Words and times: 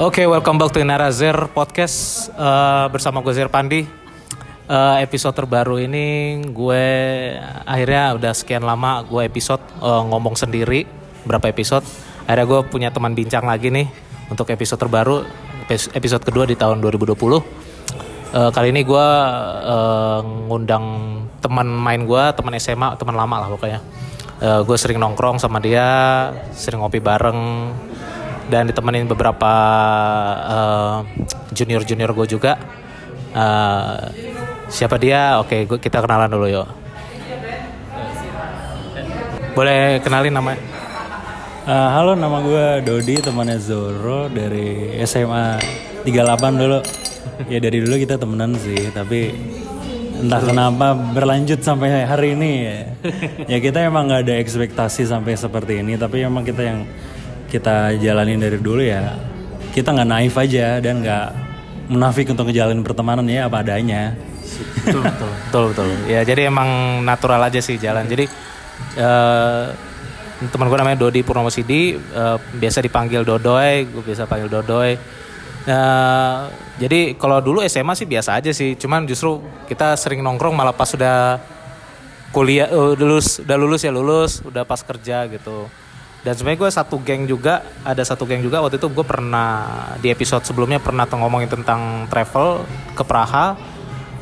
Oke, 0.00 0.24
welcome 0.24 0.56
back 0.56 0.72
to 0.72 0.80
Narazir 0.80 1.36
Podcast 1.52 2.28
Eh, 2.32 2.86
bersama 2.88 3.20
gue 3.20 3.36
Zir 3.36 3.52
Pandi. 3.52 3.84
Eh, 4.70 4.96
episode 5.04 5.36
terbaru 5.36 5.76
ini 5.76 6.40
gue 6.48 6.84
akhirnya 7.68 8.16
udah 8.16 8.32
sekian 8.32 8.64
lama 8.64 9.04
gue 9.04 9.28
episode 9.28 9.60
eh, 9.60 10.02
ngomong 10.08 10.40
sendiri 10.40 10.88
berapa 11.28 11.52
episode. 11.52 11.84
Akhirnya 12.24 12.46
gue 12.48 12.60
punya 12.72 12.88
teman 12.88 13.12
bincang 13.12 13.44
lagi 13.44 13.68
nih 13.68 13.92
untuk 14.32 14.48
episode 14.48 14.80
terbaru 14.80 15.26
epis- 15.68 15.92
episode 15.92 16.24
kedua 16.24 16.48
di 16.48 16.56
tahun 16.56 16.80
2020. 16.80 17.44
Eh, 18.32 18.50
kali 18.56 18.72
ini 18.72 18.80
gue 18.88 19.06
eh, 19.68 20.20
ngundang 20.48 20.84
teman 21.44 21.68
main 21.68 22.08
gue, 22.08 22.24
teman 22.32 22.56
SMA, 22.56 22.96
teman 22.96 23.16
lama 23.20 23.36
lah 23.36 23.48
pokoknya. 23.52 23.80
Eh, 24.40 24.60
gue 24.64 24.76
sering 24.80 24.96
nongkrong 24.96 25.36
sama 25.36 25.60
dia, 25.60 26.30
sering 26.56 26.80
ngopi 26.80 27.04
bareng, 27.04 27.68
dan 28.50 28.66
ditemenin 28.66 29.06
beberapa 29.06 29.52
junior 31.54 31.86
junior 31.86 32.10
gue 32.10 32.26
juga. 32.26 32.58
Eh, 33.30 33.98
siapa 34.66 34.98
dia? 34.98 35.38
Oke, 35.38 35.64
gua- 35.64 35.78
kita 35.78 36.02
kenalan 36.02 36.26
dulu 36.26 36.46
yuk. 36.50 36.66
Boleh 39.54 40.02
kenalin 40.02 40.34
nama? 40.34 40.52
Eh, 41.60 41.88
halo, 41.94 42.18
nama 42.18 42.42
gue 42.42 42.66
Dodi, 42.82 43.22
temannya 43.22 43.60
Zoro 43.60 44.26
dari 44.26 44.98
SMA 45.04 45.60
38 46.02 46.58
dulu. 46.58 46.78
ya 47.52 47.60
dari 47.60 47.78
dulu 47.84 47.94
kita 47.96 48.16
temenan 48.16 48.56
sih, 48.56 48.90
tapi 48.90 49.30
entah 50.20 50.40
kenapa 50.40 50.92
berlanjut 50.92 51.60
sampai 51.60 52.04
hari 52.04 52.32
ini 52.36 52.50
ya. 52.64 52.78
ya 53.46 53.58
kita 53.60 53.84
emang 53.84 54.08
nggak 54.08 54.24
ada 54.28 54.34
ekspektasi 54.40 55.04
sampai 55.04 55.36
seperti 55.36 55.80
ini, 55.84 55.94
tapi 55.96 56.24
emang 56.24 56.42
kita 56.42 56.64
yang 56.64 56.80
kita 57.50 57.98
jalanin 57.98 58.38
dari 58.38 58.56
dulu 58.56 58.80
ya. 58.80 59.18
Kita 59.74 59.90
nggak 59.90 60.08
naif 60.08 60.34
aja 60.38 60.78
dan 60.78 61.02
nggak 61.02 61.28
munafik 61.90 62.30
untuk 62.30 62.46
ngejalanin 62.46 62.86
pertemanan 62.86 63.26
ya 63.26 63.50
apa 63.50 63.66
adanya. 63.66 64.14
betul 64.86 65.02
betul 65.02 65.30
betul 65.30 65.62
betul. 65.74 65.88
Ya 66.06 66.22
jadi 66.22 66.46
emang 66.46 67.02
natural 67.02 67.42
aja 67.42 67.58
sih 67.58 67.76
jalan. 67.76 68.06
Jadi 68.06 68.24
eh 68.96 69.64
teman 70.48 70.72
gue 70.72 70.78
namanya 70.80 70.96
Dodi 70.96 71.20
Purnomo 71.20 71.52
Sidi, 71.52 71.92
eh, 71.92 72.36
biasa 72.56 72.80
dipanggil 72.80 73.20
Dodoy, 73.28 73.84
gue 73.84 74.00
biasa 74.00 74.24
panggil 74.24 74.48
Dodoy. 74.48 74.96
Eh, 75.68 76.38
jadi 76.80 77.12
kalau 77.20 77.44
dulu 77.44 77.60
SMA 77.68 77.92
sih 77.92 78.08
biasa 78.08 78.40
aja 78.40 78.48
sih, 78.48 78.72
cuman 78.80 79.04
justru 79.04 79.44
kita 79.68 79.92
sering 80.00 80.24
nongkrong 80.24 80.56
malah 80.56 80.72
pas 80.72 80.88
sudah 80.88 81.36
kuliah, 82.32 82.72
udah 82.72 82.96
lulus, 82.96 83.44
udah 83.44 83.56
lulus 83.60 83.80
ya 83.84 83.92
lulus, 83.92 84.40
udah 84.40 84.64
pas 84.64 84.80
kerja 84.80 85.28
gitu. 85.28 85.68
Dan 86.20 86.36
sebenarnya 86.36 86.60
gue 86.60 86.70
satu 86.70 86.96
geng 87.00 87.24
juga, 87.24 87.64
ada 87.80 88.04
satu 88.04 88.28
geng 88.28 88.44
juga 88.44 88.60
waktu 88.60 88.76
itu 88.76 88.92
gue 88.92 89.06
pernah 89.08 89.50
di 90.04 90.12
episode 90.12 90.44
sebelumnya 90.44 90.76
pernah 90.76 91.08
ngomongin 91.08 91.48
tentang 91.48 92.04
travel 92.12 92.68
ke 92.92 93.00
Praha. 93.00 93.56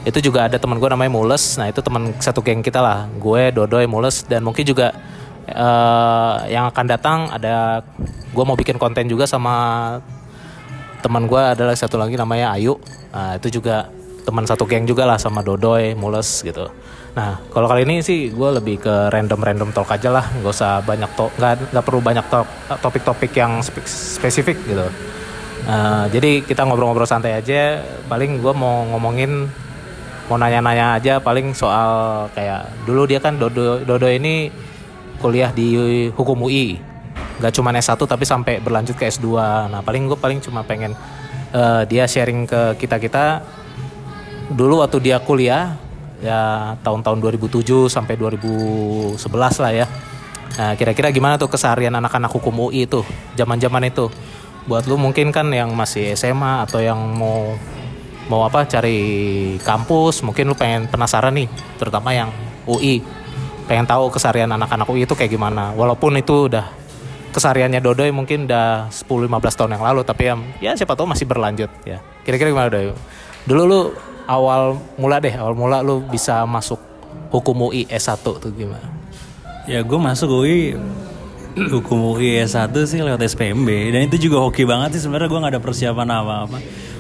Itu 0.07 0.23
juga 0.23 0.47
ada 0.47 0.63
teman 0.63 0.79
gue 0.79 0.87
namanya 0.87 1.11
Mules. 1.11 1.59
Nah 1.59 1.67
itu 1.67 1.83
teman 1.83 2.15
satu 2.23 2.39
geng 2.39 2.63
kita 2.63 2.79
lah. 2.79 3.11
Gue 3.19 3.51
Dodoy 3.51 3.91
Mules. 3.91 4.23
Dan 4.31 4.47
mungkin 4.47 4.63
juga 4.63 4.95
eh, 5.51 6.37
yang 6.55 6.71
akan 6.71 6.87
datang 6.87 7.19
ada 7.35 7.83
gue 8.31 8.45
mau 8.47 8.55
bikin 8.55 8.79
konten 8.79 9.11
juga 9.11 9.27
sama 9.27 9.99
teman 11.03 11.27
gue 11.27 11.43
adalah 11.43 11.75
satu 11.75 11.99
lagi 11.99 12.15
namanya 12.15 12.55
Ayu. 12.55 12.79
Nah 13.11 13.43
itu 13.43 13.59
juga 13.59 13.91
teman 14.23 14.47
satu 14.47 14.71
geng 14.71 14.87
juga 14.87 15.03
lah 15.03 15.19
sama 15.19 15.43
Dodoy 15.43 15.99
Mules 15.99 16.47
gitu 16.47 16.71
nah 17.19 17.35
kalau 17.51 17.67
kali 17.67 17.83
ini 17.83 17.99
sih 17.99 18.31
gue 18.31 18.51
lebih 18.55 18.79
ke 18.79 18.95
random 19.11 19.43
random 19.43 19.71
talk 19.75 19.91
aja 19.91 20.15
lah. 20.15 20.31
Nggak 20.39 20.55
usah 20.55 20.79
banyak 20.87 21.11
talk 21.19 21.35
nggak 21.35 21.75
nggak 21.75 21.85
perlu 21.85 21.99
banyak 21.99 22.27
talk 22.31 22.47
topik-topik 22.79 23.34
yang 23.34 23.59
spe- 23.59 23.91
spesifik 23.91 24.55
gitu. 24.62 24.87
Eh, 25.67 26.05
jadi 26.15 26.47
kita 26.47 26.62
ngobrol-ngobrol 26.62 27.11
santai 27.11 27.34
aja. 27.34 27.83
Paling 28.07 28.39
gue 28.39 28.53
mau 28.55 28.87
ngomongin 28.95 29.51
mau 30.28 30.37
nanya-nanya 30.37 31.01
aja 31.01 31.15
paling 31.25 31.57
soal 31.57 32.28
kayak 32.37 32.69
dulu 32.84 33.09
dia 33.09 33.17
kan 33.17 33.41
Dodo 33.41 33.81
Dodo 33.81 34.09
ini 34.12 34.53
kuliah 35.25 35.49
di 35.51 35.73
hukum 36.12 36.45
UI 36.45 36.77
nggak 37.41 37.53
cuma 37.57 37.73
S1 37.73 37.97
tapi 37.97 38.28
sampai 38.28 38.61
berlanjut 38.61 38.93
ke 38.93 39.09
S2 39.09 39.41
nah 39.73 39.81
paling 39.81 40.05
gue 40.05 40.19
paling 40.21 40.45
cuma 40.45 40.61
pengen 40.69 40.93
eh, 41.57 41.83
dia 41.89 42.05
sharing 42.05 42.45
ke 42.45 42.77
kita 42.77 43.01
kita 43.01 43.41
dulu 44.53 44.84
waktu 44.84 45.01
dia 45.01 45.17
kuliah 45.17 45.81
ya 46.19 46.75
tahun-tahun 46.83 47.19
2007 47.23 47.91
sampai 47.91 48.15
2011 48.19 49.19
lah 49.62 49.73
ya. 49.73 49.87
Nah 50.59 50.75
kira-kira 50.75 51.15
gimana 51.15 51.39
tuh 51.39 51.47
keseharian 51.47 51.95
anak-anak 51.95 52.33
hukum 52.34 52.71
UI 52.71 52.91
itu 52.91 53.06
zaman-zaman 53.39 53.87
itu? 53.87 54.11
Buat 54.67 54.84
lu 54.91 55.01
mungkin 55.01 55.31
kan 55.33 55.49
yang 55.55 55.73
masih 55.73 56.12
SMA 56.19 56.67
atau 56.67 56.83
yang 56.83 56.99
mau 57.15 57.57
mau 58.28 58.45
apa 58.45 58.69
cari 58.69 59.01
kampus 59.65 60.21
mungkin 60.21 60.53
lu 60.53 60.57
pengen 60.59 60.84
penasaran 60.84 61.33
nih 61.33 61.49
terutama 61.81 62.12
yang 62.12 62.28
UI 62.69 63.01
pengen 63.65 63.89
tahu 63.89 64.12
keseharian 64.12 64.53
anak-anak 64.53 64.84
UI 64.89 65.09
itu 65.09 65.15
kayak 65.17 65.33
gimana. 65.33 65.73
Walaupun 65.73 66.19
itu 66.21 66.51
udah 66.51 66.69
kesehariannya 67.33 67.81
Dodoy 67.81 68.11
mungkin 68.11 68.49
udah 68.49 68.89
10-15 68.91 69.28
tahun 69.55 69.71
yang 69.77 69.84
lalu 69.84 70.01
tapi 70.03 70.23
ya, 70.28 70.34
ya 70.61 70.71
siapa 70.75 70.97
tahu 70.97 71.07
masih 71.09 71.25
berlanjut 71.25 71.71
ya. 71.87 72.03
Kira-kira 72.27 72.51
gimana 72.51 72.69
Doy 72.69 72.93
dulu 73.49 73.62
lu 73.65 73.81
awal 74.28 74.77
mula 75.00 75.16
deh 75.19 75.33
awal 75.33 75.56
mula 75.56 75.81
lu 75.81 76.05
bisa 76.05 76.44
masuk 76.44 76.77
hukum 77.33 77.72
UI 77.72 77.89
S1 77.89 78.21
tuh 78.21 78.53
gimana? 78.53 78.84
Ya 79.65 79.81
gue 79.81 79.99
masuk 79.99 80.44
UI 80.44 80.77
hukum 81.56 82.15
UI 82.15 82.44
S1 82.44 82.71
sih 82.84 83.00
lewat 83.00 83.25
SPMB 83.25 83.69
dan 83.91 84.00
itu 84.05 84.28
juga 84.28 84.44
hoki 84.44 84.69
banget 84.69 85.00
sih 85.00 85.09
sebenarnya 85.09 85.33
gue 85.33 85.41
nggak 85.41 85.55
ada 85.56 85.62
persiapan 85.65 86.09
apa-apa. 86.12 86.59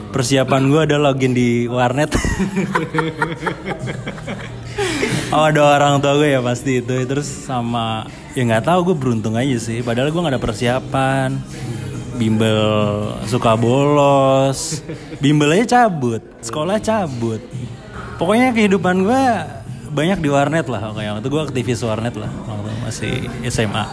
Persiapan 0.08 0.72
gue 0.72 0.80
ada 0.88 0.96
login 0.96 1.36
di 1.36 1.68
warnet. 1.68 2.16
oh 5.36 5.44
ada 5.44 5.60
orang 5.76 6.00
tua 6.00 6.16
gue 6.16 6.32
ya 6.32 6.40
pasti 6.40 6.80
itu. 6.80 6.96
Terus 7.04 7.28
sama 7.28 8.08
ya 8.32 8.40
nggak 8.48 8.64
tahu 8.64 8.92
gue 8.92 8.96
beruntung 8.96 9.36
aja 9.36 9.60
sih. 9.60 9.84
Padahal 9.84 10.08
gue 10.08 10.16
nggak 10.16 10.32
ada 10.32 10.40
persiapan 10.40 11.36
bimbel 12.18 12.60
suka 13.30 13.54
bolos. 13.54 14.82
Bimbel 15.22 15.54
aja 15.54 15.86
cabut 15.86 16.20
sekolah 16.42 16.82
cabut. 16.82 17.40
Pokoknya 18.18 18.50
kehidupan 18.50 19.06
gue 19.06 19.22
banyak 19.94 20.18
di 20.18 20.28
warnet 20.28 20.66
lah. 20.66 20.90
Kayak 20.92 21.22
waktu 21.22 21.28
gue 21.30 21.42
aktivis 21.46 21.80
warnet 21.86 22.18
lah 22.18 22.30
waktu 22.44 22.70
masih 22.82 23.14
SMA 23.46 23.86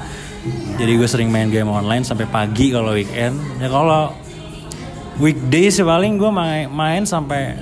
jadi 0.75 0.91
gue 0.99 1.07
sering 1.09 1.29
main 1.31 1.49
game 1.49 1.71
online 1.71 2.05
sampai 2.05 2.27
pagi 2.29 2.69
kalau 2.69 2.93
weekend. 2.93 3.39
Ya 3.57 3.71
kalau 3.71 4.13
weekdays 5.17 5.79
sih 5.79 5.85
paling 5.85 6.19
gue 6.19 6.29
main, 6.29 6.69
main 6.69 7.03
sampai 7.07 7.57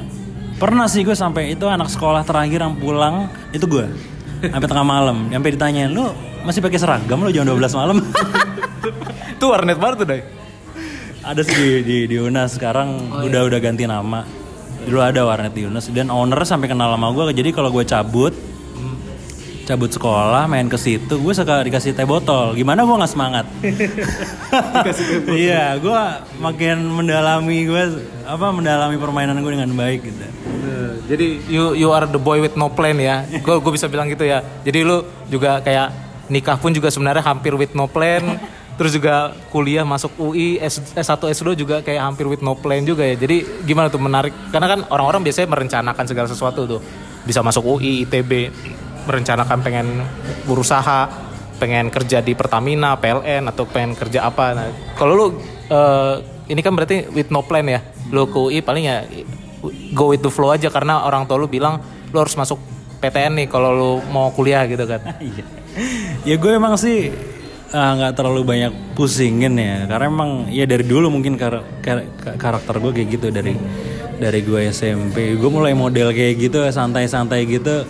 pernah 0.57 0.89
sih 0.89 1.05
gue 1.05 1.15
sampai 1.15 1.55
itu 1.55 1.65
anak 1.69 1.87
sekolah 1.91 2.25
terakhir 2.25 2.63
yang 2.63 2.75
pulang 2.77 3.29
itu 3.55 3.63
gue 3.69 3.87
sampai 4.43 4.67
tengah 4.67 4.87
malam. 4.87 5.31
Sampai 5.31 5.51
ditanyain 5.55 5.91
lu 5.93 6.11
masih 6.43 6.59
pakai 6.59 6.79
seragam? 6.81 7.23
Lu 7.23 7.31
jam 7.31 7.47
12 7.47 7.79
malam. 7.79 7.97
Itu 9.39 9.51
warnet 9.51 9.79
baru 9.79 9.95
tuh 9.95 10.07
Doy 10.07 10.42
ada 11.23 11.41
sih 11.41 11.55
di, 11.55 11.69
di, 11.81 11.97
di 12.11 12.17
Unas. 12.19 12.59
Sekarang 12.59 13.09
udah 13.23 13.41
udah 13.47 13.59
ganti 13.63 13.87
nama. 13.87 14.27
Dulu 14.83 14.99
ada 14.99 15.23
warnet 15.23 15.55
di 15.55 15.63
Unas. 15.63 15.87
Dan 15.87 16.11
owner 16.11 16.43
sampai 16.43 16.67
kenal 16.67 16.91
sama 16.91 17.15
gue 17.15 17.31
jadi 17.31 17.49
kalau 17.55 17.71
gue 17.71 17.87
cabut 17.87 18.35
cabut 19.63 19.87
sekolah 19.87 20.43
main 20.51 20.67
ke 20.67 20.75
situ 20.75 21.23
gue 21.23 21.31
suka 21.31 21.63
dikasih 21.63 21.95
teh 21.95 22.03
botol. 22.03 22.51
Gimana 22.51 22.83
gue 22.83 22.95
nggak 22.99 23.11
semangat? 23.15 23.45
Iya 25.31 25.79
gue 25.79 25.99
makin 26.43 26.83
mendalami 26.91 27.63
gue 27.63 27.83
apa 28.27 28.51
mendalami 28.51 28.99
permainan 28.99 29.39
gue 29.39 29.51
dengan 29.55 29.71
baik 29.71 30.03
gitu. 30.03 30.19
Jadi 31.07 31.27
you 31.47 31.79
you 31.79 31.89
are 31.95 32.03
the 32.03 32.19
boy 32.19 32.43
with 32.43 32.59
no 32.59 32.67
plan 32.67 32.99
ya. 32.99 33.23
Gue 33.39 33.63
gue 33.63 33.71
bisa 33.71 33.87
bilang 33.87 34.11
gitu 34.11 34.27
ya. 34.27 34.43
Jadi 34.67 34.83
lu 34.83 34.99
juga 35.31 35.63
kayak 35.63 35.95
nikah 36.27 36.59
pun 36.59 36.75
juga 36.75 36.91
sebenarnya 36.91 37.23
hampir 37.23 37.55
with 37.55 37.71
no 37.71 37.87
plan 37.87 38.23
terus 38.83 38.99
juga 38.99 39.31
kuliah 39.47 39.87
masuk 39.87 40.11
UI 40.19 40.59
S, 40.59 40.83
S1 40.91 41.15
S2 41.31 41.55
juga 41.55 41.79
kayak 41.79 42.03
hampir 42.03 42.27
with 42.27 42.43
no 42.43 42.51
plan 42.51 42.83
juga 42.83 43.07
ya. 43.07 43.15
Jadi 43.15 43.63
gimana 43.63 43.87
tuh 43.87 44.03
menarik? 44.03 44.35
Karena 44.51 44.67
kan 44.67 44.79
orang-orang 44.91 45.23
biasanya 45.23 45.55
merencanakan 45.55 46.03
segala 46.03 46.27
sesuatu 46.27 46.67
tuh. 46.67 46.83
Bisa 47.23 47.39
masuk 47.39 47.79
UI 47.79 48.03
ITB 48.03 48.51
merencanakan 49.07 49.63
pengen 49.63 49.87
berusaha 50.43 51.07
pengen 51.63 51.87
kerja 51.95 52.19
di 52.19 52.35
Pertamina 52.35 52.99
PLN 52.99 53.47
atau 53.55 53.63
pengen 53.63 53.95
kerja 53.95 54.27
apa. 54.27 54.51
Nah 54.51 54.67
kalau 54.99 55.15
lu 55.15 55.25
eh, 55.71 56.15
ini 56.51 56.59
kan 56.59 56.75
berarti 56.75 57.07
with 57.15 57.31
no 57.31 57.39
plan 57.39 57.63
ya? 57.63 57.79
Lu 58.11 58.27
ke 58.27 58.35
UI 58.35 58.59
paling 58.59 58.83
ya 58.83 59.07
go 59.95 60.11
with 60.11 60.19
the 60.19 60.27
flow 60.27 60.51
aja. 60.51 60.67
Karena 60.67 61.07
orang 61.07 61.23
tua 61.23 61.39
lu 61.39 61.47
bilang 61.47 61.79
lu 62.11 62.19
harus 62.19 62.35
masuk 62.35 62.59
PTN 62.99 63.39
nih 63.39 63.47
kalau 63.47 63.71
lu 63.71 63.91
mau 64.11 64.27
kuliah 64.35 64.67
gitu 64.67 64.83
kan. 64.83 64.99
Iya. 65.23 65.47
ya 66.21 66.35
gue 66.37 66.51
emang 66.53 66.77
sih 66.77 67.09
ah, 67.73 67.91
nggak 67.97 68.13
terlalu 68.13 68.41
banyak 68.45 68.73
pusingin 68.93 69.57
ya 69.57 69.89
karena 69.89 70.05
emang 70.07 70.31
ya 70.47 70.63
dari 70.63 70.85
dulu 70.85 71.09
mungkin 71.09 71.35
kar- 71.35 71.65
kar- 71.81 72.05
karakter 72.37 72.77
gue 72.79 72.91
kayak 72.93 73.09
gitu 73.11 73.27
dari 73.29 73.53
dari 74.17 74.39
gue 74.39 74.69
SMP 74.69 75.33
gue 75.35 75.49
mulai 75.49 75.73
model 75.73 76.13
kayak 76.13 76.37
gitu 76.39 76.63
santai-santai 76.63 77.43
gitu 77.49 77.83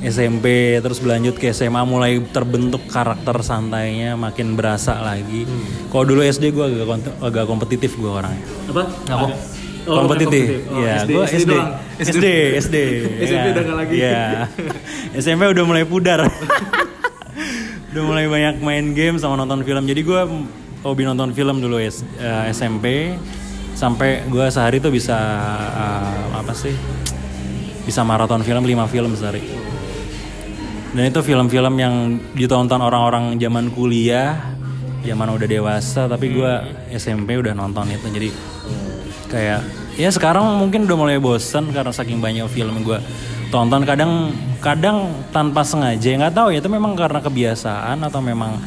SMP 0.00 0.76
terus 0.80 0.96
berlanjut 0.96 1.36
ke 1.36 1.52
SMA 1.52 1.84
mulai 1.84 2.16
terbentuk 2.32 2.88
karakter 2.88 3.36
santainya 3.44 4.16
makin 4.16 4.56
berasa 4.56 4.96
lagi. 4.96 5.44
Kalau 5.92 6.08
dulu 6.08 6.24
SD 6.24 6.56
gue 6.56 6.64
agak 6.72 7.20
agak 7.20 7.44
kompetitif 7.44 8.00
gue 8.00 8.08
orangnya. 8.08 8.40
Apa? 8.72 8.82
Apa? 9.12 9.26
Oh, 9.84 10.08
kompetitif. 10.08 10.64
Oh, 10.72 10.80
Iya, 10.80 11.04
SD, 11.04 11.10
gue 11.12 11.24
SD 11.24 11.36
SD. 11.36 11.52
SD, 12.00 12.26
SD. 12.56 12.76
SMP 13.28 13.46
udah 13.60 13.76
lagi. 13.76 13.92
Iya. 13.92 14.24
SMP 15.20 15.42
udah 15.52 15.64
mulai 15.68 15.84
pudar. 15.84 16.24
udah 17.90 18.02
mulai 18.06 18.26
banyak 18.30 18.62
main 18.62 18.86
game 18.94 19.16
sama 19.18 19.34
nonton 19.34 19.66
film. 19.66 19.82
Jadi 19.86 20.00
gue 20.06 20.20
hobi 20.86 21.02
nonton 21.02 21.34
film 21.34 21.58
dulu 21.58 21.76
S- 21.82 22.06
eh, 22.16 22.54
SMP 22.54 23.14
sampai 23.74 24.26
gue 24.30 24.46
sehari 24.50 24.78
tuh 24.78 24.94
bisa 24.94 25.18
eh, 25.74 26.38
apa 26.38 26.52
sih? 26.54 26.74
Bisa 27.82 28.06
maraton 28.06 28.46
film 28.46 28.62
5 28.62 28.86
film 28.86 29.10
sehari. 29.18 29.42
Dan 30.90 31.06
itu 31.06 31.22
film-film 31.22 31.74
yang 31.78 31.94
ditonton 32.34 32.82
orang-orang 32.82 33.38
zaman 33.38 33.70
kuliah, 33.70 34.42
zaman 35.06 35.30
udah 35.38 35.46
dewasa, 35.46 36.10
tapi 36.10 36.34
gue 36.34 36.52
SMP 36.98 37.38
udah 37.38 37.54
nonton 37.54 37.86
itu. 37.90 38.06
Jadi 38.10 38.28
kayak 39.30 39.62
ya 39.94 40.10
sekarang 40.10 40.42
mungkin 40.58 40.90
udah 40.90 40.98
mulai 40.98 41.18
bosen 41.22 41.70
karena 41.70 41.94
saking 41.94 42.18
banyak 42.18 42.46
film 42.50 42.82
gue 42.82 42.98
tonton. 43.50 43.82
Kadang 43.84 44.30
kadang 44.62 45.10
tanpa 45.34 45.66
sengaja 45.66 46.06
nggak 46.06 46.34
tahu 46.36 46.48
ya 46.54 46.60
itu 46.62 46.70
memang 46.70 46.94
karena 46.94 47.18
kebiasaan 47.18 47.98
atau 48.06 48.20
memang 48.20 48.60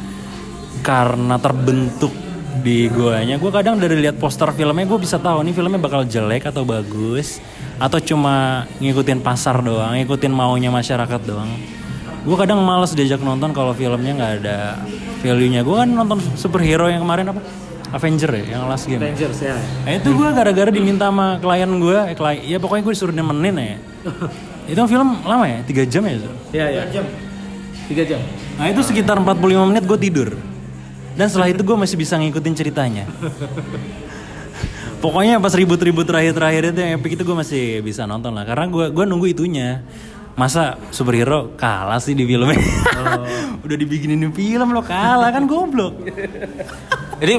karena 0.84 1.40
terbentuk 1.40 2.12
di 2.60 2.86
guanya 2.86 3.36
gue 3.36 3.50
kadang 3.50 3.76
dari 3.76 3.98
lihat 3.98 4.16
poster 4.16 4.50
filmnya 4.54 4.86
gue 4.86 4.98
bisa 5.00 5.18
tahu 5.18 5.42
nih 5.42 5.54
filmnya 5.54 5.80
bakal 5.80 6.06
jelek 6.06 6.48
atau 6.48 6.62
bagus 6.62 7.42
atau 7.76 7.98
cuma 7.98 8.66
ngikutin 8.78 9.20
pasar 9.20 9.58
doang 9.58 9.98
ngikutin 9.98 10.30
maunya 10.30 10.70
masyarakat 10.70 11.20
doang 11.26 11.50
gue 12.24 12.36
kadang 12.38 12.62
males 12.62 12.94
diajak 12.94 13.20
nonton 13.20 13.50
kalau 13.52 13.74
filmnya 13.74 14.12
nggak 14.16 14.32
ada 14.42 14.80
value 15.20 15.50
nya 15.50 15.60
gue 15.66 15.76
kan 15.76 15.88
nonton 15.88 16.18
superhero 16.38 16.86
yang 16.86 17.02
kemarin 17.02 17.34
apa 17.34 17.42
Avenger 17.94 18.30
ya 18.34 18.58
yang 18.58 18.66
last 18.66 18.90
game 18.90 18.98
Avengers 18.98 19.38
ya. 19.38 19.54
Nah, 19.54 19.92
itu 19.94 20.10
gue 20.10 20.28
gara-gara 20.34 20.66
diminta 20.66 21.14
sama 21.14 21.38
klien 21.38 21.70
gue, 21.78 21.98
eh, 22.10 22.16
klien, 22.18 22.42
ya 22.42 22.58
pokoknya 22.58 22.82
gue 22.90 22.94
disuruh 22.98 23.14
nemenin 23.14 23.54
ya. 23.54 23.78
itu 24.64 24.80
film 24.88 25.08
lama 25.24 25.44
ya, 25.44 25.58
tiga 25.64 25.82
jam 25.84 26.02
ya. 26.08 26.14
Zul? 26.20 26.34
Iya, 26.52 26.66
iya. 26.72 26.82
jam. 26.88 27.04
Tiga 27.84 28.02
jam. 28.08 28.20
Nah 28.56 28.66
itu 28.70 28.80
sekitar 28.80 29.20
45 29.20 29.70
menit 29.70 29.84
gue 29.84 29.98
tidur. 29.98 30.30
Dan 31.14 31.26
setelah 31.30 31.52
itu 31.52 31.62
gue 31.62 31.76
masih 31.78 31.96
bisa 31.98 32.18
ngikutin 32.18 32.54
ceritanya. 32.56 33.04
Pokoknya 35.04 35.36
pas 35.36 35.52
ribut-ribut 35.52 36.08
terakhir-terakhir 36.08 36.72
itu 36.72 36.80
yang 36.80 36.92
epic 36.96 37.20
itu 37.20 37.22
gue 37.28 37.36
masih 37.36 37.64
bisa 37.84 38.08
nonton 38.08 38.32
lah. 38.32 38.48
Karena 38.48 38.66
gue 38.72 38.88
gua 38.88 39.04
nunggu 39.04 39.30
itunya. 39.30 39.84
Masa 40.34 40.74
superhero 40.90 41.54
kalah 41.54 42.02
sih 42.02 42.10
di 42.10 42.26
filmnya? 42.26 42.58
Udah 43.64 43.76
dibikinin 43.78 44.34
film 44.34 44.74
lo 44.74 44.82
kalah 44.82 45.30
kan 45.30 45.46
goblok. 45.46 45.94
Jadi 47.22 47.34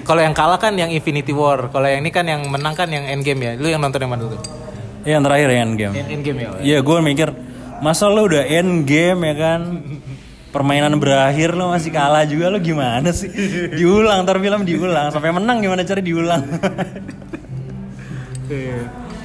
kalau 0.00 0.24
yang 0.24 0.32
kalah 0.32 0.56
kan 0.56 0.72
yang 0.72 0.88
Infinity 0.88 1.36
War, 1.36 1.68
kalau 1.68 1.84
yang 1.84 2.00
ini 2.00 2.08
kan 2.08 2.24
yang 2.24 2.48
menang 2.48 2.72
kan 2.72 2.88
yang 2.88 3.04
Endgame 3.04 3.40
ya. 3.44 3.52
Lu 3.60 3.68
yang 3.68 3.84
nonton 3.84 4.00
yang 4.00 4.16
mana 4.16 4.24
dulu? 4.24 4.40
Ya, 5.02 5.18
yang 5.18 5.24
terakhir 5.26 5.48
ya 5.50 5.58
Endgame. 5.66 5.94
End 5.98 6.08
Endgame 6.10 6.38
ya. 6.38 6.48
Iya 6.62 6.78
gue 6.80 6.98
mikir 7.02 7.28
masa 7.82 8.06
lo 8.06 8.26
udah 8.26 8.46
end 8.46 8.86
game 8.86 9.26
ya 9.26 9.34
kan 9.34 9.60
permainan 10.54 10.94
berakhir 11.02 11.58
lo 11.58 11.74
masih 11.74 11.90
kalah 11.90 12.22
juga 12.22 12.52
lo 12.52 12.62
gimana 12.62 13.10
sih 13.10 13.26
diulang 13.74 14.22
ntar 14.22 14.38
film 14.38 14.62
diulang 14.62 15.10
sampai 15.10 15.34
menang 15.34 15.58
gimana 15.58 15.82
cara 15.82 15.98
diulang 15.98 16.42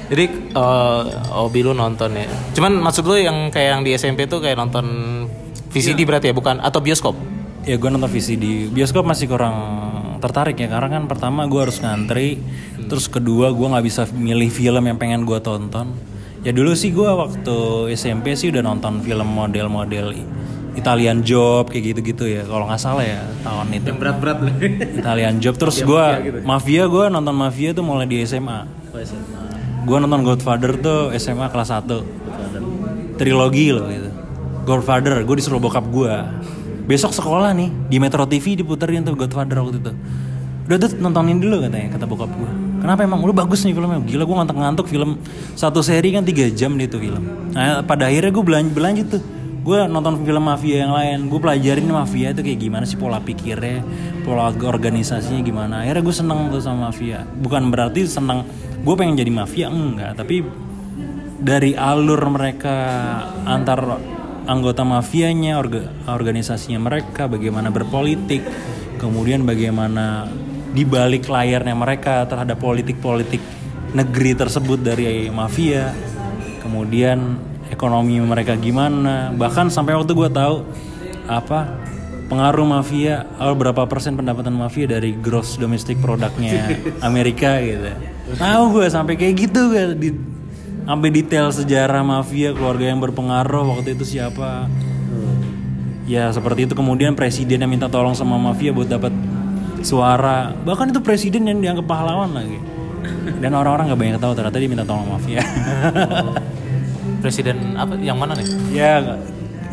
Jadi 0.07 0.25
eh 0.55 1.01
hobi 1.35 1.59
lu 1.67 1.75
nonton 1.75 2.15
ya. 2.15 2.31
Cuman 2.55 2.79
maksud 2.79 3.03
lu 3.03 3.19
yang 3.19 3.51
kayak 3.51 3.69
yang 3.75 3.81
di 3.83 3.91
SMP 3.91 4.23
tuh 4.23 4.39
kayak 4.39 4.55
nonton 4.55 4.87
VCD 5.67 6.07
berarti 6.07 6.31
ya 6.31 6.33
bukan 6.33 6.63
atau 6.63 6.79
bioskop? 6.79 7.11
ya 7.67 7.75
gue 7.75 7.89
nonton 7.91 8.07
VCD 8.07 8.71
bioskop 8.71 9.03
masih 9.03 9.27
kurang 9.27 9.55
tertarik 10.19 10.57
ya 10.57 10.67
karena 10.67 10.99
kan 10.99 11.03
pertama 11.05 11.45
gue 11.45 11.61
harus 11.61 11.77
ngantri 11.81 12.41
terus 12.87 13.07
kedua 13.07 13.51
gue 13.51 13.67
nggak 13.67 13.85
bisa 13.85 14.05
milih 14.13 14.49
film 14.51 14.83
yang 14.85 14.97
pengen 14.97 15.25
gue 15.25 15.39
tonton. 15.41 15.93
Ya 16.45 16.53
dulu 16.55 16.77
sih 16.77 16.93
gue 16.93 17.09
waktu 17.09 17.91
SMP 17.97 18.37
sih 18.37 18.53
udah 18.53 18.63
nonton 18.63 19.03
film 19.03 19.27
model-model 19.27 20.15
Italian 20.77 21.25
Job 21.25 21.73
kayak 21.73 21.97
gitu-gitu 21.97 22.29
ya 22.29 22.45
kalau 22.45 22.69
nggak 22.69 22.79
salah 22.79 23.03
ya 23.03 23.25
tahun 23.41 23.73
itu. 23.73 23.89
Yang 23.91 23.99
berat-berat 23.99 24.39
lah. 24.45 24.55
Italian 25.01 25.35
Job 25.41 25.57
terus 25.57 25.81
gue 25.81 26.05
Mafia 26.45 26.85
gue 26.85 27.05
nonton 27.09 27.33
Mafia 27.33 27.73
tuh 27.73 27.83
mulai 27.83 28.05
di 28.05 28.21
SMA 28.23 28.69
gue 29.87 29.97
nonton 29.97 30.21
Godfather 30.21 30.77
tuh 30.77 31.11
SMA 31.17 31.49
kelas 31.49 31.69
1 31.73 33.17
trilogi 33.17 33.73
loh 33.73 33.89
gitu. 33.89 34.09
Godfather 34.63 35.25
gue 35.25 35.35
disuruh 35.41 35.57
bokap 35.57 35.89
gue 35.89 36.13
besok 36.87 37.11
sekolah 37.11 37.51
nih 37.53 37.69
di 37.91 37.97
Metro 37.99 38.23
TV 38.23 38.57
diputerin 38.57 39.03
tuh 39.03 39.13
Godfather 39.13 39.59
waktu 39.59 39.83
itu. 39.83 39.93
Udah 40.67 40.77
tuh 40.81 40.89
nontonin 40.99 41.39
dulu 41.39 41.63
katanya 41.63 41.95
kata 41.95 42.05
bokap 42.07 42.31
gue 42.31 42.67
kenapa 42.81 43.03
emang? 43.03 43.19
Udah 43.25 43.43
bagus 43.43 43.65
nih 43.67 43.75
filmnya. 43.75 43.99
Gila 43.99 44.23
gue 44.23 44.35
ngantuk-ngantuk 44.39 44.87
film 44.87 45.19
satu 45.57 45.83
seri 45.83 46.15
kan 46.15 46.23
tiga 46.23 46.47
jam 46.47 46.77
dia 46.79 46.87
tuh 46.87 47.03
film. 47.03 47.23
Nah 47.51 47.83
pada 47.83 48.07
akhirnya 48.07 48.31
gue 48.31 48.43
belan 48.45 48.71
berlanjut 48.71 49.07
tuh. 49.19 49.23
Gue 49.67 49.83
nonton 49.83 50.23
film 50.23 50.43
mafia 50.47 50.87
yang 50.87 50.95
lain. 50.95 51.27
Gue 51.27 51.39
pelajarin 51.43 51.83
mafia 51.91 52.31
itu 52.31 52.39
kayak 52.39 52.59
gimana 52.63 52.83
sih 52.87 52.95
pola 52.95 53.19
pikirnya 53.19 53.83
pola 54.23 54.55
organisasinya 54.55 55.43
gimana. 55.43 55.83
Akhirnya 55.83 56.03
gue 56.07 56.15
seneng 56.15 56.39
tuh 56.47 56.63
sama 56.63 56.87
mafia. 56.87 57.27
Bukan 57.27 57.67
berarti 57.67 58.07
seneng 58.07 58.47
gue 58.79 58.95
pengen 58.95 59.19
jadi 59.19 59.31
mafia 59.35 59.67
enggak. 59.67 60.15
Tapi 60.15 60.47
dari 61.37 61.75
alur 61.75 62.21
mereka 62.31 62.75
antar 63.43 63.99
anggota 64.47 64.81
mafianya 64.87 65.59
orga- 65.59 65.91
organisasinya 66.07 66.79
mereka 66.79 67.27
bagaimana 67.27 67.69
berpolitik 67.69 68.41
kemudian 68.97 69.43
bagaimana 69.43 70.25
di 70.73 70.83
balik 70.87 71.27
layarnya 71.27 71.75
mereka 71.75 72.25
terhadap 72.25 72.57
politik-politik 72.57 73.39
negeri 73.93 74.33
tersebut 74.33 74.79
dari 74.81 75.29
mafia 75.29 75.91
kemudian 76.67 77.39
ekonomi 77.71 78.19
mereka 78.23 78.55
gimana. 78.59 79.31
Bahkan 79.35 79.71
sampai 79.71 79.95
waktu 79.95 80.11
gue 80.11 80.29
tahu 80.31 80.55
apa 81.27 81.75
pengaruh 82.27 82.67
mafia 82.67 83.27
oh, 83.39 83.55
berapa 83.55 83.87
persen 83.87 84.15
pendapatan 84.15 84.55
mafia 84.55 84.87
dari 84.87 85.15
gross 85.15 85.55
domestic 85.55 85.99
produknya 85.99 86.75
Amerika 87.07 87.59
gitu. 87.63 87.91
Tahu 88.35 88.63
gue 88.75 88.87
sampai 88.91 89.15
kayak 89.15 89.47
gitu 89.47 89.71
gue 89.71 89.83
di 89.95 90.09
sampai 90.87 91.11
detail 91.11 91.51
sejarah 91.51 91.99
mafia 91.99 92.55
keluarga 92.55 92.87
yang 92.87 93.03
berpengaruh 93.03 93.75
waktu 93.75 93.99
itu 93.99 94.17
siapa. 94.17 94.71
Ya 96.07 96.31
seperti 96.31 96.71
itu. 96.71 96.73
Kemudian 96.73 97.11
presiden 97.19 97.59
yang 97.59 97.67
minta 97.67 97.91
tolong 97.91 98.15
sama 98.15 98.39
mafia 98.39 98.71
buat 98.71 98.87
dapat 98.87 99.11
suara. 99.83 100.55
Bahkan 100.55 100.95
itu 100.95 101.03
presiden 101.03 101.43
yang 101.51 101.59
dianggap 101.59 101.83
pahlawan 101.83 102.31
lagi. 102.31 102.55
Dan 103.43 103.51
orang-orang 103.51 103.91
nggak 103.91 103.99
banyak 103.99 104.17
tahu 104.23 104.31
ternyata 104.31 104.57
dia 104.57 104.69
minta 104.71 104.87
tolong 104.87 105.11
mafia. 105.11 105.43
Presiden 107.23 107.75
apa? 107.75 107.97
Yang 107.99 108.17
mana 108.17 108.33
nih? 108.37 108.47
ya 108.71 108.93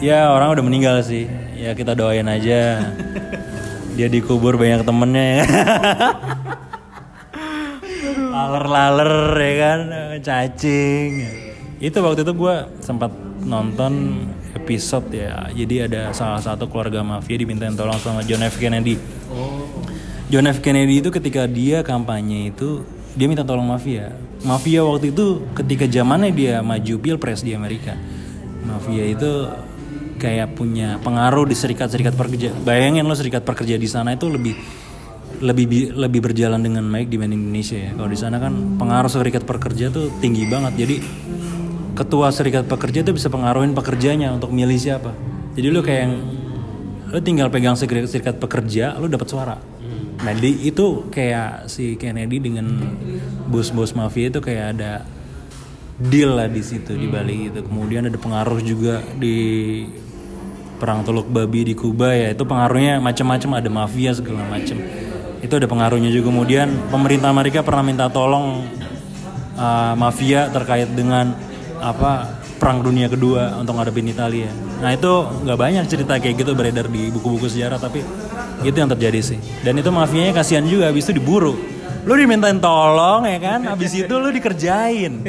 ya 0.02 0.32
orang 0.34 0.58
udah 0.58 0.64
meninggal 0.66 0.98
sih. 1.06 1.30
Ya 1.54 1.70
kita 1.78 1.94
doain 1.94 2.26
aja. 2.26 2.90
Dia 3.94 4.10
dikubur 4.10 4.58
banyak 4.58 4.82
temennya 4.82 5.22
ya 5.22 5.44
laler-laler 8.34 9.14
ya 9.38 9.52
kan? 9.62 9.80
Cacing. 10.18 11.10
Itu 11.78 12.02
waktu 12.02 12.26
itu 12.26 12.32
gue 12.34 12.54
sempat 12.82 13.14
nonton 13.46 14.26
episode 14.58 15.06
ya. 15.14 15.46
Jadi 15.54 15.86
ada 15.86 16.10
salah 16.10 16.42
satu 16.42 16.66
keluarga 16.66 17.06
mafia 17.06 17.38
dimintain 17.38 17.78
tolong 17.78 17.98
sama 18.02 18.26
John 18.26 18.42
F. 18.42 18.58
Kennedy. 18.58 18.98
John 20.28 20.50
F. 20.50 20.58
Kennedy 20.58 20.98
itu 20.98 21.14
ketika 21.14 21.46
dia 21.46 21.86
kampanye 21.86 22.50
itu 22.50 22.82
dia 23.14 23.30
minta 23.30 23.46
tolong 23.46 23.70
mafia. 23.70 24.10
Mafia 24.42 24.82
waktu 24.82 25.14
itu 25.14 25.46
ketika 25.54 25.86
zamannya 25.86 26.34
dia 26.34 26.60
maju 26.60 26.94
pilpres 26.98 27.40
di 27.40 27.54
Amerika 27.54 27.96
mafia 28.64 29.04
itu 29.04 29.32
kayak 30.16 30.56
punya 30.56 30.96
pengaruh 31.04 31.44
di 31.44 31.56
serikat-serikat 31.56 32.16
pekerja 32.16 32.50
bayangin 32.64 33.04
lo 33.04 33.12
serikat 33.12 33.44
pekerja 33.44 33.76
di 33.76 33.88
sana 33.88 34.16
itu 34.16 34.26
lebih 34.26 34.56
lebih 35.44 35.66
bi- 35.68 35.92
lebih 35.92 36.24
berjalan 36.24 36.64
dengan 36.64 36.88
baik 36.88 37.12
dibanding 37.12 37.36
Indonesia 37.44 37.76
ya. 37.76 37.90
Kalau 37.92 38.08
di 38.08 38.18
sana 38.18 38.40
kan 38.40 38.80
pengaruh 38.80 39.12
serikat 39.12 39.44
pekerja 39.44 39.92
tuh 39.92 40.08
tinggi 40.24 40.48
banget. 40.48 40.72
Jadi 40.80 40.96
ketua 41.92 42.32
serikat 42.32 42.64
pekerja 42.64 43.04
tuh 43.04 43.12
bisa 43.12 43.28
pengaruhin 43.28 43.76
pekerjanya 43.76 44.32
untuk 44.32 44.50
milih 44.50 44.80
siapa. 44.80 45.12
Jadi 45.52 45.66
lu 45.68 45.84
kayak 45.84 46.00
yang 46.08 46.14
lu 47.12 47.18
tinggal 47.20 47.52
pegang 47.52 47.76
serikat, 47.76 48.08
serikat 48.08 48.40
pekerja, 48.40 48.96
lu 48.96 49.06
dapat 49.06 49.28
suara. 49.28 49.56
Nah, 50.24 50.32
di, 50.32 50.64
itu 50.64 51.12
kayak 51.12 51.68
si 51.68 52.00
Kennedy 52.00 52.40
dengan 52.40 52.64
bos-bos 53.44 53.92
mafia 53.92 54.32
itu 54.32 54.40
kayak 54.40 54.66
ada 54.74 55.04
deal 56.00 56.40
lah 56.40 56.48
di 56.48 56.64
situ 56.64 56.96
di 56.96 57.06
balik 57.06 57.52
itu. 57.52 57.60
Kemudian 57.60 58.08
ada 58.08 58.16
pengaruh 58.16 58.58
juga 58.64 59.04
di 59.20 59.36
perang 60.80 61.06
Teluk 61.06 61.30
Babi 61.30 61.70
di 61.70 61.74
Kuba 61.78 62.10
ya 62.16 62.34
itu 62.34 62.42
pengaruhnya 62.42 62.98
macam-macam 62.98 63.62
ada 63.62 63.70
mafia 63.70 64.10
segala 64.10 64.42
macam 64.50 64.74
itu 65.44 65.60
ada 65.60 65.68
pengaruhnya 65.68 66.08
juga 66.08 66.32
kemudian 66.32 66.72
pemerintah 66.88 67.28
Amerika 67.28 67.60
pernah 67.60 67.84
minta 67.84 68.08
tolong 68.08 68.64
uh, 69.60 69.92
mafia 69.92 70.48
terkait 70.48 70.88
dengan 70.96 71.36
apa 71.84 72.40
perang 72.56 72.80
dunia 72.80 73.12
kedua 73.12 73.60
untuk 73.60 73.76
ngadepin 73.76 74.08
Italia. 74.08 74.48
Nah 74.80 74.96
itu 74.96 75.12
nggak 75.44 75.58
banyak 75.60 75.84
cerita 75.84 76.16
kayak 76.16 76.40
gitu 76.40 76.56
beredar 76.56 76.88
di 76.88 77.12
buku-buku 77.12 77.52
sejarah 77.52 77.76
tapi 77.76 78.00
itu 78.64 78.72
yang 78.72 78.88
terjadi 78.88 79.20
sih. 79.20 79.38
Dan 79.60 79.76
itu 79.76 79.92
mafianya 79.92 80.32
kasihan 80.32 80.64
juga 80.64 80.88
habis 80.88 81.04
itu 81.04 81.20
diburu. 81.20 81.52
Lu 82.04 82.12
dimintain 82.20 82.60
tolong 82.60 83.24
ya 83.24 83.40
kan, 83.40 83.64
habis 83.64 83.96
itu 83.96 84.12
lu 84.12 84.28
dikerjain. 84.28 85.24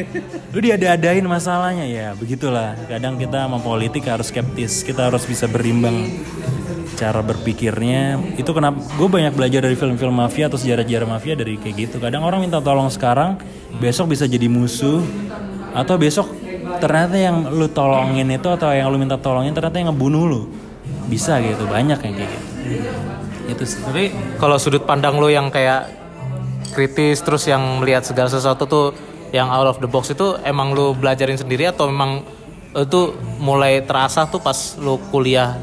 Lu 0.51 0.59
diada-adain 0.59 1.23
masalahnya 1.23 1.87
ya, 1.87 2.11
begitulah. 2.19 2.75
Kadang 2.91 3.15
kita 3.15 3.47
sama 3.47 3.63
politik 3.63 4.03
harus 4.11 4.27
skeptis, 4.27 4.83
kita 4.83 5.07
harus 5.07 5.23
bisa 5.23 5.47
berimbang 5.47 6.19
cara 6.95 7.19
berpikirnya 7.19 8.17
itu 8.39 8.47
kenapa 8.55 8.79
gue 8.79 9.07
banyak 9.11 9.35
belajar 9.35 9.67
dari 9.67 9.75
film-film 9.75 10.15
mafia 10.15 10.47
atau 10.47 10.55
sejarah-sejarah 10.55 11.07
mafia 11.07 11.35
dari 11.35 11.59
kayak 11.59 11.75
gitu. 11.75 11.95
Kadang 11.99 12.23
orang 12.23 12.41
minta 12.41 12.63
tolong 12.63 12.87
sekarang 12.87 13.37
besok 13.77 14.15
bisa 14.15 14.25
jadi 14.25 14.47
musuh 14.47 15.03
atau 15.75 15.99
besok 15.99 16.31
ternyata 16.79 17.19
yang 17.19 17.51
lu 17.51 17.67
tolongin 17.69 18.31
itu 18.31 18.47
atau 18.47 18.71
yang 18.71 18.87
lu 18.89 18.97
minta 18.97 19.19
tolongin 19.19 19.51
ternyata 19.51 19.75
yang 19.77 19.91
ngebunuh 19.91 20.23
lu. 20.25 20.41
Bisa 21.05 21.37
gitu 21.43 21.67
banyak 21.67 21.99
yang 21.99 22.13
kayak 22.15 22.31
gitu. 22.31 22.47
Itu 23.51 23.63
sih. 23.67 23.83
Tapi 23.83 24.03
kalau 24.39 24.57
sudut 24.57 24.87
pandang 24.87 25.19
lo 25.19 25.29
yang 25.29 25.51
kayak 25.51 25.91
kritis 26.73 27.21
terus 27.21 27.45
yang 27.45 27.83
melihat 27.83 28.01
segala 28.07 28.31
sesuatu 28.31 28.65
tuh 28.65 28.85
yang 29.35 29.51
out 29.51 29.67
of 29.67 29.77
the 29.83 29.89
box 29.89 30.15
itu 30.15 30.39
emang 30.47 30.71
lu 30.71 30.95
belajarin 30.95 31.35
sendiri 31.35 31.67
atau 31.69 31.91
memang 31.91 32.23
itu 32.75 33.15
mulai 33.39 33.79
terasa 33.83 34.27
tuh 34.27 34.43
pas 34.43 34.75
lu 34.79 34.99
kuliah 35.11 35.55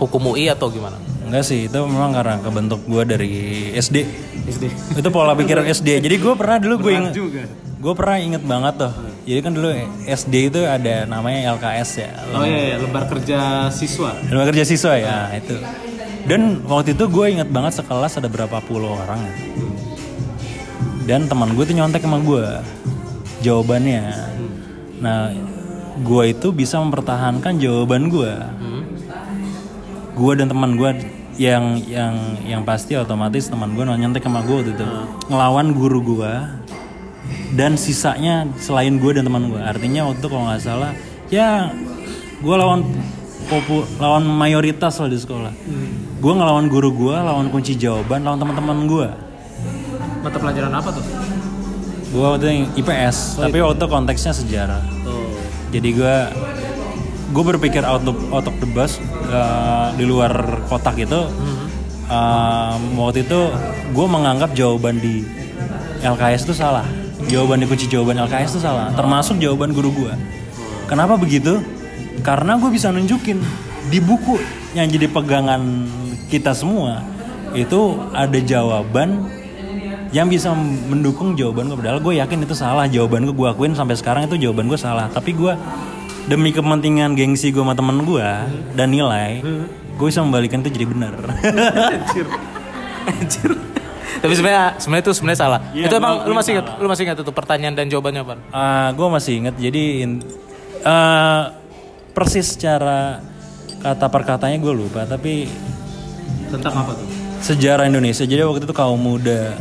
hukum 0.00 0.34
UI 0.34 0.50
atau 0.50 0.68
gimana? 0.68 0.96
enggak 1.24 1.40
sih 1.40 1.66
itu 1.66 1.78
memang 1.88 2.12
karena 2.12 2.36
kebentuk 2.36 2.84
gue 2.84 3.02
dari 3.08 3.32
SD 3.72 3.96
SD. 4.44 4.64
itu 5.00 5.08
pola 5.08 5.32
pikir 5.32 5.56
SD 5.56 6.04
jadi 6.04 6.16
gue 6.20 6.34
pernah 6.36 6.60
dulu 6.60 6.74
gue 6.84 6.92
inget 7.00 7.14
gue 7.80 7.94
pernah 7.96 8.16
inget 8.20 8.42
banget 8.44 8.74
tuh 8.76 8.92
jadi 9.24 9.40
kan 9.40 9.52
dulu 9.56 9.72
SD 10.04 10.52
itu 10.52 10.60
ada 10.68 11.08
namanya 11.08 11.56
LKS 11.56 11.90
ya 11.96 12.10
Oh 12.36 12.44
iya, 12.44 12.60
iya, 12.72 12.76
lembar 12.76 13.08
kerja 13.08 13.72
siswa. 13.72 14.12
Lembaga 14.28 14.52
kerja 14.52 14.64
siswa 14.68 14.92
ya 15.00 15.32
itu. 15.32 15.56
Dan 16.24 16.60
waktu 16.64 16.92
itu 16.92 17.04
gue 17.08 17.26
inget 17.32 17.48
banget 17.48 17.80
sekelas 17.80 18.20
ada 18.20 18.28
berapa 18.28 18.60
puluh 18.64 18.92
orang. 18.92 19.20
ya. 19.24 19.34
Dan 21.04 21.28
teman 21.28 21.52
gue 21.52 21.64
tuh 21.64 21.76
nyontek 21.76 22.04
sama 22.04 22.20
gue 22.20 22.44
jawabannya. 23.40 24.04
Nah, 25.00 25.32
gue 26.00 26.24
itu 26.32 26.48
bisa 26.48 26.80
mempertahankan 26.80 27.60
jawaban 27.60 28.08
gue. 28.08 28.32
Gue 30.14 30.32
dan 30.38 30.46
teman 30.46 30.78
gue 30.78 30.90
yang 31.34 31.82
yang 31.90 32.14
yang 32.46 32.62
pasti 32.62 32.94
otomatis 32.94 33.50
teman 33.50 33.74
gue 33.74 33.82
nyontek 33.82 34.22
sama 34.22 34.46
gue 34.46 34.56
waktu 34.62 34.72
itu. 34.78 34.86
Ngelawan 35.26 35.74
guru 35.74 35.98
gue 36.14 36.32
dan 37.58 37.74
sisanya 37.74 38.46
selain 38.58 38.98
gue 38.98 39.10
dan 39.14 39.26
teman 39.26 39.50
gue 39.50 39.58
artinya 39.58 40.06
waktu 40.10 40.22
itu 40.22 40.28
kalau 40.30 40.44
nggak 40.50 40.62
salah 40.62 40.92
ya 41.30 41.70
gue 42.42 42.54
lawan 42.54 42.86
popu 43.50 43.82
lawan 43.98 44.22
mayoritas 44.26 44.98
lah 45.02 45.10
di 45.10 45.18
sekolah. 45.18 45.52
Gue 46.22 46.32
ngelawan 46.32 46.70
guru 46.70 46.94
gue 46.94 47.16
lawan 47.18 47.50
kunci 47.50 47.74
jawaban 47.74 48.22
lawan 48.22 48.38
teman-teman 48.38 48.78
gue 48.86 49.08
Mata 50.24 50.40
pelajaran 50.40 50.72
apa 50.72 50.88
tuh? 50.88 51.04
gue 52.14 52.22
waktu 52.22 52.46
itu 52.46 52.86
IPS 52.86 53.42
tapi 53.42 53.58
waktu 53.58 53.74
itu 53.74 53.86
konteksnya 53.90 54.30
sejarah. 54.30 54.82
Oh. 55.02 55.34
jadi 55.74 55.88
gue 55.90 56.16
gue 57.32 57.44
berpikir 57.56 57.80
out 57.86 58.04
of, 58.04 58.16
out 58.34 58.46
of 58.46 58.56
the 58.60 58.68
box 58.74 59.00
uh, 59.32 59.94
di 59.96 60.04
luar 60.04 60.60
kotak 60.68 61.00
itu 61.00 61.24
um, 62.10 62.80
waktu 63.00 63.24
itu 63.24 63.40
gue 63.94 64.06
menganggap 64.06 64.52
jawaban 64.52 65.00
di 65.00 65.24
LKS 66.04 66.44
itu 66.50 66.54
salah. 66.56 66.84
Jawaban 67.24 67.64
di 67.64 67.66
kunci 67.70 67.88
jawaban 67.88 68.20
LKS 68.28 68.58
itu 68.58 68.60
salah. 68.60 68.92
Termasuk 68.92 69.40
jawaban 69.40 69.72
guru 69.72 69.88
gue 69.94 70.12
kenapa 70.88 71.16
begitu? 71.16 71.60
Karena 72.22 72.56
gue 72.60 72.70
bisa 72.70 72.92
nunjukin 72.94 73.40
di 73.90 73.98
buku 74.00 74.38
yang 74.72 74.88
jadi 74.88 75.10
pegangan 75.10 75.60
kita 76.32 76.56
semua 76.56 77.04
itu 77.52 78.00
ada 78.16 78.38
jawaban 78.40 79.28
yang 80.14 80.30
bisa 80.30 80.54
mendukung 80.88 81.34
jawaban 81.34 81.66
gue 81.70 81.76
padahal 81.78 81.98
gue 81.98 82.14
yakin 82.22 82.38
itu 82.46 82.54
salah. 82.54 82.86
Jawaban 82.86 83.26
gue 83.26 83.34
gue 83.34 83.48
akuin 83.50 83.74
sampai 83.74 83.98
sekarang 83.98 84.30
itu 84.30 84.38
jawaban 84.38 84.70
gue 84.70 84.78
salah. 84.78 85.10
Tapi 85.10 85.34
gue 85.34 85.52
demi 86.24 86.50
kepentingan 86.50 87.12
gengsi 87.12 87.50
gue 87.50 87.60
sama 87.60 87.72
temen 87.72 88.00
gue 88.02 88.28
dan 88.72 88.88
nilai 88.88 89.44
gue 89.94 90.06
bisa 90.06 90.24
membalikan 90.24 90.60
itu 90.60 90.72
jadi 90.72 90.86
benar 90.86 91.12
Anjir. 91.14 92.26
Anjir. 93.04 93.50
Tapi 94.14 94.32
sebenarnya 94.32 94.80
sebenarnya 94.80 95.04
itu 95.04 95.12
sebenarnya 95.12 95.40
salah. 95.40 95.60
Iya, 95.70 95.84
itu 95.84 95.94
emang 95.94 96.24
lu 96.24 96.32
masih 96.32 96.50
ingat? 96.56 96.66
Lu 96.80 96.86
masih 96.88 97.02
ingat 97.04 97.18
itu 97.20 97.28
pertanyaan 97.28 97.74
dan 97.76 97.86
jawabannya 97.86 98.24
apa? 98.24 98.34
gue 98.90 99.08
masih 99.10 99.32
inget 99.38 99.54
jadi 99.60 99.82
in- 100.00 100.24
eh, 100.80 101.42
persis 102.14 102.56
secara 102.56 103.20
kata 103.82 104.06
per 104.08 104.22
katanya 104.24 104.56
gue 104.56 104.72
lupa 104.72 105.04
tapi 105.04 105.44
Tentang 106.48 106.72
apa 106.72 106.92
tuh? 106.94 107.04
sejarah 107.42 107.84
Indonesia 107.84 108.24
jadi 108.24 108.48
waktu 108.48 108.64
itu 108.64 108.72
kaum 108.72 108.96
muda 108.96 109.52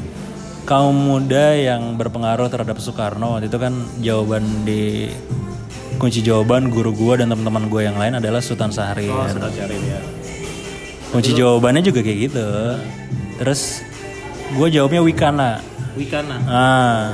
kaum 0.64 0.96
muda 0.96 1.52
yang 1.52 2.00
berpengaruh 2.00 2.48
terhadap 2.48 2.80
Soekarno 2.80 3.36
waktu 3.36 3.52
itu 3.52 3.60
kan 3.60 3.74
jawaban 4.00 4.64
di 4.64 5.12
kunci 6.04 6.20
jawaban 6.20 6.68
guru 6.68 6.92
gua 6.92 7.16
dan 7.16 7.32
teman-teman 7.32 7.72
gue 7.72 7.88
yang 7.88 7.96
lain 7.96 8.20
adalah 8.20 8.44
Sultan 8.44 8.76
Syahrir. 8.76 9.08
Oh, 9.08 9.24
sudah 9.24 9.48
cari 9.48 9.80
ya. 9.80 10.04
kunci 11.16 11.32
jawabannya 11.32 11.80
juga 11.80 12.04
kayak 12.04 12.20
gitu. 12.28 12.48
Terus 13.40 13.80
gue 14.52 14.68
jawabnya 14.68 15.00
Wikana. 15.00 15.64
Wikana. 15.96 16.36
ah. 16.44 17.08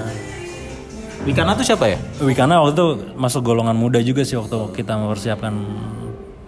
Wikana 1.22 1.54
tuh 1.54 1.70
siapa 1.70 1.86
ya? 1.86 2.02
Wikana 2.18 2.66
waktu 2.66 2.74
itu 2.74 2.88
masuk 3.14 3.46
golongan 3.46 3.78
muda 3.78 4.02
juga 4.02 4.26
sih 4.26 4.42
waktu 4.42 4.74
kita 4.74 4.98
mempersiapkan 4.98 5.54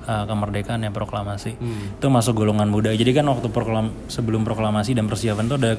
uh, 0.09 0.25
kemerdekaan 0.25 0.81
ya 0.81 0.89
proklamasi. 0.89 1.53
Itu 2.01 2.09
masuk 2.09 2.41
golongan 2.41 2.73
muda. 2.73 2.89
Jadi 2.89 3.11
kan 3.13 3.29
waktu 3.29 3.53
proklam 3.53 3.93
sebelum 4.09 4.41
proklamasi 4.41 4.97
dan 4.97 5.05
persiapan 5.05 5.45
itu 5.45 5.55
ada 5.61 5.71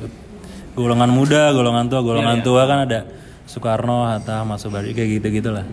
golongan 0.79 1.11
muda 1.11 1.51
golongan 1.51 1.91
tua 1.91 2.01
golongan 2.07 2.39
tua 2.41 2.63
kan 2.71 2.87
ada 2.87 3.05
Soekarno 3.51 4.07
Hatta 4.07 4.47
Mas 4.47 4.63
Subadi 4.63 4.95
kayak 4.95 5.19
gitu 5.19 5.43
gitulah 5.43 5.67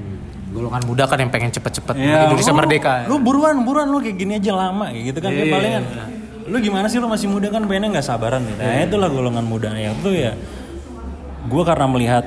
Golongan 0.50 0.82
muda 0.84 1.04
kan 1.06 1.18
yang 1.18 1.30
pengen 1.30 1.54
cepet-cepet 1.54 1.94
Ya, 1.94 2.26
Indonesia 2.26 2.50
lu- 2.50 2.58
merdeka. 2.58 2.94
Lu 3.06 3.22
buruan, 3.22 3.62
buruan 3.62 3.86
lu 3.86 4.02
kayak 4.02 4.18
gini 4.18 4.34
aja 4.36 4.52
lama 4.52 4.90
kayak 4.90 5.04
gitu 5.14 5.20
kan. 5.22 5.30
Iya, 5.30 5.40
Kayak 5.40 5.54
palingan 5.54 5.84
lu 6.50 6.58
gimana 6.58 6.90
sih 6.90 6.98
lu 6.98 7.06
masih 7.06 7.30
muda 7.30 7.54
kan 7.54 7.62
pengennya 7.62 7.94
nggak 7.94 8.08
sabaran 8.08 8.42
gitu. 8.42 8.58
Nah, 8.58 8.82
itulah 8.82 9.10
golongan 9.14 9.46
muda 9.46 9.70
yang 9.72 9.94
itu 9.96 10.10
ya. 10.18 10.34
Gua 11.46 11.62
karena 11.62 11.86
melihat 11.86 12.26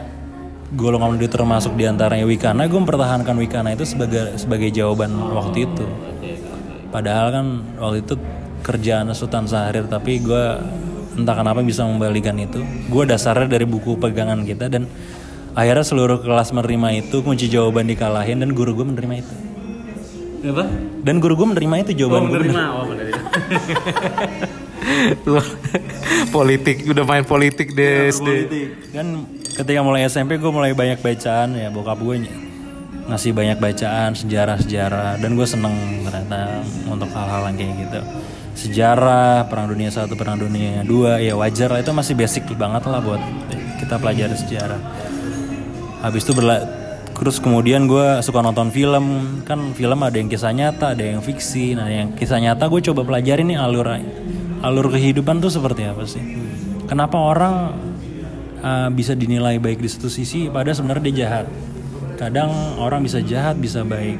golongan 0.72 1.18
muda 1.18 1.26
termasuk 1.26 1.74
di 1.74 1.84
antaranya 1.84 2.22
Wikana, 2.22 2.64
gue 2.64 2.78
mempertahankan 2.78 3.34
Wikana 3.36 3.74
itu 3.74 3.82
sebagai 3.82 4.38
sebagai 4.38 4.70
jawaban 4.70 5.10
waktu 5.34 5.66
itu. 5.66 5.84
Padahal 6.88 7.28
kan 7.28 7.46
waktu 7.76 7.98
itu 8.00 8.14
kerjaan 8.62 9.10
Sultan 9.12 9.44
Syahrir 9.44 9.84
tapi 9.84 10.22
gue 10.22 10.44
entah 11.12 11.34
kenapa 11.34 11.60
bisa 11.60 11.82
membalikan 11.82 12.38
itu. 12.38 12.62
Gue 12.88 13.04
dasarnya 13.04 13.50
dari 13.50 13.66
buku 13.66 13.98
pegangan 13.98 14.46
kita 14.46 14.70
dan 14.70 14.86
akhirnya 15.52 15.84
seluruh 15.84 16.18
kelas 16.20 16.50
menerima 16.50 16.88
itu 16.98 17.20
kunci 17.20 17.46
jawaban 17.46 17.86
dikalahin 17.86 18.40
dan 18.40 18.52
guru 18.52 18.72
gue 18.72 18.86
menerima 18.86 19.14
itu. 19.20 19.34
Apa? 20.42 20.64
Dan 21.06 21.22
guru 21.22 21.38
gue 21.38 21.48
menerima 21.54 21.74
itu 21.86 21.92
Oh, 21.92 21.98
jawaban 22.06 22.22
gue. 22.26 22.34
menerima. 22.40 22.62
Oh, 22.74 22.84
menerima. 22.90 23.20
politik 26.34 26.82
udah 26.84 27.04
main 27.06 27.22
politik 27.22 27.72
deh 27.72 28.10
SD. 28.10 28.28
Dan 28.90 29.26
ketika 29.54 29.80
mulai 29.80 30.06
SMP 30.06 30.40
gue 30.40 30.52
mulai 30.52 30.74
banyak 30.74 30.98
bacaan 30.98 31.54
ya 31.54 31.70
bokap 31.70 31.98
gue 32.00 32.26
ngasih 33.02 33.34
banyak 33.34 33.58
bacaan 33.58 34.14
sejarah-sejarah 34.14 35.18
dan 35.18 35.30
gue 35.34 35.46
seneng 35.46 35.74
ternyata 36.06 36.62
untuk 36.86 37.10
hal-hal 37.10 37.50
yang 37.50 37.56
kayak 37.58 37.74
gitu. 37.86 38.00
Sejarah 38.52 39.48
perang 39.48 39.66
dunia 39.66 39.88
satu 39.88 40.12
perang 40.14 40.36
dunia 40.36 40.84
dua 40.84 41.18
ya 41.18 41.34
wajar 41.34 41.72
lah 41.72 41.80
itu 41.80 41.90
masih 41.90 42.14
basic 42.14 42.46
banget 42.54 42.84
lah 42.86 43.00
buat 43.02 43.22
kita 43.80 43.98
pelajari 43.98 44.36
sejarah. 44.38 44.80
Habis 46.02 46.26
itu 46.26 46.34
berla 46.34 46.58
terus 47.14 47.38
kemudian 47.38 47.86
gue 47.86 48.18
suka 48.26 48.42
nonton 48.42 48.74
film. 48.74 49.38
Kan 49.46 49.70
film 49.78 50.02
ada 50.02 50.18
yang 50.18 50.26
kisah 50.26 50.50
nyata 50.50 50.98
ada 50.98 51.04
yang 51.06 51.22
fiksi. 51.22 51.78
Nah 51.78 51.86
yang 51.86 52.18
kisah 52.18 52.42
nyata 52.42 52.66
gue 52.66 52.82
coba 52.90 53.06
pelajari 53.06 53.46
nih 53.46 53.54
alur 53.54 53.86
alur 54.66 54.86
kehidupan 54.90 55.38
tuh 55.38 55.54
seperti 55.54 55.86
apa 55.86 56.02
sih? 56.02 56.22
Kenapa 56.90 57.22
orang 57.22 57.54
uh, 58.58 58.90
bisa 58.90 59.14
dinilai 59.14 59.62
baik 59.62 59.78
di 59.78 59.86
satu 59.86 60.10
sisi 60.10 60.50
padahal 60.50 60.74
sebenarnya 60.74 61.04
dia 61.06 61.16
jahat. 61.22 61.46
Kadang 62.18 62.50
orang 62.82 63.06
bisa 63.06 63.22
jahat 63.22 63.54
bisa 63.62 63.86
baik. 63.86 64.18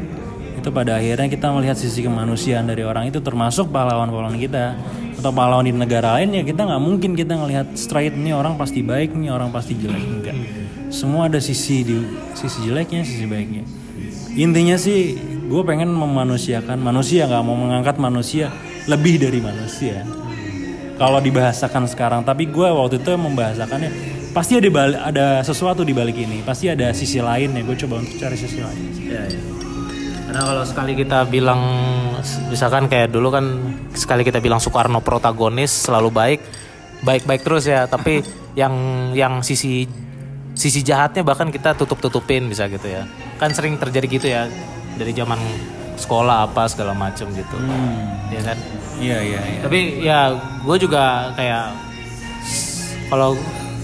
Itu 0.62 0.70
pada 0.70 1.02
akhirnya 1.02 1.26
kita 1.26 1.50
melihat 1.50 1.74
sisi 1.74 2.06
kemanusiaan 2.06 2.70
dari 2.70 2.86
orang 2.86 3.10
itu 3.10 3.18
termasuk 3.18 3.74
pahlawan-pahlawan 3.74 4.38
kita. 4.38 4.78
Atau 5.18 5.34
pahlawan 5.34 5.66
di 5.66 5.74
negara 5.74 6.18
lain 6.18 6.34
ya 6.34 6.42
kita 6.46 6.62
nggak 6.66 6.82
mungkin 6.82 7.18
kita 7.18 7.34
ngelihat 7.34 7.74
straight 7.74 8.14
nih 8.14 8.34
orang 8.34 8.54
pasti 8.54 8.86
baik 8.86 9.18
nih 9.18 9.34
orang 9.34 9.50
pasti 9.50 9.74
jelek. 9.74 10.02
Enggak 10.02 10.61
semua 10.92 11.26
ada 11.26 11.40
sisi 11.40 11.82
di 11.82 11.96
sisi 12.36 12.68
jeleknya 12.68 13.02
sisi 13.02 13.24
baiknya. 13.24 13.64
Intinya 14.36 14.76
sih 14.76 15.16
gue 15.48 15.62
pengen 15.64 15.90
memanusiakan 15.92 16.78
manusia 16.78 17.26
nggak 17.26 17.42
mau 17.44 17.56
mengangkat 17.56 17.96
manusia 17.96 18.52
lebih 18.86 19.18
dari 19.18 19.40
manusia. 19.40 20.04
Kalau 21.00 21.18
dibahasakan 21.18 21.88
sekarang 21.88 22.20
tapi 22.22 22.46
gue 22.46 22.68
waktu 22.68 23.00
itu 23.00 23.10
membahasakannya 23.16 23.90
pasti 24.32 24.56
ada 24.60 24.68
bal- 24.72 25.02
ada 25.12 25.26
sesuatu 25.44 25.84
di 25.84 25.92
balik 25.92 26.16
ini 26.16 26.40
pasti 26.40 26.72
ada 26.72 26.88
sisi 26.96 27.20
lain 27.20 27.52
ya 27.52 27.60
gue 27.60 27.76
coba 27.84 28.00
untuk 28.00 28.16
cari 28.16 28.36
sisi 28.36 28.64
lain 28.64 28.80
Ya, 29.04 29.28
ya. 29.28 29.40
Karena 30.24 30.48
kalau 30.48 30.64
sekali 30.64 30.96
kita 30.96 31.28
bilang 31.28 31.60
misalkan 32.48 32.88
kayak 32.88 33.12
dulu 33.12 33.28
kan 33.28 33.44
sekali 33.92 34.24
kita 34.24 34.40
bilang 34.40 34.56
Soekarno 34.56 35.04
protagonis 35.04 35.68
selalu 35.68 36.08
baik, 36.08 36.40
baik-baik 37.04 37.44
terus 37.44 37.68
ya, 37.68 37.84
tapi 37.84 38.24
yang 38.60 38.72
yang 39.12 39.44
sisi 39.44 39.84
sisi 40.62 40.86
jahatnya 40.86 41.26
bahkan 41.26 41.50
kita 41.50 41.74
tutup-tutupin 41.74 42.46
bisa 42.46 42.70
gitu 42.70 42.86
ya. 42.86 43.02
Kan 43.42 43.50
sering 43.50 43.74
terjadi 43.82 44.06
gitu 44.06 44.26
ya 44.30 44.46
dari 44.94 45.10
zaman 45.10 45.42
sekolah 45.98 46.46
apa 46.46 46.70
segala 46.70 46.94
macem 46.94 47.26
gitu. 47.34 47.58
Ya 48.30 48.40
kan? 48.46 48.58
Iya 49.02 49.18
iya 49.18 49.40
iya. 49.42 49.60
Tapi 49.66 49.78
ya 49.98 50.20
gue 50.62 50.76
juga 50.78 51.34
kayak 51.34 51.64
kalau 53.10 53.34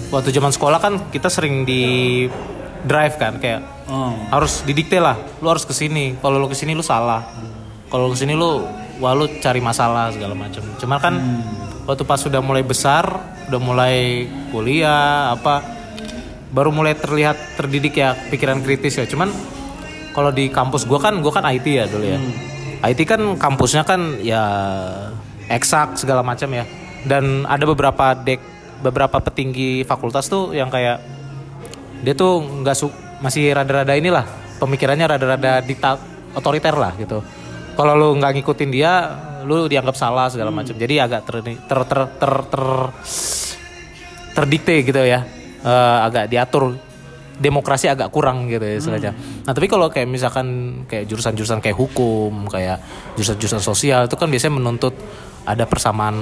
waktu 0.09 0.31
zaman 0.31 0.55
sekolah 0.55 0.79
kan 0.79 0.95
kita 1.11 1.27
sering 1.29 1.67
di 1.67 1.83
drive 2.87 3.19
kan 3.19 3.43
kayak 3.43 3.63
Oh. 3.89 4.13
harus 4.29 4.69
didikte 4.69 5.01
lah 5.01 5.17
lu 5.41 5.49
harus 5.49 5.65
ke 5.65 5.73
sini 5.73 6.13
kalau 6.21 6.37
lu 6.37 6.45
ke 6.45 6.53
sini 6.53 6.77
lu 6.77 6.85
salah 6.85 7.25
kalau 7.89 8.05
lu 8.05 8.13
ke 8.13 8.21
sini 8.21 8.37
lu 8.37 8.61
wah 9.01 9.17
lu 9.17 9.25
cari 9.41 9.65
masalah 9.65 10.13
segala 10.13 10.37
macam 10.37 10.61
cuman 10.77 10.99
kan 11.01 11.15
waktu 11.89 12.05
pas 12.05 12.21
sudah 12.21 12.45
mulai 12.45 12.61
besar 12.61 13.09
udah 13.49 13.57
mulai 13.57 14.29
kuliah 14.53 15.33
apa 15.33 15.78
baru 16.49 16.73
mulai 16.73 16.97
terlihat 16.97 17.61
terdidik 17.61 18.00
ya 18.00 18.17
pikiran 18.33 18.64
kritis 18.64 18.97
ya. 18.97 19.05
Cuman 19.05 19.28
kalau 20.17 20.33
di 20.33 20.49
kampus 20.49 20.88
gua 20.88 20.99
kan 20.99 21.21
gua 21.21 21.33
kan 21.33 21.45
IT 21.47 21.67
ya 21.69 21.85
dulu 21.87 22.05
ya. 22.05 22.19
IT 22.88 23.00
kan 23.05 23.21
kampusnya 23.37 23.83
kan 23.85 24.21
ya 24.23 24.43
eksak 25.50 26.00
segala 26.00 26.25
macam 26.25 26.49
ya. 26.52 26.64
Dan 27.05 27.47
ada 27.47 27.64
beberapa 27.69 28.17
dek 28.17 28.40
beberapa 28.83 29.19
petinggi 29.19 29.83
fakultas 29.83 30.31
tuh 30.31 30.55
yang 30.55 30.71
kayak 30.71 31.02
dia 32.02 32.14
tuh 32.14 32.43
nggak 32.62 32.76
su 32.78 32.87
masih 33.19 33.50
rada-rada 33.50 33.99
inilah 33.99 34.23
pemikirannya 34.62 35.07
rada-rada 35.19 35.59
diktat 35.62 35.99
otoriter 36.35 36.75
lah 36.75 36.95
gitu. 36.97 37.21
Kalau 37.75 37.95
lu 37.95 38.09
nggak 38.19 38.43
ngikutin 38.43 38.71
dia 38.71 38.93
lu 39.47 39.71
dianggap 39.71 39.95
salah 39.95 40.31
segala 40.31 40.50
macam. 40.50 40.75
Jadi 40.75 40.95
agak 40.99 41.26
ter 41.26 41.37
ter 41.43 41.78
ter 41.87 42.00
ter, 42.19 42.33
ter- 42.50 42.93
terdikte 44.38 44.87
gitu 44.87 45.02
ya 45.02 45.38
Eh, 45.59 45.99
agak 46.07 46.31
diatur 46.31 46.79
demokrasi 47.38 47.91
agak 47.91 48.15
kurang 48.15 48.47
gitu 48.47 48.62
ya 48.62 48.79
istilahnya. 48.79 49.12
Nah 49.43 49.53
tapi 49.55 49.67
kalau 49.67 49.91
kayak 49.91 50.07
misalkan 50.07 50.47
kayak 50.87 51.11
jurusan-jurusan 51.11 51.59
kayak 51.59 51.75
hukum, 51.75 52.47
kayak 52.47 52.79
jurusan-jurusan 53.19 53.62
sosial 53.62 54.07
itu 54.07 54.15
kan 54.15 54.31
biasanya 54.31 54.55
menuntut 54.55 54.95
ada 55.43 55.67
persamaan 55.67 56.15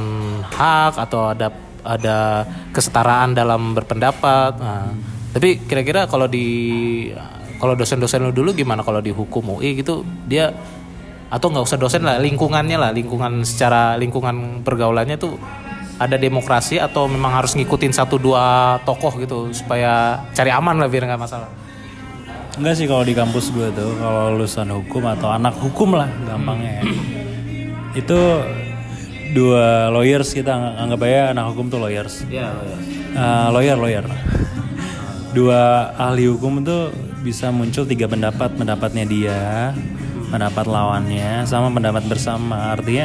hak 0.48 0.96
atau 0.96 1.32
ada 1.36 1.52
ada 1.84 2.48
kesetaraan 2.72 3.36
dalam 3.36 3.76
berpendapat. 3.76 4.52
Nah, 4.56 4.88
tapi 5.36 5.60
kira-kira 5.68 6.08
kalau 6.08 6.28
di 6.28 6.48
kalau 7.60 7.76
dosen-dosen 7.76 8.24
lu 8.24 8.32
dulu 8.32 8.56
gimana 8.56 8.80
kalau 8.80 9.04
di 9.04 9.12
hukum 9.12 9.60
UI 9.60 9.80
gitu 9.80 10.04
dia 10.24 10.52
atau 11.28 11.48
nggak 11.52 11.64
usah 11.64 11.80
dosen 11.80 12.08
lah 12.08 12.16
lingkungannya 12.20 12.76
lah 12.80 12.90
lingkungan 12.92 13.44
secara 13.44 14.00
lingkungan 14.00 14.64
pergaulannya 14.64 15.16
tuh 15.20 15.36
ada 15.96 16.16
demokrasi 16.20 16.76
atau 16.76 17.08
memang 17.08 17.32
harus 17.32 17.56
ngikutin 17.56 17.92
satu 17.92 18.20
dua 18.20 18.76
tokoh 18.84 19.16
gitu 19.16 19.48
supaya 19.56 20.20
cari 20.36 20.52
aman 20.52 20.76
lah 20.76 20.88
biar 20.88 21.08
nggak 21.08 21.22
masalah. 21.22 21.48
Enggak 22.56 22.74
sih 22.80 22.88
kalau 22.88 23.04
di 23.04 23.12
kampus 23.12 23.52
gue 23.52 23.68
tuh 23.72 24.00
kalau 24.00 24.32
lulusan 24.32 24.68
hukum 24.72 25.04
atau 25.08 25.28
anak 25.28 25.56
hukum 25.60 25.96
lah 25.96 26.08
gampangnya 26.24 26.80
ya. 26.80 26.82
Itu 27.96 28.20
dua 29.36 29.92
lawyers 29.92 30.32
kita 30.32 30.52
ang- 30.52 30.76
anggap 30.88 31.00
aja 31.04 31.36
anak 31.36 31.52
hukum 31.52 31.68
tuh 31.68 31.80
lawyers. 31.80 32.24
Iya, 32.28 32.48
ya. 32.48 32.78
Eh, 33.16 33.48
lawyer 33.52 33.76
lawyer. 33.76 34.04
Dua 35.36 35.92
ahli 35.96 36.28
hukum 36.32 36.64
tuh 36.64 36.92
bisa 37.20 37.52
muncul 37.52 37.84
tiga 37.84 38.08
pendapat, 38.08 38.56
pendapatnya 38.56 39.04
dia, 39.04 39.74
pendapat 40.32 40.64
lawannya, 40.64 41.44
sama 41.44 41.68
pendapat 41.68 42.08
bersama. 42.08 42.72
Artinya 42.72 43.04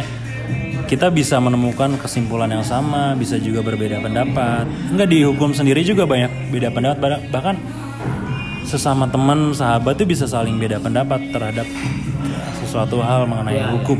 kita 0.92 1.07
bisa 1.07 1.39
menemukan 1.39 1.96
kesimpulan 1.96 2.51
yang 2.51 2.68
sama, 2.68 3.15
bisa 3.15 3.39
juga 3.39 3.63
berbeda 3.63 4.03
pendapat. 4.03 4.68
Enggak 4.92 5.07
di 5.07 5.24
hukum 5.24 5.55
sendiri 5.55 5.87
juga 5.87 6.03
banyak 6.03 6.51
beda 6.51 6.68
pendapat, 6.68 7.00
bah- 7.00 7.24
bahkan 7.31 7.55
sesama 8.68 9.07
teman 9.07 9.55
sahabat 9.55 9.96
itu 10.00 10.15
bisa 10.15 10.27
saling 10.27 10.59
beda 10.59 10.83
pendapat 10.83 11.31
terhadap 11.31 11.68
sesuatu 12.59 13.00
hal 13.00 13.24
mengenai 13.24 13.72
hukum. 13.72 14.00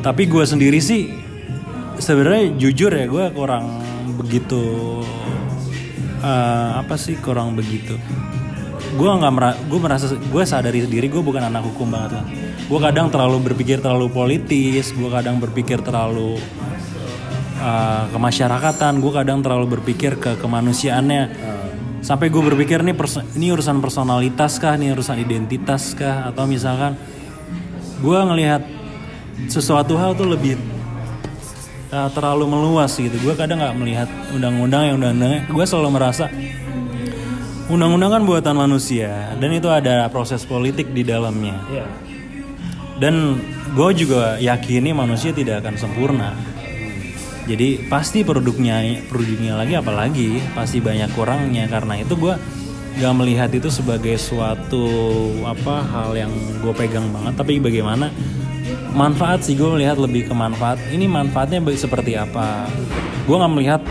Tapi 0.00 0.24
gue 0.24 0.44
sendiri 0.44 0.80
sih 0.80 1.12
sebenarnya 2.00 2.56
jujur 2.56 2.92
ya 2.92 3.04
gue 3.04 3.24
kurang 3.36 3.84
begitu 4.16 5.00
eh, 6.24 6.70
apa 6.80 6.96
sih 6.96 7.20
kurang 7.20 7.56
begitu. 7.56 7.96
Gue 8.94 9.10
nggak 9.10 9.32
mera- 9.34 9.58
gue 9.58 9.80
merasa 9.82 10.06
gue 10.14 10.42
sadari 10.46 10.86
diri 10.86 11.10
gue 11.10 11.18
bukan 11.18 11.50
anak 11.50 11.66
hukum 11.66 11.90
banget 11.90 12.22
lah. 12.22 12.24
Gue 12.64 12.78
kadang 12.78 13.10
terlalu 13.10 13.52
berpikir 13.52 13.82
terlalu 13.82 14.06
politis, 14.08 14.94
gue 14.94 15.10
kadang 15.10 15.42
berpikir 15.42 15.82
terlalu 15.82 16.38
uh, 17.58 18.06
kemasyarakatan, 18.14 19.02
gue 19.02 19.12
kadang 19.12 19.42
terlalu 19.42 19.78
berpikir 19.78 20.16
ke 20.16 20.38
kemanusiaannya. 20.38 21.52
Sampai 22.04 22.28
gue 22.28 22.40
berpikir 22.40 22.84
nih 22.84 22.92
perso- 22.92 23.24
ini 23.32 23.48
urusan 23.48 23.80
personalitas 23.80 24.60
kah, 24.60 24.76
ini 24.76 24.92
urusan 24.92 25.16
identitas 25.16 25.96
kah, 25.96 26.28
atau 26.28 26.44
misalkan 26.44 27.00
gue 27.98 28.18
ngelihat 28.28 28.62
sesuatu 29.48 29.96
hal 29.96 30.12
tuh 30.12 30.28
lebih 30.28 30.60
uh, 31.90 32.08
terlalu 32.12 32.44
meluas 32.46 32.92
gitu. 32.94 33.16
Gue 33.24 33.34
kadang 33.34 33.58
nggak 33.58 33.76
melihat 33.76 34.08
undang-undang 34.36 34.82
yang 34.88 34.96
undang-undangnya. 35.00 35.48
Gue 35.48 35.64
selalu 35.64 35.96
merasa 35.96 36.28
undang-undang 37.68 38.20
kan 38.20 38.22
buatan 38.28 38.56
manusia 38.60 39.32
dan 39.40 39.50
itu 39.52 39.68
ada 39.72 40.08
proses 40.12 40.44
politik 40.44 40.92
di 40.92 41.02
dalamnya. 41.04 41.56
Iya. 41.72 41.86
Dan 43.00 43.40
gue 43.74 43.90
juga 43.96 44.38
yakini 44.38 44.94
manusia 44.94 45.34
tidak 45.34 45.64
akan 45.64 45.74
sempurna. 45.74 46.30
Jadi 47.44 47.88
pasti 47.92 48.24
produknya 48.24 49.04
produknya 49.04 49.60
lagi 49.60 49.76
apalagi 49.76 50.40
pasti 50.56 50.80
banyak 50.80 51.12
kurangnya 51.12 51.68
karena 51.68 52.00
itu 52.00 52.16
gue 52.16 52.34
gak 52.94 53.14
melihat 53.18 53.50
itu 53.50 53.68
sebagai 53.68 54.14
suatu 54.16 54.86
apa 55.44 55.82
hal 55.82 56.14
yang 56.14 56.32
gue 56.62 56.72
pegang 56.72 57.10
banget 57.10 57.34
tapi 57.34 57.58
bagaimana 57.58 58.08
manfaat 58.94 59.42
sih 59.42 59.58
gue 59.58 59.66
melihat 59.66 59.98
lebih 59.98 60.30
ke 60.30 60.34
manfaat 60.34 60.78
ini 60.94 61.10
manfaatnya 61.10 61.58
baik 61.58 61.74
seperti 61.74 62.14
apa 62.14 62.70
gue 63.26 63.34
nggak 63.34 63.52
melihat 63.52 63.82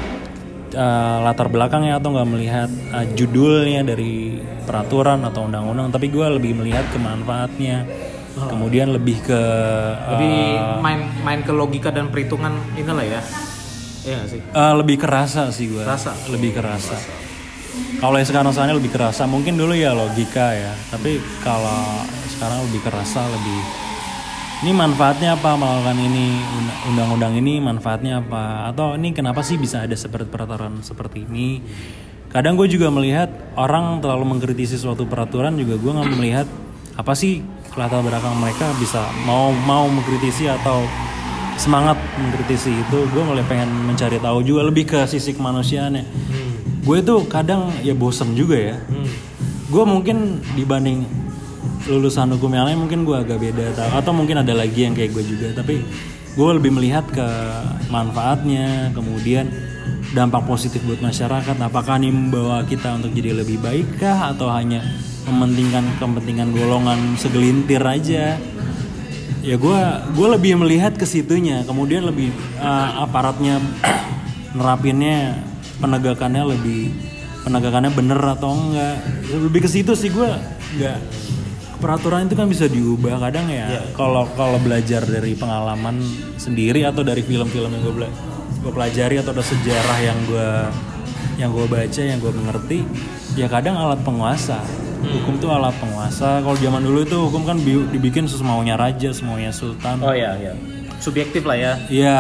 uh, 0.74 1.24
latar 1.24 1.48
belakangnya 1.50 1.98
atau 1.98 2.14
nggak 2.14 2.30
melihat 2.30 2.70
uh, 2.92 3.06
judulnya 3.14 3.82
dari 3.86 4.38
peraturan 4.68 5.24
atau 5.26 5.46
undang-undang 5.48 5.90
tapi 5.94 6.10
gue 6.10 6.28
lebih 6.38 6.58
melihat 6.60 6.86
ke 6.90 6.98
manfaatnya 7.00 7.86
kemudian 8.34 8.90
lebih 8.90 9.22
ke 9.22 9.42
Lebih 10.18 10.38
uh, 10.58 10.82
main 10.82 11.06
main 11.22 11.40
ke 11.46 11.54
logika 11.54 11.94
dan 11.94 12.10
perhitungan 12.10 12.58
inilah 12.74 13.06
ya. 13.06 13.22
Iya 14.04 14.20
sih? 14.28 14.42
uh, 14.52 14.74
lebih 14.76 15.00
kerasa 15.00 15.48
sih 15.54 15.72
gue 15.72 15.80
Rasa. 15.80 16.12
lebih 16.28 16.52
kerasa 16.52 16.98
kalau 18.04 18.20
yang 18.20 18.28
sekarang 18.28 18.52
soalnya 18.52 18.76
lebih 18.76 18.92
kerasa 18.92 19.24
mungkin 19.26 19.56
dulu 19.56 19.72
ya 19.74 19.96
logika 19.96 20.52
ya 20.54 20.76
tapi 20.92 21.24
kalau 21.40 22.04
sekarang 22.36 22.68
lebih 22.68 22.84
kerasa 22.84 23.24
lebih 23.32 23.83
ini 24.64 24.72
manfaatnya 24.72 25.36
apa 25.36 25.60
melakukan 25.60 26.00
ini? 26.00 26.40
Und- 26.40 26.96
undang-undang 26.96 27.36
ini 27.36 27.60
manfaatnya 27.60 28.24
apa? 28.24 28.72
Atau 28.72 28.96
ini 28.96 29.12
kenapa 29.12 29.44
sih 29.44 29.60
bisa 29.60 29.84
ada 29.84 29.92
seperti 29.92 30.32
peraturan 30.32 30.80
seperti 30.80 31.28
ini? 31.28 31.60
Kadang 32.32 32.56
gue 32.56 32.72
juga 32.72 32.88
melihat 32.88 33.28
orang 33.60 34.00
terlalu 34.00 34.26
mengkritisi 34.26 34.80
suatu 34.80 35.04
peraturan 35.04 35.54
juga 35.60 35.76
gue 35.78 35.92
nggak 35.92 36.10
melihat 36.16 36.48
apa 36.96 37.14
sih 37.14 37.44
latar 37.76 38.02
belakang 38.02 38.40
mereka 38.40 38.72
bisa 38.80 39.04
mau 39.28 39.52
mau 39.52 39.86
mengkritisi 39.92 40.48
atau 40.48 40.88
semangat 41.60 42.00
mengkritisi 42.16 42.72
itu. 42.72 42.98
Gue 43.12 43.22
mulai 43.22 43.44
pengen 43.44 43.70
mencari 43.84 44.18
tahu 44.18 44.42
juga 44.48 44.64
lebih 44.64 44.88
ke 44.88 45.04
sisi 45.06 45.36
kemanusiaannya 45.36 46.06
gue 46.84 46.98
itu 47.00 47.16
kadang 47.32 47.72
ya 47.80 47.96
bosen 47.96 48.36
juga 48.36 48.60
ya. 48.60 48.76
Gue 49.72 49.84
mungkin 49.88 50.44
dibanding 50.54 51.08
lulusan 51.88 52.32
hukum 52.36 52.52
yang 52.56 52.66
lain 52.70 52.80
mungkin 52.80 53.04
gue 53.04 53.18
agak 53.18 53.40
beda 53.44 53.76
atau, 53.76 53.88
atau 54.00 54.12
mungkin 54.16 54.40
ada 54.40 54.56
lagi 54.56 54.88
yang 54.88 54.96
kayak 54.96 55.12
gue 55.12 55.24
juga. 55.28 55.48
Tapi 55.52 55.84
gue 56.34 56.50
lebih 56.56 56.72
melihat 56.74 57.06
ke 57.12 57.28
manfaatnya 57.92 58.90
kemudian 58.96 59.52
dampak 60.16 60.48
positif 60.48 60.80
buat 60.88 61.04
masyarakat. 61.04 61.56
Apakah 61.60 62.00
ini 62.00 62.14
membawa 62.14 62.64
kita 62.64 62.96
untuk 62.96 63.12
jadi 63.12 63.36
lebih 63.36 63.60
baik 63.60 64.00
kah 64.00 64.32
atau 64.32 64.48
hanya 64.54 64.80
mementingkan 65.28 65.84
kepentingan 66.00 66.56
golongan 66.56 67.20
segelintir 67.20 67.84
aja? 67.84 68.40
Ya 69.44 69.56
gue 69.60 69.80
gue 70.16 70.28
lebih 70.40 70.56
melihat 70.64 70.96
ke 70.96 71.04
situnya. 71.04 71.68
Kemudian 71.68 72.08
lebih 72.08 72.32
uh, 72.64 73.04
aparatnya 73.04 73.60
nerapinnya 74.56 75.44
penegakannya 75.84 76.44
lebih 76.48 76.96
penegakannya 77.44 77.92
bener 77.92 78.22
atau 78.24 78.56
enggak. 78.56 79.04
Lebih 79.28 79.68
ke 79.68 79.70
situ 79.70 79.92
sih 80.00 80.08
gue 80.08 80.32
nggak 80.80 80.98
peraturan 81.84 82.32
itu 82.32 82.40
kan 82.40 82.48
bisa 82.48 82.72
diubah 82.72 83.20
kadang 83.20 83.52
ya 83.52 83.68
kalau 83.92 84.24
kalau 84.40 84.56
belajar 84.64 85.04
dari 85.04 85.36
pengalaman 85.36 86.00
sendiri 86.40 86.88
atau 86.88 87.04
dari 87.04 87.20
film-film 87.20 87.68
yang 87.68 87.84
gue 87.84 88.08
gue 88.64 88.72
pelajari 88.72 89.20
atau 89.20 89.36
ada 89.36 89.44
sejarah 89.44 90.00
yang 90.00 90.18
gue 90.24 90.50
yang 91.36 91.52
gue 91.52 91.68
baca 91.68 92.02
yang 92.02 92.24
gue 92.24 92.32
mengerti 92.32 92.80
ya 93.36 93.52
kadang 93.52 93.76
alat 93.76 94.00
penguasa 94.02 94.64
Hukum 95.04 95.36
tuh 95.36 95.52
alat 95.52 95.76
penguasa. 95.84 96.40
Kalau 96.40 96.56
zaman 96.56 96.80
dulu 96.80 97.04
itu 97.04 97.18
hukum 97.20 97.44
kan 97.44 97.60
bi- 97.60 97.88
dibikin 97.92 98.24
semaunya 98.24 98.80
raja, 98.80 99.12
semaunya 99.12 99.52
sultan. 99.52 100.00
Oh 100.00 100.16
iya 100.16 100.32
iya. 100.40 100.56
Subjektif 101.04 101.44
lah 101.44 101.60
ya. 101.60 101.74
Iya, 101.92 102.20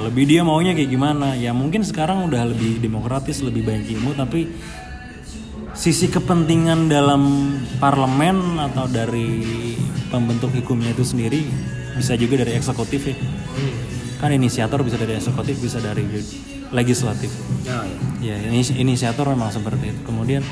lebih 0.00 0.24
dia 0.24 0.40
maunya 0.40 0.72
kayak 0.72 0.88
gimana? 0.88 1.36
Ya 1.36 1.52
mungkin 1.52 1.84
sekarang 1.84 2.24
udah 2.32 2.48
lebih 2.48 2.80
demokratis, 2.80 3.44
lebih 3.44 3.68
banyak 3.68 3.92
ilmu, 3.92 4.16
tapi 4.16 4.48
sisi 5.82 6.06
kepentingan 6.06 6.86
dalam 6.86 7.50
parlemen 7.82 8.54
atau 8.70 8.86
dari 8.86 9.42
pembentuk 10.14 10.54
hukumnya 10.54 10.94
itu 10.94 11.02
sendiri 11.02 11.42
bisa 11.98 12.14
juga 12.14 12.46
dari 12.46 12.54
eksekutif 12.54 13.10
ya. 13.10 13.18
Kan 14.22 14.30
inisiator 14.30 14.86
bisa 14.86 14.94
dari 14.94 15.18
eksekutif, 15.18 15.58
bisa 15.58 15.82
dari 15.82 16.06
legislatif. 16.70 17.34
Ya, 17.66 17.82
ya. 18.22 18.38
Ya, 18.38 18.54
ini 18.54 18.62
inisiator 18.62 19.26
memang 19.34 19.50
seperti 19.50 19.90
itu. 19.90 20.00
Kemudian, 20.06 20.46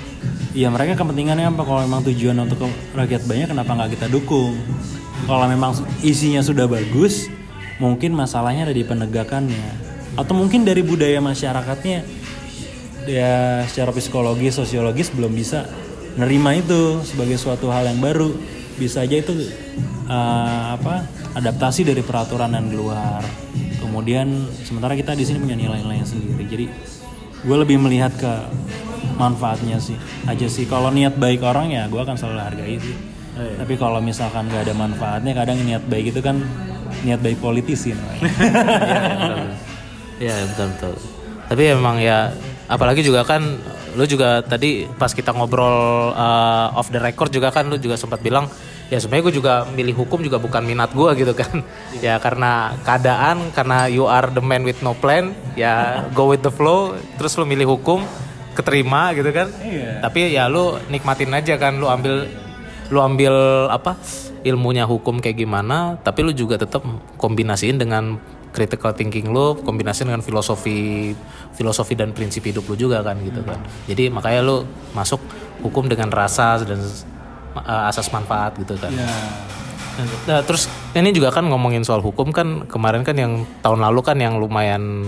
ya 0.51 0.67
mereka 0.67 0.99
kepentingannya 0.99 1.47
apa? 1.47 1.63
Kalau 1.63 1.87
memang 1.87 2.03
tujuan 2.11 2.35
untuk 2.43 2.67
rakyat 2.99 3.23
banyak, 3.31 3.55
kenapa 3.55 3.71
nggak 3.79 3.91
kita 3.95 4.11
dukung? 4.11 4.59
Kalau 5.31 5.47
memang 5.47 5.79
isinya 6.03 6.43
sudah 6.43 6.67
bagus, 6.67 7.31
mungkin 7.79 8.19
masalahnya 8.19 8.67
ada 8.67 8.75
di 8.75 8.83
penegakannya, 8.83 9.67
atau 10.19 10.35
mungkin 10.35 10.67
dari 10.67 10.83
budaya 10.83 11.23
masyarakatnya, 11.23 12.03
ya 13.07 13.65
secara 13.69 13.93
psikologis, 13.95 14.57
sosiologis 14.57 15.13
belum 15.13 15.33
bisa 15.33 15.69
nerima 16.19 16.57
itu 16.57 17.01
sebagai 17.07 17.39
suatu 17.39 17.71
hal 17.71 17.89
yang 17.89 18.01
baru. 18.03 18.33
Bisa 18.81 19.05
aja 19.05 19.17
itu 19.21 19.33
eh, 20.09 20.65
apa? 20.77 21.07
Adaptasi 21.37 21.87
dari 21.87 22.03
peraturan 22.03 22.57
di 22.67 22.77
luar. 22.77 23.23
Kemudian 23.81 24.49
sementara 24.65 24.97
kita 24.97 25.15
di 25.15 25.25
sini 25.25 25.41
punya 25.41 25.57
nilai-nilai 25.57 26.05
sendiri. 26.05 26.45
Jadi 26.47 26.67
gue 27.41 27.57
lebih 27.57 27.81
melihat 27.81 28.13
ke 28.17 28.33
manfaatnya 29.17 29.77
sih 29.81 29.97
aja 30.29 30.49
sih 30.49 30.65
kalau 30.65 30.89
niat 30.93 31.17
baik 31.17 31.45
orang 31.45 31.73
ya 31.73 31.89
gue 31.89 32.01
akan 32.01 32.17
selalu 32.17 32.41
hargai 32.41 32.77
sih 32.81 32.97
tapi 33.57 33.77
kalau 33.81 34.01
misalkan 34.01 34.49
gak 34.49 34.69
ada 34.69 34.77
manfaatnya 34.77 35.33
kadang 35.33 35.61
niat 35.65 35.85
baik 35.89 36.13
itu 36.13 36.21
kan 36.21 36.41
niat 37.05 37.21
baik 37.21 37.41
politisi 37.41 37.97
namanya 37.97 38.29
Iya 40.21 40.37
betul 40.53 40.69
betul. 40.77 40.95
Tapi 41.49 41.63
emang 41.73 41.97
ya 41.97 42.29
apalagi 42.71 43.03
juga 43.03 43.27
kan 43.27 43.59
lu 43.99 44.07
juga 44.07 44.47
tadi 44.47 44.87
pas 44.87 45.11
kita 45.11 45.35
ngobrol 45.35 46.15
uh, 46.15 46.79
off 46.79 46.95
the 46.95 47.03
record 47.03 47.35
juga 47.35 47.51
kan 47.51 47.67
lu 47.67 47.75
juga 47.75 47.99
sempat 47.99 48.23
bilang 48.23 48.47
ya 48.87 49.03
sebenarnya 49.03 49.25
gue 49.27 49.35
juga 49.43 49.55
milih 49.67 49.99
hukum 49.99 50.23
juga 50.23 50.39
bukan 50.39 50.63
minat 50.63 50.95
gue 50.95 51.11
gitu 51.27 51.35
kan. 51.35 51.67
Ya 51.99 52.23
karena 52.23 52.79
keadaan 52.87 53.51
karena 53.51 53.91
you 53.91 54.07
are 54.07 54.31
the 54.31 54.39
man 54.39 54.63
with 54.63 54.79
no 54.87 54.95
plan 54.95 55.35
ya 55.59 56.07
go 56.15 56.31
with 56.31 56.47
the 56.47 56.55
flow 56.55 56.95
terus 57.19 57.35
lu 57.35 57.43
milih 57.43 57.75
hukum 57.75 58.07
keterima 58.55 59.11
gitu 59.19 59.35
kan. 59.35 59.51
Tapi 60.07 60.31
ya 60.31 60.47
lu 60.47 60.79
nikmatin 60.87 61.35
aja 61.35 61.59
kan 61.59 61.75
lu 61.75 61.91
ambil 61.91 62.31
lu 62.91 62.99
ambil 63.03 63.67
apa 63.71 63.99
ilmunya 64.43 64.83
hukum 64.87 65.23
kayak 65.23 65.39
gimana 65.39 66.01
tapi 66.03 66.27
lu 66.27 66.33
juga 66.35 66.59
tetap 66.59 66.83
kombinasiin 67.21 67.79
dengan 67.79 68.19
critical 68.51 68.93
thinking 68.95 69.31
lu 69.31 69.59
kombinasiin 69.63 70.11
dengan 70.11 70.23
filosofi 70.23 71.15
filosofi 71.55 71.95
dan 71.95 72.11
prinsip 72.11 72.43
hidup 72.47 72.67
lu 72.67 72.75
juga 72.75 73.03
kan 73.03 73.19
gitu 73.23 73.41
kan. 73.47 73.59
Jadi 73.87 74.11
makanya 74.11 74.41
lu 74.43 74.57
masuk 74.95 75.23
hukum 75.63 75.87
dengan 75.87 76.11
rasa 76.11 76.61
dan 76.63 76.81
uh, 77.57 77.89
asas 77.91 78.11
manfaat 78.11 78.57
gitu 78.59 78.75
kan. 78.79 78.91
Nah, 80.27 80.41
terus 80.47 80.71
ini 80.97 81.13
juga 81.13 81.29
kan 81.35 81.45
ngomongin 81.45 81.85
soal 81.85 82.01
hukum 82.01 82.33
kan 82.33 82.65
kemarin 82.65 83.05
kan 83.05 83.17
yang 83.19 83.45
tahun 83.61 83.85
lalu 83.85 84.01
kan 84.01 84.17
yang 84.17 84.41
lumayan 84.41 85.05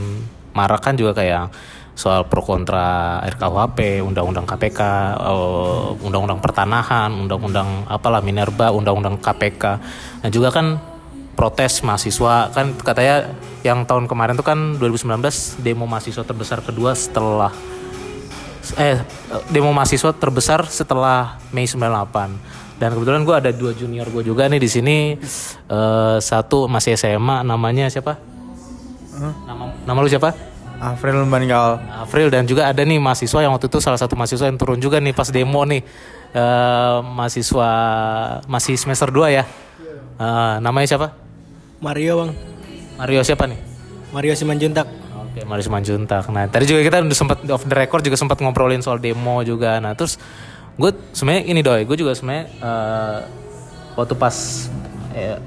marak 0.52 0.84
kan 0.84 0.94
juga 0.98 1.16
kayak 1.16 1.48
soal 1.92 2.24
pro 2.24 2.40
kontra 2.40 3.20
RKUHP, 3.20 4.00
undang-undang 4.00 4.48
KPK, 4.48 4.80
eh, 5.16 5.88
undang-undang 6.00 6.40
pertanahan, 6.40 7.12
undang-undang 7.12 7.84
apalah 7.84 8.24
minerba, 8.24 8.72
undang-undang 8.72 9.20
KPK. 9.20 9.64
Nah 10.24 10.30
juga 10.32 10.48
kan 10.48 10.80
protes 11.32 11.80
mahasiswa. 11.84 12.52
Kan 12.52 12.76
katanya 12.76 13.32
yang 13.62 13.86
tahun 13.88 14.06
kemarin 14.10 14.34
tuh 14.36 14.46
kan 14.46 14.76
2019 14.76 15.62
demo 15.62 15.84
mahasiswa 15.86 16.22
terbesar 16.26 16.60
kedua 16.60 16.92
setelah 16.94 17.52
eh 18.78 19.02
demo 19.50 19.74
mahasiswa 19.74 20.14
terbesar 20.14 20.70
setelah 20.70 21.42
Mei 21.50 21.66
98 21.66 22.62
dan 22.82 22.98
kebetulan 22.98 23.22
gue 23.22 23.36
ada 23.38 23.50
dua 23.54 23.70
junior 23.78 24.10
gue 24.10 24.26
juga 24.26 24.50
nih 24.50 24.58
di 24.58 24.66
sini. 24.66 25.14
Eh, 25.70 26.16
satu 26.18 26.66
masih 26.66 26.98
SMA 26.98 27.46
namanya 27.46 27.86
siapa? 27.86 28.18
Nama 29.46 29.86
nama 29.86 29.98
lu 30.02 30.10
siapa? 30.10 30.34
April 30.82 31.22
Lembangal. 31.22 31.78
April 31.94 32.26
dan 32.34 32.42
juga 32.42 32.66
ada 32.66 32.82
nih 32.82 32.98
mahasiswa 32.98 33.38
yang 33.38 33.54
waktu 33.54 33.70
itu 33.70 33.78
salah 33.78 34.02
satu 34.02 34.18
mahasiswa 34.18 34.50
yang 34.50 34.58
turun 34.58 34.82
juga 34.82 34.98
nih 34.98 35.14
pas 35.14 35.30
demo 35.30 35.62
nih. 35.62 35.78
Eh, 36.34 36.98
mahasiswa 37.06 37.70
masih 38.50 38.74
semester 38.74 39.14
2 39.14 39.30
ya. 39.30 39.46
Eh, 40.18 40.54
namanya 40.58 40.90
siapa 40.90 41.21
Mario 41.82 42.12
bang 42.22 42.30
Mario 42.96 43.20
siapa 43.26 43.50
nih 43.50 43.58
Mario 44.14 44.32
Simanjuntak 44.38 45.02
Oke, 45.32 45.48
Mario 45.48 45.64
Simanjuntak. 45.64 46.28
Nah, 46.28 46.44
tadi 46.44 46.68
juga 46.68 46.84
kita 46.84 47.00
udah 47.00 47.16
sempat 47.16 47.40
off 47.48 47.64
the 47.64 47.72
record 47.72 48.04
juga 48.04 48.20
sempat 48.20 48.36
ngobrolin 48.44 48.84
soal 48.84 49.00
demo 49.00 49.40
juga. 49.40 49.80
Nah, 49.80 49.96
terus 49.96 50.20
gue 50.76 50.92
sebenarnya 51.16 51.48
ini 51.48 51.64
doi, 51.64 51.88
gue 51.88 51.96
juga 51.96 52.12
sebenarnya 52.12 52.52
eh, 52.52 53.18
waktu 53.96 54.12
pas 54.12 54.36
eh, 55.16 55.40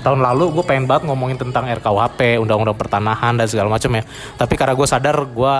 tahun 0.00 0.24
lalu 0.24 0.56
gue 0.56 0.64
pengen 0.64 0.88
banget 0.88 1.12
ngomongin 1.12 1.36
tentang 1.36 1.68
RKUHP, 1.68 2.40
undang-undang 2.40 2.72
pertanahan 2.72 3.36
dan 3.36 3.44
segala 3.44 3.68
macam 3.68 4.00
ya. 4.00 4.02
Tapi 4.40 4.54
karena 4.56 4.72
gue 4.72 4.86
sadar 4.88 5.16
gue 5.28 5.54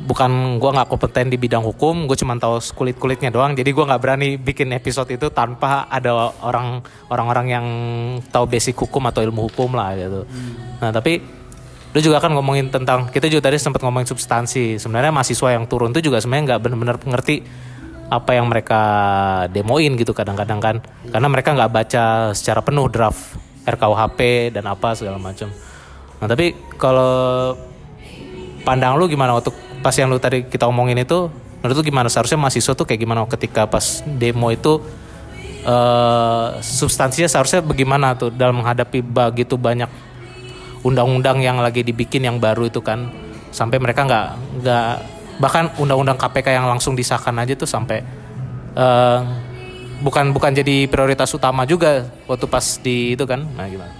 bukan 0.00 0.56
gue 0.56 0.70
nggak 0.72 0.88
kompeten 0.88 1.28
di 1.28 1.36
bidang 1.36 1.60
hukum, 1.60 2.08
gue 2.08 2.16
cuma 2.16 2.36
tahu 2.40 2.56
kulit 2.72 2.96
kulitnya 2.96 3.28
doang. 3.28 3.52
Jadi 3.52 3.70
gue 3.70 3.84
nggak 3.84 4.00
berani 4.00 4.40
bikin 4.40 4.72
episode 4.72 5.12
itu 5.12 5.28
tanpa 5.28 5.86
ada 5.92 6.32
orang 6.40 6.80
orang-orang 7.12 7.46
yang 7.48 7.66
tahu 8.32 8.48
basic 8.48 8.76
hukum 8.80 9.04
atau 9.08 9.20
ilmu 9.20 9.52
hukum 9.52 9.76
lah 9.76 9.92
gitu. 9.96 10.24
Nah 10.80 10.90
tapi 10.90 11.20
lu 11.90 11.98
juga 11.98 12.22
kan 12.22 12.30
ngomongin 12.30 12.70
tentang 12.70 13.10
kita 13.10 13.26
juga 13.26 13.50
tadi 13.50 13.60
sempat 13.60 13.84
ngomongin 13.84 14.08
substansi. 14.08 14.80
Sebenarnya 14.80 15.12
mahasiswa 15.12 15.52
yang 15.52 15.68
turun 15.68 15.92
itu 15.92 16.08
juga 16.08 16.22
sebenarnya 16.22 16.56
nggak 16.56 16.60
benar-benar 16.64 16.96
ngerti 17.02 17.36
apa 18.10 18.34
yang 18.34 18.50
mereka 18.50 18.82
demoin 19.54 19.94
gitu 19.94 20.10
kadang-kadang 20.10 20.58
kan 20.58 20.76
karena 21.14 21.28
mereka 21.30 21.54
nggak 21.54 21.70
baca 21.70 22.04
secara 22.34 22.58
penuh 22.58 22.90
draft 22.90 23.38
RKUHP 23.70 24.50
dan 24.50 24.66
apa 24.66 24.98
segala 24.98 25.20
macam. 25.20 25.46
Nah 26.18 26.26
tapi 26.26 26.52
kalau 26.74 27.54
pandang 28.66 28.98
lu 28.98 29.06
gimana 29.06 29.32
waktu 29.38 29.69
pas 29.80 29.94
yang 29.96 30.12
lu 30.12 30.20
tadi 30.20 30.44
kita 30.44 30.68
omongin 30.68 31.00
itu 31.00 31.32
menurut 31.60 31.76
lu 31.80 31.84
gimana? 31.84 32.08
Seharusnya 32.08 32.40
mahasiswa 32.40 32.72
tuh 32.72 32.86
kayak 32.88 33.00
gimana 33.00 33.24
ketika 33.28 33.68
pas 33.68 34.04
demo 34.04 34.48
itu 34.52 34.80
eh 35.60 36.48
substansinya 36.64 37.28
seharusnya 37.28 37.60
bagaimana 37.60 38.16
tuh 38.16 38.32
dalam 38.32 38.64
menghadapi 38.64 39.04
begitu 39.04 39.60
banyak 39.60 39.88
undang-undang 40.80 41.44
yang 41.44 41.60
lagi 41.60 41.84
dibikin 41.84 42.24
yang 42.24 42.40
baru 42.40 42.68
itu 42.68 42.80
kan? 42.80 43.12
Sampai 43.52 43.76
mereka 43.76 44.08
nggak 44.08 44.28
nggak 44.64 44.90
bahkan 45.40 45.72
undang-undang 45.80 46.16
KPK 46.20 46.56
yang 46.56 46.68
langsung 46.68 46.96
disahkan 46.96 47.36
aja 47.40 47.56
tuh 47.56 47.68
sampai 47.68 48.04
eh 48.76 49.20
bukan 50.00 50.32
bukan 50.32 50.56
jadi 50.56 50.88
prioritas 50.88 51.28
utama 51.36 51.68
juga 51.68 52.08
waktu 52.24 52.46
pas 52.48 52.64
di 52.80 53.16
itu 53.16 53.24
kan? 53.28 53.44
Nah 53.56 53.68
gimana? 53.68 53.92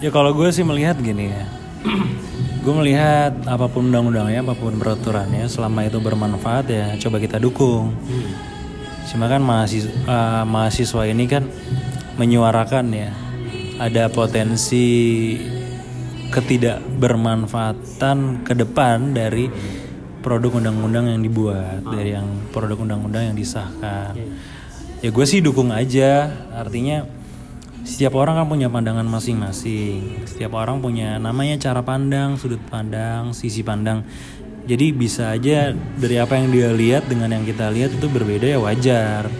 Ya 0.00 0.08
kalau 0.14 0.32
gue 0.32 0.48
sih 0.54 0.64
melihat 0.64 0.96
gini 1.00 1.32
ya. 1.32 1.44
gue 2.68 2.84
melihat 2.84 3.32
apa 3.48 3.64
pun 3.72 3.88
undang-undangnya, 3.88 4.44
apa 4.44 4.52
pun 4.52 4.76
peraturannya, 4.76 5.48
selama 5.48 5.88
itu 5.88 6.04
bermanfaat 6.04 6.68
ya 6.68 6.92
coba 7.00 7.16
kita 7.16 7.40
dukung. 7.40 7.96
Cuma 9.08 9.24
kan 9.24 9.40
mahasiswa, 9.40 9.88
eh, 9.88 10.44
mahasiswa 10.44 11.02
ini 11.08 11.24
kan 11.24 11.48
menyuarakan 12.20 12.92
ya 12.92 13.08
ada 13.80 14.12
potensi 14.12 14.84
ketidakbermanfaatan 16.28 18.44
ke 18.44 18.52
depan 18.52 19.16
dari 19.16 19.48
produk 20.20 20.60
undang-undang 20.60 21.08
yang 21.08 21.24
dibuat, 21.24 21.80
dari 21.88 22.20
yang 22.20 22.52
produk 22.52 22.84
undang-undang 22.84 23.32
yang 23.32 23.36
disahkan. 23.40 24.12
Ya 25.00 25.08
gue 25.08 25.24
sih 25.24 25.40
dukung 25.40 25.72
aja, 25.72 26.28
artinya 26.52 27.08
setiap 27.88 28.20
orang 28.20 28.36
kan 28.36 28.46
punya 28.52 28.68
pandangan 28.68 29.08
masing-masing. 29.08 30.20
Setiap 30.28 30.60
orang 30.60 30.84
punya 30.84 31.16
namanya 31.16 31.56
cara 31.56 31.80
pandang, 31.80 32.36
sudut 32.36 32.60
pandang, 32.68 33.32
sisi 33.32 33.64
pandang. 33.64 34.04
Jadi 34.68 34.92
bisa 34.92 35.32
aja 35.32 35.72
dari 35.72 36.20
apa 36.20 36.36
yang 36.36 36.52
dia 36.52 36.68
lihat 36.76 37.08
dengan 37.08 37.32
yang 37.32 37.48
kita 37.48 37.72
lihat 37.72 37.96
itu 37.96 38.04
berbeda 38.12 38.44
ya 38.44 38.60
wajar. 38.60 39.32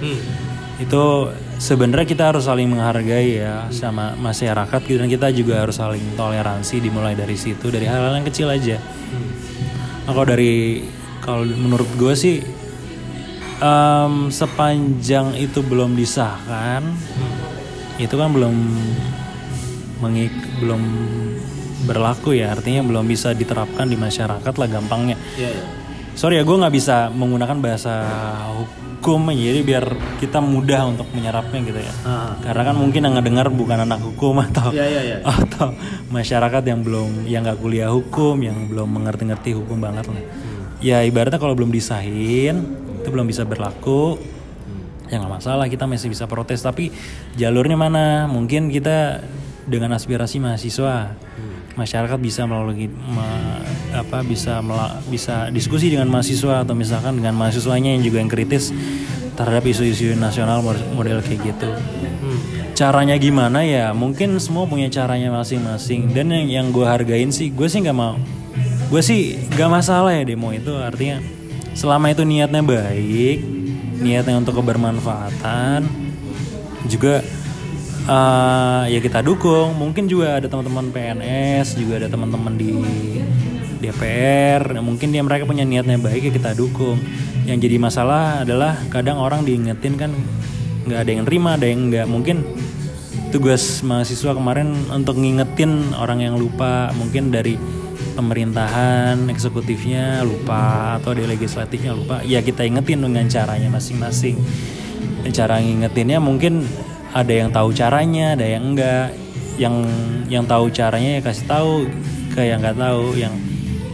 Itu 0.80 1.28
sebenarnya 1.60 2.08
kita 2.08 2.32
harus 2.32 2.48
saling 2.48 2.72
menghargai 2.72 3.36
ya 3.36 3.68
sama 3.68 4.16
masyarakat 4.16 4.80
gitu 4.88 4.96
dan 4.96 5.12
kita 5.12 5.28
juga 5.36 5.68
harus 5.68 5.76
saling 5.76 6.16
toleransi 6.16 6.80
dimulai 6.80 7.12
dari 7.12 7.36
situ 7.36 7.68
dari 7.68 7.84
hal-hal 7.84 8.16
yang 8.16 8.24
kecil 8.24 8.48
aja. 8.48 8.80
Nah, 10.08 10.16
kalau 10.16 10.24
dari 10.24 10.88
kalau 11.20 11.44
menurut 11.44 11.90
gue 12.00 12.16
sih 12.16 12.40
em, 13.60 14.32
sepanjang 14.32 15.36
itu 15.36 15.60
belum 15.60 15.92
disahkan 15.92 16.88
itu 17.98 18.14
kan 18.14 18.30
belum 18.30 18.54
mengik 19.98 20.34
belum 20.62 20.82
berlaku 21.84 22.38
ya. 22.38 22.54
Artinya 22.54 22.86
belum 22.86 23.04
bisa 23.06 23.34
diterapkan 23.34 23.90
di 23.90 23.98
masyarakat 23.98 24.54
lah 24.54 24.68
gampangnya. 24.70 25.18
Sorry 26.18 26.38
ya 26.38 26.42
gue 26.42 26.56
nggak 26.58 26.74
bisa 26.74 27.14
menggunakan 27.14 27.58
bahasa 27.62 27.94
hukum 28.98 29.30
jadi 29.30 29.62
biar 29.62 29.84
kita 30.18 30.42
mudah 30.42 30.90
untuk 30.90 31.06
menyerapnya 31.14 31.62
gitu 31.62 31.78
ya. 31.78 31.94
Ah. 32.02 32.34
karena 32.42 32.62
kan 32.66 32.74
mungkin 32.74 33.06
yang 33.06 33.14
ngedengar 33.14 33.46
bukan 33.54 33.86
anak 33.86 34.02
hukum 34.02 34.42
atau 34.42 34.74
Iya, 34.74 34.86
iya, 34.90 35.02
iya. 35.06 35.18
atau 35.46 35.70
masyarakat 36.10 36.62
yang 36.66 36.82
belum 36.82 37.30
yang 37.30 37.46
nggak 37.46 37.62
kuliah 37.62 37.94
hukum 37.94 38.34
yang 38.42 38.66
belum 38.66 38.90
mengerti-ngerti 38.90 39.54
hukum 39.54 39.78
banget 39.78 40.10
lah. 40.10 40.18
Ya 40.82 41.06
ibaratnya 41.06 41.38
kalau 41.38 41.54
belum 41.54 41.70
disahin 41.70 42.66
itu 42.98 43.08
belum 43.14 43.30
bisa 43.30 43.46
berlaku 43.46 44.18
ya 45.08 45.18
nggak 45.20 45.32
masalah 45.40 45.66
kita 45.68 45.84
masih 45.88 46.12
bisa 46.12 46.24
protes. 46.28 46.60
Tapi 46.60 46.92
jalurnya 47.34 47.76
mana? 47.76 48.28
Mungkin 48.28 48.68
kita 48.72 49.24
dengan 49.68 49.92
aspirasi 49.92 50.40
mahasiswa. 50.40 51.12
Masyarakat 51.78 52.18
bisa 52.18 52.42
melalui 52.42 52.90
ma- 52.90 53.62
apa 53.94 54.26
bisa 54.26 54.58
mela- 54.58 54.98
bisa 55.06 55.46
diskusi 55.54 55.94
dengan 55.94 56.10
mahasiswa 56.10 56.66
atau 56.66 56.74
misalkan 56.74 57.22
dengan 57.22 57.38
mahasiswanya 57.38 57.94
yang 57.94 58.02
juga 58.02 58.18
yang 58.18 58.30
kritis 58.32 58.74
terhadap 59.38 59.62
isu-isu 59.62 60.18
nasional 60.18 60.58
model, 60.66 61.22
kayak 61.22 61.54
gitu. 61.54 61.70
Caranya 62.74 63.14
gimana? 63.14 63.62
Ya 63.62 63.94
mungkin 63.94 64.34
semua 64.42 64.66
punya 64.66 64.90
caranya 64.90 65.30
masing-masing. 65.30 66.10
Dan 66.10 66.34
yang 66.34 66.46
yang 66.50 66.66
gue 66.74 66.82
hargain 66.82 67.30
sih 67.30 67.54
gue 67.54 67.70
sih 67.70 67.78
nggak 67.82 67.94
mau 67.94 68.18
gue 68.88 69.02
sih 69.04 69.36
gak 69.52 69.68
masalah 69.68 70.16
ya 70.16 70.24
demo 70.24 70.50
itu. 70.50 70.72
Artinya 70.74 71.20
selama 71.76 72.10
itu 72.10 72.24
niatnya 72.26 72.64
baik 72.64 73.38
niatnya 73.98 74.38
untuk 74.38 74.62
kebermanfaatan. 74.62 75.86
Juga 76.86 77.20
eh, 78.06 78.82
ya 78.94 79.00
kita 79.02 79.20
dukung. 79.20 79.74
Mungkin 79.76 80.06
juga 80.06 80.38
ada 80.38 80.46
teman-teman 80.46 80.90
PNS 80.94 81.76
juga 81.76 82.06
ada 82.06 82.08
teman-teman 82.08 82.54
di 82.54 82.72
DPR 83.78 84.82
mungkin 84.82 85.14
dia 85.14 85.22
mereka 85.22 85.46
punya 85.46 85.62
niatnya 85.62 85.96
baik 86.02 86.30
ya 86.30 86.32
kita 86.34 86.50
dukung. 86.58 86.98
Yang 87.46 87.70
jadi 87.70 87.76
masalah 87.80 88.42
adalah 88.44 88.76
kadang 88.92 89.16
orang 89.22 89.46
diingetin 89.46 89.94
kan 89.94 90.10
nggak 90.84 90.98
ada 90.98 91.10
yang 91.10 91.24
terima 91.24 91.54
ada 91.54 91.66
yang 91.66 91.88
nggak. 91.88 92.06
Mungkin 92.10 92.36
tugas 93.30 93.80
mahasiswa 93.86 94.34
kemarin 94.34 94.74
untuk 94.90 95.16
ngingetin 95.16 95.94
orang 95.96 96.20
yang 96.20 96.34
lupa. 96.36 96.90
Mungkin 96.98 97.30
dari 97.30 97.54
pemerintahan 98.18 99.30
eksekutifnya 99.30 100.26
lupa 100.26 100.98
atau 100.98 101.14
dari 101.14 101.30
legislatifnya 101.30 101.94
lupa. 101.94 102.18
Ya 102.26 102.42
kita 102.42 102.66
ingetin 102.66 103.06
dengan 103.06 103.30
caranya 103.30 103.70
masing-masing. 103.70 104.34
Cara 105.30 105.62
ngingetinnya 105.62 106.18
mungkin 106.18 106.66
ada 107.14 107.30
yang 107.30 107.54
tahu 107.54 107.70
caranya 107.70 108.34
ada 108.34 108.42
yang 108.42 108.74
enggak. 108.74 109.14
Yang 109.54 109.74
yang 110.26 110.44
tahu 110.50 110.70
caranya 110.74 111.18
ya 111.18 111.20
kasih 111.22 111.46
tahu 111.46 111.72
ke 112.34 112.42
yang 112.42 112.58
nggak 112.58 112.74
tahu. 112.74 113.14
Yang 113.14 113.34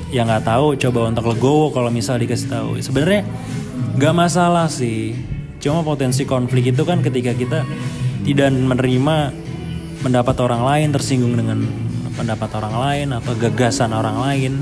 yang 0.09 0.25
nggak 0.25 0.45
tahu 0.49 0.67
coba 0.81 1.01
untuk 1.13 1.25
legowo 1.29 1.69
kalau 1.69 1.93
misal 1.93 2.17
dikasih 2.17 2.49
tahu. 2.49 2.81
Sebenarnya 2.81 3.29
nggak 4.01 4.15
masalah 4.17 4.73
sih. 4.73 5.13
Cuma 5.61 5.85
potensi 5.85 6.25
konflik 6.25 6.73
itu 6.73 6.81
kan 6.89 7.05
ketika 7.05 7.37
kita 7.37 7.61
tidak 8.25 8.49
menerima 8.57 9.37
pendapat 10.01 10.37
orang 10.41 10.65
lain 10.65 10.89
tersinggung 10.97 11.37
dengan 11.37 11.84
pendapat 12.14 12.50
orang 12.57 12.74
lain 12.79 13.09
atau 13.14 13.33
gagasan 13.35 13.90
orang 13.90 14.16
lain. 14.22 14.53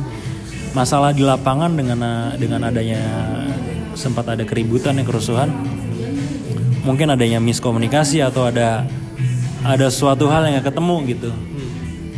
Masalah 0.73 1.13
di 1.13 1.21
lapangan 1.21 1.77
dengan 1.77 2.33
dengan 2.41 2.65
adanya 2.65 3.01
sempat 3.93 4.25
ada 4.33 4.43
keributan 4.43 4.97
ya 4.97 5.05
kerusuhan. 5.05 5.53
Mungkin 6.83 7.13
adanya 7.13 7.39
miskomunikasi 7.39 8.25
atau 8.25 8.49
ada 8.49 8.89
ada 9.63 9.87
suatu 9.93 10.27
hal 10.27 10.49
yang 10.49 10.59
gak 10.59 10.75
ketemu 10.75 10.97
gitu. 11.13 11.31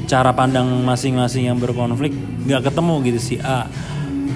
Cara 0.09 0.31
pandang 0.33 0.67
masing-masing 0.87 1.51
yang 1.51 1.59
berkonflik 1.59 2.15
nggak 2.45 2.71
ketemu 2.71 2.95
gitu. 3.11 3.19
Si 3.19 3.35
A 3.43 3.67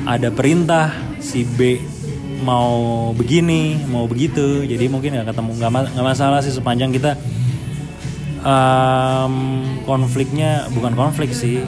ada 0.08 0.28
perintah 0.32 0.92
si 1.20 1.44
B 1.44 1.78
mau 2.42 3.11
begini 3.14 3.78
mau 3.87 4.11
begitu. 4.11 4.66
Jadi 4.66 4.90
mungkin 4.90 5.14
nggak 5.14 5.30
ketemu. 5.30 5.50
Nggak 5.62 6.04
masalah 6.04 6.42
sih 6.42 6.52
sepanjang 6.52 6.90
kita 6.90 7.14
em, 8.42 9.35
konfliknya 9.83 10.66
bukan 10.74 10.92
konflik 10.94 11.35
sih. 11.35 11.62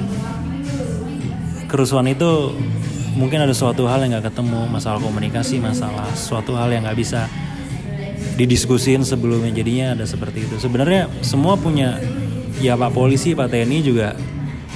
Kerusuhan 1.71 2.11
itu 2.11 2.55
mungkin 3.15 3.43
ada 3.43 3.55
suatu 3.55 3.87
hal 3.87 4.03
yang 4.03 4.19
nggak 4.19 4.31
ketemu 4.31 4.71
masalah 4.71 5.03
komunikasi 5.03 5.59
masalah 5.59 6.07
suatu 6.15 6.55
hal 6.55 6.71
yang 6.71 6.87
nggak 6.87 6.99
bisa 6.99 7.31
didiskusin 8.35 9.03
sebelumnya. 9.07 9.53
Jadinya 9.55 9.99
ada 9.99 10.05
seperti 10.07 10.47
itu. 10.47 10.57
Sebenarnya 10.59 11.11
semua 11.23 11.55
punya 11.59 11.99
ya 12.61 12.77
pak 12.77 12.93
polisi 12.93 13.33
pak 13.33 13.51
TNI 13.51 13.79
juga 13.85 14.19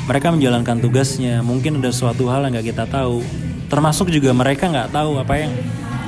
mereka 0.05 0.31
menjalankan 0.31 0.79
tugasnya. 0.85 1.41
Mungkin 1.41 1.81
ada 1.81 1.91
suatu 1.91 2.29
hal 2.29 2.47
yang 2.47 2.59
nggak 2.59 2.75
kita 2.75 2.85
tahu. 2.87 3.25
Termasuk 3.73 4.13
juga 4.13 4.31
mereka 4.37 4.69
nggak 4.69 4.93
tahu 4.93 5.19
apa 5.19 5.35
yang 5.41 5.53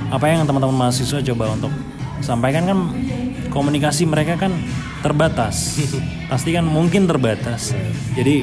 apa 0.07 0.27
yang 0.31 0.47
teman-teman 0.47 0.87
mahasiswa 0.87 1.19
coba 1.33 1.57
untuk 1.57 1.73
sampaikan. 2.23 2.69
Kan 2.69 2.79
komunikasi 3.51 4.05
mereka 4.05 4.37
kan 4.37 4.53
terbatas. 5.07 5.79
Pasti 6.27 6.51
kan 6.51 6.67
mungkin 6.67 7.07
terbatas. 7.07 7.71
Jadi 8.19 8.43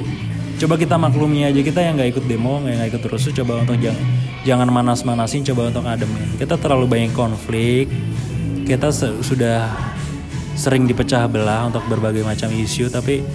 coba 0.63 0.80
kita 0.80 0.95
maklumi 0.95 1.43
aja 1.43 1.60
kita 1.60 1.84
yang 1.84 1.99
nggak 1.99 2.15
ikut 2.15 2.26
demo 2.30 2.62
nggak 2.63 2.88
ikut 2.93 3.02
terus 3.04 3.26
coba 3.36 3.65
untuk 3.65 3.76
jangan 3.84 3.99
jangan 4.47 4.67
manas-manasin 4.69 5.41
coba 5.43 5.73
untuk 5.73 5.84
ademin 5.84 6.30
kita 6.39 6.56
terlalu 6.62 6.86
banyak 6.88 7.12
konflik 7.12 7.89
kita 8.63 8.93
se- 8.93 9.17
sudah 9.26 9.67
sering 10.54 10.86
dipecah 10.86 11.26
belah 11.26 11.67
untuk 11.67 11.84
berbagai 11.89 12.21
macam 12.21 12.54
isu 12.54 12.88
tapi 12.93 13.26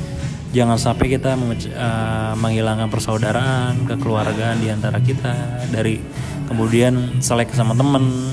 jangan 0.57 0.81
sampai 0.81 1.07
kita 1.13 1.37
eh, 1.37 2.33
menghilangkan 2.39 2.89
persaudaraan 2.89 3.85
kekeluargaan 3.85 4.57
di 4.63 4.69
antara 4.73 4.97
kita 5.03 5.67
dari 5.69 6.01
kemudian 6.49 7.21
selek 7.21 7.53
sama 7.53 7.77
temen. 7.77 8.33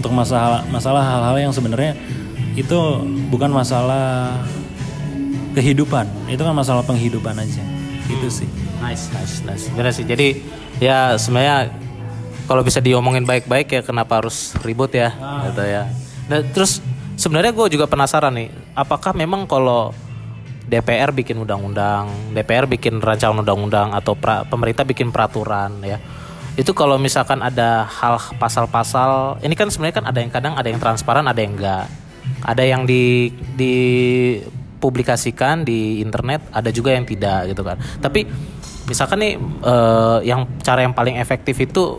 Untuk 0.00 0.16
masalah 0.16 0.64
masalah 0.72 1.04
hal-hal 1.04 1.36
yang 1.48 1.52
sebenarnya 1.52 1.92
itu 2.60 2.78
bukan 3.32 3.50
masalah 3.50 4.36
kehidupan 5.56 6.06
itu 6.28 6.40
kan 6.40 6.54
masalah 6.54 6.84
penghidupan 6.84 7.34
aja 7.40 7.64
itu 8.10 8.28
sih 8.28 8.50
Nice, 8.80 9.12
nice, 9.12 9.44
nice. 9.44 9.64
Bener 9.76 9.92
sih. 9.92 10.08
Jadi 10.08 10.40
ya 10.80 11.14
sebenarnya 11.20 11.68
kalau 12.48 12.64
bisa 12.64 12.80
diomongin 12.80 13.28
baik-baik 13.28 13.68
ya 13.68 13.80
kenapa 13.84 14.24
harus 14.24 14.56
ribut 14.64 14.90
ya, 14.90 15.12
gitu 15.52 15.62
ya. 15.62 15.84
Nah, 16.26 16.40
terus 16.50 16.80
sebenarnya 17.14 17.52
gue 17.52 17.76
juga 17.76 17.84
penasaran 17.86 18.32
nih, 18.34 18.48
apakah 18.72 19.12
memang 19.12 19.44
kalau 19.44 19.92
DPR 20.66 21.12
bikin 21.12 21.38
undang-undang, 21.38 22.08
DPR 22.32 22.64
bikin 22.66 22.98
rancangan 22.98 23.44
undang-undang 23.44 23.92
atau 23.92 24.16
pra- 24.16 24.48
pemerintah 24.48 24.82
bikin 24.88 25.12
peraturan 25.12 25.84
ya. 25.84 26.00
Itu 26.56 26.72
kalau 26.74 26.96
misalkan 26.98 27.44
ada 27.44 27.84
hal 27.86 28.16
pasal-pasal, 28.40 29.44
ini 29.44 29.54
kan 29.54 29.68
sebenarnya 29.68 30.02
kan 30.02 30.06
ada 30.08 30.18
yang 30.18 30.32
kadang 30.32 30.54
ada 30.56 30.68
yang 30.72 30.80
transparan, 30.80 31.28
ada 31.28 31.38
yang 31.38 31.54
enggak. 31.54 31.86
Ada 32.44 32.62
yang 32.64 32.86
di 32.88 33.30
dipublikasikan 33.56 35.64
di 35.64 36.00
internet, 36.00 36.40
ada 36.50 36.70
juga 36.72 36.92
yang 36.96 37.04
tidak 37.04 37.44
gitu 37.52 37.62
kan. 37.62 37.78
Tapi 38.00 38.26
misalkan 38.88 39.18
nih 39.22 39.38
eh, 39.66 40.18
yang 40.26 40.46
cara 40.64 40.82
yang 40.82 40.94
paling 40.96 41.16
efektif 41.20 41.60
itu 41.60 41.98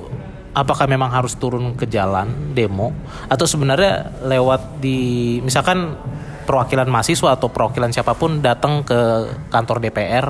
apakah 0.52 0.84
memang 0.84 1.16
harus 1.16 1.40
turun 1.40 1.80
ke 1.80 1.88
jalan 1.88 2.28
demo 2.52 2.92
atau 3.32 3.48
sebenarnya 3.48 4.12
lewat 4.28 4.84
di 4.84 5.40
misalkan 5.40 5.96
perwakilan 6.44 6.92
mahasiswa 6.92 7.40
atau 7.40 7.48
perwakilan 7.48 7.96
siapa 7.96 8.12
pun 8.20 8.44
datang 8.44 8.84
ke 8.84 9.32
kantor 9.48 9.80
DPR 9.80 10.28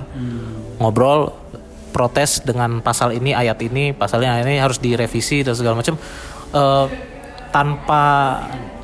ngobrol 0.77 1.33
protes 1.89 2.45
dengan 2.45 2.85
pasal 2.85 3.17
ini 3.17 3.33
ayat 3.33 3.57
ini 3.65 3.97
pasalnya 3.97 4.37
ini 4.45 4.61
harus 4.61 4.77
direvisi 4.77 5.41
dan 5.41 5.57
segala 5.57 5.81
macam 5.81 5.97
Eh, 6.51 6.85
tanpa 7.51 8.03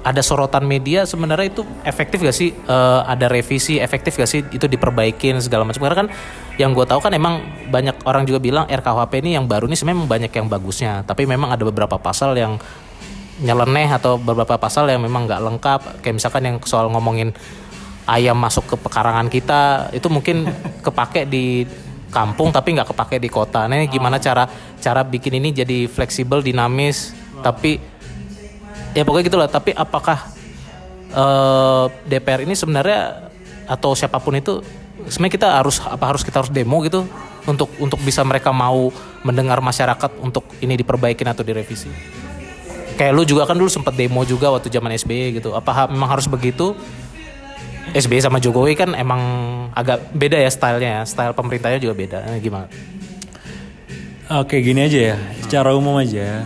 ada 0.08 0.24
sorotan 0.24 0.64
media 0.64 1.04
sebenarnya 1.04 1.52
itu 1.52 1.68
efektif 1.84 2.24
gak 2.24 2.36
sih? 2.36 2.56
Eh, 2.56 3.02
ada 3.04 3.28
revisi 3.28 3.76
efektif 3.76 4.16
gak 4.16 4.30
sih 4.30 4.40
itu 4.40 4.64
diperbaikin 4.64 5.36
segala 5.44 5.68
macam? 5.68 5.84
Karena 5.84 5.98
kan 6.06 6.08
yang 6.56 6.72
gue 6.72 6.88
tahu 6.88 7.04
kan 7.04 7.12
emang 7.12 7.44
banyak 7.68 8.08
orang 8.08 8.24
juga 8.24 8.40
bilang 8.40 8.64
RKUHP 8.72 9.20
ini 9.20 9.36
yang 9.36 9.52
baru 9.52 9.68
ini 9.68 9.76
sebenarnya 9.76 10.08
banyak 10.08 10.32
yang 10.32 10.48
bagusnya. 10.48 10.92
Tapi 11.04 11.28
memang 11.28 11.52
ada 11.52 11.64
beberapa 11.68 12.00
pasal 12.00 12.40
yang 12.40 12.56
nyeleneh 13.44 13.92
atau 13.92 14.18
beberapa 14.18 14.56
pasal 14.56 14.88
yang 14.88 15.04
memang 15.04 15.28
nggak 15.28 15.42
lengkap. 15.44 15.80
Kayak 16.00 16.16
misalkan 16.24 16.44
yang 16.48 16.58
soal 16.64 16.88
ngomongin 16.88 17.36
ayam 18.08 18.40
masuk 18.40 18.64
ke 18.64 18.76
pekarangan 18.80 19.28
kita 19.28 19.92
itu 19.92 20.08
mungkin 20.08 20.48
kepake 20.80 21.28
di 21.28 21.68
kampung 22.08 22.56
tapi 22.56 22.80
nggak 22.80 22.96
kepake 22.96 23.20
di 23.20 23.28
kota. 23.28 23.68
Nah 23.68 23.76
ini 23.76 23.92
gimana 23.92 24.18
cara 24.24 24.48
cara 24.80 25.04
bikin 25.04 25.44
ini 25.44 25.52
jadi 25.52 25.92
fleksibel, 25.92 26.40
dinamis, 26.40 27.12
tapi 27.44 27.97
ya 28.94 29.04
pokoknya 29.04 29.26
gitulah. 29.28 29.50
Tapi 29.50 29.72
apakah 29.74 30.30
eh, 31.12 31.86
DPR 32.06 32.44
ini 32.44 32.54
sebenarnya 32.54 33.32
atau 33.68 33.92
siapa 33.92 34.20
pun 34.24 34.36
itu 34.36 34.64
sebenarnya 35.08 35.34
kita 35.36 35.48
harus 35.60 35.84
apa 35.84 36.06
harus 36.08 36.24
kita 36.24 36.40
harus 36.44 36.52
demo 36.52 36.80
gitu 36.84 37.04
untuk 37.48 37.72
untuk 37.80 38.00
bisa 38.04 38.24
mereka 38.24 38.52
mau 38.52 38.92
mendengar 39.24 39.60
masyarakat 39.64 40.20
untuk 40.20 40.44
ini 40.60 40.76
diperbaikin 40.76 41.28
atau 41.28 41.44
direvisi. 41.44 41.92
Kayak 42.98 43.14
lu 43.14 43.24
juga 43.24 43.46
kan 43.46 43.56
dulu 43.56 43.70
sempat 43.70 43.94
demo 43.94 44.26
juga 44.26 44.50
waktu 44.50 44.74
zaman 44.74 44.96
SBY 44.96 45.40
gitu. 45.40 45.54
Apa 45.54 45.72
ha- 45.72 45.90
memang 45.92 46.10
harus 46.18 46.26
begitu? 46.26 46.74
SBY 47.96 48.20
sama 48.20 48.44
Jokowi 48.44 48.76
kan 48.76 48.92
emang 49.00 49.22
agak 49.72 50.12
beda 50.12 50.36
ya 50.36 50.52
stylenya 50.52 50.90
ya. 50.92 51.02
Style 51.08 51.32
pemerintahnya 51.32 51.80
juga 51.80 51.94
beda. 51.96 52.20
Gimana? 52.42 52.68
Oke 54.44 54.60
gini 54.60 54.84
aja 54.84 55.16
ya, 55.16 55.18
secara 55.40 55.72
umum 55.72 55.96
aja. 55.96 56.44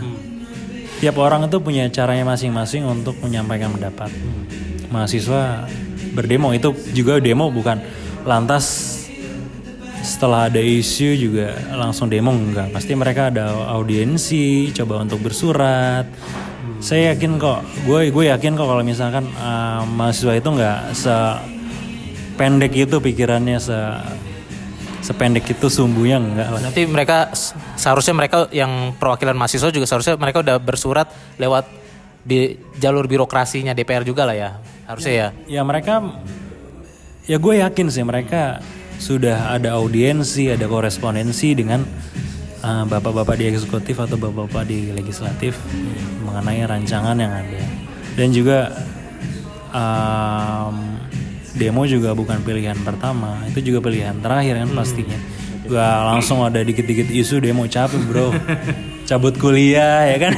Tiap 1.02 1.18
orang 1.18 1.50
itu 1.50 1.58
punya 1.58 1.90
caranya 1.90 2.22
masing-masing 2.22 2.86
untuk 2.86 3.18
menyampaikan 3.18 3.74
pendapat. 3.74 4.06
Mahasiswa 4.86 5.66
berdemo 6.14 6.54
itu 6.54 6.70
juga 6.94 7.18
demo 7.18 7.50
bukan 7.50 7.82
lantas 8.22 8.94
setelah 9.98 10.46
ada 10.46 10.62
isu 10.62 11.18
juga 11.18 11.58
langsung 11.74 12.06
demo 12.06 12.30
enggak. 12.30 12.70
Pasti 12.70 12.94
mereka 12.94 13.34
ada 13.34 13.50
audiensi, 13.74 14.70
coba 14.70 15.02
untuk 15.02 15.26
bersurat. 15.26 16.06
Saya 16.78 17.18
yakin 17.18 17.34
kok, 17.34 17.66
gue 17.82 18.14
gue 18.14 18.24
yakin 18.30 18.54
kok 18.54 18.70
kalau 18.70 18.86
misalkan 18.86 19.26
uh, 19.42 19.82
mahasiswa 19.82 20.38
itu 20.38 20.48
nggak 20.54 20.80
sependek 20.94 22.78
itu 22.78 23.02
pikirannya 23.02 23.58
se 23.58 23.78
sependek 25.02 25.50
itu 25.50 25.66
sumbunya 25.66 26.16
enggak 26.22 26.48
lah. 26.48 26.60
Nanti 26.62 26.86
mereka 26.86 27.34
seharusnya 27.74 28.14
mereka 28.14 28.46
yang 28.54 28.94
perwakilan 28.96 29.34
mahasiswa 29.34 29.74
juga 29.74 29.84
seharusnya 29.84 30.14
mereka 30.14 30.40
udah 30.40 30.56
bersurat 30.62 31.10
lewat 31.36 31.66
di 32.22 32.54
jalur 32.78 33.10
birokrasinya 33.10 33.74
DPR 33.74 34.06
juga 34.06 34.22
lah 34.22 34.36
ya. 34.38 34.50
Harusnya 34.86 35.12
ya. 35.12 35.28
Ya 35.50 35.62
mereka 35.66 36.00
ya 37.26 37.36
gue 37.42 37.54
yakin 37.58 37.86
sih 37.90 38.06
mereka 38.06 38.62
sudah 39.02 39.58
ada 39.58 39.74
audiensi, 39.74 40.46
ada 40.54 40.70
korespondensi 40.70 41.58
dengan 41.58 41.82
uh, 42.62 42.86
bapak-bapak 42.86 43.34
di 43.34 43.50
eksekutif 43.50 43.98
atau 43.98 44.14
bapak-bapak 44.14 44.70
di 44.70 44.94
legislatif 44.94 45.58
mengenai 46.22 46.62
rancangan 46.62 47.18
yang 47.18 47.34
ada. 47.34 47.62
Dan 48.14 48.30
juga 48.30 48.70
um, 49.74 51.01
demo 51.52 51.84
juga 51.84 52.16
bukan 52.16 52.40
pilihan 52.40 52.76
pertama, 52.80 53.40
itu 53.48 53.72
juga 53.72 53.84
pilihan 53.84 54.16
terakhir 54.20 54.64
kan 54.64 54.70
pastinya. 54.72 55.18
Gak 55.62 55.98
langsung 56.10 56.42
ada 56.42 56.58
dikit-dikit 56.58 57.08
isu 57.12 57.38
demo 57.38 57.64
capek 57.70 58.02
bro, 58.08 58.34
cabut 59.08 59.36
kuliah 59.38 60.10
ya 60.10 60.16
kan? 60.18 60.32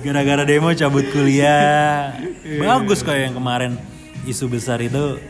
Gara-gara 0.00 0.42
demo 0.48 0.72
cabut 0.72 1.04
kuliah, 1.12 2.16
bagus 2.58 3.04
kayak 3.04 3.30
yang 3.30 3.34
kemarin 3.36 3.72
isu 4.24 4.48
besar 4.48 4.80
itu 4.80 5.20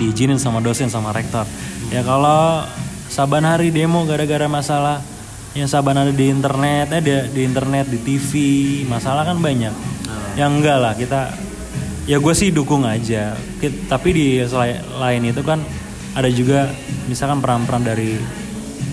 diizinin 0.00 0.38
sama 0.40 0.64
dosen 0.64 0.88
sama 0.88 1.12
rektor. 1.12 1.44
Ya 1.90 2.06
kalau 2.06 2.64
saban 3.10 3.42
hari 3.42 3.74
demo 3.74 4.06
gara-gara 4.06 4.46
masalah 4.46 5.02
yang 5.52 5.66
saban 5.66 5.98
ada 5.98 6.14
di 6.14 6.30
internet, 6.30 6.94
eh 6.94 7.02
di, 7.02 7.12
di 7.34 7.40
internet, 7.42 7.90
di 7.90 7.98
TV, 7.98 8.30
masalah 8.86 9.26
kan 9.26 9.42
banyak. 9.42 9.74
Yang 10.38 10.50
enggak 10.62 10.78
lah 10.78 10.94
kita 10.94 11.20
ya 12.06 12.16
gue 12.20 12.34
sih 12.36 12.52
dukung 12.52 12.86
aja. 12.86 13.36
Tapi 13.60 14.08
di 14.12 14.26
lain 14.96 15.22
itu 15.24 15.42
kan 15.42 15.60
ada 16.14 16.28
juga 16.30 16.70
misalkan 17.06 17.42
peran-peran 17.42 17.82
dari 17.84 18.18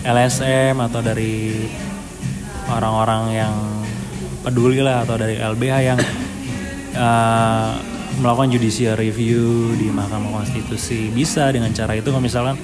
LSM 0.03 0.77
atau 0.79 0.99
dari 1.03 1.67
orang-orang 2.67 3.23
yang 3.33 3.55
peduli 4.43 4.79
lah 4.79 5.03
atau 5.03 5.19
dari 5.19 5.35
LBH 5.39 5.75
yang 5.83 5.99
uh, 6.95 7.75
melakukan 8.19 8.49
judicial 8.55 8.95
review 8.97 9.73
di 9.77 9.91
Mahkamah 9.91 10.41
Konstitusi. 10.43 11.11
Bisa 11.11 11.51
dengan 11.51 11.71
cara 11.75 11.93
itu 11.93 12.07
kalau 12.09 12.23
misalkan 12.23 12.57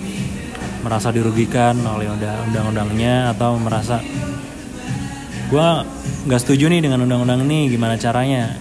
merasa 0.84 1.10
dirugikan 1.16 1.80
oleh 1.88 2.12
undang- 2.12 2.44
undang-undangnya 2.52 3.32
atau 3.32 3.56
merasa 3.56 4.04
gue 5.48 5.68
nggak 6.28 6.42
setuju 6.44 6.68
nih 6.68 6.82
dengan 6.84 7.04
undang-undang 7.08 7.46
ini 7.48 7.72
gimana 7.72 7.96
caranya 7.96 8.58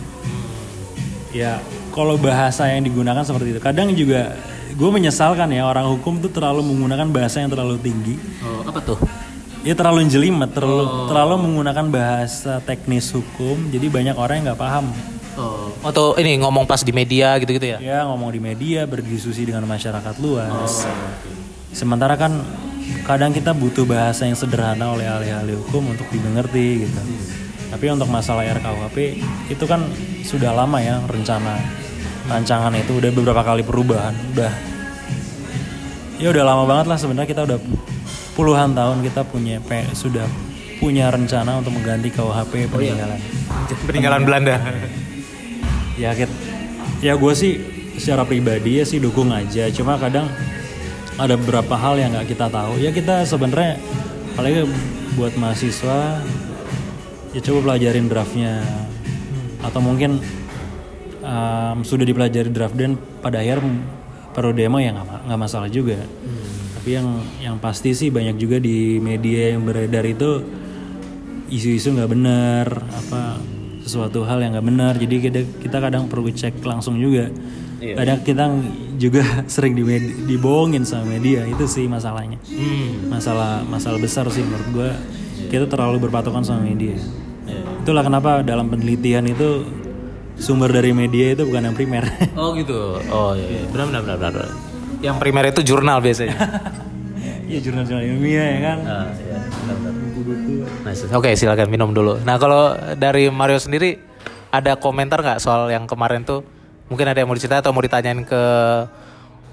ya 1.32 1.58
kalau 1.90 2.20
bahasa 2.20 2.68
yang 2.68 2.84
digunakan 2.84 3.24
seperti 3.24 3.56
itu. 3.56 3.60
Kadang 3.60 3.92
juga 3.96 4.36
gue 4.72 4.90
menyesalkan 4.92 5.52
ya 5.52 5.68
orang 5.68 5.88
hukum 5.88 6.20
tuh 6.20 6.32
terlalu 6.32 6.64
menggunakan 6.64 7.08
bahasa 7.10 7.40
yang 7.42 7.50
terlalu 7.50 7.80
tinggi. 7.80 8.16
Oh, 8.44 8.68
apa 8.68 8.80
tuh? 8.80 9.00
ya 9.62 9.78
terlalu 9.78 10.10
jelimet 10.10 10.50
terlalu 10.50 11.06
terlalu 11.06 11.34
menggunakan 11.46 11.86
bahasa 11.86 12.58
teknis 12.66 13.14
hukum 13.14 13.70
jadi 13.70 13.86
banyak 13.86 14.16
orang 14.18 14.42
yang 14.42 14.46
nggak 14.52 14.60
paham. 14.60 14.86
Oh, 15.32 15.72
atau 15.80 16.12
ini 16.20 16.36
ngomong 16.44 16.68
pas 16.68 16.84
di 16.84 16.92
media 16.92 17.40
gitu-gitu 17.40 17.64
ya? 17.64 17.78
ya 17.80 17.98
ngomong 18.04 18.36
di 18.36 18.40
media 18.42 18.84
berdiskusi 18.84 19.48
dengan 19.48 19.64
masyarakat 19.64 20.20
luas. 20.20 20.84
Sementara 21.72 22.20
kan 22.20 22.36
kadang 23.08 23.32
kita 23.32 23.56
butuh 23.56 23.88
bahasa 23.88 24.28
yang 24.28 24.36
sederhana 24.36 24.92
oleh 24.92 25.08
ahli-ahli 25.08 25.56
hukum 25.56 25.88
untuk 25.88 26.04
dimengerti 26.12 26.84
gitu 26.84 27.00
tapi 27.72 27.88
untuk 27.88 28.12
masalah 28.12 28.44
RKUHP 28.44 29.16
itu 29.48 29.64
kan 29.64 29.80
sudah 30.20 30.52
lama 30.52 30.76
ya 30.76 31.00
rencana 31.08 31.56
rancangan 32.28 32.76
itu. 32.76 33.00
Udah 33.00 33.10
beberapa 33.16 33.40
kali 33.40 33.64
perubahan 33.64 34.12
udah. 34.36 34.52
Ya 36.20 36.28
udah 36.28 36.44
lama 36.44 36.68
banget 36.68 36.86
lah 36.92 36.98
sebenarnya 37.00 37.32
kita 37.32 37.42
udah 37.48 37.58
puluhan 38.36 38.76
tahun 38.76 39.00
kita 39.00 39.24
punya 39.24 39.56
sudah 39.96 40.28
punya 40.84 41.08
rencana 41.08 41.64
untuk 41.64 41.72
mengganti 41.72 42.12
KUHP 42.12 42.68
peninggalan. 42.68 43.20
Peninggalan 43.88 44.22
Belanda. 44.28 44.60
ya 45.96 46.12
kit 46.12 46.28
ya 47.04 47.16
gue 47.16 47.32
sih 47.36 47.60
secara 47.96 48.28
pribadi 48.28 48.78
ya 48.78 48.84
sih 48.84 49.00
dukung 49.00 49.32
aja. 49.32 49.72
Cuma 49.72 49.96
kadang 49.96 50.28
ada 51.16 51.40
beberapa 51.40 51.72
hal 51.80 51.96
yang 51.96 52.12
nggak 52.12 52.36
kita 52.36 52.52
tahu. 52.52 52.76
Ya 52.84 52.92
kita 52.92 53.24
sebenarnya 53.24 53.80
apalagi 54.36 54.68
buat 55.16 55.32
mahasiswa 55.40 56.20
ya 57.32 57.40
coba 57.40 57.58
pelajarin 57.72 58.06
draftnya. 58.08 58.62
Atau 59.62 59.78
mungkin 59.78 60.18
um, 61.22 61.76
sudah 61.86 62.02
dipelajari 62.02 62.50
draft 62.50 62.74
dan 62.74 62.98
pada 63.22 63.40
akhir 63.40 63.62
perlu 64.32 64.52
demo 64.56 64.80
ya 64.80 64.96
nggak 64.96 65.06
ma- 65.06 65.22
nggak 65.28 65.40
masalah 65.40 65.68
juga. 65.68 65.96
Tapi 66.80 66.90
yang 66.98 67.08
yang 67.38 67.56
pasti 67.62 67.94
sih 67.94 68.10
banyak 68.10 68.36
juga 68.36 68.58
di 68.58 68.98
media 68.98 69.54
yang 69.54 69.62
beredar 69.62 70.02
itu 70.02 70.42
isu-isu 71.46 71.94
nggak 71.94 72.10
benar 72.10 72.66
apa 72.90 73.38
sesuatu 73.86 74.26
hal 74.26 74.42
yang 74.42 74.58
nggak 74.58 74.66
benar. 74.66 74.92
Jadi 74.98 75.14
kita, 75.22 75.40
kita 75.62 75.78
kadang 75.78 76.10
perlu 76.10 76.30
cek 76.30 76.58
langsung 76.66 76.98
juga. 76.98 77.30
Kadang 77.82 78.18
kita 78.22 78.44
juga 78.98 79.22
sering 79.54 79.74
di 79.74 79.82
dibohongin 80.26 80.82
sama 80.82 81.06
media 81.18 81.46
itu 81.46 81.66
sih 81.70 81.86
masalahnya. 81.86 82.38
Masalah 83.06 83.62
masalah 83.62 83.98
besar 84.02 84.26
sih 84.30 84.42
menurut 84.42 84.68
gue 84.74 84.90
kita 85.50 85.66
terlalu 85.66 86.08
berpatokan 86.08 86.44
sama 86.44 86.62
media 86.66 86.94
itulah 87.82 88.06
kenapa 88.06 88.46
dalam 88.46 88.70
penelitian 88.70 89.26
itu 89.26 89.66
sumber 90.38 90.70
dari 90.70 90.94
media 90.94 91.34
itu 91.34 91.42
bukan 91.42 91.66
yang 91.66 91.74
primer 91.76 92.06
Oh 92.40 92.54
gitu. 92.54 93.02
Oh 93.10 93.34
iya, 93.34 93.46
iya. 93.46 93.62
benar 93.74 93.86
benar 93.90 94.02
benar 94.06 94.18
benar. 94.18 94.50
Yang 95.02 95.16
primer 95.18 95.44
itu 95.50 95.60
jurnal 95.66 95.98
biasanya. 95.98 96.36
Iya 97.52 97.68
jurnal-jurnal 97.68 98.00
ilmiah 98.08 98.48
ya 98.48 98.58
kan 98.64 98.78
Ah, 98.80 99.06
iya, 99.12 99.36
benar, 99.44 99.76
benar. 99.76 99.92
Nice. 100.88 101.04
Oke 101.12 101.36
silakan 101.36 101.68
minum 101.68 101.92
dulu. 101.92 102.16
Nah 102.24 102.40
kalau 102.40 102.72
dari 102.96 103.28
Mario 103.28 103.60
sendiri 103.60 104.00
ada 104.48 104.72
komentar 104.80 105.20
nggak 105.20 105.36
soal 105.36 105.68
yang 105.68 105.84
kemarin 105.84 106.24
tuh? 106.24 106.40
Mungkin 106.88 107.04
ada 107.04 107.20
yang 107.20 107.28
mau 107.28 107.36
diceritain 107.36 107.60
atau 107.60 107.76
mau 107.76 107.84
ditanyain 107.84 108.24
ke 108.24 108.42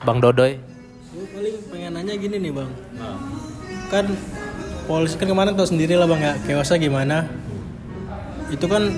Bang 0.08 0.24
Dodoy? 0.24 0.56
Gue 1.12 1.28
paling 1.28 1.56
pengen 1.68 1.92
nanya 2.00 2.14
gini 2.16 2.36
nih 2.40 2.52
bang. 2.56 2.72
Kan 3.92 4.06
polisi 4.90 5.22
kan 5.22 5.30
kemarin 5.30 5.54
tau 5.54 5.70
sendiri 5.70 5.94
lah 5.94 6.10
bang 6.10 6.22
ya 6.26 6.34
chaosnya 6.50 6.82
gimana. 6.82 7.30
Itu 8.50 8.66
kan 8.66 8.90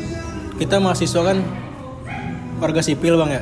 kita 0.56 0.80
mahasiswa 0.80 1.20
kan 1.20 1.44
warga 2.64 2.80
sipil 2.80 3.20
bang 3.20 3.32
ya. 3.36 3.42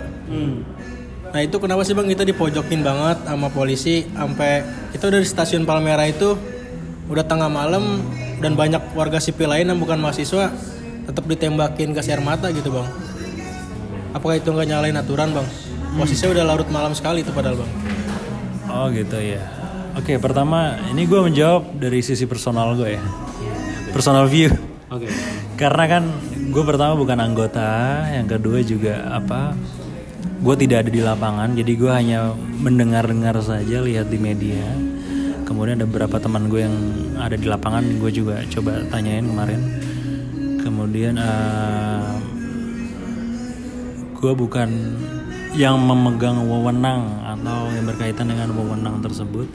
Nah 1.29 1.45
itu 1.45 1.61
kenapa 1.61 1.85
sih 1.85 1.93
bang 1.93 2.09
kita 2.09 2.25
dipojokin 2.25 2.81
banget 2.81 3.21
sama 3.21 3.53
polisi 3.53 4.01
sampai 4.17 4.65
kita 4.97 5.13
udah 5.13 5.21
di 5.21 5.29
stasiun 5.29 5.69
Palmera 5.69 6.09
itu 6.09 6.33
udah 7.05 7.21
tengah 7.21 7.53
malam 7.53 8.01
dan 8.41 8.57
banyak 8.57 8.81
warga 8.97 9.21
sipil 9.21 9.53
lain 9.53 9.69
yang 9.69 9.77
bukan 9.77 10.01
mahasiswa 10.01 10.49
tetap 11.05 11.25
ditembakin 11.29 11.93
gas 11.93 12.09
air 12.09 12.17
mata 12.17 12.49
gitu 12.49 12.73
bang. 12.73 12.89
Apakah 14.09 14.41
itu 14.41 14.49
nggak 14.49 14.73
nyalain 14.73 14.97
aturan 14.97 15.29
bang? 15.37 15.45
Posisinya 15.93 16.33
udah 16.33 16.43
larut 16.49 16.69
malam 16.73 16.97
sekali 16.97 17.21
itu 17.21 17.29
padahal 17.29 17.61
bang. 17.61 17.71
Oh 18.73 18.89
gitu 18.89 19.21
ya. 19.21 19.58
Oke 19.99 20.15
pertama 20.15 20.79
ini 20.95 21.03
gue 21.03 21.19
menjawab 21.19 21.75
dari 21.75 21.99
sisi 21.99 22.23
personal 22.23 22.71
gue 22.79 22.95
ya. 22.95 23.03
Personal 23.91 24.31
view. 24.31 24.47
Oke. 24.87 25.11
Karena 25.59 25.83
kan 25.91 26.03
gue 26.55 26.63
pertama 26.63 26.95
bukan 26.95 27.19
anggota, 27.19 28.07
yang 28.07 28.23
kedua 28.23 28.63
juga 28.63 29.11
apa? 29.11 29.51
Gue 30.39 30.55
tidak 30.55 30.87
ada 30.87 30.91
di 30.95 31.03
lapangan, 31.03 31.51
jadi 31.51 31.71
gue 31.75 31.91
hanya 31.91 32.31
mendengar-dengar 32.63 33.43
saja, 33.43 33.83
lihat 33.83 34.07
di 34.07 34.15
media. 34.15 34.71
Kemudian 35.43 35.83
ada 35.83 35.87
beberapa 35.89 36.15
teman 36.15 36.47
gue 36.47 36.63
yang 36.63 36.77
ada 37.19 37.35
di 37.35 37.43
lapangan, 37.43 37.83
gue 37.99 38.11
juga 38.15 38.39
coba 38.47 38.79
tanyain 38.87 39.27
kemarin. 39.27 39.61
Kemudian 40.63 41.19
eh, 41.19 42.07
gue 44.15 44.31
bukan 44.31 44.69
yang 45.57 45.81
memegang 45.81 46.45
wewenang 46.45 47.25
atau 47.25 47.67
yang 47.73 47.83
berkaitan 47.89 48.29
dengan 48.29 48.53
wewenang 48.53 49.01
tersebut. 49.01 49.49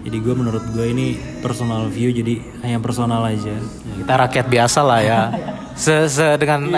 Jadi 0.00 0.16
gue 0.16 0.34
menurut 0.34 0.64
gue 0.72 0.86
ini 0.88 1.06
personal 1.44 1.84
view, 1.92 2.08
jadi 2.08 2.40
hanya 2.64 2.80
personal 2.80 3.20
aja. 3.24 3.52
Kita 4.00 4.12
rakyat 4.16 4.46
biasa 4.48 4.80
lah 4.80 5.00
ya. 5.04 5.20
Se, 5.80 6.12
se- 6.12 6.36
dengan 6.36 6.68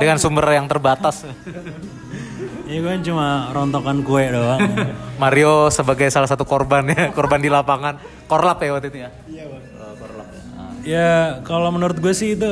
dengan 0.00 0.16
sumber 0.16 0.48
yang 0.56 0.64
terbatas. 0.64 1.20
Ya 2.64 2.80
gue 2.80 2.88
kan 2.88 3.00
cuma 3.04 3.52
rontokan 3.52 4.00
kue 4.00 4.24
doang. 4.28 4.60
Mario 5.20 5.68
sebagai 5.68 6.08
salah 6.08 6.28
satu 6.28 6.48
korban 6.48 6.84
ya, 6.88 7.08
korban 7.16 7.40
di 7.40 7.52
lapangan. 7.52 8.00
Korlap 8.24 8.60
ya 8.64 8.72
waktu 8.72 8.88
itu 8.88 8.98
ya. 9.04 9.10
Iya. 9.28 9.44
Oh, 9.52 9.92
korlap 10.00 10.28
ya. 10.32 10.40
Ah. 10.56 10.70
ya 10.80 11.10
kalau 11.44 11.68
menurut 11.68 12.00
gue 12.00 12.12
sih 12.16 12.40
itu 12.40 12.48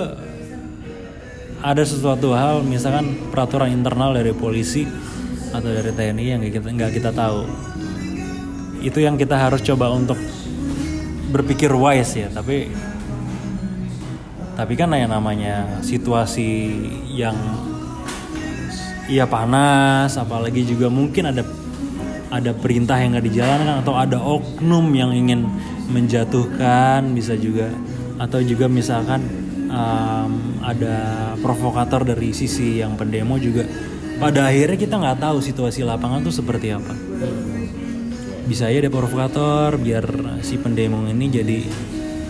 ada 1.64 1.83
sesuatu 1.85 2.37
hal 2.37 2.61
misalkan 2.61 3.33
peraturan 3.33 3.73
internal 3.73 4.12
dari 4.12 4.37
polisi 4.37 4.85
atau 5.49 5.69
dari 5.73 5.89
TNI 5.89 6.25
yang 6.29 6.39
nggak 6.45 6.53
kita 6.61 6.69
nggak 6.77 6.93
kita 6.93 7.11
tahu 7.17 7.49
itu 8.87 9.03
yang 9.03 9.18
kita 9.18 9.34
harus 9.34 9.59
coba 9.66 9.91
untuk 9.91 10.14
berpikir 11.34 11.74
wise 11.74 12.14
ya 12.14 12.30
tapi 12.30 12.70
tapi 14.55 14.72
kan 14.78 14.95
yang 14.95 15.11
namanya 15.11 15.82
situasi 15.82 16.70
yang 17.11 17.34
iya 19.11 19.26
panas 19.26 20.14
apalagi 20.14 20.62
juga 20.62 20.87
mungkin 20.87 21.34
ada 21.34 21.43
ada 22.30 22.55
perintah 22.55 22.97
yang 22.99 23.18
nggak 23.18 23.26
dijalankan 23.26 23.76
atau 23.82 23.95
ada 23.99 24.18
oknum 24.22 24.87
yang 24.95 25.11
ingin 25.11 25.51
menjatuhkan 25.91 27.11
bisa 27.14 27.34
juga 27.34 27.70
atau 28.16 28.41
juga 28.43 28.66
misalkan 28.66 29.22
um, 29.68 30.59
ada 30.64 30.97
provokator 31.39 32.03
dari 32.03 32.34
sisi 32.34 32.82
yang 32.82 32.99
pendemo 32.99 33.39
juga. 33.39 33.62
Pada 34.16 34.49
akhirnya 34.49 34.80
kita 34.80 34.97
nggak 34.97 35.20
tahu 35.20 35.39
situasi 35.45 35.84
lapangan 35.84 36.24
tuh 36.24 36.32
seperti 36.32 36.72
apa 36.72 36.97
bisa 38.47 38.70
aja 38.70 38.86
ada 38.86 38.90
provokator 38.94 39.74
biar 39.82 40.07
si 40.47 40.55
pendemo 40.55 41.03
ini 41.11 41.26
jadi 41.26 41.59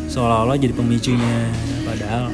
seolah-olah 0.08 0.56
jadi 0.56 0.72
pemicunya. 0.72 1.52
Padahal 1.84 2.32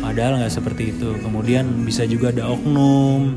padahal 0.00 0.32
nggak 0.38 0.54
seperti 0.54 0.94
itu. 0.94 1.18
Kemudian 1.18 1.66
bisa 1.82 2.06
juga 2.06 2.30
ada 2.30 2.46
oknum. 2.46 3.34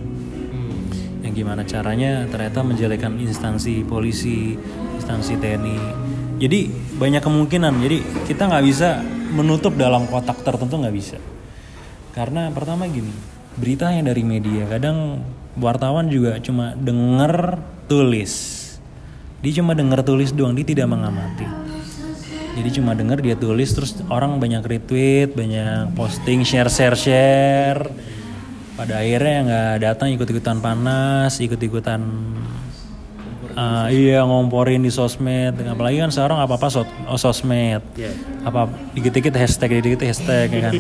Yang 1.26 1.34
gimana 1.34 1.66
caranya 1.66 2.30
ternyata 2.30 2.62
menjelekan 2.62 3.18
instansi 3.18 3.82
polisi 3.84 4.54
instansi 4.96 5.34
TNI 5.42 5.78
jadi 6.38 6.70
banyak 7.02 7.22
kemungkinan. 7.26 7.74
Jadi 7.82 7.98
kita 8.30 8.46
nggak 8.46 8.66
bisa 8.70 9.02
menutup 9.34 9.74
dalam 9.74 10.06
kotak 10.06 10.46
tertentu 10.46 10.78
nggak 10.78 10.96
bisa. 10.96 11.18
Karena 12.14 12.54
pertama 12.54 12.86
gini 12.86 13.10
berita 13.58 13.90
yang 13.90 14.06
dari 14.06 14.22
media. 14.22 14.70
Kadang 14.70 15.26
wartawan 15.58 16.06
juga 16.14 16.38
cuma 16.38 16.78
denger 16.78 17.58
tulis 17.90 18.67
dia 19.48 19.64
cuma 19.64 19.72
denger 19.72 20.04
tulis 20.04 20.36
doang 20.36 20.52
dia 20.52 20.68
tidak 20.68 20.92
mengamati. 20.92 21.48
Jadi 22.60 22.70
cuma 22.84 22.92
denger 22.92 23.24
dia 23.24 23.40
tulis 23.40 23.72
terus 23.72 23.96
orang 24.12 24.44
banyak 24.44 24.60
retweet 24.60 25.32
banyak 25.32 25.96
posting 25.96 26.44
share 26.44 26.68
share 26.68 27.00
share. 27.00 27.88
Pada 28.76 29.00
akhirnya 29.00 29.38
nggak 29.48 29.76
datang 29.88 30.12
ikut 30.12 30.28
ikutan 30.28 30.60
panas 30.60 31.40
ikut 31.40 31.64
ikutan 31.64 32.04
uh, 33.56 33.88
iya 33.88 34.28
ngomporin 34.28 34.84
di 34.84 34.92
sosmed. 34.92 35.56
Apalagi 35.64 36.04
kan 36.04 36.12
sekarang 36.12 36.44
apa 36.44 36.60
apa 36.60 36.68
sos 36.68 36.84
oh, 37.08 37.16
sosmed. 37.16 37.80
Apa 38.44 38.68
dikit 39.00 39.16
dikit 39.16 39.32
hashtag 39.40 39.80
dikit 39.80 39.96
dikit 39.96 40.02
hashtag 40.12 40.52
ya 40.52 40.62
kan? 40.68 40.74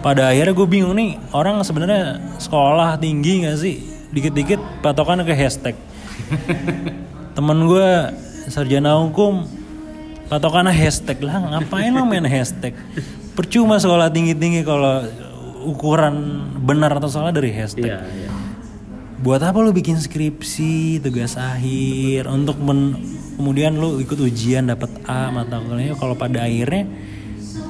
Pada 0.00 0.32
akhirnya 0.32 0.56
gue 0.56 0.68
bingung 0.72 0.96
nih 0.96 1.20
orang 1.36 1.60
sebenarnya 1.60 2.16
sekolah 2.40 2.96
tinggi 2.96 3.44
gak 3.44 3.60
sih? 3.60 3.76
Dikit-dikit 4.08 4.80
patokan 4.80 5.20
ke 5.20 5.36
hashtag 5.36 5.76
temen 7.32 7.68
gue 7.68 7.88
sarjana 8.48 8.98
hukum 9.00 9.46
patokannya 10.28 10.72
hashtag 10.72 11.20
lah. 11.20 11.40
Ngapain 11.40 11.92
lo 11.92 12.04
main 12.08 12.24
hashtag? 12.24 12.72
Percuma 13.36 13.76
sekolah 13.80 14.12
tinggi-tinggi 14.12 14.64
kalau 14.64 15.04
ukuran 15.64 16.14
benar 16.64 16.96
atau 16.96 17.08
salah 17.08 17.32
dari 17.32 17.52
hashtag. 17.52 17.88
Buat 19.22 19.46
apa 19.46 19.62
lu 19.62 19.70
bikin 19.70 20.00
skripsi 20.02 20.98
tugas 20.98 21.38
akhir 21.38 22.26
untuk 22.26 22.58
men- 22.58 22.98
kemudian 23.38 23.78
lu 23.78 24.02
ikut 24.02 24.18
ujian 24.18 24.66
dapat 24.66 24.90
A 25.06 25.30
mata 25.30 25.62
kuliahnya. 25.62 25.94
Kalau 25.94 26.18
pada 26.18 26.42
akhirnya 26.44 26.90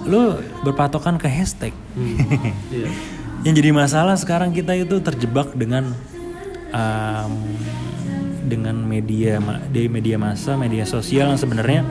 lu 0.09 0.41
berpatokan 0.65 1.21
ke 1.21 1.29
hashtag. 1.29 1.75
Yang 3.45 3.55
jadi 3.59 3.71
masalah 3.75 4.15
sekarang 4.15 4.55
kita 4.55 4.73
itu 4.79 5.03
terjebak 5.03 5.51
dengan 5.59 5.93
um, 6.71 7.33
dengan 8.43 8.75
media 8.83 9.39
di 9.71 9.87
media 9.87 10.19
massa 10.19 10.59
media 10.59 10.83
sosial 10.83 11.31
yang 11.31 11.41
sebenarnya 11.41 11.87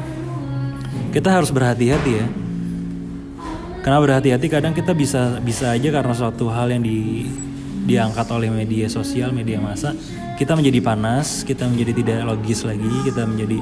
kita 1.11 1.27
harus 1.31 1.51
berhati-hati 1.51 2.11
ya. 2.11 2.27
Karena 3.81 3.97
berhati-hati 3.97 4.47
kadang 4.47 4.77
kita 4.77 4.93
bisa 4.93 5.41
bisa 5.41 5.73
aja 5.73 5.89
karena 5.89 6.13
suatu 6.13 6.47
hal 6.53 6.69
yang 6.69 6.85
di 6.85 7.25
diangkat 7.81 8.29
oleh 8.29 8.53
media 8.53 8.85
sosial 8.85 9.33
media 9.33 9.57
massa 9.57 9.97
kita 10.37 10.53
menjadi 10.53 10.85
panas 10.85 11.41
kita 11.41 11.65
menjadi 11.65 11.91
tidak 11.97 12.19
logis 12.29 12.61
lagi 12.61 12.93
kita 13.09 13.25
menjadi 13.25 13.57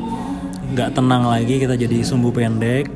nggak 0.75 0.89
tenang 0.91 1.23
lagi 1.23 1.55
kita 1.55 1.79
jadi 1.79 2.03
sumbu 2.03 2.35
pendek 2.35 2.91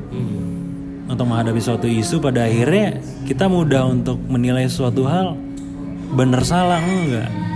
untuk 1.04 1.26
menghadapi 1.28 1.60
suatu 1.60 1.86
isu. 1.86 2.20
Pada 2.20 2.48
akhirnya 2.48 3.00
kita 3.28 3.46
mudah 3.48 3.88
untuk 3.88 4.18
menilai 4.26 4.66
suatu 4.68 5.04
hal 5.06 5.36
benar 6.14 6.46
salah 6.46 6.78
enggak 6.78 7.53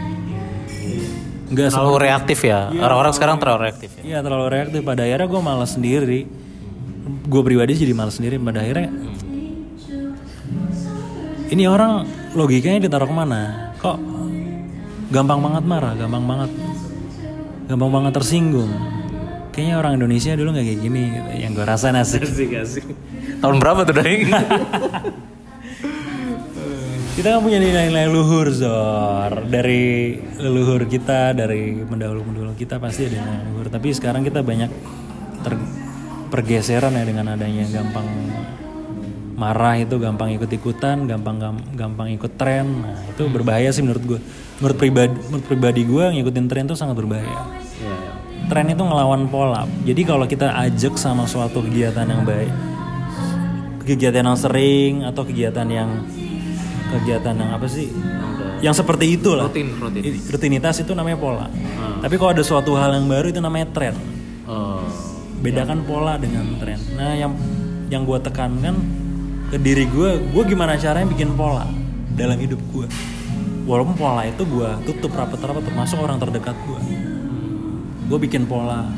enggak 1.48 1.72
Terlalu 1.72 1.96
reaktif 1.98 2.38
ya. 2.44 2.68
Orang-orang 2.70 3.12
sekarang 3.16 3.36
terlalu 3.40 3.58
reaktif. 3.68 3.90
Ya. 4.00 4.02
Iya 4.04 4.18
terlalu 4.20 4.46
reaktif. 4.52 4.80
Pada 4.84 5.02
akhirnya 5.04 5.26
gue 5.26 5.40
malas 5.40 5.70
sendiri. 5.74 6.20
Gue 7.28 7.42
pribadi 7.44 7.72
jadi 7.76 7.92
malas 7.96 8.20
sendiri. 8.20 8.36
Pada 8.36 8.60
akhirnya 8.60 8.88
ini 11.48 11.64
orang 11.64 12.04
logikanya 12.36 12.84
ditaruh 12.84 13.08
ke 13.08 13.14
mana? 13.16 13.72
Kok 13.80 13.96
gampang 15.08 15.40
banget 15.40 15.64
marah? 15.64 15.92
Gampang 15.96 16.24
banget. 16.28 16.50
Gampang 17.68 17.90
banget 17.92 18.12
tersinggung. 18.20 18.72
Kayaknya 19.52 19.74
orang 19.80 19.92
Indonesia 19.98 20.32
dulu 20.36 20.54
nggak 20.54 20.66
kayak 20.68 20.80
gini. 20.84 21.02
Yang 21.40 21.52
gue 21.56 21.64
rasa 21.64 21.90
asik 21.96 22.22
Tahun 23.40 23.56
berapa 23.56 23.88
tuh 23.88 23.96
Daing? 23.96 24.28
kita 27.18 27.34
kan 27.34 27.42
punya 27.42 27.58
nilai-nilai 27.58 28.06
luhur 28.06 28.46
Zor. 28.54 29.50
Dari 29.50 30.14
leluhur 30.38 30.86
kita 30.86 31.34
dari 31.34 31.82
pendahulu-pendahulu 31.82 32.54
kita 32.54 32.78
pasti 32.78 33.10
ada 33.10 33.26
nilai 33.26 33.42
luhur. 33.50 33.66
Tapi 33.66 33.90
sekarang 33.90 34.22
kita 34.22 34.46
banyak 34.46 34.70
ter 35.42 35.58
pergeseran 36.30 36.94
ya 36.94 37.02
dengan 37.02 37.34
adanya 37.34 37.66
gampang 37.74 38.06
marah 39.34 39.82
itu 39.82 39.98
gampang 39.98 40.30
ikut-ikutan 40.38 41.10
gampang 41.10 41.42
gam- 41.42 41.66
gampang 41.74 42.14
ikut 42.14 42.38
tren. 42.38 42.86
Nah 42.86 43.02
itu 43.10 43.26
berbahaya 43.26 43.74
sih 43.74 43.82
menurut 43.82 44.04
gue 44.06 44.20
menurut 44.62 44.78
pribadi 44.78 45.18
menurut 45.26 45.46
pribadi 45.50 45.82
gue 45.90 46.04
ngikutin 46.22 46.46
tren 46.46 46.70
itu 46.70 46.78
sangat 46.78 47.02
berbahaya. 47.02 47.50
Tren 48.46 48.70
itu 48.70 48.78
ngelawan 48.86 49.26
pola. 49.26 49.66
Jadi 49.82 50.06
kalau 50.06 50.22
kita 50.30 50.54
ajak 50.54 50.94
sama 50.94 51.26
suatu 51.26 51.66
kegiatan 51.66 52.06
yang 52.06 52.22
baik 52.22 52.54
kegiatan 53.82 54.22
yang 54.22 54.38
sering 54.38 55.02
atau 55.02 55.24
kegiatan 55.24 55.66
yang 55.66 55.88
kegiatan 56.90 57.34
yang 57.36 57.50
apa 57.54 57.66
sih? 57.68 57.92
Yang 58.58 58.82
seperti 58.82 59.14
itu 59.14 59.38
lah 59.38 59.46
Rutin, 59.46 59.70
rutin. 59.78 60.02
Rutinitas 60.26 60.82
itu 60.82 60.92
namanya 60.96 61.18
pola. 61.20 61.46
Tapi 62.02 62.14
kalau 62.18 62.30
ada 62.34 62.42
suatu 62.42 62.74
hal 62.74 62.96
yang 62.98 63.06
baru 63.06 63.30
itu 63.30 63.40
namanya 63.42 63.68
tren. 63.70 63.94
Oh. 64.48 64.80
bedakan 65.38 65.86
pola 65.86 66.18
dengan 66.18 66.56
tren. 66.58 66.80
Nah 66.98 67.14
yang 67.14 67.36
yang 67.92 68.02
gue 68.02 68.18
tekankan 68.18 68.74
ke 69.52 69.56
diri 69.60 69.86
gue 69.86 70.18
gue 70.34 70.42
gimana 70.48 70.74
caranya 70.74 71.06
bikin 71.08 71.38
pola 71.38 71.68
dalam 72.12 72.36
hidup 72.36 72.58
gue 72.74 72.84
walaupun 73.64 73.96
pola 73.96 74.28
itu 74.28 74.44
gue 74.44 74.68
tutup 74.84 75.16
rapat-rapat 75.16 75.64
termasuk 75.64 75.96
orang 76.00 76.20
terdekat 76.20 76.56
gue 76.66 76.80
gue 78.08 78.18
bikin 78.18 78.48
pola. 78.48 78.88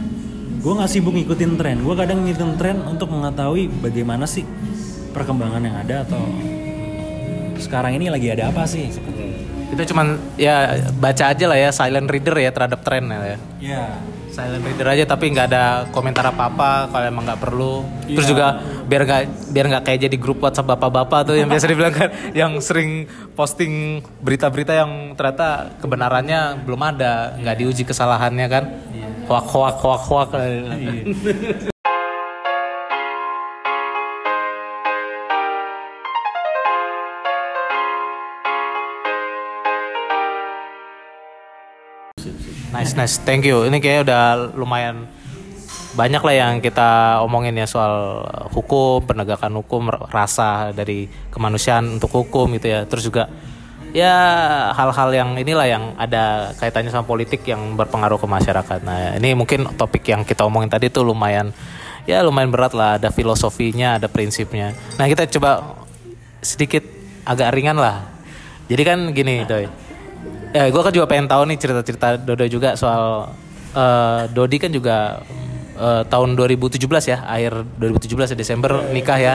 Gue 0.60 0.72
nggak 0.76 0.90
sibuk 0.92 1.16
ngikutin 1.16 1.58
tren. 1.58 1.82
Gue 1.82 1.94
kadang 1.98 2.22
ngikutin 2.22 2.52
tren 2.54 2.78
untuk 2.86 3.10
mengetahui 3.10 3.66
bagaimana 3.82 4.22
sih 4.24 4.46
perkembangan 5.10 5.62
yang 5.66 5.76
ada 5.82 6.06
atau 6.06 6.22
sekarang 7.62 7.96
ini 7.96 8.10
lagi 8.10 8.32
ada 8.32 8.50
apa 8.50 8.66
sih 8.66 8.88
Kita 9.70 9.86
cuman 9.86 10.18
ya 10.34 10.82
baca 10.98 11.30
aja 11.30 11.44
lah 11.46 11.54
ya 11.54 11.70
silent 11.70 12.10
reader 12.10 12.34
ya 12.42 12.50
terhadap 12.50 12.82
tren 12.82 13.06
ya. 13.06 13.38
ya 13.62 13.84
Silent 14.30 14.66
reader 14.66 14.86
aja 14.94 15.04
tapi 15.06 15.30
nggak 15.30 15.46
ada 15.46 15.64
komentar 15.94 16.26
apa-apa 16.26 16.90
kalau 16.90 17.06
emang 17.06 17.22
nggak 17.26 17.38
perlu. 17.42 17.86
Terus 18.06 18.26
juga 18.30 18.62
biar 18.86 19.02
nggak 19.06 19.22
biar 19.54 19.66
nggak 19.70 19.84
kayak 19.86 20.00
jadi 20.10 20.16
grup 20.18 20.42
WhatsApp 20.42 20.74
bapak-bapak 20.74 21.30
tuh 21.30 21.36
yang 21.38 21.46
biasa 21.52 21.66
dibilang 21.70 21.94
kan 21.94 22.10
yang 22.34 22.58
sering 22.58 23.06
posting 23.38 24.02
berita-berita 24.22 24.74
yang 24.74 25.14
ternyata 25.14 25.74
kebenarannya 25.78 26.66
belum 26.66 26.80
ada, 26.82 27.38
nggak 27.38 27.56
diuji 27.58 27.82
kesalahannya 27.86 28.46
kan. 28.50 28.64
Hoak 29.30 29.46
hoak 29.50 29.76
hoak 29.82 30.02
hoak. 30.10 30.30
Nice 42.90 42.98
nice, 42.98 43.16
thank 43.22 43.46
you. 43.46 43.62
Ini 43.70 43.78
kayaknya 43.78 44.02
udah 44.02 44.22
lumayan 44.58 45.06
banyak 45.94 46.22
lah 46.26 46.34
yang 46.34 46.52
kita 46.58 47.22
omongin 47.22 47.54
ya 47.54 47.66
soal 47.70 48.26
hukum, 48.50 49.06
penegakan 49.06 49.62
hukum, 49.62 49.94
rasa 50.10 50.74
dari 50.74 51.06
kemanusiaan 51.30 52.02
untuk 52.02 52.10
hukum 52.10 52.50
gitu 52.58 52.66
ya. 52.66 52.82
Terus 52.90 53.06
juga 53.06 53.30
ya 53.94 54.14
hal-hal 54.74 55.14
yang 55.14 55.30
inilah 55.38 55.66
yang 55.70 55.84
ada 55.94 56.50
kaitannya 56.58 56.90
sama 56.90 57.06
politik 57.06 57.46
yang 57.46 57.78
berpengaruh 57.78 58.18
ke 58.18 58.26
masyarakat. 58.26 58.82
Nah 58.82 59.14
ini 59.22 59.38
mungkin 59.38 59.70
topik 59.78 60.10
yang 60.10 60.26
kita 60.26 60.42
omongin 60.42 60.66
tadi 60.66 60.90
tuh 60.90 61.06
lumayan 61.06 61.54
ya 62.08 62.24
lumayan 62.24 62.50
berat 62.50 62.72
lah 62.72 62.96
ada 62.96 63.12
filosofinya 63.12 64.00
ada 64.00 64.08
prinsipnya 64.08 64.72
nah 64.96 65.06
kita 65.06 65.28
coba 65.28 65.78
sedikit 66.40 66.84
agak 67.22 67.52
ringan 67.52 67.76
lah 67.76 68.08
jadi 68.66 68.82
kan 68.82 68.98
gini 69.12 69.44
doi 69.44 69.68
ya 70.50 70.66
gue 70.66 70.82
kan 70.82 70.92
juga 70.92 71.06
pengen 71.06 71.26
tahu 71.30 71.42
nih 71.46 71.58
cerita-cerita 71.58 72.18
Dodo 72.18 72.46
juga 72.50 72.74
soal 72.74 73.30
eh, 73.74 74.22
Dodi 74.34 74.56
kan 74.58 74.70
juga 74.74 75.22
eh, 75.78 76.02
tahun 76.06 76.34
2017 76.34 76.86
ya 77.06 77.18
akhir 77.26 77.52
2017 77.78 78.34
ya, 78.34 78.36
Desember 78.36 78.70
nikah 78.90 79.18
ya. 79.18 79.34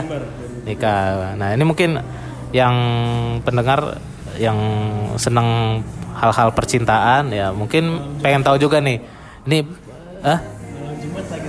Nikah. 0.65 1.37
Nah 1.37 1.53
ini 1.53 1.63
mungkin 1.63 2.01
yang 2.49 2.75
pendengar 3.45 4.01
yang 4.35 4.57
senang 5.15 5.81
hal-hal 6.15 6.51
percintaan 6.55 7.31
ya 7.31 7.53
mungkin 7.53 8.17
pengen 8.19 8.41
tahu 8.43 8.57
juga 8.59 8.81
nih. 8.81 8.97
Ini 9.45 9.57
ah 10.25 10.39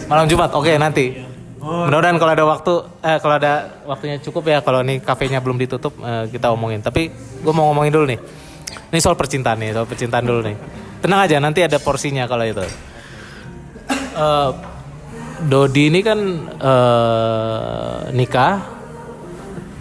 malam 0.07 0.29
Jumat 0.29 0.53
oke 0.53 0.71
nanti. 0.77 1.25
Mudah-mudahan 1.67 2.15
kalau 2.23 2.33
ada 2.37 2.45
waktu 2.47 2.73
eh 3.03 3.19
kalau 3.19 3.35
ada 3.43 3.53
waktunya 3.91 4.23
cukup 4.23 4.47
ya 4.47 4.63
kalau 4.63 4.87
ini 4.87 5.03
kafenya 5.03 5.43
belum 5.43 5.59
ditutup 5.59 5.97
eh, 5.99 6.31
kita 6.31 6.53
omongin. 6.55 6.85
Tapi 6.85 7.11
gue 7.43 7.53
mau 7.57 7.73
ngomongin 7.73 7.91
dulu 7.91 8.07
nih 8.07 8.21
ini 8.91 8.99
soal 9.03 9.19
percintaan 9.19 9.59
nih 9.61 9.71
soal 9.75 9.87
percintaan 9.87 10.25
dulu 10.25 10.41
nih. 10.47 10.57
Tenang 11.03 11.21
aja 11.29 11.37
nanti 11.39 11.61
ada 11.63 11.79
porsinya 11.79 12.25
kalau 12.27 12.45
itu. 12.47 12.65
Eh, 14.17 14.51
Dodi 15.37 15.93
ini 15.93 16.01
kan 16.01 16.19
eh, 16.57 17.99
nikah 18.17 18.65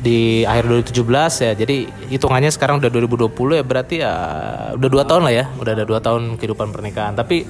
di 0.04 0.44
akhir 0.44 0.92
2017 0.92 1.42
ya. 1.42 1.52
Jadi 1.56 1.88
hitungannya 2.12 2.52
sekarang 2.52 2.84
udah 2.84 2.92
2020 2.92 3.58
ya 3.58 3.64
berarti 3.64 3.96
ya 4.04 4.14
udah 4.76 4.90
dua 4.92 5.04
tahun 5.08 5.22
lah 5.26 5.34
ya. 5.34 5.46
Udah 5.56 5.72
ada 5.74 5.86
dua 5.88 6.00
tahun 6.04 6.36
kehidupan 6.36 6.76
pernikahan. 6.76 7.16
Tapi 7.16 7.48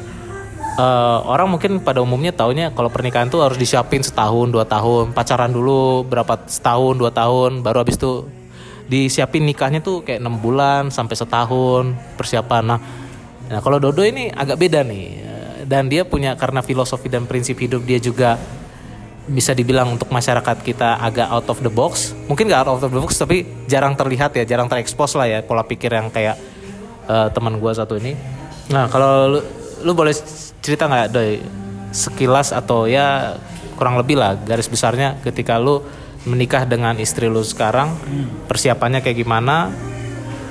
eh, 0.77 1.17
orang 1.25 1.49
mungkin 1.49 1.81
pada 1.81 1.99
umumnya 2.05 2.31
taunya 2.31 2.69
kalau 2.71 2.93
pernikahan 2.93 3.27
tuh 3.33 3.41
harus 3.41 3.57
disiapin 3.57 4.05
setahun 4.05 4.53
dua 4.53 4.69
tahun. 4.69 5.11
Pacaran 5.11 5.49
dulu 5.49 6.05
berapa 6.05 6.45
setahun 6.45 6.95
dua 7.01 7.09
tahun 7.09 7.65
baru 7.65 7.81
habis 7.81 7.97
itu 7.97 8.29
disiapin 8.85 9.45
nikahnya 9.45 9.81
tuh 9.81 10.05
kayak 10.05 10.21
enam 10.21 10.37
bulan 10.37 10.93
sampai 10.93 11.15
setahun 11.17 11.93
persiapan 12.17 12.63
nah 12.65 12.79
Nah 13.45 13.61
kalau 13.61 13.77
Dodo 13.77 14.01
ini 14.01 14.33
agak 14.33 14.57
beda 14.57 14.81
nih 14.81 15.21
dan 15.69 15.89
dia 15.89 16.05
punya 16.05 16.33
karena 16.37 16.61
filosofi 16.65 17.09
dan 17.09 17.29
prinsip 17.29 17.57
hidup 17.57 17.85
dia 17.85 18.01
juga 18.01 18.37
bisa 19.25 19.57
dibilang 19.57 19.97
untuk 19.97 20.13
masyarakat 20.13 20.61
kita 20.61 21.01
agak 21.01 21.29
out 21.29 21.49
of 21.49 21.57
the 21.61 21.69
box. 21.69 22.13
Mungkin 22.29 22.45
gak 22.45 22.65
out 22.65 22.77
of 22.77 22.81
the 22.81 22.89
box 22.89 23.17
tapi 23.17 23.45
jarang 23.65 23.97
terlihat 23.97 24.33
ya, 24.37 24.45
jarang 24.45 24.69
terekspos 24.69 25.17
lah 25.17 25.25
ya 25.25 25.39
pola 25.41 25.65
pikir 25.65 25.89
yang 25.93 26.13
kayak 26.13 26.37
eh, 27.09 27.27
teman 27.33 27.57
gua 27.57 27.73
satu 27.73 27.97
ini. 27.97 28.13
Nah 28.69 28.89
kalau 28.89 29.37
lu, 29.37 29.39
lu 29.85 29.91
boleh 29.93 30.13
cerita 30.61 30.89
nggak 30.89 31.09
Doi 31.13 31.41
sekilas 31.93 32.53
atau 32.53 32.89
ya 32.89 33.37
kurang 33.77 33.97
lebih 33.97 34.17
lah 34.17 34.37
garis 34.41 34.69
besarnya 34.69 35.21
ketika 35.21 35.61
lu 35.61 35.85
menikah 36.25 36.65
dengan 36.65 36.97
istri 36.97 37.29
lu 37.29 37.45
sekarang 37.45 37.95
persiapannya 38.49 38.99
kayak 39.05 39.17
gimana? 39.21 39.69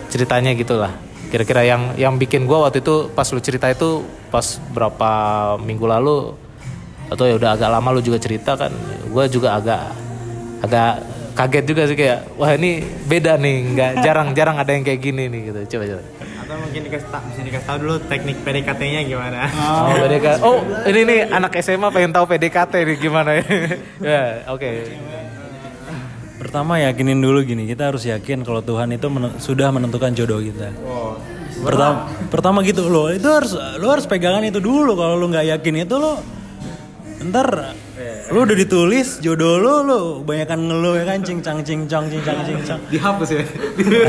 Ceritanya 0.09 0.55
gitulah. 0.55 0.95
Kira-kira 1.29 1.66
yang 1.66 1.99
yang 1.99 2.14
bikin 2.14 2.47
gua 2.47 2.70
waktu 2.70 2.79
itu 2.79 3.11
pas 3.11 3.27
lu 3.35 3.43
cerita 3.43 3.66
itu 3.66 4.07
pas 4.31 4.62
berapa 4.70 5.11
minggu 5.59 5.83
lalu 5.83 6.39
atau 7.11 7.25
ya 7.27 7.35
udah 7.37 7.59
agak 7.59 7.68
lama 7.68 7.89
lu 7.91 8.01
juga 8.01 8.16
cerita 8.22 8.57
kan 8.57 8.72
gua 9.11 9.27
juga 9.27 9.59
agak 9.59 9.83
agak 10.64 10.93
kaget 11.35 11.64
juga 11.66 11.83
sih 11.91 11.97
kayak 11.99 12.39
wah 12.39 12.55
ini 12.55 12.81
beda 13.11 13.35
nih 13.37 13.57
nggak 13.75 13.93
jarang 14.07 14.29
jarang 14.33 14.57
ada 14.57 14.70
yang 14.70 14.87
kayak 14.87 15.01
gini 15.03 15.27
nih 15.27 15.41
gitu. 15.51 15.61
Coba 15.77 15.85
coba. 15.91 16.03
Atau 16.45 16.57
mungkin 16.61 16.81
dikasih 16.87 17.09
tahu, 17.09 17.22
bisa 17.33 17.41
dikasih 17.41 17.66
tahu 17.66 17.77
dulu 17.83 17.97
teknik 18.05 18.37
PDKT-nya 18.45 19.01
gimana? 19.09 19.39
oh 19.51 19.97
PDKT 20.07 20.39
oh 20.45 20.59
ini 20.87 21.01
nih 21.03 21.18
anak 21.33 21.53
SMA 21.59 21.89
pengen 21.91 22.12
tahu 22.14 22.25
PDKT 22.31 22.75
nih 22.87 22.97
gimana. 23.03 23.31
Ya 23.35 23.43
ya 24.14 24.22
oke 24.55 24.70
Pertama 26.55 26.79
yakinin 26.79 27.19
dulu 27.19 27.43
gini, 27.43 27.67
kita 27.67 27.91
harus 27.91 28.07
yakin 28.07 28.47
kalau 28.47 28.63
Tuhan 28.63 28.95
itu 28.95 29.11
men- 29.11 29.43
sudah 29.43 29.75
menentukan 29.75 30.15
jodoh 30.15 30.39
kita. 30.39 30.71
Pertama, 31.59 32.07
pertama 32.31 32.63
gitu 32.63 32.87
loh, 32.87 33.11
itu 33.11 33.27
harus 33.27 33.59
lo 33.59 33.91
harus 33.91 34.07
pegangan 34.07 34.39
itu 34.47 34.63
dulu. 34.63 34.95
Kalau 34.95 35.19
lo 35.19 35.27
nggak 35.35 35.51
yakin 35.51 35.83
itu 35.83 35.99
lo, 35.99 36.23
ntar 37.27 37.75
lo 38.31 38.39
udah 38.47 38.55
ditulis 38.55 39.19
jodoh 39.19 39.59
lo, 39.59 39.83
lo 39.83 39.99
banyakan 40.23 40.71
ngeluh 40.71 40.95
ya 40.95 41.03
kan, 41.11 41.27
cincang 41.27 41.59
cincang 41.67 42.07
cincang 42.07 42.39
cincang. 42.47 42.79
Dihapus 42.87 43.29
ya? 43.35 43.43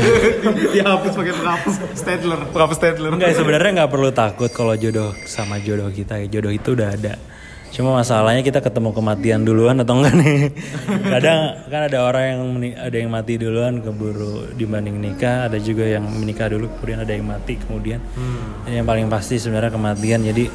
Dihapus 0.78 1.12
pakai 1.18 1.34
penghapus 1.34 1.74
Stadler. 1.98 2.40
penghapus 2.54 2.76
Stadler 2.78 3.10
Enggak 3.10 3.34
sebenarnya 3.34 3.70
nggak 3.82 3.90
perlu 3.90 4.14
takut 4.14 4.54
kalau 4.54 4.78
jodoh 4.78 5.10
sama 5.26 5.58
jodoh 5.58 5.90
kita, 5.90 6.22
jodoh 6.30 6.54
itu 6.54 6.78
udah 6.78 6.94
ada. 6.94 7.18
Cuma 7.76 7.92
masalahnya 7.92 8.40
kita 8.40 8.64
ketemu 8.64 8.88
kematian 8.96 9.44
duluan 9.44 9.76
atau 9.76 10.00
enggak 10.00 10.16
nih? 10.16 10.48
Kadang 11.12 11.68
kan 11.68 11.80
ada 11.84 12.08
orang 12.08 12.24
yang 12.24 12.40
ada 12.72 12.96
yang 12.96 13.12
mati 13.12 13.36
duluan 13.36 13.84
keburu 13.84 14.48
dibanding 14.56 14.96
nikah, 14.96 15.44
ada 15.44 15.60
juga 15.60 15.84
yang 15.84 16.08
menikah 16.08 16.48
dulu 16.48 16.72
kemudian 16.72 17.04
ada 17.04 17.12
yang 17.12 17.28
mati 17.28 17.60
kemudian. 17.60 18.00
Yang 18.64 18.86
paling 18.88 19.12
pasti 19.12 19.36
sebenarnya 19.36 19.68
kematian. 19.76 20.24
Jadi 20.24 20.48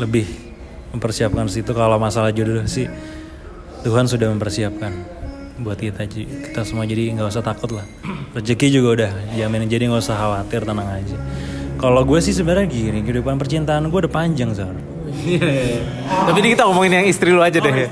lebih 0.00 0.24
mempersiapkan 0.96 1.44
situ. 1.52 1.76
Kalau 1.76 2.00
masalah 2.00 2.32
jodoh 2.32 2.64
sih 2.64 2.88
Tuhan 3.84 4.08
sudah 4.08 4.32
mempersiapkan 4.32 4.88
buat 5.60 5.76
kita 5.76 6.08
kita 6.08 6.64
semua. 6.64 6.88
Jadi 6.88 7.12
nggak 7.12 7.28
usah 7.28 7.44
takut 7.44 7.76
lah. 7.76 7.84
Rezeki 8.40 8.72
juga 8.72 8.88
udah 9.04 9.10
jamin 9.36 9.68
jadi 9.68 9.84
nggak 9.92 10.00
usah 10.00 10.16
khawatir 10.16 10.64
tenang 10.64 10.88
aja. 10.96 11.20
Kalau 11.76 12.08
gue 12.08 12.24
sih 12.24 12.32
sebenarnya 12.32 12.72
gini 12.72 13.04
kehidupan 13.04 13.36
percintaan 13.36 13.92
gue 13.92 14.00
udah 14.08 14.10
panjang 14.10 14.56
sar 14.56 14.97
Tapi 16.08 16.38
ini 16.40 16.48
kita 16.54 16.64
ngomongin 16.68 16.92
yang 17.02 17.06
istri 17.08 17.30
lu 17.34 17.42
aja 17.42 17.58
deh. 17.58 17.74
ya. 17.74 17.88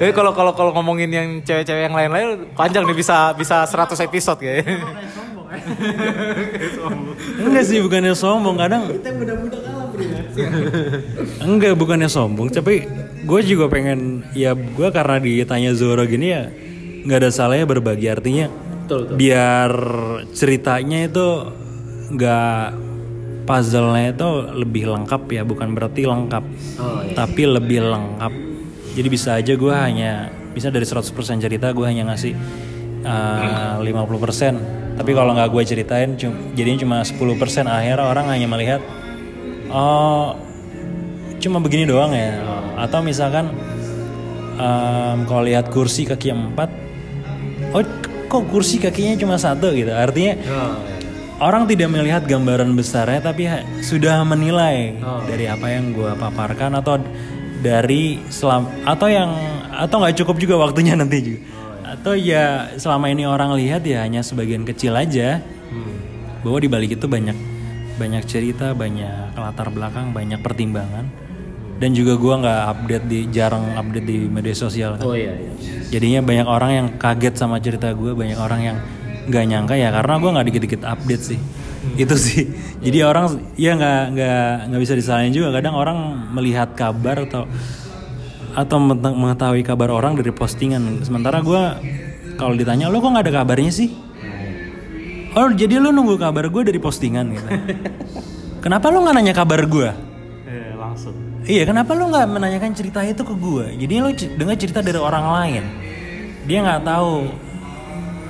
Jadi 0.00 0.12
kalau 0.16 0.32
kalau 0.32 0.52
kalau 0.56 0.70
ngomongin 0.76 1.10
yang 1.10 1.28
cewek-cewek 1.44 1.90
yang 1.90 1.94
lain-lain 1.96 2.50
panjang 2.56 2.86
nih 2.86 2.96
bisa 2.96 3.34
bisa 3.36 3.66
100 3.66 4.06
episode 4.06 4.38
kayaknya. 4.40 4.78
enggak 7.42 7.64
sih 7.66 7.82
bukannya 7.82 8.14
sombong 8.14 8.54
kadang 8.54 8.86
enggak 11.42 11.74
bukannya 11.74 12.06
sombong 12.06 12.54
tapi 12.54 12.86
gue 13.26 13.40
juga 13.42 13.66
pengen 13.66 14.22
ya 14.32 14.54
gue 14.54 14.88
karena 14.94 15.18
ditanya 15.18 15.74
Zoro 15.74 16.06
gini 16.06 16.26
ya 16.30 16.46
nggak 17.02 17.18
ada 17.26 17.30
salahnya 17.34 17.66
berbagi 17.66 18.06
artinya 18.06 18.46
biar 19.18 19.70
ceritanya 20.34 21.06
itu 21.06 21.28
nggak 22.14 22.89
puzzle-nya 23.50 24.14
itu 24.14 24.28
lebih 24.54 24.86
lengkap 24.86 25.22
ya 25.26 25.42
bukan 25.42 25.74
berarti 25.74 26.06
lengkap 26.06 26.44
tapi 27.18 27.42
lebih 27.50 27.82
lengkap. 27.82 28.32
Jadi 28.94 29.08
bisa 29.10 29.34
aja 29.34 29.52
gue 29.54 29.74
hanya 29.74 30.30
bisa 30.54 30.70
dari 30.70 30.86
100% 30.86 31.10
cerita 31.38 31.70
gue 31.70 31.82
hanya 31.82 32.06
ngasih 32.10 32.34
uh, 33.02 33.82
50% 33.82 34.98
tapi 34.98 35.10
kalau 35.10 35.32
nggak 35.32 35.48
gue 35.48 35.62
ceritain 35.64 36.10
cum- 36.14 36.52
jadinya 36.52 36.78
cuma 36.78 36.96
10% 37.02 37.66
akhirnya 37.66 38.04
orang 38.04 38.26
hanya 38.28 38.46
melihat 38.46 38.80
oh 39.70 40.36
cuma 41.40 41.56
begini 41.58 41.88
doang 41.88 42.12
ya. 42.12 42.36
Atau 42.76 43.00
misalkan 43.00 43.48
em, 44.56 45.18
kalau 45.24 45.42
lihat 45.42 45.72
kursi 45.72 46.04
kaki 46.04 46.30
empat 46.30 46.68
oh 47.72 47.80
kok 48.28 48.44
kursi 48.46 48.76
kakinya 48.76 49.16
cuma 49.16 49.40
satu 49.40 49.72
gitu? 49.72 49.88
Artinya 49.88 50.36
orang 51.40 51.64
tidak 51.64 51.88
melihat 51.88 52.22
gambaran 52.28 52.76
besarnya 52.76 53.20
tapi 53.24 53.48
sudah 53.80 54.22
menilai 54.28 55.00
dari 55.24 55.48
apa 55.48 55.66
yang 55.72 55.96
gue 55.96 56.12
paparkan 56.14 56.76
atau 56.76 57.00
dari 57.60 58.20
selam 58.28 58.68
atau 58.84 59.08
yang 59.08 59.32
atau 59.72 60.00
nggak 60.00 60.16
cukup 60.20 60.36
juga 60.36 60.54
waktunya 60.60 60.92
nanti 60.96 61.18
juga. 61.24 61.40
Atau 61.90 62.14
ya 62.14 62.70
selama 62.78 63.10
ini 63.10 63.26
orang 63.26 63.56
lihat 63.56 63.82
ya 63.82 64.04
hanya 64.04 64.22
sebagian 64.22 64.62
kecil 64.68 64.94
aja. 64.94 65.40
Bahwa 66.40 66.56
di 66.56 66.68
balik 66.72 66.96
itu 66.96 67.04
banyak 67.04 67.36
banyak 68.00 68.24
cerita 68.24 68.72
banyak 68.72 69.36
latar 69.36 69.68
belakang 69.68 70.12
banyak 70.12 70.40
pertimbangan. 70.40 71.08
Dan 71.80 71.96
juga 71.96 72.20
gua 72.20 72.44
nggak 72.44 72.62
update 72.76 73.06
di 73.08 73.20
jarang 73.32 73.72
update 73.72 74.04
di 74.04 74.28
media 74.28 74.52
sosial 74.52 75.00
kan. 75.00 75.04
Oh 75.08 75.16
iya 75.16 75.32
iya. 75.32 75.52
jadinya 75.88 76.20
banyak 76.20 76.46
orang 76.48 76.70
yang 76.76 76.86
kaget 77.00 77.34
sama 77.40 77.56
cerita 77.56 77.90
gue 77.96 78.12
banyak 78.12 78.36
orang 78.36 78.60
yang 78.60 78.76
nggak 79.30 79.44
nyangka 79.46 79.74
ya 79.74 79.88
karena 79.90 80.14
gua 80.18 80.30
nggak 80.34 80.46
dikit-dikit 80.50 80.82
update 80.82 81.24
sih. 81.24 81.38
Itu 81.94 82.14
sih. 82.14 82.44
Jadi 82.78 82.98
orang 83.00 83.26
ya 83.54 83.72
nggak 83.72 84.00
nggak 84.12 84.44
nggak 84.68 84.80
bisa 84.80 84.94
disalahin 84.94 85.30
juga. 85.30 85.48
Kadang 85.50 85.74
orang 85.74 85.98
melihat 86.30 86.74
kabar 86.74 87.24
atau 87.24 87.46
atau 88.50 88.76
meng- 88.76 88.98
mengetahui 89.16 89.62
kabar 89.62 89.88
orang 89.88 90.18
dari 90.18 90.28
postingan. 90.28 91.00
Sementara 91.00 91.38
gua 91.40 91.78
kalau 92.34 92.52
ditanya 92.52 92.90
lo 92.90 92.98
kok 92.98 93.08
nggak 93.08 93.24
ada 93.24 93.34
kabarnya 93.38 93.70
sih? 93.70 93.90
Oh 95.30 95.46
jadi 95.48 95.78
lo 95.78 95.94
nunggu 95.94 96.18
kabar 96.18 96.50
gue 96.50 96.62
dari 96.66 96.82
postingan 96.82 97.30
gitu. 97.30 97.46
Kenapa 98.64 98.90
lo 98.90 99.00
nggak 99.00 99.14
nanya 99.14 99.30
kabar 99.30 99.62
gue 99.62 99.88
Eh, 100.44 100.74
langsung. 100.74 101.14
Iya, 101.40 101.64
kenapa 101.64 101.94
lu 101.94 102.10
nggak 102.10 102.26
menanyakan 102.28 102.74
cerita 102.74 103.00
itu 103.00 103.22
ke 103.22 103.32
gue? 103.32 103.64
Jadi 103.78 103.94
c- 104.12 104.34
dengar 104.34 104.58
cerita 104.58 104.82
dari 104.82 104.98
orang 104.98 105.24
lain. 105.30 105.64
Dia 106.44 106.58
nggak 106.60 106.82
tahu 106.82 107.12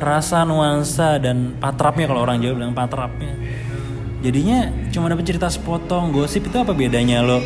rasa 0.01 0.49
nuansa 0.49 1.21
dan 1.21 1.61
patrapnya 1.61 2.09
kalau 2.09 2.25
orang 2.25 2.41
Jawa 2.41 2.57
bilang 2.57 2.75
patrapnya. 2.75 3.37
Jadinya 4.21 4.69
cuma 4.93 5.09
dapat 5.09 5.25
cerita 5.25 5.49
sepotong 5.49 6.13
gosip 6.13 6.49
itu 6.49 6.57
apa 6.61 6.77
bedanya 6.77 7.25
lo 7.25 7.41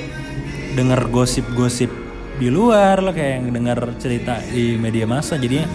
denger 0.74 1.06
gosip-gosip 1.06 1.86
di 2.34 2.50
luar 2.50 2.98
lo 2.98 3.14
kayak 3.14 3.46
dengar 3.46 3.78
cerita 4.02 4.42
di 4.50 4.74
media 4.74 5.06
massa 5.06 5.38
jadinya 5.38 5.70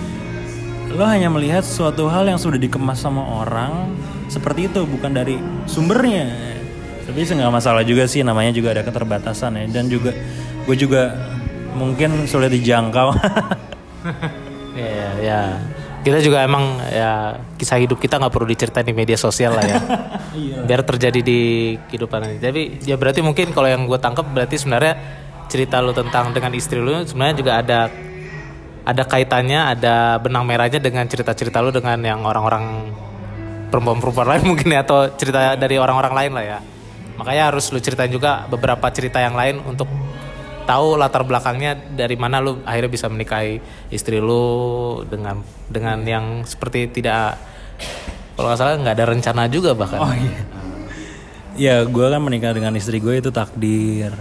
lo 0.91 1.07
hanya 1.07 1.31
melihat 1.31 1.63
suatu 1.63 2.11
hal 2.11 2.27
yang 2.27 2.35
sudah 2.35 2.59
dikemas 2.59 2.99
sama 2.99 3.23
orang 3.23 3.95
seperti 4.27 4.67
itu 4.67 4.83
bukan 4.83 5.15
dari 5.15 5.39
sumbernya 5.71 6.27
tapi 7.07 7.23
sih 7.23 7.39
nggak 7.39 7.47
masalah 7.47 7.87
juga 7.87 8.03
sih 8.11 8.27
namanya 8.27 8.51
juga 8.51 8.75
ada 8.75 8.83
keterbatasan 8.83 9.55
ya 9.55 9.65
dan 9.71 9.87
juga 9.87 10.11
gue 10.67 10.75
juga 10.75 11.15
mungkin 11.79 12.27
sulit 12.27 12.51
dijangkau 12.51 13.15
Iya, 14.79 15.09
ya. 15.19 15.41
Kita 15.99 16.23
juga 16.23 16.47
emang 16.47 16.79
ya 16.87 17.35
kisah 17.59 17.75
hidup 17.75 17.99
kita 17.99 18.15
nggak 18.17 18.31
perlu 18.31 18.47
diceritain 18.47 18.87
di 18.87 18.95
media 18.95 19.19
sosial 19.19 19.55
lah 19.55 19.65
ya. 19.67 19.79
Biar 20.67 20.81
terjadi 20.87 21.19
di 21.19 21.39
kehidupan 21.91 22.19
ini. 22.23 22.37
Tapi 22.39 22.61
ya 22.87 22.95
berarti 22.95 23.19
mungkin 23.19 23.51
kalau 23.51 23.67
yang 23.67 23.83
gue 23.83 23.99
tangkap 23.99 24.23
berarti 24.31 24.55
sebenarnya 24.55 24.95
cerita 25.51 25.81
lu 25.83 25.91
tentang 25.91 26.31
dengan 26.31 26.53
istri 26.53 26.77
lu 26.77 27.03
sebenarnya 27.03 27.35
juga 27.35 27.51
ada 27.59 27.79
ada 28.89 29.03
kaitannya, 29.05 29.59
ada 29.75 30.17
benang 30.17 30.47
merahnya 30.47 30.79
dengan 30.79 31.05
cerita-cerita 31.05 31.59
lu 31.59 31.69
dengan 31.69 31.99
yang 31.99 32.23
orang-orang 32.23 32.95
perempuan-perempuan 33.69 34.27
lain 34.33 34.43
mungkin 34.49 34.67
ya 34.73 34.81
atau 34.81 35.13
cerita 35.13 35.53
dari 35.59 35.77
orang-orang 35.77 36.13
lain 36.15 36.31
lah 36.33 36.45
ya. 36.45 36.59
Makanya 37.19 37.51
harus 37.51 37.67
lu 37.69 37.83
ceritain 37.83 38.09
juga 38.09 38.47
beberapa 38.47 38.87
cerita 38.89 39.19
yang 39.19 39.35
lain 39.35 39.59
untuk 39.67 39.85
tahu 40.69 41.01
latar 41.01 41.25
belakangnya 41.25 41.73
dari 41.97 42.13
mana 42.13 42.37
lu 42.37 42.61
akhirnya 42.61 42.93
bisa 42.93 43.09
menikahi 43.09 43.57
istri 43.89 44.21
lu 44.21 45.01
dengan 45.09 45.41
dengan 45.65 45.97
yang 46.05 46.25
seperti 46.45 46.93
tidak 46.93 47.41
kalau 48.37 48.53
nggak 48.53 48.59
salah 48.61 48.77
nggak 48.77 48.95
ada 48.95 49.05
rencana 49.09 49.41
juga 49.49 49.73
bahkan. 49.73 49.99
Oh 49.99 50.13
iya. 50.13 50.41
Ya 51.59 51.75
gue 51.83 52.05
kan 52.07 52.21
menikah 52.21 52.53
dengan 52.53 52.71
istri 52.77 53.01
gue 53.01 53.19
itu 53.19 53.33
takdir 53.33 54.13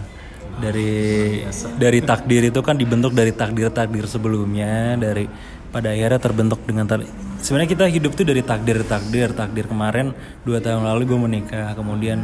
dari 0.58 1.38
dari 1.78 2.00
takdir 2.02 2.50
itu 2.50 2.60
kan 2.64 2.74
dibentuk 2.74 3.14
dari 3.14 3.30
takdir 3.30 3.70
takdir 3.70 4.10
sebelumnya 4.10 4.98
dari 4.98 5.30
pada 5.70 5.94
akhirnya 5.94 6.18
terbentuk 6.18 6.64
dengan 6.66 6.88
tar- 6.88 7.06
sebenarnya 7.38 7.70
kita 7.70 7.84
hidup 7.86 8.12
tuh 8.18 8.26
dari 8.26 8.42
takdir 8.42 8.82
takdir 8.82 9.30
takdir 9.36 9.70
kemarin 9.70 10.10
dua 10.42 10.58
tahun 10.58 10.82
lalu 10.82 11.02
gue 11.06 11.18
menikah 11.20 11.78
kemudian 11.78 12.18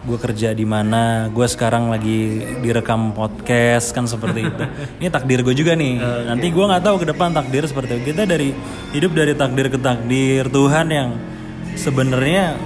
gue 0.00 0.16
kerja 0.16 0.56
di 0.56 0.64
mana 0.64 1.28
gue 1.28 1.44
sekarang 1.44 1.92
lagi 1.92 2.40
direkam 2.64 3.12
podcast 3.12 3.92
kan 3.92 4.08
seperti 4.08 4.48
itu. 4.48 4.64
Ini 5.02 5.08
takdir 5.12 5.44
gue 5.44 5.52
juga 5.52 5.76
nih. 5.76 6.00
Nanti 6.28 6.48
gue 6.48 6.64
nggak 6.64 6.84
tahu 6.84 6.96
ke 7.04 7.06
depan 7.12 7.36
takdir 7.36 7.68
seperti 7.68 8.00
itu. 8.00 8.16
Kita 8.16 8.24
dari 8.24 8.52
hidup 8.96 9.12
dari 9.12 9.32
takdir 9.36 9.68
ke 9.68 9.76
takdir 9.76 10.48
Tuhan 10.48 10.86
yang 10.88 11.08
sebenarnya 11.76 12.56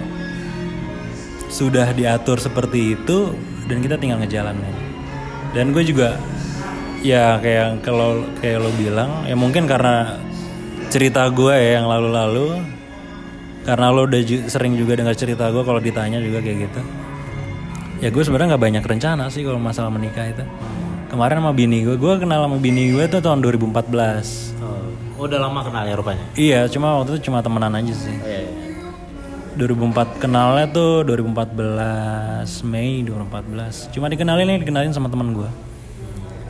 sudah 1.51 1.95
diatur 1.95 2.43
seperti 2.43 2.99
itu 2.99 3.30
dan 3.70 3.78
kita 3.78 3.95
tinggal 3.95 4.18
ngejalanin 4.18 4.74
dan 5.55 5.70
gue 5.70 5.87
juga 5.87 6.18
ya 6.99 7.39
kayak 7.39 7.85
kalau 7.87 8.26
kayak 8.43 8.59
lo 8.59 8.74
bilang 8.74 9.22
ya 9.22 9.39
mungkin 9.39 9.70
karena 9.70 10.18
cerita 10.91 11.30
gue 11.30 11.55
ya 11.55 11.78
yang 11.78 11.87
lalu-lalu 11.87 12.59
karena 13.62 13.87
lo 13.95 14.03
udah 14.05 14.20
ju- 14.26 14.51
sering 14.51 14.74
juga 14.74 14.99
dengar 14.99 15.14
cerita 15.14 15.47
gue 15.55 15.62
kalau 15.62 15.78
ditanya 15.78 16.18
juga 16.18 16.43
kayak 16.43 16.59
gitu 16.66 16.80
ya 18.05 18.13
gue 18.13 18.21
sebenarnya 18.21 18.53
nggak 18.53 18.63
banyak 18.63 18.85
rencana 18.85 19.33
sih 19.33 19.41
kalau 19.41 19.57
masalah 19.57 19.89
menikah 19.89 20.29
itu 20.29 20.45
kemarin 21.09 21.41
sama 21.41 21.57
bini 21.57 21.81
gue 21.83 21.97
gue 21.97 22.13
kenal 22.21 22.45
sama 22.45 22.61
bini 22.61 22.93
gue 22.93 23.05
tuh 23.09 23.25
tahun 23.25 23.41
2014 23.41 24.53
Oh, 25.15 25.25
udah 25.25 25.39
lama 25.41 25.65
kenal 25.65 25.89
ya 25.89 25.95
rupanya. 25.97 26.25
iya 26.37 26.61
cuma 26.69 27.01
waktu 27.01 27.17
itu 27.17 27.33
cuma 27.33 27.41
temenan 27.41 27.73
aja 27.73 27.95
sih 27.97 28.13
Iya, 28.21 28.41
iya. 28.45 28.53
2004 29.57 30.21
kenalnya 30.21 30.67
tuh 30.69 31.07
2014 31.07 31.65
Mei 32.67 33.01
2014 33.01 33.95
cuma 33.95 34.13
dikenalin 34.13 34.45
nih 34.45 34.59
dikenalin 34.67 34.93
sama 34.93 35.09
teman 35.09 35.33
gue 35.33 35.49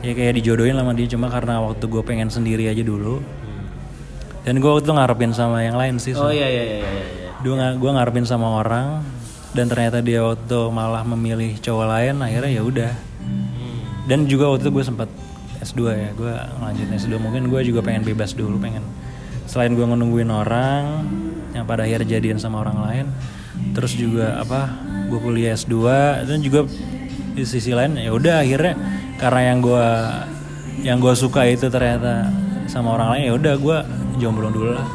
ya 0.03 0.11
kayak 0.11 0.43
dijodohin 0.43 0.75
sama 0.75 0.91
dia 0.91 1.07
cuma 1.07 1.31
karena 1.31 1.63
waktu 1.63 1.85
gue 1.87 2.03
pengen 2.03 2.27
sendiri 2.27 2.67
aja 2.67 2.83
dulu 2.83 3.23
dan 4.43 4.59
gue 4.59 4.67
waktu 4.67 4.83
itu 4.83 4.91
ngarepin 4.91 5.31
sama 5.31 5.63
yang 5.63 5.77
lain 5.79 5.95
sih 6.01 6.11
Oh 6.11 6.27
iya 6.27 6.45
iya 6.45 6.63
iya 6.65 6.77
iya. 6.81 6.89
iya. 6.91 7.31
gue 7.39 7.53
gue 7.53 7.91
ngarepin 7.95 8.25
sama 8.25 8.59
orang 8.59 9.05
dan 9.55 9.71
ternyata 9.71 10.03
dia 10.03 10.19
waktu 10.21 10.59
malah 10.69 11.07
memilih 11.07 11.55
cowok 11.63 11.85
lain 11.87 12.15
akhirnya 12.19 12.51
ya 12.51 12.63
udah. 12.63 12.93
Dan 14.05 14.29
juga 14.29 14.53
waktu 14.53 14.69
itu 14.69 14.71
gue 14.75 14.85
sempat 14.85 15.09
S2 15.65 15.81
ya 15.97 16.09
gue 16.13 16.33
lanjut 16.61 16.87
S2 16.93 17.17
mungkin 17.17 17.49
gue 17.49 17.61
juga 17.65 17.81
pengen 17.81 18.05
bebas 18.05 18.37
dulu 18.37 18.61
pengen 18.61 18.85
selain 19.49 19.73
gue 19.73 19.81
nungguin 19.81 20.29
orang 20.29 21.05
yang 21.57 21.65
pada 21.65 21.89
akhirnya 21.89 22.17
jadian 22.17 22.37
sama 22.37 22.61
orang 22.61 22.77
lain 22.85 23.05
terus 23.73 23.97
juga 23.97 24.37
apa 24.37 24.69
gue 25.09 25.19
kuliah 25.21 25.57
S2 25.57 25.75
dan 26.29 26.37
juga 26.43 26.69
di 27.35 27.43
sisi 27.43 27.73
lain 27.73 27.97
ya 27.97 28.13
udah 28.13 28.45
akhirnya 28.45 28.73
karena 29.17 29.41
yang 29.53 29.59
gue 29.63 29.87
yang 30.85 30.97
gue 31.01 31.13
suka 31.17 31.47
itu 31.47 31.71
ternyata 31.71 32.29
sama 32.67 32.93
orang 32.93 33.15
lain 33.15 33.23
ya 33.31 33.33
udah 33.35 33.53
gue 33.57 33.77
jomblo 34.19 34.51
dulu 34.51 34.71
lah 34.75 34.87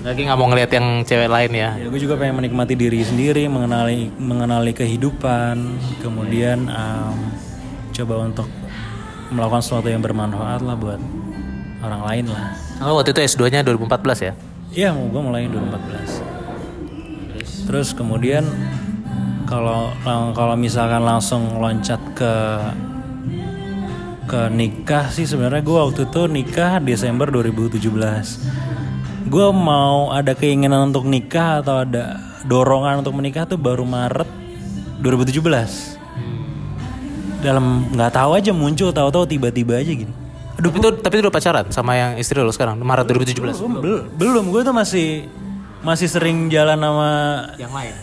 lagi 0.00 0.24
nggak 0.24 0.38
mau 0.40 0.48
ngeliat 0.48 0.72
yang 0.72 1.04
cewek 1.04 1.28
lain 1.28 1.52
ya. 1.52 1.76
Ya, 1.76 1.86
gue 1.92 2.00
juga 2.00 2.16
pengen 2.16 2.40
menikmati 2.40 2.72
diri 2.72 3.04
sendiri, 3.04 3.44
mengenali 3.52 4.08
mengenali 4.16 4.72
kehidupan, 4.72 5.76
kemudian 6.00 6.72
em, 6.72 7.16
coba 7.92 8.24
untuk 8.24 8.48
melakukan 9.28 9.62
sesuatu 9.62 9.92
yang 9.92 10.00
bermanfaat 10.00 10.64
lah 10.64 10.74
buat 10.74 11.00
orang 11.84 12.02
lain 12.04 12.24
lah. 12.32 12.56
Oh, 12.80 12.96
waktu 12.96 13.12
itu 13.12 13.20
S2-nya 13.36 13.60
2014 13.60 14.24
ya? 14.24 14.32
Iya, 14.72 14.96
mau 14.96 15.04
gue 15.12 15.20
mulai 15.20 15.44
2014. 15.52 17.68
Terus 17.68 17.92
kemudian 17.92 18.48
kalau 19.44 19.92
kalau 20.32 20.56
misalkan 20.56 21.04
langsung 21.04 21.60
loncat 21.60 22.00
ke 22.16 22.32
ke 24.30 24.46
nikah 24.54 25.10
sih 25.10 25.26
sebenarnya 25.26 25.58
gue 25.58 25.74
waktu 25.74 26.06
itu 26.06 26.22
nikah 26.30 26.78
Desember 26.78 27.26
2017. 27.28 27.82
Gue 29.30 29.46
mau 29.54 30.10
ada 30.10 30.34
keinginan 30.34 30.90
untuk 30.90 31.06
nikah 31.06 31.62
atau 31.62 31.86
ada 31.86 32.18
dorongan 32.50 33.06
untuk 33.06 33.14
menikah 33.14 33.46
tuh 33.46 33.54
baru 33.54 33.86
Maret 33.86 34.26
2017. 34.98 37.38
Dalam 37.38 37.86
nggak 37.94 38.10
tahu 38.10 38.30
aja 38.34 38.50
muncul 38.50 38.90
tahu-tahu 38.90 39.30
tiba-tiba 39.30 39.78
aja 39.78 39.94
gini. 39.94 40.10
Aduh, 40.58 40.74
itu 40.74 40.88
tapi 40.98 41.14
itu 41.16 41.30
udah 41.30 41.32
pacaran 41.32 41.66
sama 41.70 41.94
yang 41.94 42.18
istri 42.18 42.42
lo 42.42 42.50
sekarang 42.50 42.82
Maret 42.82 43.06
2017. 43.06 43.54
Belum, 43.78 44.02
belum 44.18 44.44
gue 44.50 44.60
tuh 44.66 44.74
masih 44.74 45.30
masih 45.86 46.10
sering 46.10 46.50
jalan 46.50 46.76
sama 46.76 47.10
Yang 47.54 47.72
lain. 47.72 47.94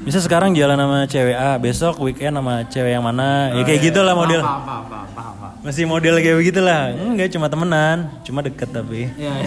Bisa 0.00 0.16
sekarang 0.24 0.56
jalan 0.56 0.80
sama 0.80 1.04
cewek 1.04 1.36
A, 1.36 1.60
besok 1.60 2.00
weekend 2.00 2.40
sama 2.40 2.64
cewek 2.72 2.96
yang 2.96 3.04
mana, 3.04 3.52
ya 3.52 3.68
kayak 3.68 3.84
gitu 3.84 4.00
lah 4.00 4.16
model. 4.16 4.40
Paham, 4.40 4.64
paham, 4.64 4.84
paham, 4.88 5.08
paham, 5.12 5.34
paham. 5.36 5.49
Masih 5.60 5.84
model 5.84 6.16
kayak 6.18 6.40
begitu 6.40 6.60
lah. 6.60 6.88
Enggak 6.90 7.28
cuma 7.30 7.46
temenan, 7.46 8.08
cuma 8.24 8.40
deket 8.40 8.68
tapi. 8.70 9.12
Iya. 9.14 9.32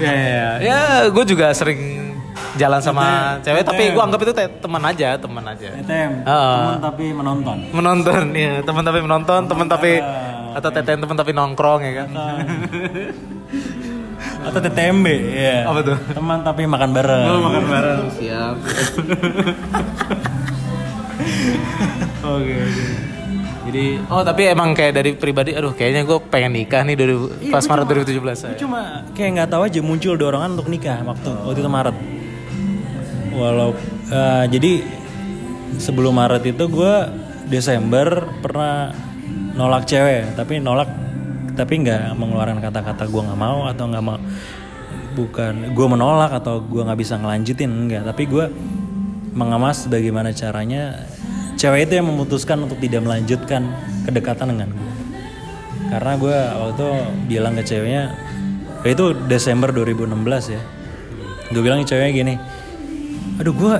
Ya, 0.00 0.16
ya, 0.16 0.48
ya. 0.64 0.78
gue 1.12 1.24
juga 1.28 1.52
sering 1.52 1.76
jalan 2.56 2.80
sama 2.80 3.36
cewek, 3.44 3.68
tapi 3.68 3.92
gue 3.92 4.00
anggap 4.00 4.16
itu 4.24 4.32
te- 4.32 4.56
teman 4.56 4.80
aja, 4.80 5.20
teman 5.20 5.44
aja. 5.44 5.76
TTM, 5.76 6.24
Heeh. 6.24 6.56
temen 6.56 6.80
tapi 6.80 7.04
menonton. 7.12 7.58
Menonton, 7.68 8.22
ya, 8.32 8.64
teman 8.64 8.80
tapi 8.80 8.98
menonton, 9.04 9.40
teman 9.44 9.68
tapi 9.68 10.00
atau 10.50 10.70
teten 10.72 11.04
teman 11.04 11.12
tapi 11.14 11.36
nongkrong 11.36 11.80
ya 11.84 11.92
kan. 12.00 12.08
Atau 14.40 14.58
TTMB, 14.58 15.06
ya. 15.36 15.68
Apa 15.68 15.80
tuh? 15.84 15.96
Teman 16.16 16.40
tapi 16.40 16.64
makan 16.64 16.90
bareng. 16.96 17.24
makan 17.28 17.64
bareng. 17.68 18.00
Siap. 18.16 18.56
Oke, 22.20 22.52
oke. 22.52 22.84
Jadi, 23.60 24.00
oh 24.08 24.24
tapi 24.24 24.48
emang 24.48 24.72
kayak 24.72 24.92
dari 24.96 25.10
pribadi, 25.12 25.52
aduh 25.52 25.76
kayaknya 25.76 26.08
gue 26.08 26.18
pengen 26.32 26.56
nikah 26.56 26.80
nih 26.80 26.96
dari 26.96 27.14
pas 27.52 27.60
Maret 27.60 27.86
2017. 27.92 28.32
saya. 28.32 28.56
Cuma 28.56 29.04
kayak 29.12 29.30
nggak 29.36 29.48
tahu 29.52 29.62
aja 29.68 29.80
muncul 29.84 30.16
dorongan 30.16 30.56
untuk 30.56 30.72
nikah 30.72 31.04
waktu 31.04 31.28
waktu 31.44 31.60
itu 31.60 31.70
Maret. 31.70 31.96
Walau 33.36 33.76
eh, 34.08 34.44
jadi 34.48 34.72
sebelum 35.76 36.16
Maret 36.16 36.56
itu 36.56 36.64
gue 36.72 36.94
Desember 37.52 38.32
pernah 38.40 38.96
nolak 39.52 39.84
cewek, 39.84 40.40
tapi 40.40 40.56
nolak 40.56 40.88
tapi 41.52 41.84
nggak 41.84 42.16
mengeluarkan 42.16 42.64
kata-kata 42.64 43.04
gue 43.04 43.22
nggak 43.28 43.40
mau 43.40 43.68
atau 43.68 43.84
nggak 43.92 44.04
mau 44.04 44.16
bukan 45.12 45.74
gue 45.74 45.86
menolak 45.90 46.32
atau 46.40 46.62
gue 46.62 46.80
nggak 46.80 47.00
bisa 47.00 47.18
ngelanjutin 47.20 47.68
enggak 47.68 48.02
tapi 48.06 48.24
gue 48.24 48.46
mengemas 49.34 49.86
bagaimana 49.86 50.32
caranya 50.32 51.06
cewek 51.60 51.92
itu 51.92 52.00
yang 52.00 52.08
memutuskan 52.08 52.64
untuk 52.64 52.80
tidak 52.80 53.04
melanjutkan 53.04 53.68
kedekatan 54.08 54.56
dengan 54.56 54.72
gue 54.72 54.90
karena 55.92 56.12
gue 56.16 56.36
waktu 56.38 56.72
itu 56.72 56.88
bilang 57.28 57.52
ke 57.58 57.62
ceweknya 57.66 58.04
itu 58.80 59.12
Desember 59.28 59.68
2016 59.68 60.56
ya. 60.56 60.62
Gue 61.52 61.60
bilang 61.60 61.84
ke 61.84 61.86
ceweknya 61.92 62.12
gini 62.16 62.34
aduh 63.36 63.52
gue 63.52 63.74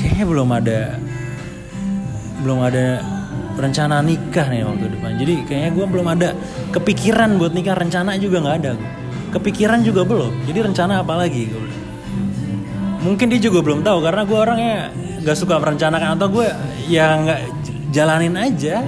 kayaknya 0.00 0.24
belum 0.24 0.48
ada 0.54 0.80
belum 2.40 2.58
ada 2.64 3.04
rencana 3.56 4.00
nikah 4.00 4.46
nih 4.48 4.64
waktu 4.64 4.88
depan. 4.96 5.12
Jadi 5.20 5.34
kayaknya 5.44 5.70
gue 5.76 5.86
belum 5.88 6.06
ada 6.12 6.28
kepikiran 6.72 7.36
buat 7.40 7.52
nikah. 7.52 7.76
Rencana 7.76 8.16
juga 8.20 8.40
nggak 8.44 8.56
ada. 8.62 8.72
Kepikiran 9.32 9.80
juga 9.84 10.04
belum. 10.04 10.32
Jadi 10.46 10.58
rencana 10.62 11.02
apa 11.02 11.16
lagi? 11.16 11.48
Gue 11.50 11.64
mungkin 13.02 13.30
dia 13.30 13.38
juga 13.38 13.62
belum 13.62 13.86
tahu 13.86 13.98
karena 14.02 14.22
gue 14.26 14.38
orangnya 14.38 14.78
nggak 15.26 15.34
suka 15.34 15.58
merencanakan. 15.58 16.14
Atau 16.14 16.30
gue 16.30 16.46
ya 16.86 17.18
nggak 17.18 17.40
jalanin 17.90 18.38
aja. 18.38 18.86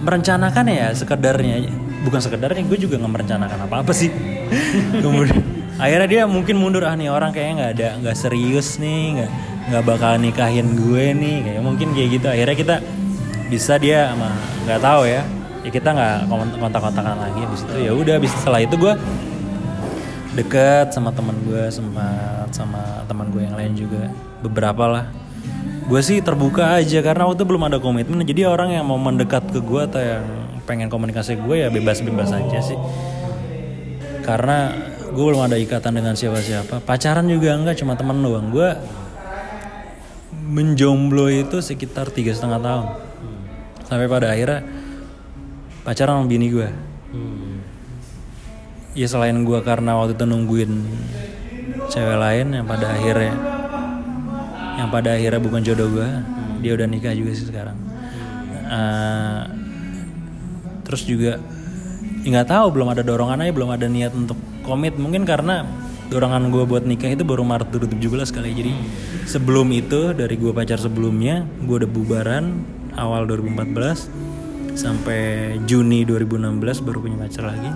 Merencanakan 0.00 0.64
ya 0.72 0.88
sekedarnya. 0.96 1.68
Bukan 2.08 2.20
sekedarnya 2.24 2.64
gue 2.64 2.78
juga 2.80 2.96
nggak 2.96 3.12
merencanakan 3.12 3.58
apa 3.68 3.84
apa 3.84 3.92
sih. 3.92 4.08
Kemudian 5.04 5.44
akhirnya 5.76 6.08
dia 6.08 6.22
mungkin 6.24 6.56
mundur 6.56 6.88
ah 6.88 6.96
nih 6.96 7.12
orang 7.12 7.34
kayaknya 7.34 7.54
nggak 7.60 7.72
ada 7.76 7.88
nggak 8.00 8.16
serius 8.16 8.78
nih 8.80 9.20
nggak 9.20 9.30
nggak 9.68 9.82
bakal 9.84 10.12
nikahin 10.16 10.68
gue 10.80 11.04
nih. 11.12 11.36
Kayak 11.44 11.62
mungkin 11.62 11.88
kayak 11.92 12.08
gitu. 12.16 12.26
Akhirnya 12.32 12.56
kita 12.56 12.76
bisa 13.52 13.76
dia 13.76 14.08
sama 14.16 14.32
nggak 14.64 14.80
tahu 14.80 15.04
ya. 15.04 15.22
Ya 15.64 15.70
kita 15.72 15.88
nggak 15.92 16.16
kontak-kontakan 16.60 17.16
lagi. 17.20 17.40
Habis 17.44 17.60
itu 17.68 17.74
ya 17.84 17.92
udah 17.92 18.14
habis 18.16 18.32
setelah 18.32 18.60
itu 18.64 18.76
gue 18.80 18.94
deket 20.34 20.90
sama 20.90 21.14
teman 21.14 21.38
gue 21.46 21.70
sempat 21.70 22.50
sama 22.50 23.06
teman 23.08 23.28
gue 23.32 23.44
yang 23.44 23.56
lain 23.56 23.72
juga. 23.72 24.12
Beberapa 24.44 24.84
lah 24.84 25.23
gue 25.84 26.00
sih 26.00 26.24
terbuka 26.24 26.80
aja 26.80 27.04
karena 27.04 27.28
waktu 27.28 27.44
itu 27.44 27.46
belum 27.46 27.62
ada 27.68 27.78
komitmen. 27.78 28.24
Jadi 28.24 28.48
orang 28.48 28.72
yang 28.72 28.88
mau 28.88 28.96
mendekat 28.96 29.48
ke 29.52 29.60
gue 29.60 29.80
atau 29.84 30.00
yang 30.00 30.24
pengen 30.64 30.88
komunikasi 30.88 31.36
gue 31.36 31.64
ya 31.64 31.68
bebas-bebas 31.68 32.32
aja 32.32 32.58
sih. 32.64 32.78
Karena 34.24 34.72
gue 35.12 35.24
belum 35.24 35.44
ada 35.44 35.60
ikatan 35.60 36.00
dengan 36.00 36.16
siapa-siapa. 36.16 36.80
Pacaran 36.82 37.28
juga 37.28 37.52
enggak 37.52 37.78
cuma 37.80 37.94
temen 37.94 38.18
doang. 38.24 38.48
Gue 38.48 38.72
menjomblo 40.44 41.28
itu 41.28 41.60
sekitar 41.60 42.08
tiga 42.08 42.32
setengah 42.32 42.60
tahun. 42.60 42.86
Sampai 43.84 44.08
pada 44.08 44.32
akhirnya 44.32 44.64
pacaran 45.84 46.24
sama 46.24 46.26
bini 46.26 46.48
gue 46.48 46.68
ya 48.94 49.06
selain 49.10 49.36
gue 49.42 49.58
karena 49.60 49.98
waktu 49.98 50.14
itu 50.16 50.24
nungguin 50.24 50.72
cewek 51.90 52.18
lain 52.18 52.46
yang 52.56 52.66
pada 52.66 52.94
akhirnya 52.94 53.53
yang 54.74 54.88
pada 54.90 55.14
akhirnya 55.14 55.40
bukan 55.40 55.62
jodoh 55.62 55.88
gue 55.90 56.08
dia 56.64 56.72
udah 56.74 56.86
nikah 56.88 57.12
juga 57.12 57.30
sih 57.36 57.46
sekarang. 57.46 57.76
Eh, 58.64 59.42
terus 60.88 61.02
juga 61.04 61.36
ya 62.24 62.28
nggak 62.32 62.48
tahu 62.48 62.66
belum 62.72 62.88
ada 62.88 63.04
dorongan 63.04 63.44
aja 63.44 63.52
belum 63.52 63.70
ada 63.70 63.86
niat 63.86 64.12
untuk 64.16 64.38
komit. 64.64 64.96
Mungkin 64.96 65.28
karena 65.28 65.68
dorongan 66.08 66.48
gue 66.48 66.64
buat 66.64 66.84
nikah 66.88 67.12
itu 67.12 67.22
baru 67.22 67.44
Maret 67.44 67.68
2017 67.76 68.32
kali. 68.32 68.50
Jadi 68.56 68.72
sebelum 69.28 69.68
itu 69.76 70.16
dari 70.16 70.34
gue 70.40 70.52
pacar 70.56 70.80
sebelumnya 70.80 71.44
gue 71.62 71.84
udah 71.84 71.90
bubaran 71.90 72.64
awal 72.96 73.28
2014 73.28 74.74
sampai 74.74 75.54
Juni 75.68 76.02
2016 76.08 76.82
baru 76.82 76.98
punya 77.04 77.16
pacar 77.20 77.52
lagi. 77.52 77.70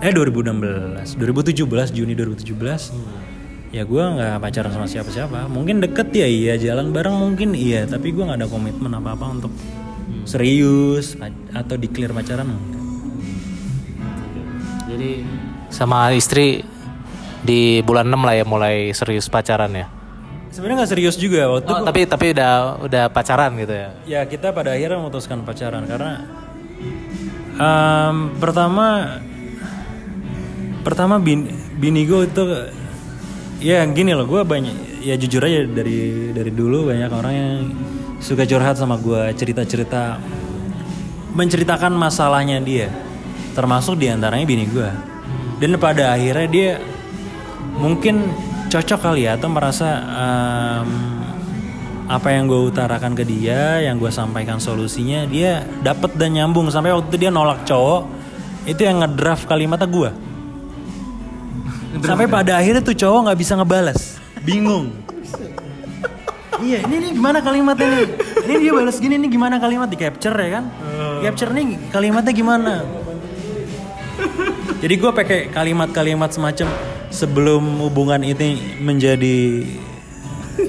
Eh 0.00 0.12
2016 0.16 1.20
2017 1.20 1.92
Juni 1.92 2.12
2017 2.16 3.39
ya 3.70 3.86
gue 3.86 4.02
nggak 4.02 4.42
pacaran 4.42 4.72
sama 4.74 4.86
siapa-siapa 4.90 5.46
mungkin 5.46 5.78
deket 5.78 6.10
ya 6.10 6.26
iya 6.26 6.54
jalan 6.58 6.90
bareng 6.90 7.14
mungkin 7.14 7.54
iya 7.54 7.86
tapi 7.86 8.10
gue 8.10 8.22
nggak 8.26 8.42
ada 8.42 8.48
komitmen 8.50 8.90
apa-apa 8.90 9.26
untuk 9.30 9.52
serius 10.26 11.14
atau 11.54 11.74
declare 11.78 12.10
pacaran. 12.10 12.50
Jadi 14.90 15.22
sama 15.70 16.10
istri 16.10 16.66
di 17.40 17.78
bulan 17.80 18.10
6 18.10 18.26
lah 18.26 18.34
ya 18.34 18.44
mulai 18.44 18.90
serius 18.90 19.30
pacaran 19.30 19.70
ya. 19.72 19.86
sebenarnya 20.50 20.82
nggak 20.82 20.90
serius 20.90 21.14
juga 21.14 21.46
waktu 21.46 21.70
Oh, 21.70 21.80
tapi 21.86 22.10
tapi 22.10 22.34
udah 22.34 22.82
udah 22.82 23.04
pacaran 23.14 23.54
gitu 23.54 23.70
ya. 23.70 23.88
ya 24.02 24.20
kita 24.26 24.50
pada 24.50 24.74
akhirnya 24.74 24.98
memutuskan 24.98 25.46
pacaran 25.46 25.86
karena 25.86 26.26
em, 27.54 28.34
pertama 28.34 28.86
pertama 30.82 31.22
bin, 31.22 31.54
bini 31.78 32.02
gue 32.02 32.26
itu 32.26 32.42
ya 33.60 33.84
gini 33.92 34.16
loh 34.16 34.24
gue 34.24 34.42
banyak 34.42 35.04
ya 35.04 35.14
jujur 35.20 35.44
aja 35.44 35.68
dari 35.68 36.32
dari 36.32 36.50
dulu 36.50 36.88
banyak 36.88 37.10
orang 37.12 37.34
yang 37.36 37.56
suka 38.20 38.48
curhat 38.48 38.76
sama 38.80 38.96
gue 38.96 39.32
cerita-cerita 39.36 40.16
menceritakan 41.36 41.94
masalahnya 41.94 42.58
dia. 42.58 42.90
Termasuk 43.54 44.00
di 44.00 44.08
antaranya 44.08 44.46
bini 44.46 44.64
gue 44.66 44.90
dan 45.60 45.76
pada 45.76 46.16
akhirnya 46.16 46.48
dia 46.48 46.70
mungkin 47.76 48.32
cocok 48.72 49.00
kali 49.04 49.28
ya 49.28 49.36
atau 49.36 49.52
merasa 49.52 49.88
em, 50.00 50.90
apa 52.10 52.32
yang 52.32 52.48
gue 52.48 52.72
utarakan 52.72 53.12
ke 53.12 53.22
dia, 53.22 53.84
yang 53.84 54.00
gue 54.00 54.10
sampaikan 54.10 54.58
solusinya, 54.58 55.28
dia 55.28 55.62
dapat 55.84 56.16
dan 56.18 56.34
nyambung. 56.34 56.66
Sampai 56.72 56.90
waktu 56.90 57.06
itu 57.12 57.28
dia 57.28 57.30
nolak 57.30 57.62
cowok, 57.68 58.02
itu 58.66 58.80
yang 58.82 59.04
ngedraft 59.04 59.46
kalimatnya 59.46 59.86
gue. 59.86 60.10
Sampai 61.90 62.26
pada 62.26 62.54
akhirnya 62.54 62.80
tuh 62.80 62.94
cowok 62.94 63.20
nggak 63.26 63.38
bisa 63.38 63.52
ngebalas, 63.58 64.00
bingung. 64.40 64.94
iya, 66.60 66.86
ini 66.86 66.96
nih 67.02 67.10
gimana 67.16 67.42
kalimatnya 67.42 67.86
nih? 67.88 68.06
Ini 68.46 68.54
dia 68.60 68.72
balas 68.72 68.96
gini 68.96 69.18
nih 69.18 69.30
gimana 69.30 69.58
kalimat 69.58 69.88
di 69.90 69.98
capture 69.98 70.36
ya 70.36 70.60
kan? 70.60 70.64
Capture 71.20 71.50
nih 71.50 71.90
kalimatnya 71.90 72.30
gimana? 72.30 72.74
Jadi 74.80 74.94
gue 74.96 75.12
pakai 75.12 75.38
kalimat-kalimat 75.52 76.30
semacam 76.32 76.68
sebelum 77.12 77.62
hubungan 77.84 78.22
ini 78.22 78.80
menjadi 78.80 79.66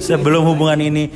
sebelum 0.00 0.44
hubungan 0.44 0.80
ini 0.80 1.08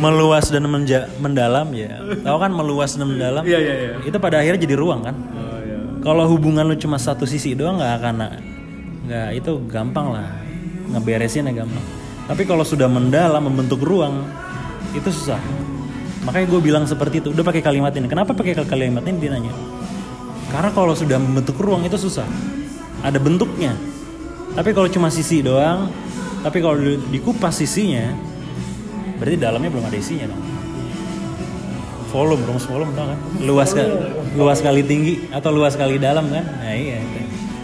meluas 0.00 0.50
dan 0.50 0.66
menja- 0.66 1.06
mendalam 1.20 1.70
ya. 1.70 2.00
Tahu 2.24 2.36
kan 2.40 2.50
meluas 2.50 2.96
dan 2.98 3.06
mendalam? 3.06 3.42
Iya, 3.46 3.58
iya, 3.60 3.74
iya. 3.76 3.90
Itu 4.02 4.18
pada 4.18 4.42
akhirnya 4.42 4.66
jadi 4.66 4.74
ruang 4.74 5.04
kan? 5.04 5.14
Oh, 5.14 5.58
iya. 5.62 5.76
Kalau 6.02 6.24
hubungan 6.26 6.66
lu 6.66 6.74
cuma 6.74 6.98
satu 6.98 7.22
sisi 7.22 7.54
doang 7.54 7.78
nggak 7.78 7.94
akan 8.02 8.14
nggak 9.06 9.28
itu 9.36 9.52
gampang 9.70 10.12
lah 10.12 10.28
ngeberesin 10.90 11.48
ya 11.48 11.54
gampang. 11.64 11.84
Tapi 12.30 12.42
kalau 12.46 12.62
sudah 12.62 12.86
mendalam 12.86 13.42
membentuk 13.42 13.82
ruang 13.82 14.22
itu 14.94 15.10
susah. 15.10 15.38
Makanya 16.26 16.46
gue 16.46 16.60
bilang 16.62 16.84
seperti 16.86 17.24
itu. 17.24 17.34
Udah 17.34 17.42
pakai 17.42 17.62
kalimat 17.64 17.90
ini. 17.96 18.06
Kenapa 18.06 18.36
pakai 18.36 18.54
kalimat 18.54 19.02
ini 19.02 19.18
dia 19.18 19.30
nanya? 19.34 19.50
Karena 20.50 20.70
kalau 20.74 20.94
sudah 20.94 21.18
membentuk 21.18 21.58
ruang 21.58 21.82
itu 21.86 21.98
susah. 21.98 22.26
Ada 23.02 23.18
bentuknya. 23.18 23.74
Tapi 24.54 24.70
kalau 24.74 24.90
cuma 24.90 25.08
sisi 25.08 25.40
doang, 25.40 25.88
tapi 26.42 26.58
kalau 26.58 26.76
di- 26.76 27.00
dikupas 27.18 27.54
sisinya, 27.54 28.14
berarti 29.22 29.36
dalamnya 29.38 29.70
belum 29.70 29.86
ada 29.86 29.98
isinya 29.98 30.26
dong. 30.28 30.42
Volume, 32.10 32.42
rumus 32.42 32.66
volume 32.66 32.90
tau 32.98 33.06
kan? 33.06 33.18
Luas 33.46 33.70
kali, 33.70 33.90
luas 34.34 34.58
kali 34.58 34.82
tinggi 34.82 35.30
atau 35.30 35.54
luas 35.54 35.78
kali 35.78 36.02
dalam 36.02 36.26
kan? 36.26 36.42
Nah 36.42 36.74
iya. 36.74 36.98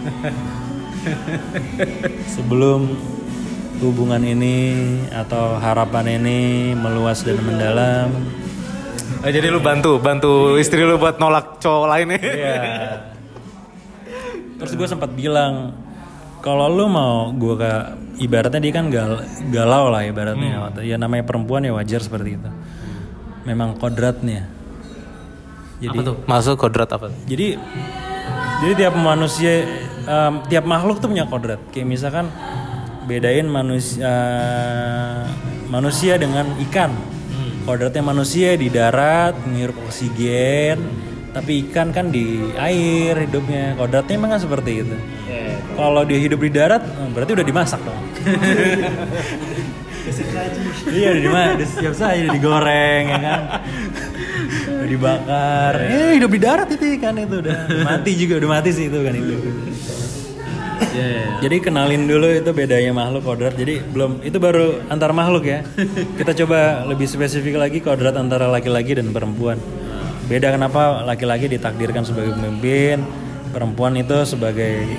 Sebelum 2.35 2.93
hubungan 3.81 4.21
ini 4.25 4.57
atau 5.13 5.57
harapan 5.61 6.17
ini 6.21 6.73
meluas 6.73 7.21
dan 7.21 7.37
mendalam, 7.45 8.09
Eh, 9.25 9.33
jadi 9.33 9.49
lu 9.49 9.57
bantu 9.57 9.97
bantu 9.97 10.61
istri 10.61 10.85
lu 10.85 10.99
buat 11.01 11.17
nolak 11.17 11.57
cowok 11.57 11.85
lain 11.89 12.07
ya. 12.13 12.19
Iya. 12.21 12.55
Terus 14.61 14.73
gue 14.77 14.87
sempat 14.89 15.09
bilang 15.17 15.73
kalau 16.45 16.69
lu 16.69 16.85
mau 16.85 17.33
gue 17.33 17.55
ke 17.57 17.71
ibaratnya 18.21 18.61
dia 18.61 18.73
kan 18.77 18.85
gal, 18.93 19.25
galau 19.49 19.89
lah 19.89 20.05
ibaratnya. 20.05 20.69
Ya 20.85 21.01
namanya 21.01 21.25
perempuan 21.25 21.65
ya 21.65 21.73
wajar 21.73 22.01
seperti 22.05 22.37
itu. 22.37 22.49
Memang 23.49 23.73
kodratnya. 23.81 24.45
Jadi 25.81 25.97
Apa 25.97 26.01
tuh? 26.05 26.15
Masuk 26.25 26.55
kodrat 26.57 26.89
apa? 26.89 27.13
jadi 27.29 27.57
jadi 28.63 28.73
tiap 28.85 28.93
manusia 28.97 29.53
em, 30.07 30.33
tiap 30.49 30.65
makhluk 30.65 30.97
tuh 30.97 31.09
punya 31.11 31.29
kodrat. 31.29 31.61
Kayak 31.69 31.87
misalkan 31.87 32.25
bedain 33.07 33.47
manusia 33.47 34.13
manusia 35.67 36.17
dengan 36.17 36.47
ikan. 36.69 36.91
Kodratnya 37.67 37.99
manusia 37.99 38.55
di 38.55 38.71
darat 38.71 39.35
menghirup 39.43 39.75
oksigen, 39.91 40.79
tapi 41.35 41.67
ikan 41.67 41.91
kan 41.91 42.07
di 42.07 42.47
air 42.55 43.27
hidupnya. 43.27 43.75
Kodratnya 43.75 44.15
memang 44.15 44.39
kan 44.39 44.41
seperti 44.41 44.87
itu. 44.87 44.95
Kalau 45.75 46.01
dia 46.07 46.17
hidup 46.17 46.41
di 46.41 46.49
darat, 46.49 46.81
eh, 46.81 47.09
berarti 47.13 47.37
udah 47.37 47.45
dimasak 47.45 47.77
dong. 47.85 48.01
iya 50.97 51.13
udah 51.13 51.21
dimasak, 51.21 51.53
udah 51.59 51.69
siap 51.69 51.93
saja 51.93 52.17
udah 52.23 52.33
digoreng 52.33 53.03
ya 53.11 53.19
kan. 53.19 53.41
Udah 54.87 54.93
dibakar. 54.95 55.73
Eh 55.91 56.11
hidup 56.15 56.31
di 56.31 56.39
darat 56.39 56.71
itu 56.71 56.85
ikan 56.95 57.19
itu 57.19 57.35
udah 57.43 57.57
mati 57.83 58.11
juga 58.15 58.33
udah 58.39 58.49
mati 58.55 58.69
sih 58.71 58.87
itu 58.87 58.99
kan 59.03 59.13
itu. 59.13 59.35
Jadi 61.37 61.61
kenalin 61.61 62.09
dulu 62.09 62.25
itu 62.25 62.49
bedanya 62.49 62.89
makhluk 62.89 63.21
kodrat. 63.21 63.53
Jadi 63.53 63.85
belum 63.85 64.25
itu 64.25 64.37
baru 64.41 64.81
antar 64.89 65.13
makhluk 65.13 65.45
ya. 65.45 65.61
Kita 66.17 66.33
coba 66.33 66.87
lebih 66.89 67.05
spesifik 67.05 67.59
lagi 67.61 67.77
kodrat 67.83 68.17
antara 68.17 68.49
laki-laki 68.49 68.97
dan 68.97 69.13
perempuan. 69.13 69.61
Beda 70.25 70.49
kenapa 70.49 71.05
laki-laki 71.05 71.47
ditakdirkan 71.47 72.01
sebagai 72.01 72.33
pemimpin, 72.33 73.05
perempuan 73.53 73.93
itu 73.95 74.25
sebagai 74.25 74.89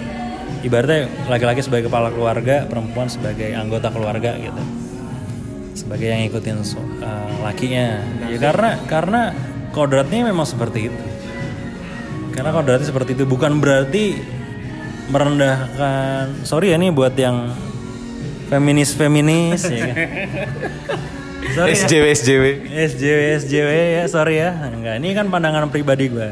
ibaratnya 0.62 1.11
laki-laki 1.26 1.66
sebagai 1.66 1.91
kepala 1.91 2.14
keluarga, 2.14 2.64
perempuan 2.70 3.11
sebagai 3.11 3.51
anggota 3.53 3.91
keluarga 3.91 4.39
gitu. 4.39 4.62
Sebagai 5.74 6.07
yang 6.11 6.20
ngikutin 6.26 6.59
so- 6.62 6.80
eh, 7.03 7.32
lakinya. 7.43 8.03
Ya 8.30 8.39
karena 8.39 8.70
karena 8.86 9.22
kodratnya 9.79 10.26
memang 10.26 10.43
seperti 10.43 10.91
itu. 10.91 11.03
Karena 12.35 12.51
kodratnya 12.51 12.91
seperti 12.91 13.14
itu 13.14 13.22
bukan 13.22 13.62
berarti 13.62 14.18
merendahkan 15.09 16.43
sorry 16.43 16.74
ya 16.74 16.76
nih 16.76 16.91
buat 16.91 17.14
yang 17.14 17.55
feminis 18.51 18.99
feminis 18.99 19.62
ya 19.64 19.87
kan. 19.89 19.97
Sorry 21.49 21.72
ya. 21.72 21.81
SJW 21.81 22.05
SJW. 22.12 22.45
SJW 22.93 23.20
SJW 23.41 23.70
ya 23.72 24.05
sorry 24.05 24.37
ya 24.37 24.53
enggak 24.68 25.01
ini 25.01 25.16
kan 25.16 25.33
pandangan 25.33 25.72
pribadi 25.72 26.12
gue 26.12 26.29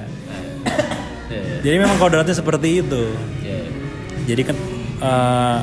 jadi 1.65 1.83
memang 1.83 1.99
kodratnya 1.99 2.37
seperti 2.37 2.85
itu 2.85 3.11
jadi 4.27 4.43
kan 4.47 4.57
eh, 5.03 5.59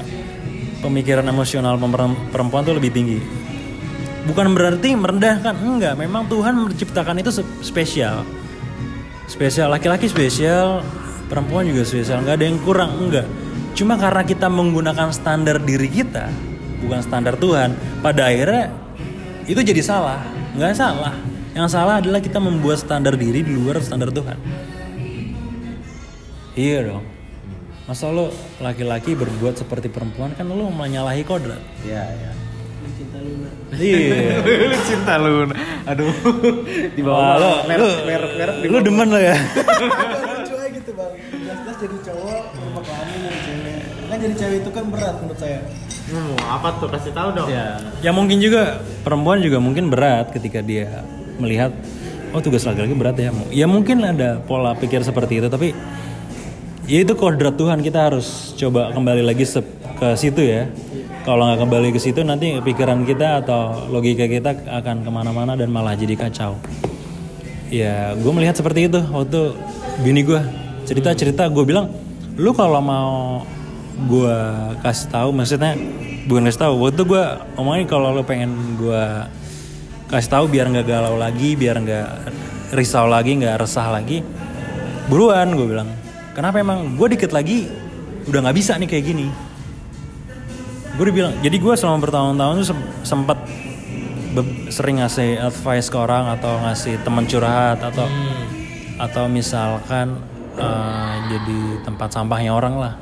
pemikiran 0.84 1.24
emosional 1.28 1.80
perempuan 2.32 2.64
tuh 2.68 2.76
lebih 2.76 2.92
tinggi 2.92 3.20
bukan 4.28 4.56
berarti 4.56 4.96
merendahkan 4.96 5.56
enggak. 5.60 5.94
Memang 6.00 6.28
Tuhan 6.28 6.56
menciptakan 6.56 7.20
itu 7.20 7.32
spesial. 7.64 8.24
Spesial 9.28 9.72
laki-laki 9.72 10.08
spesial 10.08 10.84
perempuan 11.28 11.68
juga 11.68 11.84
spesial. 11.88 12.24
Nggak 12.24 12.36
ada 12.40 12.46
yang 12.46 12.60
kurang 12.64 12.92
enggak. 13.00 13.28
Cuma 13.74 13.98
karena 13.98 14.22
kita 14.22 14.48
menggunakan 14.52 15.10
standar 15.10 15.58
diri 15.58 15.90
kita 15.90 16.30
bukan 16.84 17.00
standar 17.00 17.40
Tuhan 17.40 17.74
pada 18.04 18.28
akhirnya 18.28 18.70
itu 19.48 19.60
jadi 19.64 19.82
salah. 19.82 20.22
Nggak 20.54 20.76
salah. 20.76 21.16
Yang 21.54 21.68
salah 21.70 22.02
adalah 22.02 22.20
kita 22.20 22.42
membuat 22.42 22.82
standar 22.82 23.14
diri 23.14 23.46
di 23.46 23.54
luar 23.54 23.80
standar 23.80 24.10
Tuhan. 24.10 24.38
Iya 26.54 26.94
dong. 26.94 27.06
Masa 27.84 28.14
lo 28.14 28.32
laki-laki 28.62 29.18
berbuat 29.18 29.60
seperti 29.60 29.92
perempuan 29.92 30.32
kan 30.38 30.48
lo 30.48 30.70
menyalahi 30.70 31.26
kodrat. 31.26 31.60
Iya, 31.84 32.04
iya. 32.06 32.32
Iya. 33.80 34.38
Lu 34.72 34.78
cinta 34.86 35.14
lu. 35.18 35.50
Aduh. 35.88 36.12
Di 36.94 37.02
Wah, 37.02 37.36
bawah 37.36 37.36
lo, 37.40 37.52
merek 37.68 38.68
lu, 38.70 38.78
demen 38.82 39.08
lo 39.10 39.20
ya? 39.20 39.36
Lucu 40.44 40.54
aja 40.58 40.70
gitu 40.70 40.92
bang. 40.96 41.12
Jelas-jelas 41.32 41.78
jadi 41.82 41.98
cowok 42.12 42.42
rumah 42.60 42.84
kamu 42.84 43.16
jadi 43.24 43.40
cewek? 43.44 43.80
Kan 44.10 44.18
jadi 44.22 44.36
cewek 44.38 44.58
itu 44.62 44.70
kan 44.70 44.84
berat 44.92 45.16
menurut 45.22 45.40
saya. 45.40 45.60
Hmm, 46.04 46.36
apa 46.46 46.68
tuh? 46.78 46.90
Kasih 46.92 47.14
tahu 47.16 47.30
dong. 47.34 47.48
Iya. 47.50 47.68
ya 48.04 48.12
mungkin 48.12 48.38
juga 48.44 48.84
perempuan 49.02 49.40
juga 49.40 49.58
mungkin 49.64 49.88
berat 49.88 50.30
ketika 50.36 50.60
dia 50.60 51.02
melihat 51.40 51.72
oh 52.36 52.42
tugas 52.44 52.68
laki-laki 52.68 52.94
berat 52.94 53.18
ya. 53.18 53.30
Ya 53.50 53.66
mungkin 53.66 54.04
ada 54.04 54.44
pola 54.44 54.76
pikir 54.76 55.02
seperti 55.02 55.40
itu 55.42 55.48
tapi 55.48 55.72
ya 56.86 57.00
itu 57.02 57.14
kodrat 57.16 57.56
Tuhan. 57.56 57.80
Kita 57.80 58.12
harus 58.12 58.54
coba 58.60 58.92
kembali 58.92 59.24
lagi 59.24 59.48
ke 59.94 60.08
situ 60.20 60.42
ya 60.44 60.68
kalau 61.24 61.48
nggak 61.48 61.60
kembali 61.64 61.90
ke 61.96 62.00
situ 62.04 62.20
nanti 62.22 62.60
pikiran 62.60 63.08
kita 63.08 63.44
atau 63.44 63.88
logika 63.88 64.28
kita 64.28 64.68
akan 64.68 65.08
ke 65.08 65.10
mana-mana 65.10 65.56
dan 65.56 65.72
malah 65.72 65.96
jadi 65.96 66.20
kacau. 66.20 66.60
Ya 67.72 68.12
gue 68.14 68.32
melihat 68.36 68.60
seperti 68.60 68.92
itu 68.92 69.00
waktu 69.00 69.56
bini 70.04 70.22
gue 70.28 70.40
cerita-cerita 70.84 71.48
gue 71.48 71.64
bilang 71.64 71.90
lu 72.36 72.52
kalau 72.52 72.84
mau 72.84 73.42
gue 74.10 74.38
kasih 74.84 75.08
tahu 75.10 75.30
maksudnya 75.32 75.80
bukan 76.28 76.44
kasih 76.52 76.62
tahu 76.68 76.74
waktu 76.84 77.02
gue 77.08 77.24
omongin 77.56 77.88
kalau 77.88 78.12
lu 78.12 78.22
pengen 78.28 78.76
gue 78.76 79.04
kasih 80.12 80.30
tahu 80.30 80.46
biar 80.52 80.70
nggak 80.70 80.86
galau 80.86 81.16
lagi 81.16 81.56
biar 81.56 81.80
nggak 81.82 82.10
risau 82.76 83.08
lagi 83.08 83.40
nggak 83.40 83.64
resah 83.64 83.88
lagi 83.90 84.22
buruan 85.08 85.56
gue 85.56 85.68
bilang. 85.72 85.90
Kenapa 86.34 86.58
emang? 86.60 86.98
Gue 86.98 87.14
dikit 87.14 87.30
lagi 87.32 87.70
udah 88.28 88.40
nggak 88.44 88.58
bisa 88.58 88.76
nih 88.76 88.88
kayak 88.92 89.06
gini 89.08 89.53
gue 90.94 91.10
bilang 91.10 91.34
jadi 91.42 91.58
gue 91.58 91.74
selama 91.74 92.06
bertahun-tahun 92.06 92.54
tuh 92.62 92.68
sem- 92.70 92.88
sempat 93.04 93.38
sering 94.70 94.98
ngasih 94.98 95.38
advice 95.40 95.90
ke 95.90 95.98
orang 95.98 96.26
atau 96.32 96.58
ngasih 96.60 96.98
teman 97.02 97.26
curhat 97.26 97.82
atau 97.82 98.06
atau 98.98 99.26
misalkan 99.26 100.18
eh, 100.54 101.14
jadi 101.30 101.60
tempat 101.82 102.10
sampahnya 102.10 102.54
orang 102.54 102.78
lah. 102.78 102.94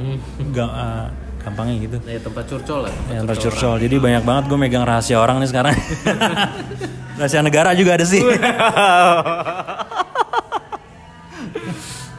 Ga- 0.52 0.72
eh, 0.72 1.06
gampangnya 1.42 1.76
gitu. 1.82 1.98
Ya 2.04 2.20
tempat 2.20 2.44
curcol 2.46 2.86
lah. 2.88 2.94
yang 3.10 3.26
tercurcol 3.26 3.76
jadi 3.80 3.96
banyak 3.98 4.24
banget 4.24 4.44
gue 4.48 4.58
megang 4.60 4.84
rahasia 4.84 5.20
orang 5.20 5.40
nih 5.40 5.50
sekarang. 5.50 5.76
Rahasia 7.20 7.44
negara 7.44 7.76
juga 7.76 7.96
ada 8.00 8.06
sih. 8.08 8.24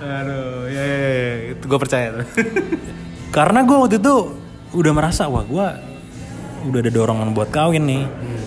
Aduh, 0.03 0.67
ya, 0.67 0.83
ya, 0.83 0.99
ya. 1.07 1.35
itu 1.55 1.65
gue 1.65 1.79
percaya 1.79 2.07
tuh. 2.13 2.27
karena 3.31 3.63
gue 3.63 3.77
waktu 3.79 3.97
itu 3.97 4.15
udah 4.73 4.93
merasa 4.97 5.29
wah 5.29 5.45
gue 5.45 5.67
udah 6.63 6.79
ada 6.79 6.91
dorongan 6.95 7.35
buat 7.35 7.51
kawin 7.51 7.85
nih. 7.87 8.05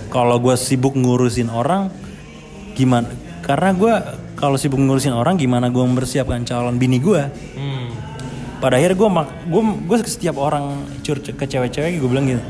Kalau 0.09 0.39
gue 0.39 0.55
sibuk 0.55 0.95
ngurusin 0.95 1.51
orang 1.51 1.91
gimana? 2.73 3.11
Karena 3.43 3.75
gue 3.75 3.93
kalau 4.39 4.55
sibuk 4.55 4.79
ngurusin 4.79 5.11
orang 5.11 5.35
gimana 5.35 5.67
gue 5.67 5.83
mempersiapkan 5.83 6.43
calon 6.47 6.75
bini 6.79 6.99
gue 6.99 7.23
Hmm. 7.55 7.91
pada 8.63 8.79
akhirnya 8.79 8.97
gue 8.97 9.09
gue 9.51 9.61
gue 9.85 9.97
setiap 10.07 10.39
orang 10.39 10.87
cur 11.03 11.19
ke 11.19 11.45
cewek-cewek 11.45 11.99
gue 11.99 12.09
bilang 12.09 12.25
gitu. 12.25 12.41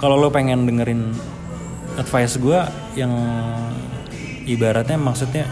Kalau 0.00 0.16
lo 0.18 0.32
pengen 0.32 0.66
dengerin 0.66 1.14
advice 1.96 2.40
gue 2.40 2.58
yang 2.96 3.12
ibaratnya 4.46 4.98
maksudnya 4.98 5.44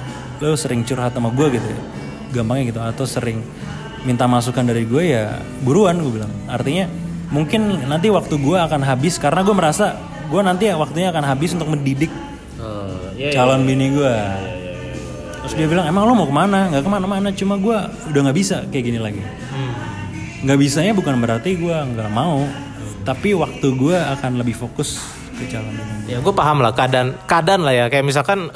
lo 0.43 0.55
sering 0.55 0.83
curhat 0.83 1.15
sama 1.15 1.31
gue 1.35 1.47
gitu 1.55 1.67
ya 1.67 1.81
gampangnya 2.29 2.65
gitu 2.75 2.81
atau 2.83 3.05
sering 3.09 3.41
minta 4.03 4.27
masukan 4.27 4.63
dari 4.63 4.87
gue 4.87 5.15
ya 5.15 5.39
buruan 5.63 5.99
gue 5.99 6.23
bilang. 6.23 6.33
Artinya 6.47 6.87
mungkin 7.29 7.87
nanti 7.87 8.09
waktu 8.09 8.35
gue 8.37 8.57
akan 8.57 8.81
habis 8.83 9.19
karena 9.19 9.43
gue 9.43 9.53
merasa 9.53 9.99
gue 10.29 10.41
nanti 10.41 10.69
waktunya 10.71 11.09
akan 11.09 11.25
habis 11.25 11.57
untuk 11.57 11.73
mendidik 11.73 12.13
Oh, 12.59 12.91
iya. 13.15 13.31
calon 13.33 13.63
bini 13.65 13.95
gue. 13.95 14.15
Terus 15.39 15.55
dia 15.55 15.67
bilang 15.71 15.87
emang 15.87 16.05
lo 16.05 16.13
mau 16.13 16.27
ke 16.27 16.35
mana? 16.35 16.67
Nggak 16.69 16.83
ke 16.83 16.91
mana-mana 16.91 17.29
cuma 17.31 17.55
gue 17.57 17.77
udah 18.11 18.21
nggak 18.27 18.37
bisa 18.37 18.67
kayak 18.69 18.85
gini 18.85 18.99
lagi. 18.99 19.23
Nggak 20.43 20.59
bisanya 20.59 20.93
bukan 20.95 21.19
berarti 21.19 21.59
gue 21.59 21.75
nggak 21.75 22.11
mau 22.15 22.47
tapi 23.03 23.33
waktu 23.33 23.67
gue 23.73 23.97
akan 23.97 24.37
lebih 24.37 24.53
fokus 24.53 25.01
ke 25.39 25.49
calon 25.49 25.73
bini 25.73 26.13
Ya 26.13 26.19
gue 26.21 26.35
paham 26.35 26.61
lah 26.61 26.75
keadaan 26.75 27.15
keadaan 27.25 27.63
lah 27.63 27.73
ya. 27.73 27.85
Kayak 27.89 28.05
misalkan 28.05 28.51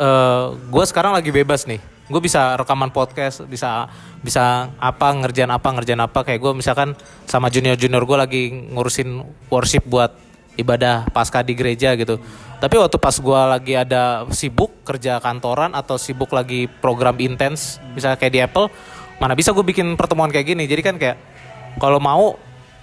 gue 0.68 0.84
sekarang 0.84 1.14
lagi 1.14 1.30
bebas 1.30 1.64
nih 1.66 1.80
gue 2.12 2.22
bisa 2.22 2.54
rekaman 2.60 2.92
podcast 2.92 3.48
bisa 3.48 3.88
bisa 4.20 4.68
apa 4.76 5.08
ngerjain 5.16 5.48
apa 5.48 5.68
ngerjain 5.72 5.98
apa. 5.98 6.22
Kayak 6.22 6.40
gue 6.44 6.52
misalkan 6.60 6.88
sama 7.24 7.48
junior 7.48 7.74
junior 7.80 8.04
gue 8.04 8.18
lagi 8.20 8.42
ngurusin 8.52 9.24
worship 9.48 9.88
buat 9.88 10.12
ibadah 10.60 11.08
pasca 11.10 11.40
di 11.40 11.56
gereja 11.56 11.96
gitu. 11.96 12.20
Tapi 12.60 12.74
waktu 12.76 13.00
pas 13.00 13.16
gue 13.16 13.40
lagi 13.48 13.74
ada 13.74 14.28
sibuk 14.30 14.84
kerja 14.84 15.18
kantoran 15.18 15.72
atau 15.72 15.96
sibuk 15.96 16.30
lagi 16.30 16.68
program 16.68 17.16
intens 17.18 17.80
misalnya 17.96 18.20
kayak 18.20 18.32
di 18.32 18.40
Apple 18.44 18.68
mana 19.18 19.32
bisa 19.32 19.50
gue 19.56 19.64
bikin 19.64 19.96
pertemuan 19.96 20.28
kayak 20.28 20.52
gini. 20.52 20.68
Jadi 20.68 20.82
kan 20.84 20.94
kayak 21.00 21.16
kalau 21.80 21.96
mau 21.96 22.36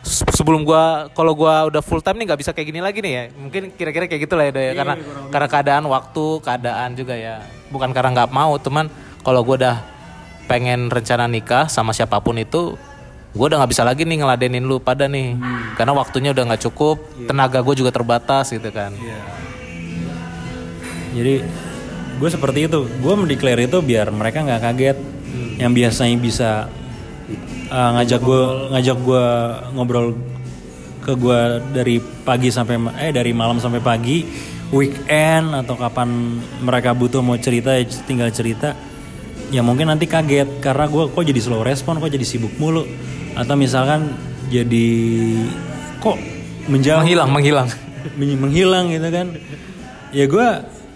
se- 0.03 0.25
sebelum 0.33 0.63
gua 0.63 1.11
kalau 1.11 1.35
gua 1.35 1.67
udah 1.67 1.81
full 1.83 1.99
time 1.99 2.23
nih 2.23 2.25
nggak 2.31 2.39
bisa 2.39 2.51
kayak 2.55 2.67
gini 2.71 2.79
lagi 2.79 2.99
nih 3.03 3.13
ya. 3.13 3.23
Mungkin 3.35 3.63
kira-kira 3.75 4.05
kayak 4.07 4.21
gitu 4.27 4.33
lah 4.35 4.49
ya 4.49 4.51
ya. 4.51 4.73
karena 4.75 4.95
karena 5.29 5.47
keadaan 5.47 5.83
waktu 5.87 6.25
keadaan 6.43 6.89
juga 6.95 7.15
ya. 7.15 7.43
Bukan 7.69 7.91
karena 7.93 8.09
nggak 8.15 8.31
mau 8.31 8.55
teman 8.57 8.87
kalau 9.29 9.45
gua 9.45 9.55
udah 9.61 9.77
pengen 10.49 10.89
rencana 10.89 11.29
nikah 11.29 11.69
sama 11.69 11.93
siapa 11.93 12.17
pun 12.17 12.33
itu 12.41 12.73
gua 13.37 13.45
udah 13.45 13.61
nggak 13.61 13.71
bisa 13.77 13.85
lagi 13.85 14.09
nih 14.09 14.25
ngeladenin 14.25 14.65
lu 14.65 14.81
pada 14.81 15.05
nih. 15.05 15.37
Karena 15.77 15.93
waktunya 15.93 16.33
udah 16.33 16.49
nggak 16.49 16.63
cukup 16.65 16.97
tenaga 17.29 17.61
gue 17.61 17.75
juga 17.77 17.93
terbatas 17.93 18.49
gitu 18.49 18.73
kan. 18.73 18.91
Jadi 21.13 21.45
gue 22.19 22.29
seperti 22.29 22.65
itu. 22.65 22.89
Gue 22.99 23.13
mendeklar 23.13 23.61
itu 23.61 23.77
biar 23.85 24.09
mereka 24.09 24.41
nggak 24.41 24.61
kaget. 24.65 24.97
Yang 25.61 25.71
biasanya 25.77 26.17
bisa 26.17 26.49
uh, 27.69 27.89
ngajak 28.01 28.19
gue 28.19 28.43
ngajak 28.73 28.97
gue 28.97 29.25
ngobrol 29.77 30.17
ke 31.05 31.13
gue 31.15 31.39
dari 31.71 31.95
pagi 32.01 32.49
sampai 32.51 32.75
eh 32.99 33.11
dari 33.13 33.31
malam 33.31 33.61
sampai 33.61 33.79
pagi 33.79 34.25
weekend 34.69 35.55
atau 35.55 35.73
kapan 35.79 36.37
mereka 36.61 36.93
butuh 36.93 37.23
mau 37.23 37.39
cerita 37.39 37.73
ya 37.73 37.87
tinggal 38.05 38.29
cerita 38.29 38.75
ya 39.49 39.61
mungkin 39.65 39.89
nanti 39.89 40.05
kaget 40.05 40.61
karena 40.61 40.85
gue 40.85 41.03
kok 41.09 41.23
jadi 41.25 41.41
slow 41.41 41.65
respon 41.65 41.97
kok 41.97 42.09
jadi 42.09 42.25
sibuk 42.25 42.53
mulu. 42.61 42.85
Atau 43.33 43.57
misalkan 43.57 44.13
jadi 44.49 44.87
kok 46.01 46.17
menjauh. 46.69 47.01
Menghilang 47.01 47.29
menghilang. 47.33 47.67
Men- 48.19 48.39
menghilang 48.39 48.85
gitu 48.93 49.09
kan. 49.09 49.27
Ya 50.13 50.25
gue 50.25 50.47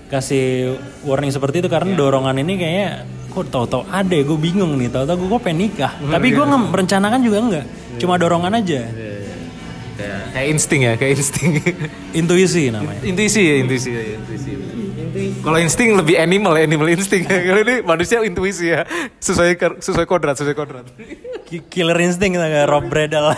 kasih 0.10 0.78
warning 1.06 1.34
seperti 1.34 1.66
itu 1.66 1.70
karena 1.70 1.98
dorongan 1.98 2.38
ini 2.42 2.54
kayaknya 2.58 2.90
kok 3.34 3.50
tahu-tahu 3.50 3.90
ada 3.90 4.14
ya 4.14 4.24
gue 4.26 4.40
bingung 4.40 4.78
nih. 4.78 4.90
Tahu-tahu 4.94 5.18
gue 5.18 5.30
kok 5.38 5.42
pengen 5.46 5.70
nikah. 5.70 5.94
Tapi 5.98 6.28
gue 6.34 6.46
nggak 6.46 6.64
merencanakan 6.70 7.20
juga 7.22 7.38
enggak. 7.42 7.66
Cuma 7.98 8.18
dorongan 8.18 8.54
aja. 8.62 8.82
Kayak 9.94 10.22
kayak 10.34 10.48
insting 10.50 10.82
ya 10.82 10.94
kayak 10.98 11.14
insting. 11.22 11.52
Intuisi 12.18 12.74
namanya. 12.74 13.02
Intuisi 13.06 13.42
ya 13.46 13.56
intuisi 13.62 13.90
ya 13.94 14.02
intuisi 14.18 14.52
kalau 15.46 15.58
insting 15.62 15.94
lebih 15.94 16.18
animal 16.18 16.58
animal 16.58 16.90
insting. 16.90 17.24
Kalau 17.48 17.62
ini 17.62 17.86
manusia 17.86 18.22
intuisi 18.26 18.74
ya. 18.74 18.82
Sesuai 19.22 19.56
sesuai 19.78 20.06
kodrat 20.10 20.36
sesuai 20.38 20.58
kodrat. 20.58 20.86
Ki- 21.46 21.66
killer 21.70 21.98
instinct 22.02 22.38
gitu 22.38 22.46
kayak 22.46 22.68
Rob 22.68 22.90
Bradle. 22.90 23.34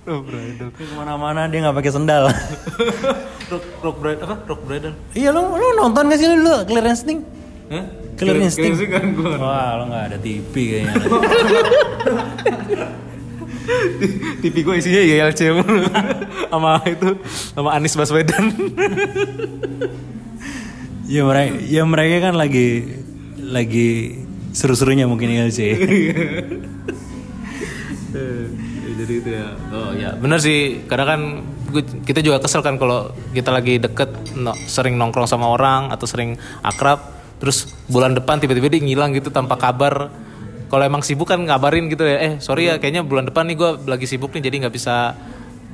Ke 0.00 0.84
mana-mana 0.96 1.46
dia 1.46 1.60
nggak 1.60 1.76
pakai 1.76 1.92
sendal. 1.92 2.32
Rock 3.50 3.64
rock 3.82 3.96
apa? 4.22 4.34
Rock 4.46 4.62
bread 4.62 4.94
iya 5.18 5.34
lo 5.34 5.58
lo 5.58 5.74
nonton 5.74 6.06
gak 6.06 6.18
sih 6.22 6.30
lu 6.30 6.38
dulu 6.38 6.70
killer 6.70 6.86
instinct 6.86 7.26
Hah? 7.66 7.84
killer 8.14 8.38
instinct 8.38 8.78
kan 8.86 9.10
gue. 9.10 9.34
wah 9.42 9.74
lo 9.74 9.90
nggak 9.90 10.04
ada 10.14 10.18
TV 10.22 10.54
kayaknya 10.54 10.94
TV 14.42 14.54
gue 14.64 14.74
isinya 14.78 15.02
YLC 15.02 15.40
mulu. 15.54 15.84
sama 16.50 16.82
itu 16.86 17.08
sama 17.54 17.70
Anies 17.76 17.94
Baswedan. 17.94 18.44
Ya 21.10 21.26
mereka, 21.26 21.58
ya 21.66 21.82
mereka 21.82 22.30
kan 22.30 22.34
lagi 22.38 22.86
lagi 23.42 24.22
seru-serunya 24.54 25.10
mungkin 25.10 25.30
ya 25.30 25.50
sih. 25.50 25.74
Ya, 28.10 28.26
jadi 29.06 29.12
itu 29.22 29.30
ya. 29.30 29.46
Oh 29.70 29.90
ya, 29.94 30.10
bener 30.18 30.42
sih. 30.42 30.82
Kadang 30.90 31.06
kan 31.06 31.20
kita 32.02 32.26
juga 32.26 32.42
kesel 32.42 32.62
kan 32.62 32.74
kalau 32.74 33.14
kita 33.30 33.54
lagi 33.54 33.78
deket 33.78 34.10
no- 34.34 34.58
sering 34.66 34.98
nongkrong 34.98 35.30
sama 35.30 35.46
orang 35.46 35.94
atau 35.94 36.10
sering 36.10 36.34
akrab, 36.62 36.98
terus 37.38 37.70
bulan 37.86 38.18
depan 38.18 38.42
tiba-tiba 38.42 38.66
dia 38.66 38.82
ngilang 38.82 39.14
gitu 39.14 39.30
tanpa 39.30 39.54
kabar. 39.54 40.10
Kalau 40.70 40.84
emang 40.86 41.02
sibuk 41.02 41.26
kan 41.26 41.42
ngabarin 41.42 41.90
gitu 41.90 42.06
ya. 42.06 42.22
Eh 42.22 42.32
sorry 42.38 42.70
ya, 42.70 42.78
kayaknya 42.78 43.02
bulan 43.02 43.26
depan 43.26 43.42
nih 43.50 43.58
gue 43.58 43.70
lagi 43.90 44.06
sibuk 44.06 44.30
nih, 44.30 44.42
jadi 44.46 44.56
nggak 44.66 44.74
bisa 44.74 45.18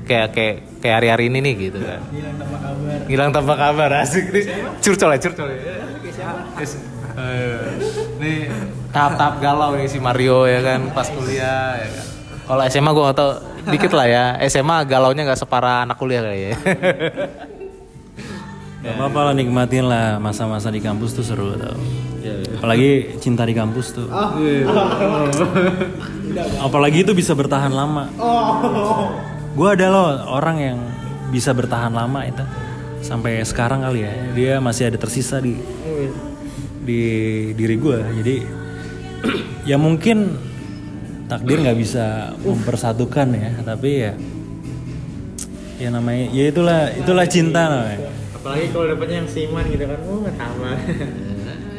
kayak 0.09 0.29
kayak 0.33 0.55
kayak 0.81 0.95
hari-hari 1.03 1.25
ini 1.29 1.39
nih 1.45 1.55
gitu 1.69 1.79
kan. 1.85 2.01
hilang 2.15 2.37
tanpa 2.39 2.57
kabar 2.63 2.99
Ngilang 3.05 3.31
tanpa 3.35 3.55
kabar 3.61 3.91
asik 4.01 4.25
nih. 4.33 4.45
Curcol 4.81 5.11
ya, 5.13 5.19
curcol 5.21 5.49
ya. 5.53 5.59
Eh, 7.17 7.65
Nih 8.21 8.45
tahap-tahap 8.93 9.41
galau 9.41 9.73
nih 9.77 9.89
si 9.89 9.97
Mario 10.01 10.45
ya 10.45 10.61
kan 10.61 10.81
pas 10.93 11.09
kuliah 11.09 11.81
ya 11.81 11.89
kan. 11.93 12.07
Kalau 12.47 12.63
SMA 12.71 12.91
gue 12.95 13.05
gak 13.11 13.17
tau 13.19 13.31
dikit 13.67 13.93
lah 13.93 14.07
ya. 14.07 14.25
SMA 14.47 14.77
galaunya 14.87 15.27
nggak 15.27 15.41
separah 15.41 15.85
anak 15.85 15.97
kuliah 15.99 16.23
kali 16.25 16.41
ya. 16.53 16.57
Gak 18.87 19.03
apa-apa 19.03 19.21
lah 19.27 19.35
nikmatin 19.35 19.91
lah 19.91 20.23
masa-masa 20.23 20.71
di 20.71 20.79
kampus 20.79 21.19
tuh 21.19 21.27
seru 21.27 21.59
tau. 21.59 21.75
Apalagi 22.63 23.19
cinta 23.19 23.43
di 23.43 23.51
kampus 23.51 23.99
tuh. 23.99 24.07
Apalagi 26.67 27.03
itu 27.03 27.11
bisa 27.11 27.35
bertahan 27.35 27.75
lama. 27.75 28.07
Gue 29.59 29.69
ada 29.75 29.91
loh 29.91 30.23
orang 30.31 30.57
yang 30.63 30.79
bisa 31.35 31.51
bertahan 31.51 31.91
lama 31.91 32.31
itu 32.31 32.47
sampai 33.03 33.43
sekarang 33.43 33.83
kali 33.83 34.07
ya. 34.07 34.15
Dia 34.39 34.53
masih 34.63 34.95
ada 34.95 35.03
tersisa 35.03 35.43
di 35.43 35.59
di 36.87 37.03
diri 37.59 37.75
gue. 37.75 37.99
Jadi 38.23 38.37
ya 39.75 39.83
mungkin 39.83 40.39
takdir 41.27 41.59
nggak 41.59 41.79
bisa 41.83 42.39
mempersatukan 42.39 43.35
ya, 43.35 43.51
tapi 43.67 43.91
ya 43.99 44.15
ya 45.77 45.89
namanya 45.91 46.31
ya 46.31 46.45
itulah 46.55 46.95
itulah 46.95 47.27
cinta 47.27 47.67
namanya. 47.67 48.15
Apalagi 48.47 48.71
kalau 48.71 48.87
dapetnya 48.95 49.17
yang 49.27 49.31
seiman 49.35 49.65
gitu 49.75 49.85
kan, 49.91 49.99
oh 50.07 50.23
sama. 50.23 50.71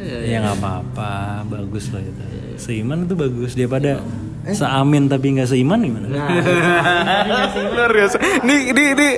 Ya 0.04 0.36
nggak 0.44 0.56
apa-apa, 0.60 1.12
bagus 1.48 1.88
loh 1.88 2.04
itu. 2.04 2.24
Seiman 2.60 3.08
itu 3.08 3.16
bagus 3.16 3.56
daripada 3.56 4.04
seamin 4.52 5.08
tapi 5.08 5.40
nggak 5.40 5.48
seiman 5.48 5.80
gimana? 5.80 6.12
Luar 7.72 7.88
biasa. 7.88 8.20
Ini 8.44 8.56
ini 8.68 8.82
ini 8.92 9.08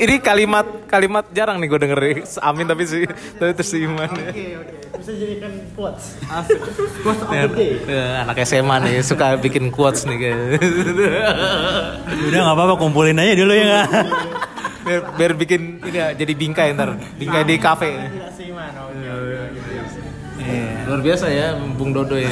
ini 0.00 0.14
kalimat 0.16 0.88
kalimat 0.88 1.28
jarang 1.36 1.60
nih 1.60 1.68
gue 1.68 1.80
denger. 1.84 2.00
Amin 2.40 2.64
tapi 2.64 2.88
sih 2.88 3.04
tapi 3.36 3.52
terus 3.52 3.76
iman. 3.84 4.08
Oke 4.08 4.64
oke, 4.64 4.74
bisa 4.96 5.12
jadikan 5.12 5.52
quotes. 5.76 6.16
Ya, 7.28 7.44
ya, 7.84 8.04
anak 8.24 8.40
SMA 8.48 8.76
nih 8.80 9.04
suka 9.04 9.36
bikin 9.36 9.68
quotes 9.68 10.08
nih 10.08 10.16
kayak. 10.16 10.40
Udah 12.32 12.40
nggak 12.48 12.56
apa-apa 12.56 12.74
kumpulin 12.80 13.20
aja 13.20 13.36
dulu 13.36 13.52
ya 13.52 13.64
nggak? 13.68 13.88
biar, 14.84 15.00
biar 15.16 15.32
bikin 15.34 15.80
ini 15.80 15.98
ya, 15.98 16.12
jadi 16.12 16.32
bingkai 16.36 16.76
ntar 16.76 17.00
bingkai 17.16 17.42
di 17.48 17.56
kafe. 17.56 17.90
Oke. 20.34 20.60
luar 20.84 21.00
biasa 21.00 21.32
ya 21.32 21.56
Bung 21.56 21.96
Dodo 21.96 22.20
ya 22.20 22.28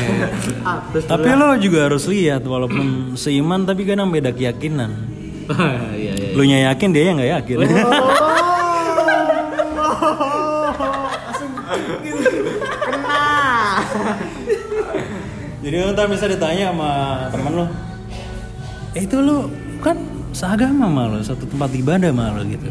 Ah, 0.66 0.84
terus 0.92 1.08
Tapi 1.10 1.32
lo 1.32 1.56
juga 1.56 1.88
harus 1.88 2.04
lihat 2.10 2.44
walaupun 2.44 2.84
seiman 3.22 3.64
tapi 3.64 3.88
kadang 3.88 4.12
beda 4.12 4.36
keyakinan. 4.36 4.92
iya 5.96 6.12
iya 6.12 6.36
Lu 6.36 6.44
nya 6.44 6.58
yakin 6.72 6.88
dia 6.92 7.08
yang 7.08 7.16
nggak 7.16 7.32
yakin. 7.40 7.56
Jadi 15.62 15.76
lo 15.78 15.94
ntar 15.94 16.10
bisa 16.10 16.26
ditanya 16.26 16.74
sama 16.74 16.90
temen 17.30 17.52
lo, 17.54 17.66
eh 18.98 19.02
itu 19.06 19.14
lo 19.22 19.46
kan 19.78 19.94
seagama 20.32 20.88
sama 20.88 21.02
lo, 21.12 21.18
satu 21.20 21.44
tempat 21.46 21.70
ibadah 21.76 22.10
sama 22.10 22.36
lo 22.36 22.42
gitu. 22.48 22.68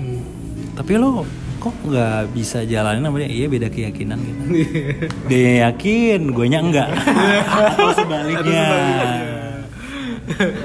Tapi 0.77 0.93
lo 0.97 1.25
kok 1.61 1.75
nggak 1.85 2.33
bisa 2.33 2.65
jalanin 2.65 3.05
sama 3.05 3.21
dia? 3.21 3.29
Iya 3.29 3.45
beda 3.47 3.67
keyakinan 3.69 4.17
gitu. 4.21 4.43
dia 5.29 5.69
yakin, 5.69 6.33
gue 6.33 6.45
nya 6.49 6.59
enggak. 6.59 6.89
Atau 7.47 7.93
sebaliknya. 7.93 8.65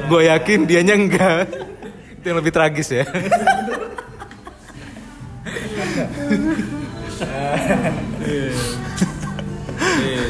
gue 0.08 0.22
yakin 0.30 0.60
dianya 0.68 0.94
enggak 0.94 1.48
itu 2.26 2.34
yang 2.34 2.38
lebih 2.42 2.50
tragis 2.54 2.90
ya 2.90 3.06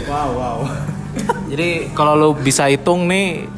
wow 0.05 0.29
wow. 0.37 0.59
jadi 1.49 1.89
kalau 1.97 2.13
lu 2.21 2.31
bisa 2.37 2.69
hitung 2.69 3.09
nih 3.09 3.49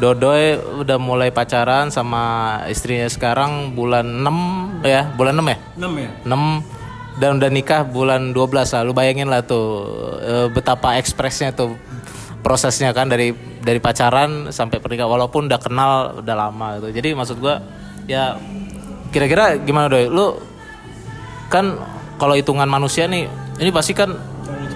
Dodoy 0.00 0.56
udah 0.80 0.96
mulai 0.96 1.28
pacaran 1.28 1.92
sama 1.92 2.56
istrinya 2.72 3.04
sekarang 3.04 3.76
bulan 3.76 4.24
6 4.24 4.80
ya 4.80 5.12
bulan 5.12 5.36
6 5.36 5.52
ya 5.52 5.58
6 5.76 5.92
ya? 6.00 6.10
6 6.24 7.20
dan 7.20 7.36
udah 7.36 7.50
nikah 7.52 7.84
bulan 7.84 8.32
12 8.32 8.72
lah. 8.72 8.82
Lu 8.82 8.96
bayangin 8.96 9.28
lah 9.28 9.44
tuh 9.44 9.92
eh, 10.24 10.46
betapa 10.48 10.96
ekspresnya 10.96 11.52
tuh 11.52 11.76
prosesnya 12.40 12.96
kan 12.96 13.12
dari 13.12 13.36
dari 13.60 13.76
pacaran 13.76 14.48
sampai 14.48 14.80
pernikahan 14.80 15.12
walaupun 15.12 15.52
udah 15.52 15.60
kenal 15.60 15.92
udah 16.24 16.34
lama 16.34 16.80
gitu. 16.80 16.88
Jadi 16.96 17.08
maksud 17.12 17.36
gua 17.36 17.60
ya 18.08 18.40
kira-kira 19.12 19.60
gimana 19.60 19.92
doi? 19.92 20.08
Lu 20.08 20.40
kan 21.52 21.76
kalau 22.16 22.32
hitungan 22.40 22.68
manusia 22.72 23.04
nih 23.04 23.28
ini 23.60 23.68
pasti 23.68 23.92
kan 23.92 24.16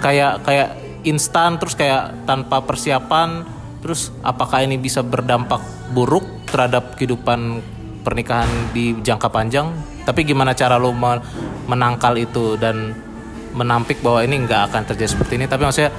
kayak 0.04 0.44
kayak 0.44 0.68
instan 1.08 1.56
terus 1.56 1.72
kayak 1.72 2.28
tanpa 2.28 2.60
persiapan 2.60 3.53
terus 3.84 4.08
apakah 4.24 4.64
ini 4.64 4.80
bisa 4.80 5.04
berdampak 5.04 5.60
buruk 5.92 6.24
terhadap 6.48 6.96
kehidupan 6.96 7.60
pernikahan 8.00 8.48
di 8.72 8.96
jangka 9.04 9.28
panjang? 9.28 9.76
Tapi 10.08 10.24
gimana 10.24 10.56
cara 10.56 10.80
me- 10.80 11.20
menangkal 11.68 12.16
itu 12.16 12.56
dan 12.56 12.96
menampik 13.52 14.00
bahwa 14.00 14.24
ini 14.24 14.48
nggak 14.48 14.72
akan 14.72 14.82
terjadi 14.88 15.12
seperti 15.12 15.36
ini? 15.36 15.44
Tapi 15.44 15.68
maksudnya 15.68 15.92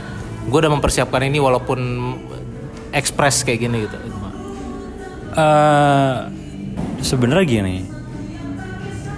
gue 0.50 0.60
udah 0.66 0.74
mempersiapkan 0.74 1.30
ini 1.30 1.38
walaupun 1.38 1.80
ekspres 2.90 3.46
kayak 3.46 3.70
gini 3.70 3.86
gitu. 3.86 3.98
Eh 5.38 6.14
sebenarnya 7.06 7.46
gini. 7.46 7.76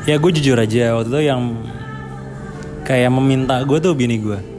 Ya 0.03 0.19
gue 0.19 0.31
jujur 0.35 0.59
aja 0.59 0.91
waktu 0.99 1.07
itu 1.07 1.19
yang 1.23 1.55
kayak 2.83 3.11
meminta 3.15 3.63
gue 3.63 3.79
tuh 3.79 3.95
bini 3.95 4.19
gue 4.19 4.56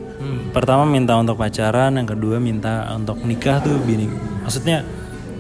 pertama 0.55 0.89
minta 0.89 1.15
untuk 1.19 1.37
pacaran 1.37 1.95
yang 1.95 2.09
kedua 2.09 2.39
minta 2.39 2.89
untuk 2.95 3.21
nikah 3.23 3.61
tuh 3.63 3.77
bini. 3.83 4.09
Maksudnya 4.43 4.83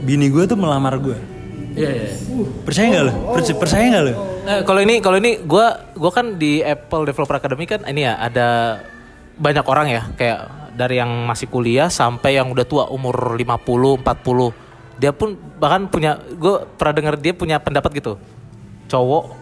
bini 0.04 0.30
gue 0.30 0.46
tuh 0.46 0.54
melamar 0.54 0.94
gue 1.02 1.38
iya 1.78 1.90
iya. 1.90 2.10
Percaya 2.66 2.86
nggak 2.90 3.04
lo 3.06 3.12
Perc- 3.34 3.58
percaya 3.58 3.84
nggak 3.90 4.04
lo 4.04 4.14
Eh, 4.48 4.64
kalau 4.64 4.80
ini 4.80 5.04
kalau 5.04 5.20
ini 5.20 5.44
gua 5.44 5.92
gua 5.92 6.08
kan 6.08 6.40
di 6.40 6.64
Apple 6.64 7.04
Developer 7.04 7.36
Academy 7.36 7.68
kan 7.68 7.84
ini 7.84 8.08
ya 8.08 8.16
ada 8.16 8.80
banyak 9.36 9.60
orang 9.68 9.92
ya. 9.92 10.02
Kayak 10.16 10.72
dari 10.72 10.96
yang 10.96 11.28
masih 11.28 11.52
kuliah 11.52 11.92
sampai 11.92 12.40
yang 12.40 12.48
udah 12.48 12.64
tua 12.64 12.88
umur 12.88 13.36
50 13.36 14.00
40 14.00 14.96
dia 14.96 15.12
pun 15.12 15.36
bahkan 15.60 15.84
punya 15.86 16.16
gue 16.16 16.64
pernah 16.80 16.94
dengar 16.96 17.14
dia 17.20 17.36
punya 17.36 17.60
pendapat 17.60 17.92
gitu. 18.00 18.16
Cowok 18.88 19.36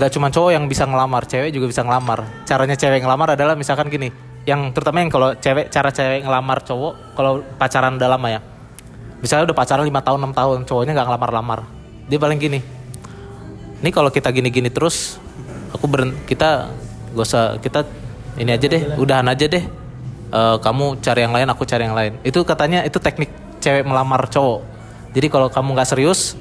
nggak 0.00 0.10
cuma 0.16 0.32
cowok 0.32 0.50
yang 0.56 0.64
bisa 0.72 0.88
ngelamar 0.88 1.28
cewek 1.28 1.52
juga 1.52 1.68
bisa 1.68 1.84
ngelamar. 1.84 2.24
Caranya 2.48 2.80
cewek 2.80 3.04
ngelamar 3.04 3.36
adalah 3.36 3.52
misalkan 3.60 3.92
gini 3.92 4.08
yang 4.50 4.74
terutama 4.74 4.98
yang 4.98 5.10
kalau 5.14 5.30
cewek 5.38 5.70
cara 5.70 5.94
cewek 5.94 6.26
ngelamar 6.26 6.58
cowok 6.66 7.14
kalau 7.14 7.46
pacaran 7.54 7.94
udah 7.94 8.10
lama 8.10 8.28
ya. 8.34 8.40
Misalnya 9.22 9.46
udah 9.46 9.56
pacaran 9.56 9.86
lima 9.86 10.02
tahun 10.02 10.18
6 10.26 10.34
tahun 10.34 10.58
cowoknya 10.66 10.92
nggak 10.98 11.06
ngelamar-lamar. 11.06 11.60
Dia 12.10 12.18
paling 12.18 12.40
gini 12.42 12.58
ini 13.80 13.90
kalau 13.94 14.10
kita 14.10 14.28
gini-gini 14.34 14.68
terus 14.68 15.16
aku 15.72 15.86
beren 15.88 16.12
kita 16.28 16.68
gak 17.16 17.24
usah 17.24 17.56
kita 17.62 17.86
ini 18.36 18.50
aja 18.52 18.66
deh 18.66 18.82
udahan 18.98 19.24
aja 19.30 19.46
deh. 19.46 19.64
Eh, 20.30 20.56
kamu 20.62 20.98
cari 20.98 21.20
yang 21.22 21.34
lain 21.34 21.46
aku 21.46 21.62
cari 21.62 21.86
yang 21.86 21.94
lain. 21.94 22.18
Itu 22.26 22.42
katanya 22.42 22.82
itu 22.82 22.98
teknik 22.98 23.30
cewek 23.62 23.86
melamar 23.86 24.26
cowok. 24.26 24.66
Jadi 25.14 25.26
kalau 25.30 25.46
kamu 25.46 25.78
nggak 25.78 25.88
serius 25.94 26.34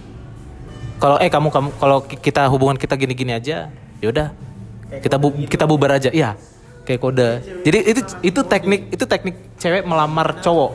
kalau 0.97 1.15
eh 1.21 1.29
kamu 1.29 1.47
kamu 1.53 1.69
kalau 1.77 1.97
ki- 2.03 2.19
kita 2.19 2.49
hubungan 2.49 2.75
kita 2.75 2.99
gini-gini 2.99 3.31
aja 3.37 3.71
yaudah 4.03 4.33
kita 4.99 5.15
bu, 5.21 5.31
kita 5.45 5.63
bubar 5.69 5.95
aja. 5.95 6.09
Iya 6.09 6.33
kayak 6.89 6.97
kode 6.99 7.29
jadi 7.61 7.77
itu 7.85 8.01
itu 8.25 8.41
teknik 8.41 8.89
itu 8.89 9.05
teknik 9.05 9.37
cewek 9.55 9.85
melamar 9.85 10.41
cowok 10.41 10.73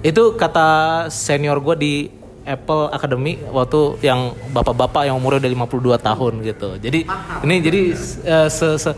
itu 0.00 0.22
kata 0.32 0.68
senior 1.08 1.56
gue 1.60 1.76
di 1.76 1.94
Apple 2.40 2.88
Academy 2.88 3.36
waktu 3.52 4.00
yang 4.00 4.32
bapak-bapak 4.48 5.04
yang 5.04 5.16
umurnya 5.16 5.44
udah 5.44 5.68
52 5.68 6.00
tahun 6.00 6.32
gitu. 6.40 6.68
Jadi 6.80 7.00
ini 7.44 7.54
jadi 7.60 7.80
eh, 8.24 8.48
se, 8.48 8.80
se, 8.80 8.90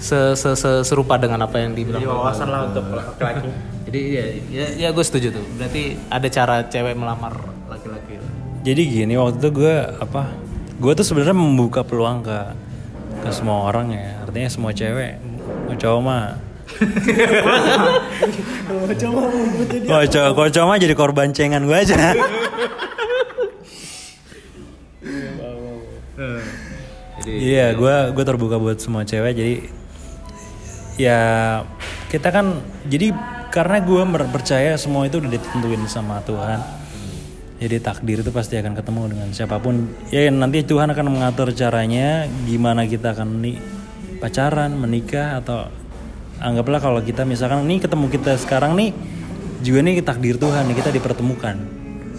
se, 0.00 0.18
se, 0.32 0.50
se- 0.56 0.82
serupa 0.82 1.20
dengan 1.20 1.44
apa 1.44 1.60
yang 1.60 1.76
dibilang. 1.76 2.00
Jadi 2.00 2.08
wawasan 2.08 2.48
lah 2.48 2.60
untuk 2.66 2.88
laki-laki. 2.88 3.52
Jadi 3.86 4.00
ya 4.10 4.24
ya, 4.48 4.66
ya 4.74 4.88
gue 4.90 5.04
setuju 5.04 5.28
tuh. 5.30 5.44
Berarti 5.54 5.82
ada 6.08 6.28
cara 6.32 6.56
cewek 6.66 6.96
melamar 6.96 7.36
laki-laki. 7.68 8.16
jadi 8.64 8.82
gini 8.82 9.14
waktu 9.14 9.38
itu 9.38 9.62
gue 9.62 9.74
apa 10.00 10.32
gue 10.74 10.92
tuh 10.96 11.06
sebenarnya 11.06 11.38
membuka 11.38 11.86
peluang 11.86 12.24
ke 12.24 12.38
ke 13.22 13.28
semua 13.30 13.62
orang 13.62 13.94
ya 13.94 14.26
artinya 14.26 14.50
semua 14.50 14.74
cewek 14.74 15.22
cowok 15.76 16.00
mah 16.02 16.46
kalau 19.86 20.06
cowok 20.10 20.32
kalau 20.34 20.50
cowok 20.50 20.66
mah 20.68 20.78
jadi 20.82 20.94
korban 20.98 21.30
cengan 21.30 21.62
gue 21.64 21.76
aja 21.76 21.94
Jadi 21.96 22.20
Iya, 27.26 27.74
gue 27.80 27.94
gue 28.16 28.24
terbuka 28.24 28.56
buat 28.56 28.78
semua 28.80 29.04
cewek. 29.04 29.32
Jadi 29.36 29.54
ya 30.96 31.20
kita 32.08 32.32
kan 32.32 32.64
jadi 32.88 33.12
karena 33.52 33.84
gue 33.84 34.02
percaya 34.32 34.76
semua 34.80 35.04
itu 35.04 35.20
udah 35.20 35.30
ditentuin 35.32 35.82
sama 35.88 36.24
Tuhan. 36.24 36.60
Jadi 37.56 37.76
takdir 37.80 38.20
itu 38.20 38.28
pasti 38.32 38.60
akan 38.60 38.76
ketemu 38.76 39.02
dengan 39.16 39.28
siapa 39.32 39.56
pun. 39.60 39.88
Ya 40.12 40.28
nanti 40.28 40.60
Tuhan 40.64 40.92
akan 40.92 41.06
mengatur 41.08 41.52
caranya 41.56 42.28
gimana 42.44 42.84
kita 42.84 43.16
akan 43.16 43.40
nih 43.40 43.75
pacaran, 44.18 44.72
menikah 44.74 45.40
atau 45.40 45.68
anggaplah 46.40 46.80
kalau 46.80 47.00
kita 47.00 47.24
misalkan 47.24 47.64
nih 47.64 47.80
ketemu 47.80 48.06
kita 48.12 48.32
sekarang 48.36 48.76
nih 48.76 48.90
juga 49.64 49.80
nih 49.82 50.04
takdir 50.04 50.36
Tuhan 50.36 50.68
nih 50.68 50.76
kita 50.76 50.90
dipertemukan. 50.92 51.56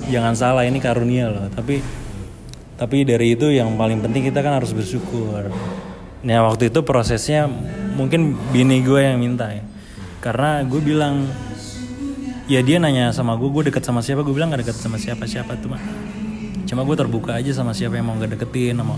Jangan 0.07 0.33
salah 0.37 0.63
ini 0.65 0.77
karunia 0.81 1.29
loh. 1.29 1.47
Tapi 1.53 1.81
tapi 2.77 3.01
dari 3.05 3.33
itu 3.33 3.49
yang 3.49 3.73
paling 3.75 4.01
penting 4.05 4.29
kita 4.29 4.45
kan 4.45 4.57
harus 4.61 4.73
bersyukur. 4.73 5.49
Nah 6.21 6.37
waktu 6.45 6.69
itu 6.69 6.85
prosesnya 6.85 7.49
mungkin 7.97 8.37
bini 8.53 8.81
gue 8.85 9.01
yang 9.01 9.17
minta 9.17 9.49
ya. 9.49 9.65
Karena 10.21 10.65
gue 10.65 10.81
bilang 10.81 11.29
ya 12.47 12.63
dia 12.63 12.79
nanya 12.79 13.11
sama 13.11 13.35
gue 13.35 13.51
gue 13.51 13.63
deket 13.69 13.83
sama 13.83 13.99
siapa 13.99 14.23
gue 14.23 14.31
bilang 14.31 14.47
gak 14.47 14.63
deket 14.63 14.79
sama 14.79 14.95
siapa 14.95 15.27
siapa 15.27 15.59
tuh 15.59 15.75
mah 15.75 15.83
cuma 16.63 16.87
gue 16.87 16.95
terbuka 16.95 17.35
aja 17.35 17.51
sama 17.51 17.75
siapa 17.75 17.99
yang 17.99 18.07
mau 18.07 18.15
gak 18.15 18.39
deketin 18.39 18.79
mau 18.79 18.95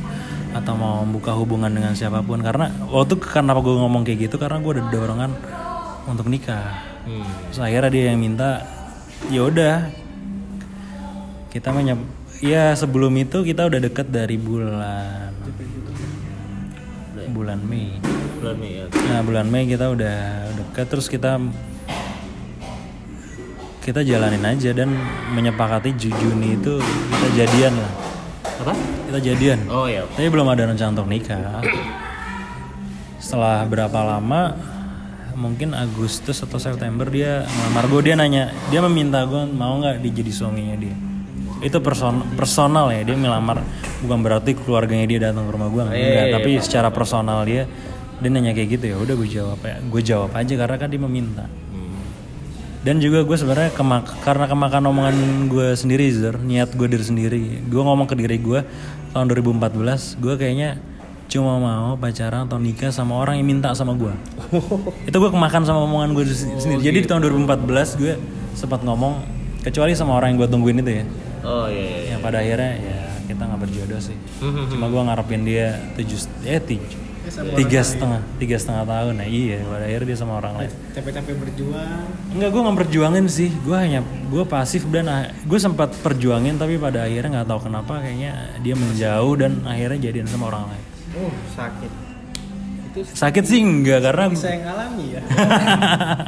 atau 0.50 0.74
mau 0.74 1.06
membuka 1.06 1.34
hubungan 1.38 1.70
dengan 1.70 1.94
siapa 1.94 2.26
pun 2.26 2.42
karena 2.42 2.74
waktu 2.90 3.22
kenapa 3.22 3.62
gue 3.62 3.76
ngomong 3.78 4.02
kayak 4.02 4.30
gitu 4.30 4.36
karena 4.42 4.58
gue 4.58 4.72
ada 4.82 4.84
dorongan 4.90 5.32
untuk 6.10 6.26
nikah 6.26 6.90
Terus 7.50 7.60
akhirnya 7.62 7.90
dia 7.90 8.04
yang 8.14 8.20
minta 8.22 8.62
ya 9.34 9.46
udah 9.46 9.90
kita 11.50 11.74
menyep 11.74 11.98
ya 12.42 12.74
sebelum 12.78 13.14
itu 13.18 13.42
kita 13.42 13.66
udah 13.66 13.80
deket 13.82 14.08
dari 14.14 14.38
bulan 14.38 15.34
bulan 17.30 17.60
Mei 17.62 17.98
bulan 18.42 18.56
Mei 18.58 18.72
ya. 18.80 18.86
Nah 18.90 19.22
bulan 19.26 19.46
Mei 19.50 19.66
kita 19.66 19.86
udah 19.90 20.18
dekat 20.54 20.86
terus 20.90 21.10
kita 21.10 21.38
kita 23.82 24.06
jalanin 24.06 24.46
aja 24.46 24.70
dan 24.74 24.94
menyepakati 25.34 25.98
Ju- 25.98 26.14
Juni 26.14 26.58
itu 26.58 26.78
kita 26.82 27.28
jadian 27.34 27.74
lah. 27.74 27.92
Apa? 28.60 28.74
Kita 29.08 29.20
jadian. 29.24 29.60
Oh 29.72 29.88
ya. 29.88 30.04
Tapi 30.04 30.28
belum 30.28 30.48
ada 30.52 30.68
rencana 30.68 30.92
untuk 31.00 31.08
nikah. 31.08 31.64
Setelah 33.20 33.64
berapa 33.68 34.00
lama 34.04 34.56
mungkin 35.40 35.72
Agustus 35.72 36.44
atau 36.44 36.60
September 36.60 37.08
dia 37.08 37.48
ngelamar 37.48 37.88
gue 37.88 38.02
dia 38.12 38.16
nanya 38.20 38.52
dia 38.68 38.84
meminta 38.84 39.24
gue 39.24 39.48
mau 39.48 39.80
nggak 39.80 40.04
dia 40.04 40.12
jadi 40.20 40.32
suaminya 40.36 40.76
dia 40.76 40.92
itu 41.64 41.80
person 41.80 42.24
personal 42.36 42.92
ya 42.92 43.08
dia 43.08 43.16
melamar 43.16 43.64
bukan 44.04 44.20
berarti 44.20 44.52
keluarganya 44.56 45.08
dia 45.08 45.20
datang 45.32 45.48
ke 45.48 45.52
rumah 45.56 45.72
gue 45.72 45.84
enggak 45.88 46.28
tapi 46.36 46.52
secara 46.60 46.92
personal 46.92 47.48
dia 47.48 47.72
dia 48.20 48.30
nanya 48.32 48.52
kayak 48.52 48.80
gitu 48.80 48.86
ya 48.92 48.96
udah 49.00 49.16
gue 49.16 49.30
jawab 49.32 49.60
ya 49.64 49.76
gue 49.80 50.02
jawab 50.04 50.32
aja 50.36 50.54
karena 50.60 50.76
kan 50.76 50.88
dia 50.92 51.02
meminta 51.04 51.46
dan 52.80 53.04
juga 53.04 53.28
gue 53.28 53.36
sebenarnya 53.36 53.76
kemak 53.76 54.08
karena 54.24 54.48
kemakan 54.48 54.84
omongan 54.88 55.16
gue 55.52 55.76
sendiri 55.76 56.08
Zer 56.16 56.40
niat 56.40 56.72
gue 56.72 56.88
diri 56.88 57.04
sendiri. 57.04 57.44
Gue 57.68 57.84
ngomong 57.84 58.08
ke 58.08 58.16
diri 58.16 58.40
gue 58.40 58.64
tahun 59.12 59.28
2014 59.28 60.24
gue 60.24 60.34
kayaknya 60.40 60.80
cuma 61.30 61.60
mau 61.60 61.94
pacaran 62.00 62.48
atau 62.48 62.58
nikah 62.58 62.90
sama 62.90 63.20
orang 63.20 63.38
yang 63.44 63.48
minta 63.52 63.76
sama 63.76 64.00
gue. 64.00 64.16
Itu 65.12 65.20
gue 65.20 65.32
kemakan 65.32 65.68
sama 65.68 65.84
omongan 65.84 66.16
gue 66.16 66.24
sendiri. 66.32 66.80
Jadi 66.80 66.98
di 67.04 67.08
tahun 67.08 67.22
2014 67.28 68.00
gue 68.00 68.14
sempat 68.56 68.80
ngomong 68.88 69.28
kecuali 69.60 69.92
sama 69.92 70.16
orang 70.16 70.34
yang 70.36 70.48
gue 70.48 70.50
tungguin 70.50 70.80
itu 70.80 70.92
ya. 71.04 71.06
Oh 71.44 71.68
iya 71.68 71.84
iya. 71.84 72.00
yang 72.16 72.20
pada 72.24 72.40
akhirnya 72.40 72.74
ya 72.80 73.00
kita 73.28 73.42
nggak 73.44 73.60
berjodoh 73.60 74.00
sih. 74.00 74.16
Cuma 74.72 74.88
gue 74.88 75.02
ngarepin 75.04 75.44
dia 75.44 75.76
tujuh 76.00 76.20
eh 76.48 76.64
tujuh 76.64 77.09
tiga 77.30 77.82
setengah 77.82 78.22
tiga 78.42 78.56
setengah 78.58 78.86
tahun 78.86 79.14
nah 79.22 79.28
iya 79.28 79.62
pada 79.64 79.86
akhirnya 79.86 80.08
dia 80.10 80.18
sama 80.18 80.34
orang 80.42 80.54
lain 80.60 80.72
capek-capek 80.98 81.36
berjuang 81.38 82.10
Enggak, 82.30 82.50
gue 82.54 82.62
nggak 82.62 82.78
perjuangin 82.86 83.26
sih. 83.26 83.50
Gue 83.66 83.74
hanya 83.74 84.06
gue 84.06 84.44
pasif 84.46 84.86
dan 84.94 85.34
gue 85.34 85.60
sempat 85.60 85.90
perjuangin 86.06 86.62
tapi 86.62 86.78
pada 86.78 87.10
akhirnya 87.10 87.42
nggak 87.42 87.50
tahu 87.50 87.60
kenapa 87.66 88.06
kayaknya 88.06 88.54
dia 88.62 88.78
menjauh 88.78 89.34
dan 89.34 89.66
akhirnya 89.66 90.00
jadian 90.10 90.30
sama 90.30 90.54
orang 90.54 90.70
lain. 90.70 90.86
Oh, 91.18 91.34
sakit. 91.58 91.92
Sakit 93.18 93.44
sih 93.50 93.66
enggak 93.66 94.06
karena 94.06 94.30
bisa 94.30 94.50
yang 94.50 94.66
alami 94.66 95.06
ya 95.14 95.22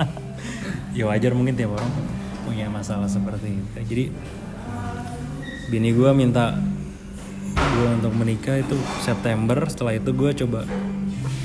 ya 0.98 1.04
wajar 1.10 1.34
mungkin 1.34 1.58
tiap 1.58 1.74
orang 1.74 1.90
punya 2.46 2.66
masalah 2.66 3.06
seperti 3.06 3.62
itu. 3.62 3.78
Jadi 3.86 4.06
bini 5.70 5.90
gue 5.94 6.10
minta 6.18 6.58
gue 7.54 7.90
untuk 7.94 8.14
menikah 8.18 8.58
itu 8.58 8.74
September. 9.06 9.70
Setelah 9.70 10.02
itu 10.02 10.10
gue 10.18 10.32
coba 10.46 10.66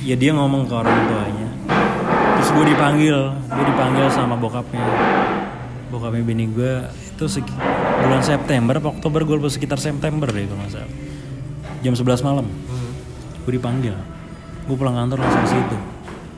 ya 0.07 0.14
dia 0.14 0.30
ngomong 0.30 0.70
ke 0.70 0.74
orang 0.78 0.94
tuanya. 1.11 1.48
Terus 2.38 2.48
gue 2.54 2.64
dipanggil, 2.70 3.18
gue 3.50 3.64
dipanggil 3.66 4.07
sama 4.14 4.38
bokapnya. 4.38 4.86
Bokapnya 5.90 6.22
bini 6.22 6.46
gue 6.46 6.86
itu 7.16 7.42
bulan 8.07 8.22
September, 8.22 8.78
apa 8.78 8.88
Oktober 8.94 9.26
gue 9.26 9.36
lupa 9.42 9.50
sekitar 9.50 9.82
September 9.82 10.30
deh 10.30 10.46
kalau 10.46 10.62
nggak 10.62 10.72
salah. 10.78 10.92
Jam 11.82 11.98
11 11.98 12.22
malam, 12.22 12.46
gue 13.42 13.52
dipanggil. 13.52 13.98
Gue 14.70 14.76
pulang 14.78 14.94
kantor 14.94 15.26
langsung 15.26 15.42
ke 15.42 15.50
situ. 15.59 15.78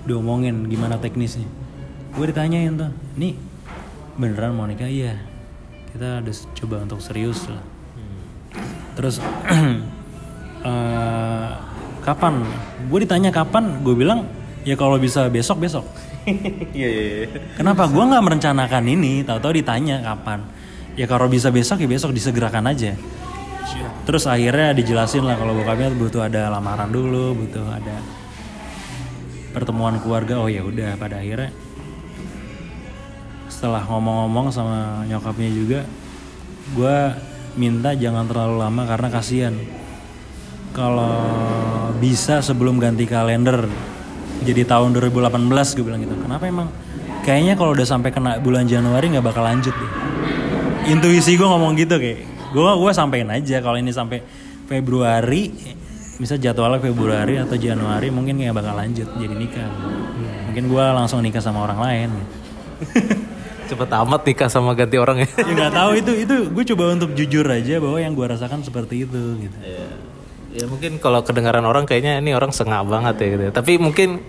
Diomongin 0.09 0.65
gimana 0.73 0.97
teknisnya. 0.97 1.45
Gue 2.17 2.33
ditanyain 2.33 2.73
tuh, 2.73 2.89
nih 3.21 3.37
beneran 4.17 4.57
mau 4.57 4.65
nikah? 4.65 4.89
Iya. 4.89 5.21
Kita 5.93 6.25
udah 6.25 6.35
coba 6.57 6.77
untuk 6.89 7.01
serius 7.05 7.45
lah. 7.53 7.61
Terus 8.97 9.21
eh, 10.69 11.51
kapan? 12.03 12.45
Gue 12.89 13.05
ditanya 13.05 13.31
kapan? 13.31 13.81
Gue 13.83 13.95
bilang 13.95 14.29
ya 14.63 14.75
kalau 14.75 14.99
bisa 14.99 15.27
besok 15.31 15.63
besok. 15.63 15.85
Iya 16.77 16.89
iya. 16.93 17.05
iya. 17.25 17.29
Kenapa 17.57 17.89
gue 17.89 18.05
nggak 18.05 18.25
merencanakan 18.25 18.85
ini? 18.85 19.25
Tahu-tahu 19.25 19.65
ditanya 19.65 20.05
kapan? 20.05 20.45
Ya 20.93 21.09
kalau 21.09 21.25
bisa 21.25 21.49
besok 21.49 21.81
ya 21.81 21.89
besok 21.89 22.13
disegerakan 22.13 22.69
aja. 22.69 22.93
Terus 24.05 24.25
akhirnya 24.25 24.77
dijelasin 24.77 25.25
lah 25.25 25.37
kalau 25.37 25.57
bokapnya 25.57 25.89
butuh 25.93 26.29
ada 26.29 26.53
lamaran 26.53 26.89
dulu, 26.89 27.33
butuh 27.33 27.65
ada 27.65 27.97
pertemuan 29.57 29.97
keluarga. 30.01 30.37
Oh 30.41 30.49
ya 30.53 30.65
udah 30.65 30.97
pada 31.01 31.21
akhirnya 31.21 31.53
setelah 33.59 33.83
ngomong-ngomong 33.91 34.55
sama 34.55 35.03
nyokapnya 35.11 35.51
juga, 35.51 35.81
gue 36.79 36.97
minta 37.59 37.91
jangan 37.91 38.31
terlalu 38.31 38.63
lama 38.63 38.83
karena 38.87 39.09
kasihan. 39.11 39.55
Kalau 40.73 41.17
bisa 41.99 42.41
sebelum 42.45 42.79
ganti 42.79 43.05
kalender 43.05 43.67
jadi 44.47 44.63
tahun 44.65 44.95
2018 44.95 45.75
gue 45.75 45.85
bilang 45.85 46.01
gitu. 46.03 46.15
Kenapa 46.15 46.45
emang? 46.47 46.69
Kayaknya 47.27 47.55
kalau 47.59 47.75
udah 47.75 47.87
sampai 47.87 48.11
kena 48.15 48.39
bulan 48.41 48.65
Januari 48.65 49.11
nggak 49.13 49.27
bakal 49.27 49.45
lanjut 49.45 49.75
deh. 49.75 49.93
Intuisi 50.89 51.37
gue 51.37 51.45
ngomong 51.45 51.77
gitu 51.77 52.01
kayak 52.01 52.25
gue 52.49 52.71
gue 52.81 52.93
sampein 52.97 53.29
aja 53.29 53.61
kalau 53.61 53.77
ini 53.77 53.93
sampai 53.93 54.25
Februari 54.65 55.53
bisa 56.19 56.41
jadwalnya 56.41 56.81
Februari 56.81 57.37
atau 57.37 57.55
Januari 57.55 58.09
mungkin 58.09 58.41
nggak 58.41 58.57
bakal 58.57 58.75
lanjut 58.79 59.09
jadi 59.19 59.35
nikah. 59.35 59.69
Mungkin 60.49 60.65
gue 60.71 60.85
langsung 60.97 61.21
nikah 61.21 61.43
sama 61.43 61.69
orang 61.69 61.81
lain. 61.83 62.11
Cepet 63.69 63.91
amat 63.93 64.25
nikah 64.25 64.49
sama 64.49 64.73
ganti 64.73 64.97
orang 64.97 65.21
ya. 65.21 65.29
ya 65.29 65.53
nggak 65.53 65.73
tahu 65.77 65.91
itu 66.01 66.13
itu 66.25 66.37
gue 66.49 66.65
coba 66.73 66.85
untuk 66.97 67.13
jujur 67.13 67.45
aja 67.45 67.77
bahwa 67.77 68.01
yang 68.01 68.17
gue 68.17 68.25
rasakan 68.25 68.65
seperti 68.65 69.05
itu 69.05 69.23
gitu. 69.45 69.57
Ya 70.53 70.65
mungkin 70.65 70.97
kalau 71.03 71.21
kedengaran 71.25 71.65
orang 71.65 71.85
kayaknya 71.85 72.21
ini 72.21 72.33
orang 72.33 72.53
sengak 72.55 72.85
banget 72.89 73.15
ya 73.21 73.27
gitu. 73.37 73.45
Tapi 73.53 73.73
mungkin 73.77 74.23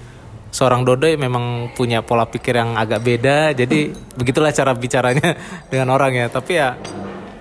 seorang 0.50 0.82
Dodoy 0.84 1.16
memang 1.16 1.72
punya 1.78 2.02
pola 2.02 2.28
pikir 2.28 2.58
yang 2.60 2.76
agak 2.76 3.04
beda. 3.04 3.54
Jadi 3.56 3.94
begitulah 4.20 4.52
cara 4.52 4.76
bicaranya 4.76 5.36
dengan 5.72 5.96
orang 5.96 6.16
ya. 6.16 6.28
Tapi 6.28 6.52
ya 6.56 6.76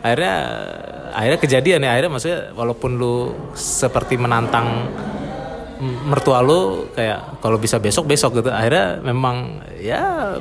akhirnya 0.02 0.34
akhirnya 1.12 1.38
kejadian 1.40 1.80
ya 1.82 1.90
akhirnya 1.96 2.12
maksudnya 2.12 2.40
walaupun 2.54 2.90
lu 2.94 3.34
seperti 3.58 4.14
menantang 4.14 4.86
mertua 5.78 6.42
lu 6.42 6.90
kayak 6.90 7.38
kalau 7.38 7.58
bisa 7.58 7.78
besok 7.78 8.10
besok 8.10 8.42
gitu 8.42 8.50
akhirnya 8.50 8.98
memang 8.98 9.62
ya 9.78 10.34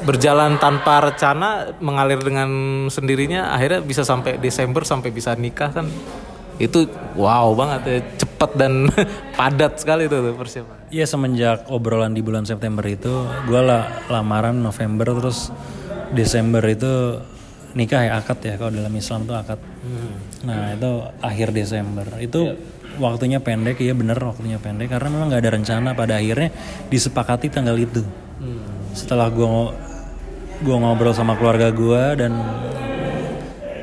berjalan 0.00 0.56
tanpa 0.56 1.12
rencana 1.12 1.76
mengalir 1.84 2.20
dengan 2.24 2.48
sendirinya 2.88 3.52
akhirnya 3.52 3.84
bisa 3.84 4.00
sampai 4.00 4.40
Desember 4.40 4.80
sampai 4.80 5.12
bisa 5.12 5.36
nikah 5.36 5.68
kan 5.76 5.86
itu 6.60 6.84
wow 7.16 7.56
banget 7.56 7.80
ya 7.88 7.98
cepet 8.20 8.50
dan 8.60 8.72
padat 9.38 9.80
sekali 9.80 10.06
itu 10.06 10.16
tuh 10.20 10.36
persiapan. 10.36 10.76
Iya 10.92 11.04
semenjak 11.08 11.72
obrolan 11.72 12.12
di 12.12 12.20
bulan 12.20 12.44
September 12.44 12.84
itu 12.84 13.24
gue 13.48 13.62
lah 13.64 14.04
lamaran 14.12 14.60
November 14.60 15.08
terus 15.16 15.48
Desember 16.12 16.60
itu 16.68 17.16
nikah 17.72 18.02
ya 18.02 18.12
akad 18.20 18.38
ya 18.42 18.54
kalau 18.60 18.76
dalam 18.76 18.92
Islam 18.92 19.24
tuh 19.24 19.36
akad. 19.40 19.60
Nah 20.44 20.76
itu 20.76 20.90
akhir 21.24 21.48
Desember. 21.56 22.06
Itu 22.20 22.58
waktunya 23.00 23.40
pendek 23.40 23.80
ya 23.80 23.96
bener 23.96 24.18
waktunya 24.20 24.60
pendek 24.60 24.92
karena 24.92 25.08
memang 25.08 25.32
nggak 25.32 25.42
ada 25.46 25.52
rencana. 25.56 25.88
Pada 25.96 26.20
akhirnya 26.20 26.52
disepakati 26.92 27.48
tanggal 27.48 27.78
itu. 27.80 28.04
Setelah 28.92 29.30
gua 29.30 29.72
gua 30.60 30.76
ngobrol 30.76 31.14
sama 31.14 31.38
keluarga 31.38 31.70
gua 31.70 32.18
dan 32.18 32.36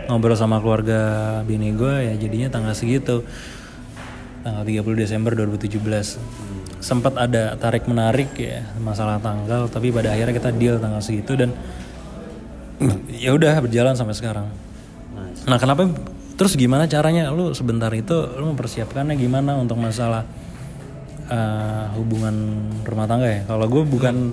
ngobrol 0.07 0.35
sama 0.39 0.63
keluarga 0.63 0.99
bini 1.43 1.75
gua 1.75 2.01
ya 2.03 2.15
jadinya 2.15 2.47
tanggal 2.51 2.73
segitu. 2.73 3.23
Tanggal 4.41 4.63
30 4.63 5.03
Desember 5.03 5.35
2017 5.35 5.75
sempat 6.79 7.19
ada 7.19 7.57
tarik 7.59 7.89
menarik 7.89 8.31
ya 8.37 8.63
masalah 8.79 9.19
tanggal 9.19 9.67
tapi 9.67 9.91
pada 9.91 10.13
akhirnya 10.13 10.31
kita 10.37 10.55
deal 10.55 10.79
tanggal 10.79 11.01
segitu 11.03 11.35
dan 11.35 11.51
ya 13.23 13.33
udah 13.33 13.59
berjalan 13.59 13.97
sampai 13.97 14.15
sekarang. 14.15 14.47
Nah 15.47 15.57
kenapa? 15.59 15.89
Terus 16.37 16.53
gimana 16.53 16.85
caranya? 16.85 17.33
Lu 17.33 17.51
sebentar 17.57 17.89
itu 17.91 18.13
lu 18.37 18.53
mempersiapkannya 18.53 19.17
gimana 19.17 19.57
untuk 19.57 19.81
masalah 19.81 20.23
eh, 21.27 21.85
hubungan 21.97 22.69
rumah 22.85 23.09
tangga 23.09 23.27
ya? 23.27 23.41
Kalau 23.49 23.65
gue 23.65 23.83
bukan 23.83 24.31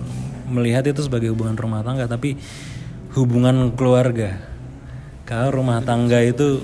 melihat 0.53 0.85
itu 0.85 1.01
sebagai 1.01 1.33
hubungan 1.33 1.57
rumah 1.57 1.81
tangga 1.81 2.05
tapi 2.05 2.37
hubungan 3.17 3.73
keluarga 3.73 4.54
kalau 5.25 5.49
rumah 5.61 5.81
tangga 5.81 6.21
itu 6.21 6.61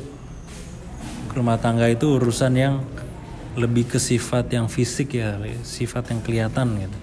rumah 1.32 1.56
tangga 1.56 1.88
itu 1.88 2.20
urusan 2.20 2.52
yang 2.52 2.74
lebih 3.56 3.88
ke 3.88 3.98
sifat 3.98 4.52
yang 4.52 4.68
fisik 4.68 5.16
ya 5.16 5.40
sifat 5.64 6.12
yang 6.12 6.20
kelihatan 6.20 6.76
gitu. 6.76 6.98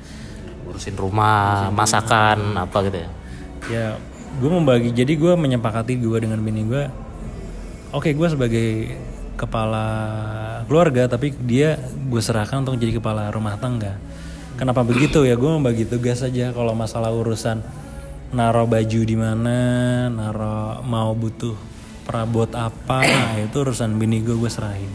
Urusin 0.69 0.95
rumah 0.95 1.73
masakan 1.73 2.55
apa 2.61 2.77
gitu 2.85 2.97
ya? 3.01 3.09
Ya 3.67 3.87
gue 4.37 4.49
membagi 4.53 4.93
jadi 4.93 5.17
gue 5.17 5.33
menyepakati 5.33 5.97
gue 5.97 6.17
dengan 6.21 6.37
bini 6.37 6.61
gue 6.69 6.93
oke 7.89 8.13
gue 8.13 8.27
sebagai 8.29 8.69
kepala 9.33 9.85
keluarga 10.69 11.09
tapi 11.09 11.33
dia 11.33 11.81
gue 11.81 12.21
serahkan 12.21 12.61
untuk 12.61 12.77
jadi 12.77 13.01
kepala 13.01 13.33
rumah 13.33 13.57
tangga. 13.57 13.97
Kenapa 14.61 14.85
begitu? 14.85 15.25
Ya 15.25 15.33
gue 15.33 15.49
membagi 15.49 15.89
tugas 15.89 16.21
saja 16.21 16.53
kalau 16.53 16.77
masalah 16.77 17.09
urusan 17.13 17.65
naro 18.35 18.67
baju 18.67 18.99
di 19.03 19.15
mana 19.15 19.57
naro 20.11 20.83
mau 20.83 21.15
butuh 21.15 21.55
perabot 22.03 22.51
apa 22.55 23.03
nah, 23.07 23.35
itu 23.39 23.57
urusan 23.63 23.95
bini 23.95 24.23
gue 24.23 24.35
gue 24.35 24.51
serahin 24.51 24.91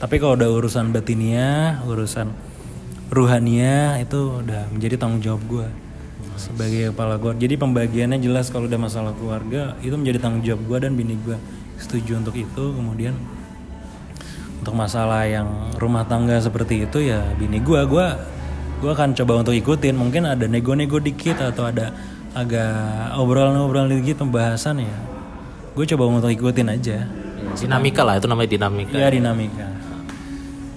tapi 0.00 0.20
kalau 0.20 0.36
udah 0.36 0.50
urusan 0.52 0.92
batinia 0.92 1.80
urusan 1.88 2.28
ruhania 3.12 4.00
itu 4.00 4.42
udah 4.42 4.68
menjadi 4.74 4.98
tanggung 4.98 5.22
jawab 5.22 5.42
gue 5.46 5.68
sebagai 6.34 6.90
kepala 6.90 7.18
keluarga. 7.18 7.40
Jadi 7.46 7.54
pembagiannya 7.54 8.18
jelas 8.18 8.50
kalau 8.50 8.66
udah 8.66 8.80
masalah 8.80 9.12
keluarga 9.14 9.78
itu 9.80 9.94
menjadi 9.94 10.18
tanggung 10.18 10.42
jawab 10.42 10.62
gue 10.66 10.78
dan 10.82 10.92
bini 10.98 11.14
gue 11.22 11.38
setuju 11.78 12.18
untuk 12.18 12.34
itu. 12.34 12.64
Kemudian 12.74 13.14
untuk 14.58 14.74
masalah 14.74 15.28
yang 15.28 15.46
rumah 15.78 16.08
tangga 16.08 16.40
seperti 16.40 16.88
itu 16.88 17.04
ya 17.04 17.20
bini 17.36 17.60
gue 17.60 17.80
gue 17.84 18.06
gue 18.82 18.90
akan 18.90 19.14
coba 19.14 19.46
untuk 19.46 19.54
ikutin. 19.54 19.94
Mungkin 19.94 20.26
ada 20.26 20.44
nego-nego 20.50 20.98
dikit 20.98 21.38
atau 21.38 21.70
ada 21.70 21.94
agak 22.34 23.14
obrolan-obrolan 23.14 23.94
dikit 23.94 24.20
pembahasan 24.26 24.82
ya. 24.82 24.96
Gue 25.72 25.86
coba 25.86 26.10
untuk 26.10 26.30
ikutin 26.30 26.68
aja. 26.70 27.06
dinamika 27.54 28.02
lah 28.02 28.18
itu 28.18 28.26
namanya 28.26 28.50
dinamika 28.50 28.96
Ya 28.98 29.06
dinamika. 29.06 29.68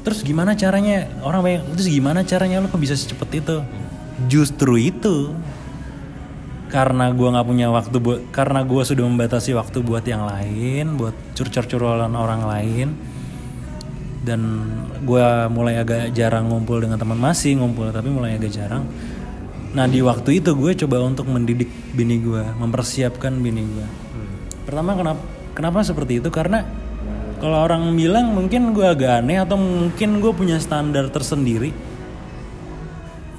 Terus 0.07 0.23
gimana 0.23 0.55
caranya 0.55 1.09
orang 1.19 1.43
banyak 1.43 1.61
terus 1.75 1.91
gimana 1.91 2.23
caranya 2.23 2.63
lo 2.63 2.71
kok 2.71 2.79
bisa 2.79 2.95
secepat 2.95 3.27
itu? 3.43 3.59
Justru 4.31 4.79
itu 4.79 5.35
karena 6.71 7.11
gua 7.11 7.35
nggak 7.35 7.47
punya 7.47 7.67
waktu 7.67 7.97
buat 7.99 8.21
karena 8.31 8.63
gua 8.63 8.87
sudah 8.87 9.03
membatasi 9.03 9.51
waktu 9.51 9.83
buat 9.83 10.07
yang 10.07 10.23
lain, 10.23 10.95
buat 10.95 11.11
curcor-curcolan 11.35 12.11
orang 12.15 12.47
lain 12.47 12.87
dan 14.23 14.41
gua 15.03 15.51
mulai 15.51 15.75
agak 15.79 16.15
jarang 16.15 16.51
ngumpul 16.51 16.79
dengan 16.79 16.95
teman 16.95 17.19
masih 17.19 17.59
ngumpul 17.59 17.91
tapi 17.91 18.07
mulai 18.07 18.39
agak 18.39 18.55
jarang. 18.55 18.87
Nah 19.75 19.85
di 19.89 19.99
waktu 19.99 20.39
itu 20.39 20.55
gue 20.55 20.71
coba 20.85 21.03
untuk 21.03 21.27
mendidik 21.27 21.67
bini 21.91 22.21
gue, 22.23 22.43
mempersiapkan 22.59 23.35
bini 23.41 23.63
gue. 23.65 23.87
Pertama 24.63 24.95
kenapa 24.95 25.21
kenapa 25.55 25.79
seperti 25.83 26.23
itu? 26.23 26.29
Karena 26.31 26.63
kalau 27.37 27.63
orang 27.63 27.93
bilang 27.93 28.33
mungkin 28.33 28.73
gue 28.73 28.87
agak 28.87 29.21
aneh 29.23 29.37
atau 29.37 29.59
mungkin 29.59 30.23
gue 30.23 30.31
punya 30.33 30.57
standar 30.57 31.11
tersendiri. 31.11 31.71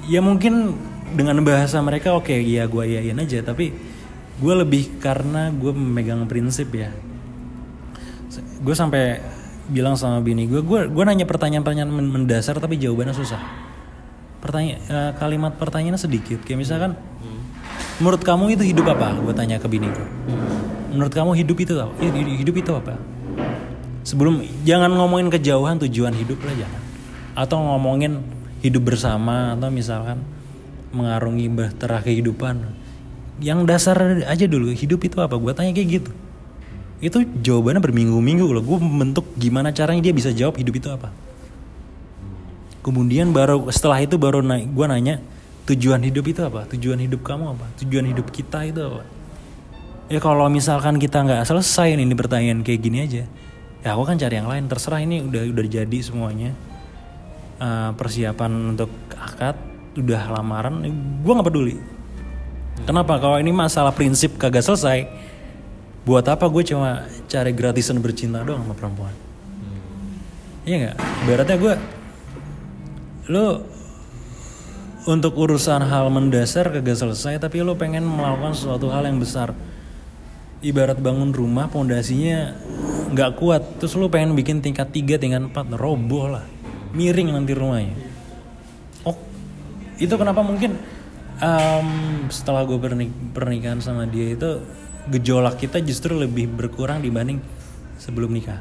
Ya 0.09 0.21
mungkin 0.25 0.73
dengan 1.13 1.41
bahasa 1.41 1.81
mereka 1.81 2.13
oke 2.13 2.33
ya 2.33 2.69
gue 2.69 2.83
iyain 2.85 3.17
aja 3.17 3.41
tapi 3.41 3.73
gue 4.39 4.53
lebih 4.55 5.01
karena 5.01 5.49
gue 5.53 5.73
memegang 5.73 6.25
prinsip 6.25 6.71
ya. 6.73 6.93
Gue 8.61 8.75
sampai 8.77 9.19
bilang 9.69 9.93
sama 9.93 10.17
bini 10.17 10.49
gue, 10.49 10.65
gue 10.65 10.89
gue 10.89 11.03
nanya 11.05 11.29
pertanyaan-pertanyaan 11.29 11.91
men- 11.93 12.09
mendasar 12.09 12.57
tapi 12.57 12.81
jawabannya 12.81 13.13
susah. 13.13 13.68
Pertanyaan 14.39 14.79
eh, 14.87 15.11
kalimat 15.19 15.53
pertanyaannya 15.59 15.99
sedikit 15.99 16.39
kayak 16.47 16.59
misalkan 16.63 16.95
menurut 17.99 18.23
kamu 18.23 18.55
itu 18.55 18.63
hidup 18.63 18.95
apa? 18.95 19.11
Gue 19.19 19.35
tanya 19.35 19.59
ke 19.59 19.67
bini 19.67 19.91
gue. 19.91 20.07
Menurut 20.95 21.13
kamu 21.13 21.35
hidup 21.37 21.57
itu 21.59 21.73
apa? 21.77 21.93
Hidup, 21.99 22.39
hidup 22.39 22.55
itu 22.55 22.71
apa? 22.73 22.93
Sebelum 24.07 24.41
jangan 24.63 24.95
ngomongin 24.95 25.29
kejauhan 25.29 25.77
tujuan 25.85 26.15
hidup 26.15 26.39
lah 26.41 26.55
jangan. 26.55 26.81
Atau 27.35 27.61
ngomongin 27.61 28.23
hidup 28.63 28.89
bersama 28.89 29.53
atau 29.53 29.69
misalkan 29.69 30.23
mengarungi 30.95 31.45
bahtera 31.51 32.01
kehidupan. 32.01 32.73
Yang 33.39 33.59
dasar 33.67 33.95
aja 34.27 34.45
dulu 34.47 34.71
hidup 34.71 35.03
itu 35.05 35.19
apa? 35.19 35.35
Gue 35.35 35.51
tanya 35.53 35.75
kayak 35.75 35.89
gitu. 36.01 36.11
Itu 36.99 37.23
jawabannya 37.23 37.79
berminggu-minggu 37.79 38.47
loh. 38.47 38.63
Gue 38.63 38.79
membentuk 38.79 39.27
gimana 39.39 39.71
caranya 39.71 40.09
dia 40.09 40.15
bisa 40.15 40.31
jawab 40.31 40.59
hidup 40.59 40.75
itu 40.75 40.89
apa. 40.91 41.11
Kemudian 42.89 43.29
baru 43.29 43.69
setelah 43.69 44.01
itu 44.01 44.17
baru 44.17 44.41
naik 44.41 44.73
gue 44.73 44.85
nanya 44.89 45.21
tujuan 45.69 46.01
hidup 46.01 46.25
itu 46.25 46.41
apa? 46.41 46.65
Tujuan 46.73 46.97
hidup 46.97 47.21
kamu 47.21 47.53
apa? 47.53 47.69
Tujuan 47.85 48.09
hidup 48.09 48.33
kita 48.33 48.65
itu 48.65 48.81
apa? 48.81 49.05
Ya 50.09 50.17
kalau 50.17 50.49
misalkan 50.49 50.97
kita 50.97 51.21
nggak 51.21 51.45
selesai 51.45 51.93
nih 51.93 52.01
ini 52.01 52.17
pertanyaan 52.17 52.65
kayak 52.65 52.81
gini 52.81 52.97
aja, 53.05 53.29
ya 53.85 53.93
aku 53.93 54.09
kan 54.09 54.17
cari 54.17 54.41
yang 54.41 54.49
lain. 54.49 54.65
Terserah 54.65 55.05
ini 55.05 55.21
udah 55.21 55.53
udah 55.53 55.65
jadi 55.69 55.99
semuanya. 56.01 56.57
Eh, 57.61 57.91
persiapan 57.93 58.73
untuk 58.73 58.89
akad, 59.13 59.53
udah 59.93 60.33
lamaran, 60.33 60.81
gue 61.21 61.33
nggak 61.37 61.45
peduli. 61.45 61.77
Kenapa? 62.89 63.21
Kalau 63.21 63.37
ini 63.37 63.53
masalah 63.53 63.93
prinsip 63.93 64.33
kagak 64.41 64.65
selesai, 64.65 65.05
buat 66.09 66.25
apa 66.25 66.49
gue 66.49 66.63
cuma 66.73 67.05
cari 67.29 67.53
gratisan 67.53 68.01
bercinta 68.01 68.41
doang 68.41 68.65
sama 68.65 68.73
perempuan? 68.73 69.13
Iya 70.65 70.75
nggak? 70.89 70.95
Ibaratnya 71.27 71.57
gue, 71.61 71.73
lo 73.29 73.61
untuk 75.05 75.37
urusan 75.37 75.85
hal 75.85 76.09
mendasar 76.09 76.73
kagak 76.73 76.97
selesai 76.97 77.37
tapi 77.37 77.61
lo 77.61 77.77
pengen 77.77 78.03
melakukan 78.03 78.57
sesuatu 78.57 78.89
hal 78.89 79.05
yang 79.05 79.21
besar. 79.21 79.53
Ibarat 80.59 80.99
bangun 80.99 81.31
rumah 81.31 81.71
pondasinya 81.71 82.51
nggak 83.15 83.31
kuat. 83.39 83.63
Terus 83.79 83.95
lo 83.95 84.11
pengen 84.11 84.35
bikin 84.35 84.59
tingkat 84.59 84.91
3 84.91 85.21
tingkat 85.21 85.41
4 85.45 85.55
roboh 85.79 86.35
lah. 86.35 86.43
Miring 86.91 87.31
nanti 87.31 87.53
rumahnya. 87.55 87.95
Oh 89.07 89.15
itu 90.01 90.11
kenapa 90.19 90.43
mungkin 90.43 90.75
em, 91.39 91.87
setelah 92.33 92.65
gue 92.67 92.75
pernikahan 93.31 93.79
sama 93.79 94.03
dia 94.09 94.35
itu 94.35 94.59
gejolak 95.07 95.61
kita 95.61 95.79
justru 95.79 96.17
lebih 96.17 96.49
berkurang 96.49 96.99
dibanding 96.99 97.39
sebelum 98.01 98.35
nikah. 98.35 98.59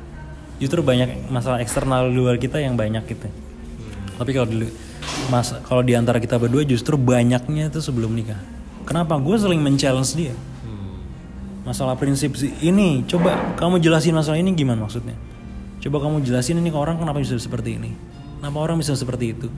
Justru 0.63 0.85
banyak 0.87 1.33
masalah 1.33 1.59
eksternal 1.65 2.13
luar 2.13 2.39
kita 2.39 2.63
yang 2.63 2.79
banyak 2.79 3.03
gitu 3.11 3.48
tapi 4.19 4.35
kalau 4.35 4.51
dulu 4.51 4.67
mas 5.31 5.55
kalau 5.65 5.87
di 5.87 5.95
antara 5.95 6.19
kita 6.19 6.37
berdua 6.37 6.67
justru 6.67 6.99
banyaknya 6.99 7.71
itu 7.71 7.79
sebelum 7.79 8.13
nikah. 8.13 8.39
Kenapa? 8.83 9.15
Gue 9.23 9.39
sering 9.39 9.63
men-challenge 9.63 10.13
dia. 10.19 10.35
Masalah 11.63 11.95
prinsip 12.01 12.35
sih 12.35 12.51
ini 12.65 13.05
coba 13.07 13.55
kamu 13.61 13.79
jelasin 13.79 14.17
masalah 14.17 14.41
ini 14.41 14.57
gimana 14.59 14.89
maksudnya? 14.89 15.15
Coba 15.79 16.03
kamu 16.03 16.27
jelasin 16.27 16.59
ini 16.59 16.73
ke 16.73 16.79
orang 16.81 16.99
kenapa 16.99 17.23
bisa 17.23 17.39
seperti 17.39 17.79
ini? 17.79 17.95
Kenapa 18.43 18.59
orang 18.59 18.77
bisa 18.83 18.99
seperti 18.99 19.37
itu? 19.37 19.49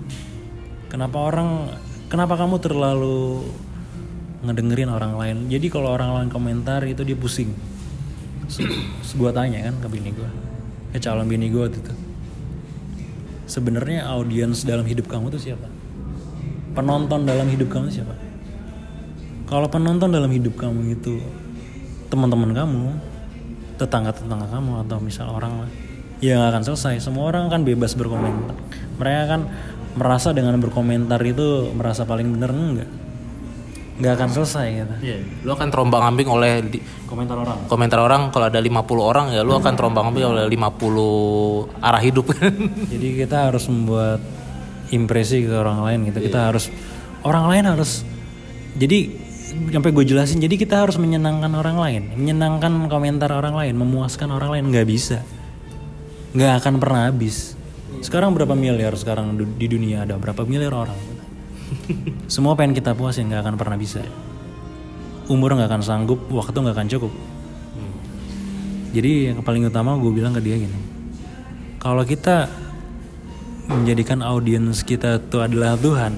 Kenapa 0.90 1.16
orang 1.22 1.70
kenapa 2.10 2.34
kamu 2.36 2.58
terlalu 2.60 3.46
ngedengerin 4.42 4.90
orang 4.90 5.14
lain? 5.16 5.46
Jadi 5.48 5.66
kalau 5.70 5.94
orang 5.94 6.12
lain 6.18 6.28
komentar 6.28 6.82
itu 6.84 7.00
dia 7.06 7.14
pusing. 7.14 7.54
Gue 9.14 9.30
tanya 9.30 9.70
kan 9.70 9.78
ke 9.78 9.88
bini 9.88 10.10
gue 10.10 10.30
ke 10.90 10.98
calon 10.98 11.26
bini 11.30 11.46
gue 11.50 11.62
waktu 11.62 11.78
itu 11.78 11.94
sebenarnya 13.50 14.06
audiens 14.06 14.62
dalam 14.62 14.86
hidup 14.86 15.10
kamu 15.10 15.34
tuh 15.34 15.42
siapa? 15.42 15.66
Penonton 16.78 17.26
dalam 17.26 17.50
hidup 17.50 17.66
kamu 17.66 17.90
siapa? 17.90 18.14
Kalau 19.50 19.66
penonton 19.66 20.14
dalam 20.14 20.30
hidup 20.30 20.54
kamu 20.54 20.94
itu 20.94 21.18
teman-teman 22.06 22.54
kamu 22.54 22.84
tetangga-tetangga 23.82 24.46
kamu 24.46 24.86
atau 24.86 25.02
misal 25.02 25.34
orang 25.34 25.66
lah 25.66 25.70
ya 26.22 26.38
nggak 26.38 26.50
akan 26.54 26.62
selesai. 26.70 27.02
Semua 27.02 27.26
orang 27.32 27.50
kan 27.50 27.66
bebas 27.66 27.98
berkomentar. 27.98 28.54
Mereka 29.00 29.22
kan 29.26 29.40
merasa 29.98 30.30
dengan 30.30 30.54
berkomentar 30.62 31.18
itu 31.26 31.74
merasa 31.74 32.06
paling 32.06 32.30
benar 32.30 32.54
enggak 32.54 32.99
nggak 34.00 34.14
akan 34.16 34.28
selesai 34.32 34.66
gitu. 34.72 34.94
Iya. 35.04 35.16
Lu 35.44 35.50
akan 35.52 35.68
terombang 35.68 36.02
ambing 36.08 36.28
oleh 36.32 36.64
di- 36.64 36.82
komentar 37.04 37.36
orang. 37.36 37.68
komentar 37.68 37.98
orang 38.00 38.22
kalau 38.32 38.48
ada 38.48 38.56
50 38.56 38.80
orang 39.02 39.26
ya 39.36 39.44
lu 39.44 39.52
akan 39.52 39.72
terombang 39.76 40.08
ambing 40.08 40.24
oleh 40.24 40.44
50 40.48 41.84
arah 41.84 42.02
hidup. 42.02 42.26
Jadi 42.92 43.06
kita 43.20 43.52
harus 43.52 43.68
membuat 43.68 44.24
impresi 44.90 45.44
ke 45.44 45.52
orang 45.52 45.84
lain 45.84 46.08
gitu. 46.08 46.18
Kita 46.24 46.48
harus 46.48 46.72
orang 47.22 47.44
lain 47.52 47.64
harus 47.76 48.02
jadi 48.70 49.10
sampai 49.50 49.90
gue 49.90 50.06
jelasin 50.06 50.38
jadi 50.38 50.54
kita 50.54 50.86
harus 50.86 50.96
menyenangkan 50.96 51.52
orang 51.52 51.76
lain. 51.76 52.02
Menyenangkan 52.16 52.88
komentar 52.88 53.28
orang 53.34 53.52
lain 53.52 53.74
memuaskan 53.76 54.32
orang 54.32 54.56
lain 54.56 54.64
nggak 54.72 54.86
bisa. 54.88 55.20
Nggak 56.32 56.64
akan 56.64 56.74
pernah 56.80 57.10
habis. 57.10 57.58
Sekarang 58.00 58.32
berapa 58.32 58.54
miliar 58.56 58.94
sekarang 58.96 59.36
di 59.36 59.66
dunia? 59.66 60.06
Ada 60.08 60.16
berapa 60.16 60.46
miliar 60.48 60.72
orang 60.72 61.19
semua 62.32 62.56
pengen 62.58 62.76
kita 62.76 62.94
puasin 62.94 63.30
nggak 63.30 63.42
akan 63.46 63.54
pernah 63.58 63.78
bisa. 63.78 64.02
Umur 65.30 65.54
nggak 65.54 65.70
akan 65.70 65.82
sanggup 65.82 66.20
waktu 66.30 66.56
nggak 66.56 66.76
akan 66.76 66.88
cukup. 66.90 67.12
Jadi 68.90 69.30
yang 69.30 69.38
paling 69.46 69.70
utama 69.70 69.94
gue 69.94 70.10
bilang 70.10 70.34
ke 70.34 70.42
dia 70.42 70.58
gini 70.58 70.90
kalau 71.80 72.04
kita 72.04 72.44
menjadikan 73.70 74.20
audiens 74.20 74.84
kita 74.84 75.16
itu 75.16 75.40
adalah 75.40 75.78
Tuhan 75.80 76.12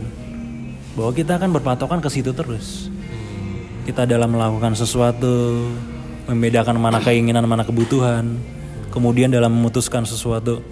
bahwa 0.98 1.12
kita 1.14 1.38
akan 1.38 1.50
berpatokan 1.54 2.02
ke 2.02 2.08
situ 2.10 2.34
terus. 2.34 2.90
Kita 3.86 4.06
dalam 4.06 4.34
melakukan 4.34 4.74
sesuatu 4.78 5.66
membedakan 6.26 6.78
mana 6.78 6.98
keinginan 7.02 7.46
mana 7.46 7.66
kebutuhan 7.66 8.38
kemudian 8.94 9.30
dalam 9.30 9.50
memutuskan 9.50 10.06
sesuatu 10.06 10.62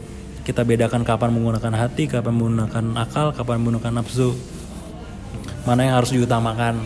kita 0.47 0.63
bedakan 0.63 1.03
kapan 1.03 1.35
menggunakan 1.35 1.75
hati 1.75 2.07
kapan 2.07 2.35
menggunakan 2.39 2.85
akal 3.03 3.35
kapan 3.35 3.59
menggunakan 3.59 3.99
nafsu 3.99 4.31
mana 5.65 5.81
yang 5.85 5.95
harus 6.01 6.13
diutamakan. 6.15 6.81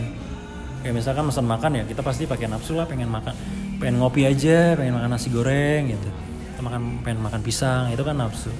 Kayak 0.85 0.95
misalkan 1.01 1.25
pesan 1.25 1.47
makan 1.49 1.71
ya 1.81 1.83
kita 1.89 2.01
pasti 2.05 2.29
pakai 2.29 2.45
nafsu 2.45 2.77
lah 2.77 2.85
pengen 2.85 3.09
makan 3.09 3.33
pengen 3.81 3.97
ngopi 3.97 4.21
aja 4.21 4.77
pengen 4.77 5.01
makan 5.01 5.09
nasi 5.17 5.33
goreng 5.33 5.89
gitu. 5.89 6.09
Kita 6.53 6.61
makan 6.61 7.01
pengen 7.01 7.19
makan 7.25 7.41
pisang 7.41 7.89
itu 7.89 8.03
kan 8.05 8.15
nafsu. 8.15 8.53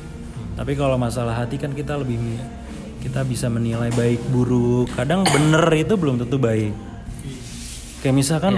Tapi 0.55 0.73
kalau 0.73 0.97
masalah 0.97 1.37
hati 1.37 1.61
kan 1.61 1.75
kita 1.75 1.99
lebih 1.99 2.17
kita 3.03 3.21
bisa 3.21 3.45
menilai 3.45 3.93
baik 3.93 4.25
buruk. 4.33 4.89
Kadang 4.97 5.21
bener 5.29 5.69
itu 5.77 5.93
belum 5.93 6.17
tentu 6.17 6.41
baik. 6.41 6.73
Kayak 8.01 8.15
misalkan 8.15 8.53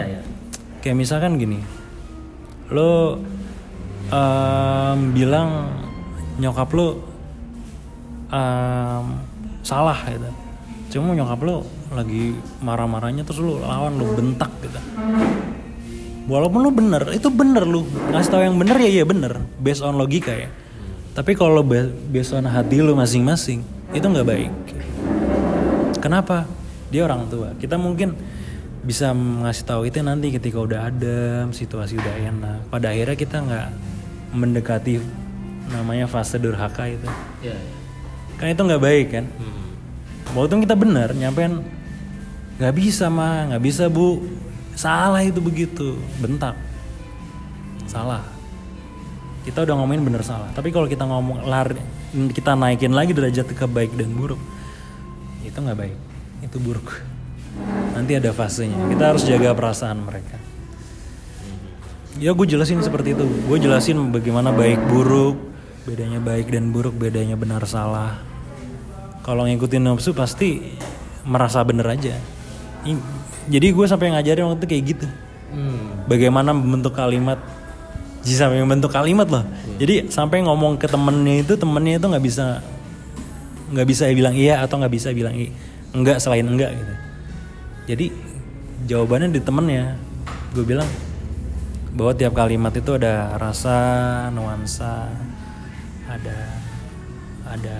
kayak 0.79 0.95
misalkan 0.95 1.35
gini. 1.35 1.59
Lo 2.71 3.19
em, 4.07 4.99
bilang 5.11 5.75
nyokap 6.39 6.71
lo 6.71 7.03
em, 8.31 9.05
salah 9.67 9.99
gitu 10.07 10.46
cuma 10.87 11.11
nyokap 11.11 11.39
lo 11.43 11.67
lagi 11.91 12.31
marah-marahnya 12.63 13.27
terus 13.27 13.43
lo 13.43 13.59
lawan 13.59 13.99
lo 13.99 14.05
bentak 14.15 14.51
gitu. 14.63 14.79
Walaupun 16.27 16.59
lo 16.59 16.71
bener 16.71 17.03
itu 17.15 17.31
bener 17.31 17.63
lo 17.63 17.87
ngasih 18.11 18.29
tahu 18.31 18.41
yang 18.43 18.57
bener 18.59 18.77
ya 18.79 18.89
iya 19.01 19.05
bener. 19.07 19.39
Based 19.59 19.79
on 19.79 19.95
logika 19.95 20.31
ya. 20.31 20.51
Tapi 21.15 21.33
kalau 21.33 21.63
ba- 21.63 21.89
based 22.11 22.35
on 22.35 22.45
hati 22.45 22.83
lo 22.83 22.93
masing-masing 22.93 23.63
itu 23.91 24.03
nggak 24.03 24.27
baik. 24.27 24.51
Kenapa? 25.99 26.45
Dia 26.91 27.03
orang 27.07 27.27
tua. 27.27 27.51
Kita 27.55 27.75
mungkin 27.75 28.15
bisa 28.83 29.11
ngasih 29.11 29.63
tahu 29.67 29.81
itu 29.87 29.99
nanti 29.99 30.31
ketika 30.31 30.59
udah 30.63 30.87
adem 30.87 31.51
situasi 31.51 31.99
udah 31.99 32.15
enak. 32.15 32.59
Pada 32.71 32.91
akhirnya 32.95 33.17
kita 33.19 33.37
nggak 33.43 33.67
mendekati 34.31 34.99
namanya 35.67 36.07
fase 36.07 36.39
durhaka 36.39 36.87
itu. 36.87 37.07
Iya. 37.43 37.57
kan 38.37 38.53
itu 38.53 38.61
nggak 38.61 38.83
baik 38.85 39.07
kan 39.09 39.25
walaupun 40.35 40.63
kita 40.63 40.75
benar 40.75 41.11
nyampein 41.13 41.63
nggak 42.57 42.73
bisa 42.73 43.07
mah 43.07 43.53
nggak 43.53 43.63
bisa 43.63 43.87
bu. 43.87 44.23
Salah 44.77 45.25
itu 45.25 45.41
begitu. 45.41 45.97
Bentak. 46.21 46.53
Salah. 47.89 48.21
Kita 49.41 49.63
udah 49.65 49.73
ngomongin 49.79 50.05
bener 50.05 50.21
salah. 50.21 50.49
Tapi 50.53 50.69
kalau 50.69 50.85
kita 50.85 51.07
ngomong 51.07 51.47
lari 51.47 51.79
kita 52.33 52.53
naikin 52.53 52.93
lagi 52.93 53.13
derajat 53.13 53.47
ke 53.51 53.65
baik 53.65 53.93
dan 53.97 54.13
buruk 54.13 54.41
itu 55.45 55.57
nggak 55.57 55.77
baik. 55.77 55.97
Itu 56.45 56.57
buruk. 56.61 56.93
Nanti 57.97 58.17
ada 58.17 58.29
fasenya. 58.33 58.77
Kita 58.91 59.03
harus 59.15 59.25
jaga 59.25 59.53
perasaan 59.57 60.05
mereka. 60.05 60.37
Ya 62.17 62.33
gue 62.33 62.45
jelasin 62.49 62.81
seperti 62.81 63.13
itu. 63.17 63.25
Gue 63.49 63.57
jelasin 63.57 63.97
bagaimana 64.13 64.53
baik 64.53 64.81
buruk 64.89 65.37
bedanya 65.87 66.19
baik 66.19 66.51
dan 66.51 66.75
buruk 66.75 66.99
bedanya 66.99 67.39
benar 67.39 67.63
salah 67.63 68.19
kalau 69.27 69.43
ngikutin 69.43 69.83
nafsu 69.83 70.15
pasti 70.15 70.63
merasa 71.27 71.59
bener 71.67 71.83
aja. 71.83 72.15
Jadi 73.51 73.67
gue 73.75 73.85
sampai 73.85 74.15
ngajarin 74.15 74.47
waktu 74.47 74.63
itu 74.63 74.67
kayak 74.71 74.83
gitu. 74.95 75.07
Bagaimana 76.07 76.55
membentuk 76.55 76.95
kalimat. 76.95 77.35
Jadi 78.23 78.35
sampai 78.39 78.63
membentuk 78.63 78.91
kalimat 78.95 79.27
loh. 79.27 79.43
Jadi 79.75 80.07
sampai 80.07 80.47
ngomong 80.47 80.79
ke 80.79 80.87
temennya 80.87 81.43
itu 81.43 81.59
temennya 81.59 81.99
itu 81.99 82.07
nggak 82.07 82.23
bisa 82.23 82.63
nggak 83.67 83.87
bisa 83.87 84.07
bilang 84.15 84.31
iya 84.31 84.63
atau 84.63 84.79
nggak 84.79 84.93
bisa 84.95 85.11
bilang 85.11 85.35
i- 85.35 85.51
enggak 85.91 86.23
selain 86.23 86.47
enggak 86.47 86.71
gitu. 86.71 86.93
Jadi 87.91 88.05
jawabannya 88.87 89.35
di 89.35 89.43
temennya. 89.43 89.99
Gue 90.55 90.63
bilang 90.63 90.87
bahwa 91.91 92.15
tiap 92.15 92.31
kalimat 92.31 92.71
itu 92.71 92.95
ada 92.95 93.35
rasa 93.35 93.75
nuansa 94.31 95.11
ada 96.07 96.37
ada 97.47 97.77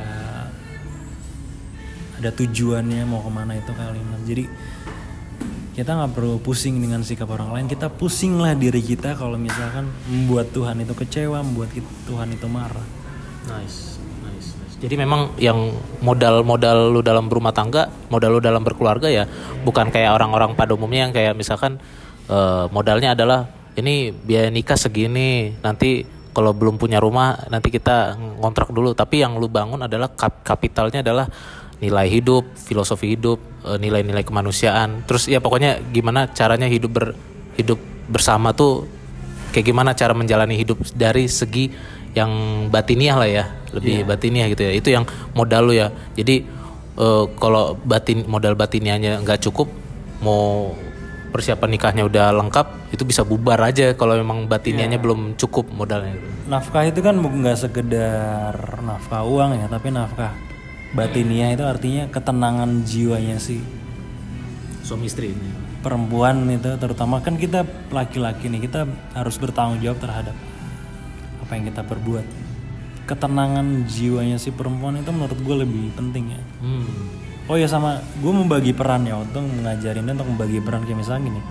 ada 2.18 2.30
tujuannya 2.34 3.06
mau 3.06 3.22
ke 3.22 3.32
mana 3.32 3.54
itu 3.58 3.72
kalimat 3.74 4.20
jadi 4.26 4.46
kita 5.78 5.94
nggak 5.94 6.12
perlu 6.18 6.42
pusing 6.42 6.82
dengan 6.82 7.06
sikap 7.06 7.30
orang 7.30 7.54
lain 7.54 7.66
kita 7.70 7.94
pusinglah 7.94 8.58
diri 8.58 8.82
kita 8.82 9.14
kalau 9.14 9.38
misalkan 9.38 9.86
membuat 10.10 10.50
Tuhan 10.50 10.82
itu 10.82 10.98
kecewa 10.98 11.46
membuat 11.46 11.70
Tuhan 12.10 12.34
itu 12.34 12.50
marah 12.50 12.98
Nice, 13.48 13.96
nice, 14.28 14.50
nice. 14.60 14.76
Jadi 14.84 14.96
memang 15.00 15.32
yang 15.40 15.72
modal-modal 16.04 16.92
lu 16.92 17.00
dalam 17.00 17.32
berumah 17.32 17.56
tangga, 17.56 17.88
modal 18.12 18.38
lu 18.38 18.42
dalam 18.44 18.60
berkeluarga 18.60 19.08
ya, 19.08 19.24
bukan 19.64 19.88
kayak 19.88 20.12
orang-orang 20.20 20.52
pada 20.54 20.76
umumnya 20.76 21.08
yang 21.08 21.14
kayak 21.16 21.34
misalkan 21.34 21.80
eh, 22.28 22.66
modalnya 22.70 23.16
adalah 23.16 23.48
ini 23.80 24.12
biaya 24.12 24.52
nikah 24.52 24.76
segini, 24.76 25.56
nanti 25.64 26.04
kalau 26.36 26.52
belum 26.54 26.76
punya 26.78 27.00
rumah 27.00 27.48
nanti 27.48 27.72
kita 27.72 28.20
ngontrak 28.38 28.70
dulu. 28.76 28.92
Tapi 28.92 29.24
yang 29.24 29.40
lu 29.40 29.48
bangun 29.48 29.80
adalah 29.88 30.12
kap- 30.12 30.44
kapitalnya 30.44 31.00
adalah 31.00 31.26
nilai 31.78 32.10
hidup, 32.10 32.58
filosofi 32.58 33.14
hidup, 33.14 33.38
eh, 33.66 33.78
nilai-nilai 33.78 34.26
kemanusiaan. 34.26 35.06
Terus 35.06 35.30
ya 35.30 35.38
pokoknya 35.38 35.82
gimana 35.94 36.30
caranya 36.34 36.66
hidup 36.66 36.92
ber 36.94 37.06
hidup 37.58 37.78
bersama 38.10 38.54
tuh 38.54 38.86
kayak 39.54 39.66
gimana 39.74 39.94
cara 39.94 40.14
menjalani 40.14 40.58
hidup 40.58 40.82
dari 40.94 41.30
segi 41.30 41.70
yang 42.18 42.32
batiniah 42.74 43.16
lah 43.18 43.30
ya 43.30 43.46
lebih 43.74 44.10
batiniah 44.10 44.50
gitu 44.50 44.62
ya. 44.66 44.72
Itu 44.74 44.90
yang 44.90 45.06
modal 45.38 45.70
lu 45.70 45.74
ya. 45.78 45.94
Jadi 46.18 46.42
eh, 46.98 47.24
kalau 47.38 47.78
batin 47.86 48.26
modal 48.26 48.58
batiniahnya 48.58 49.22
nggak 49.22 49.46
cukup 49.46 49.70
mau 50.26 50.74
persiapan 51.28 51.70
nikahnya 51.78 52.04
udah 52.08 52.34
lengkap 52.34 52.90
itu 52.96 53.04
bisa 53.04 53.22
bubar 53.22 53.60
aja 53.62 53.94
kalau 53.94 54.18
memang 54.18 54.50
batiniahnya 54.50 54.98
belum 54.98 55.38
cukup 55.38 55.70
modalnya. 55.70 56.18
Nafkah 56.50 56.90
itu 56.90 57.06
kan 57.06 57.22
bukan 57.22 57.46
nggak 57.46 57.60
sekedar 57.60 58.56
nafkah 58.82 59.22
uang 59.22 59.62
ya 59.62 59.70
tapi 59.70 59.94
nafkah 59.94 60.47
batiniah 60.96 61.56
itu 61.56 61.64
artinya 61.68 62.08
ketenangan 62.08 62.84
jiwanya 62.88 63.42
si 63.42 63.60
suami 64.86 65.08
istri 65.08 65.36
ini. 65.36 65.52
perempuan 65.78 66.48
itu 66.52 66.68
terutama 66.80 67.20
kan 67.24 67.40
kita 67.40 67.64
laki-laki 67.92 68.52
nih 68.52 68.68
kita 68.68 68.88
harus 69.16 69.36
bertanggung 69.40 69.80
jawab 69.80 70.00
terhadap 70.04 70.36
apa 71.44 71.52
yang 71.56 71.64
kita 71.72 71.82
perbuat. 71.84 72.26
Ketenangan 73.08 73.88
jiwanya 73.88 74.36
si 74.36 74.52
perempuan 74.52 75.00
itu 75.00 75.08
menurut 75.16 75.40
gue 75.40 75.56
lebih 75.64 75.96
penting 75.96 76.36
ya. 76.36 76.42
Hmm. 76.60 76.88
oh 77.48 77.56
ya 77.56 77.64
sama 77.72 78.04
gue 78.20 78.34
membagi 78.36 78.76
peran 78.76 79.08
ya 79.08 79.16
untuk 79.16 79.48
mengajarin 79.48 80.04
dan 80.04 80.20
untuk 80.20 80.28
membagi 80.36 80.60
peran. 80.60 80.84
Kayak 80.84 81.00
misalnya 81.00 81.22
gini 81.32 81.42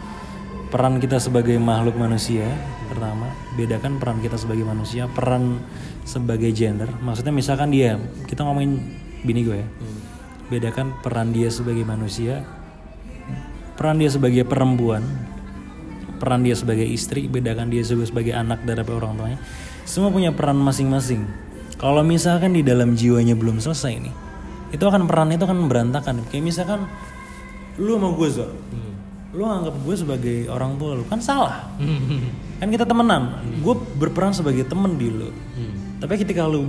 peran 0.69 0.99
kita 0.99 1.17
sebagai 1.23 1.57
makhluk 1.57 1.97
manusia 1.97 2.45
pertama 2.91 3.31
bedakan 3.55 3.97
peran 4.03 4.19
kita 4.21 4.37
sebagai 4.37 4.67
manusia 4.67 5.09
peran 5.09 5.63
sebagai 6.05 6.53
gender. 6.53 6.91
Maksudnya 7.01 7.33
misalkan 7.33 7.73
dia 7.73 7.97
kita 8.29 8.45
ngomongin 8.45 9.06
bini 9.23 9.41
gue 9.47 9.59
ya. 9.63 9.69
Bedakan 10.47 10.99
peran 11.03 11.33
dia 11.33 11.49
sebagai 11.51 11.83
manusia 11.87 12.45
peran 13.77 14.01
dia 14.01 14.09
sebagai 14.09 14.49
perempuan 14.49 15.05
peran 16.17 16.41
dia 16.41 16.57
sebagai 16.57 16.89
istri 16.89 17.29
bedakan 17.29 17.69
dia 17.69 17.85
sebagai, 17.85 18.09
sebagai 18.09 18.33
anak 18.33 18.65
dari 18.65 18.81
orang 18.89 19.21
tuanya. 19.21 19.39
Semua 19.85 20.09
punya 20.09 20.33
peran 20.33 20.57
masing-masing. 20.57 21.29
Kalau 21.77 22.01
misalkan 22.01 22.57
di 22.57 22.65
dalam 22.65 22.97
jiwanya 22.97 23.37
belum 23.37 23.61
selesai 23.61 24.01
nih 24.01 24.15
itu 24.73 24.83
akan 24.83 25.07
peran 25.07 25.31
itu 25.31 25.45
akan 25.45 25.69
berantakan. 25.69 26.25
Kayak 26.33 26.45
misalkan 26.49 26.89
lu 27.77 28.01
sama 28.01 28.09
gue 28.17 28.29
Zor 28.33 28.51
lu 29.37 29.45
anggap 29.45 29.77
gue 29.85 29.93
sebagai 29.93 30.39
orang 30.49 30.81
tua 30.81 30.97
lu 30.97 31.05
kan 31.05 31.21
salah. 31.21 31.69
Kan 32.57 32.73
kita 32.73 32.89
temenan. 32.89 33.45
Gue 33.61 33.77
berperan 34.01 34.33
sebagai 34.33 34.65
temen 34.65 34.97
di 34.97 35.13
lu. 35.13 35.29
Tapi 36.01 36.17
ketika 36.17 36.49
lu 36.49 36.65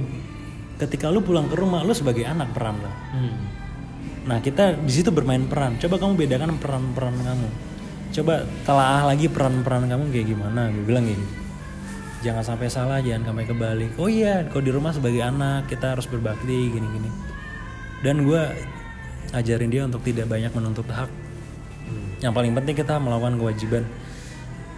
ketika 0.78 1.10
lu 1.10 1.26
pulang 1.26 1.50
ke 1.50 1.58
rumah 1.58 1.82
lu 1.82 1.94
sebagai 1.94 2.26
anak 2.26 2.54
peran 2.54 2.78
lo 2.78 2.92
Nah 4.28 4.44
kita 4.44 4.76
di 4.76 4.92
situ 4.92 5.10
bermain 5.10 5.48
peran. 5.48 5.80
Coba 5.80 5.96
kamu 5.96 6.20
bedakan 6.20 6.60
peran-peran 6.60 7.16
kamu. 7.16 7.50
Coba 8.12 8.44
telaah 8.68 9.08
lagi 9.08 9.32
peran-peran 9.32 9.88
kamu 9.88 10.04
kayak 10.12 10.28
gimana. 10.28 10.68
Gue 10.68 10.84
bilang 10.84 11.08
gini. 11.08 11.28
Jangan 12.28 12.44
sampai 12.44 12.68
salah, 12.68 13.00
jangan 13.00 13.32
sampai 13.32 13.48
kebalik. 13.48 13.92
Oh 13.96 14.12
iya, 14.12 14.44
kalau 14.52 14.64
di 14.68 14.72
rumah 14.76 14.92
sebagai 14.92 15.24
anak 15.24 15.72
kita 15.72 15.96
harus 15.96 16.04
berbakti 16.12 16.76
gini-gini. 16.76 17.08
Dan 18.04 18.28
gue 18.28 18.42
ajarin 19.32 19.72
dia 19.72 19.88
untuk 19.88 20.04
tidak 20.04 20.28
banyak 20.28 20.52
menuntut 20.52 20.88
hak. 20.92 21.08
Yang 22.20 22.34
paling 22.36 22.52
penting 22.52 22.76
kita 22.76 23.00
melakukan 23.00 23.40
kewajiban. 23.40 23.84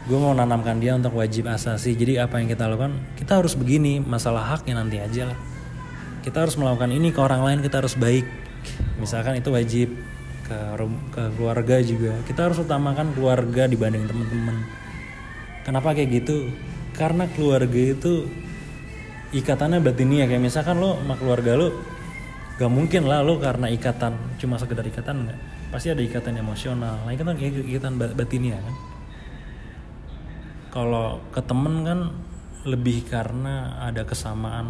Gue 0.05 0.19
mau 0.21 0.37
nanamkan 0.37 0.77
dia 0.77 0.93
untuk 0.93 1.17
wajib 1.17 1.49
asasi. 1.49 1.97
Jadi 1.97 2.21
apa 2.21 2.37
yang 2.37 2.53
kita 2.53 2.69
lakukan, 2.69 2.93
kita 3.17 3.41
harus 3.41 3.57
begini. 3.57 3.97
Masalah 3.97 4.45
haknya 4.45 4.77
nanti 4.77 5.01
aja 5.01 5.33
lah 5.33 5.48
kita 6.19 6.43
harus 6.43 6.55
melakukan 6.59 6.91
ini 6.91 7.15
ke 7.15 7.19
orang 7.19 7.41
lain 7.43 7.59
kita 7.63 7.79
harus 7.79 7.95
baik. 7.95 8.27
Misalkan 8.99 9.39
itu 9.39 9.49
wajib 9.51 9.89
ke 10.43 10.57
ke 11.13 11.23
keluarga 11.37 11.77
juga. 11.79 12.13
Kita 12.27 12.49
harus 12.49 12.59
utamakan 12.59 13.15
keluarga 13.15 13.69
dibanding 13.69 14.09
teman-teman. 14.09 14.65
Kenapa 15.63 15.95
kayak 15.95 16.09
gitu? 16.23 16.51
Karena 16.97 17.29
keluarga 17.31 17.79
itu 17.95 18.27
ikatannya 19.29 19.79
batinnya 19.79 20.25
kayak 20.25 20.41
misalkan 20.41 20.81
lo 20.81 20.97
sama 20.97 21.13
keluarga 21.13 21.53
lo 21.53 21.69
gak 22.57 22.71
mungkin 22.73 23.07
lah 23.07 23.23
lo 23.23 23.39
karena 23.39 23.71
ikatan. 23.71 24.35
Cuma 24.35 24.59
sekedar 24.59 24.83
ikatan 24.83 25.29
nggak? 25.29 25.39
Pasti 25.71 25.93
ada 25.93 26.03
ikatan 26.03 26.35
emosional. 26.35 27.07
Nah 27.07 27.11
ikatan 27.13 27.39
ikatan 27.39 27.95
ba- 27.95 28.11
batinnya 28.17 28.59
kan. 28.59 28.75
Kalau 30.69 31.23
ke 31.31 31.41
temen 31.45 31.87
kan 31.87 31.99
lebih 32.67 33.07
karena 33.07 33.79
ada 33.79 34.03
kesamaan 34.03 34.67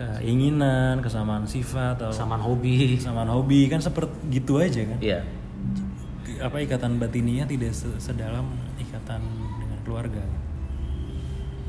keinginan, 0.00 1.04
kesamaan 1.04 1.44
sifat 1.44 2.00
atau 2.00 2.08
Samaan 2.08 2.40
hobi. 2.40 2.96
kesamaan 2.96 3.28
hobi 3.28 3.68
kan 3.68 3.84
seperti 3.84 4.16
gitu 4.32 4.56
aja 4.56 4.80
kan. 4.88 4.98
Iya. 4.98 5.20
Apa 6.40 6.64
ikatan 6.64 6.96
batininya 6.96 7.44
tidak 7.44 7.76
se- 7.76 8.00
sedalam 8.00 8.48
ikatan 8.80 9.20
dengan 9.60 9.78
keluarga. 9.84 10.24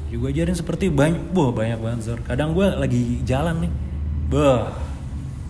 Juga 0.08 0.32
ajarin 0.32 0.56
seperti 0.56 0.88
banyak, 0.88 1.32
wah 1.36 1.52
banyak 1.52 1.80
banget 1.80 2.00
Zor. 2.08 2.20
Kadang 2.24 2.56
gue 2.56 2.68
lagi 2.68 3.20
jalan 3.24 3.68
nih, 3.68 3.72
bah, 4.32 4.76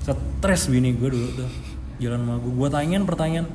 stres 0.02 0.70
bini 0.70 0.94
gue 0.98 1.10
dulu 1.10 1.28
tuh 1.38 1.50
jalan 2.02 2.26
sama 2.26 2.36
gue. 2.42 2.52
Gue 2.54 2.70
tanyain 2.70 3.06
pertanyaan 3.06 3.46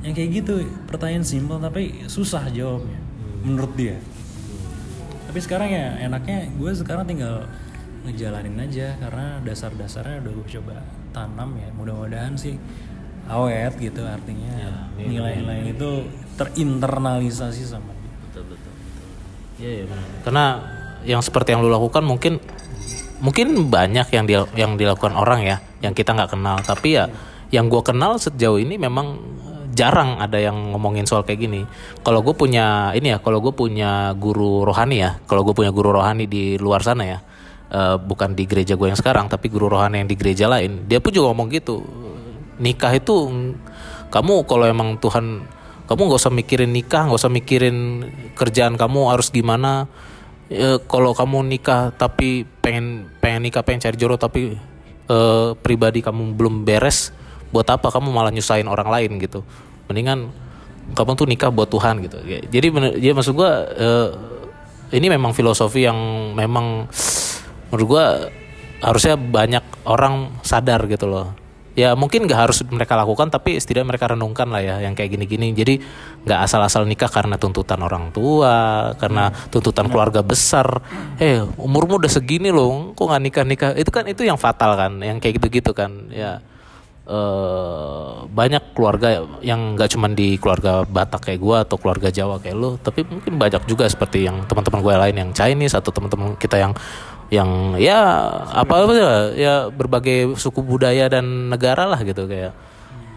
yang 0.00 0.12
kayak 0.16 0.30
gitu, 0.44 0.64
pertanyaan 0.88 1.24
simpel 1.24 1.60
tapi 1.60 2.08
susah 2.08 2.48
jawabnya 2.52 3.00
menurut 3.44 3.72
dia. 3.76 3.96
Tapi 5.28 5.38
sekarang 5.44 5.68
ya 5.68 5.86
enaknya 6.00 6.48
gue 6.56 6.70
sekarang 6.72 7.04
tinggal 7.04 7.44
ngejalanin 8.06 8.56
aja 8.62 8.94
karena 9.02 9.42
dasar-dasarnya 9.42 10.22
udah 10.22 10.32
gue 10.32 10.46
coba 10.58 10.76
tanam 11.10 11.58
ya. 11.58 11.68
Mudah-mudahan 11.74 12.38
sih 12.38 12.54
awet 13.26 13.74
gitu 13.82 14.06
artinya 14.06 14.86
nilai-nilai 14.94 15.74
itu 15.74 16.06
terinternalisasi 16.38 17.62
sama 17.66 17.90
dia. 17.90 18.14
Betul 18.30 18.44
betul. 18.54 18.72
Iya 19.58 19.70
iya 19.82 19.84
benar. 19.90 20.06
Karena 20.22 20.46
yang 21.06 21.22
seperti 21.22 21.54
yang 21.54 21.62
lu 21.62 21.70
lakukan 21.70 22.02
mungkin 22.02 22.42
mungkin 23.22 23.72
banyak 23.72 24.06
yang 24.12 24.24
dia 24.28 24.40
yang 24.58 24.76
dilakukan 24.76 25.16
orang 25.16 25.40
ya 25.46 25.56
yang 25.80 25.96
kita 25.96 26.12
nggak 26.12 26.36
kenal 26.36 26.60
tapi 26.60 27.00
ya 27.00 27.08
yang 27.48 27.72
gue 27.72 27.80
kenal 27.80 28.20
sejauh 28.20 28.60
ini 28.60 28.76
memang 28.76 29.16
jarang 29.76 30.20
ada 30.20 30.40
yang 30.40 30.72
ngomongin 30.72 31.04
soal 31.04 31.24
kayak 31.24 31.46
gini 31.48 31.62
kalau 32.00 32.20
gue 32.20 32.32
punya 32.32 32.92
ini 32.92 33.16
ya 33.16 33.18
kalau 33.20 33.40
gue 33.44 33.52
punya 33.52 34.12
guru 34.16 34.64
rohani 34.64 35.00
ya 35.00 35.10
kalau 35.28 35.44
gue 35.44 35.52
punya 35.56 35.72
guru 35.72 35.96
rohani 35.96 36.24
di 36.28 36.56
luar 36.56 36.84
sana 36.84 37.04
ya 37.04 37.18
eh, 37.70 37.96
bukan 37.98 38.34
di 38.34 38.44
gereja 38.46 38.74
gue 38.74 38.88
yang 38.90 38.98
sekarang 38.98 39.26
tapi 39.26 39.50
guru 39.50 39.70
rohani 39.70 40.02
yang 40.04 40.10
di 40.10 40.16
gereja 40.18 40.46
lain 40.46 40.86
dia 40.86 41.02
pun 41.02 41.10
juga 41.10 41.32
ngomong 41.32 41.48
gitu. 41.54 41.82
Nikah 42.56 42.92
itu 42.96 43.14
mm, 43.28 43.52
kamu 44.08 44.48
kalau 44.48 44.64
emang 44.64 44.96
Tuhan 44.96 45.44
kamu 45.86 46.00
nggak 46.10 46.20
usah 46.20 46.34
mikirin 46.34 46.70
nikah 46.74 47.06
nggak 47.06 47.20
usah 47.20 47.32
mikirin 47.32 47.76
kerjaan 48.34 48.74
kamu 48.74 49.10
harus 49.12 49.30
gimana. 49.30 49.86
Ya, 50.46 50.78
kalau 50.86 51.10
kamu 51.10 51.42
nikah 51.42 51.90
tapi 51.90 52.46
pengen 52.62 53.10
pengen 53.18 53.42
nikah 53.42 53.66
pengen 53.66 53.82
cari 53.82 53.98
jodoh 53.98 54.18
tapi 54.18 54.54
eh, 55.10 55.48
pribadi 55.58 56.02
kamu 56.02 56.38
belum 56.38 56.62
beres 56.62 57.10
buat 57.50 57.66
apa 57.70 57.90
kamu 57.90 58.10
malah 58.14 58.30
nyusahin 58.30 58.70
orang 58.70 58.90
lain 58.90 59.18
gitu? 59.18 59.42
Mendingan 59.90 60.30
kamu 60.94 61.18
tuh 61.18 61.26
nikah 61.26 61.50
buat 61.50 61.66
Tuhan 61.66 61.98
gitu. 62.06 62.22
Jadi 62.46 62.66
bener, 62.70 62.94
ya 63.02 63.10
maksud 63.10 63.34
gua 63.34 63.66
eh, 63.74 64.08
ini 64.94 65.10
memang 65.10 65.34
filosofi 65.34 65.82
yang 65.82 65.98
memang 66.38 66.86
menurut 67.70 67.86
gua 67.86 68.04
harusnya 68.84 69.16
banyak 69.16 69.64
orang 69.88 70.36
sadar 70.44 70.84
gitu 70.86 71.08
loh. 71.08 71.32
Ya 71.76 71.92
mungkin 71.92 72.24
nggak 72.24 72.40
harus 72.48 72.64
mereka 72.72 72.96
lakukan 72.96 73.28
tapi 73.28 73.60
setidaknya 73.60 73.92
mereka 73.92 74.16
renungkan 74.16 74.48
lah 74.48 74.64
ya 74.64 74.80
yang 74.80 74.96
kayak 74.96 75.12
gini-gini. 75.12 75.52
Jadi 75.52 75.76
nggak 76.24 76.40
asal-asal 76.48 76.88
nikah 76.88 77.12
karena 77.12 77.36
tuntutan 77.36 77.76
orang 77.84 78.16
tua 78.16 78.92
karena 78.96 79.28
tuntutan 79.52 79.92
keluarga 79.92 80.24
besar. 80.24 80.80
Eh 81.20 81.44
umurmu 81.60 82.00
udah 82.00 82.08
segini 82.08 82.48
loh 82.48 82.96
kok 82.96 83.04
nggak 83.04 83.22
nikah 83.22 83.44
nikah 83.44 83.70
itu 83.76 83.90
kan 83.92 84.08
itu 84.08 84.24
yang 84.24 84.40
fatal 84.40 84.72
kan 84.72 85.04
yang 85.04 85.20
kayak 85.20 85.36
gitu-gitu 85.36 85.76
kan 85.76 86.08
ya. 86.08 86.40
Eh 87.04 88.08
banyak 88.24 88.72
keluarga 88.72 89.20
yang 89.44 89.76
nggak 89.76 89.92
cuman 89.92 90.16
di 90.16 90.40
keluarga 90.40 90.80
Batak 90.88 91.28
kayak 91.28 91.40
gua 91.44 91.56
atau 91.68 91.76
keluarga 91.76 92.08
Jawa 92.08 92.40
kayak 92.40 92.56
lo 92.56 92.80
tapi 92.80 93.04
mungkin 93.04 93.36
banyak 93.36 93.68
juga 93.68 93.84
seperti 93.84 94.24
yang 94.24 94.48
teman-teman 94.48 94.80
gue 94.80 94.94
lain 94.96 95.16
yang 95.28 95.30
Chinese 95.36 95.76
atau 95.76 95.92
teman-teman 95.92 96.40
kita 96.40 96.56
yang 96.56 96.72
yang 97.26 97.74
ya 97.80 97.98
apa 98.54 98.86
apa 98.86 98.92
ya, 98.94 99.12
ya 99.34 99.54
berbagai 99.68 100.38
suku 100.38 100.62
budaya 100.62 101.10
dan 101.10 101.50
negara 101.50 101.82
lah 101.86 101.98
gitu 102.06 102.30
kayak 102.30 102.54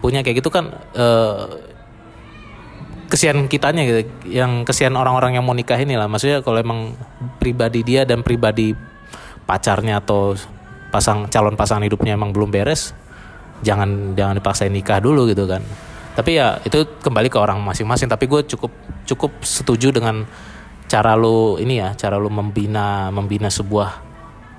punya 0.02 0.26
kayak 0.26 0.42
gitu 0.42 0.50
kan 0.50 0.74
eh, 0.98 1.46
kesian 3.06 3.46
kitanya 3.46 3.86
gitu 3.86 4.00
yang 4.26 4.66
kesian 4.66 4.98
orang-orang 4.98 5.38
yang 5.38 5.46
mau 5.46 5.54
nikah 5.54 5.78
ini 5.78 5.94
lah 5.94 6.10
maksudnya 6.10 6.42
kalau 6.42 6.58
emang 6.58 6.94
pribadi 7.38 7.86
dia 7.86 8.02
dan 8.02 8.26
pribadi 8.26 8.74
pacarnya 9.46 10.02
atau 10.02 10.34
pasang 10.90 11.30
calon 11.30 11.54
pasangan 11.54 11.86
hidupnya 11.86 12.18
emang 12.18 12.34
belum 12.34 12.50
beres 12.50 12.94
jangan 13.60 14.16
jangan 14.16 14.34
dipaksain 14.40 14.72
nikah 14.72 14.98
dulu 15.00 15.28
gitu 15.28 15.44
kan. 15.44 15.62
Tapi 16.16 16.36
ya 16.36 16.58
itu 16.66 16.84
kembali 17.00 17.30
ke 17.30 17.38
orang 17.38 17.60
masing-masing. 17.62 18.10
Tapi 18.10 18.26
gue 18.26 18.40
cukup 18.44 18.72
cukup 19.06 19.32
setuju 19.44 19.94
dengan 19.94 20.26
cara 20.90 21.14
lu 21.14 21.54
ini 21.62 21.78
ya 21.78 21.94
cara 21.94 22.18
lu 22.18 22.26
membina 22.26 23.14
membina 23.14 23.46
sebuah 23.46 24.02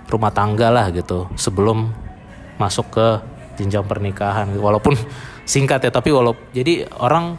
rumah 0.07 0.31
tangga 0.31 0.71
lah 0.71 0.87
gitu 0.95 1.27
sebelum 1.35 1.91
masuk 2.55 2.87
ke 2.95 3.07
jenjang 3.59 3.83
pernikahan 3.83 4.47
walaupun 4.55 4.95
singkat 5.51 5.83
ya 5.83 5.91
tapi 5.91 6.15
walaupun 6.15 6.55
jadi 6.55 6.87
orang 7.03 7.35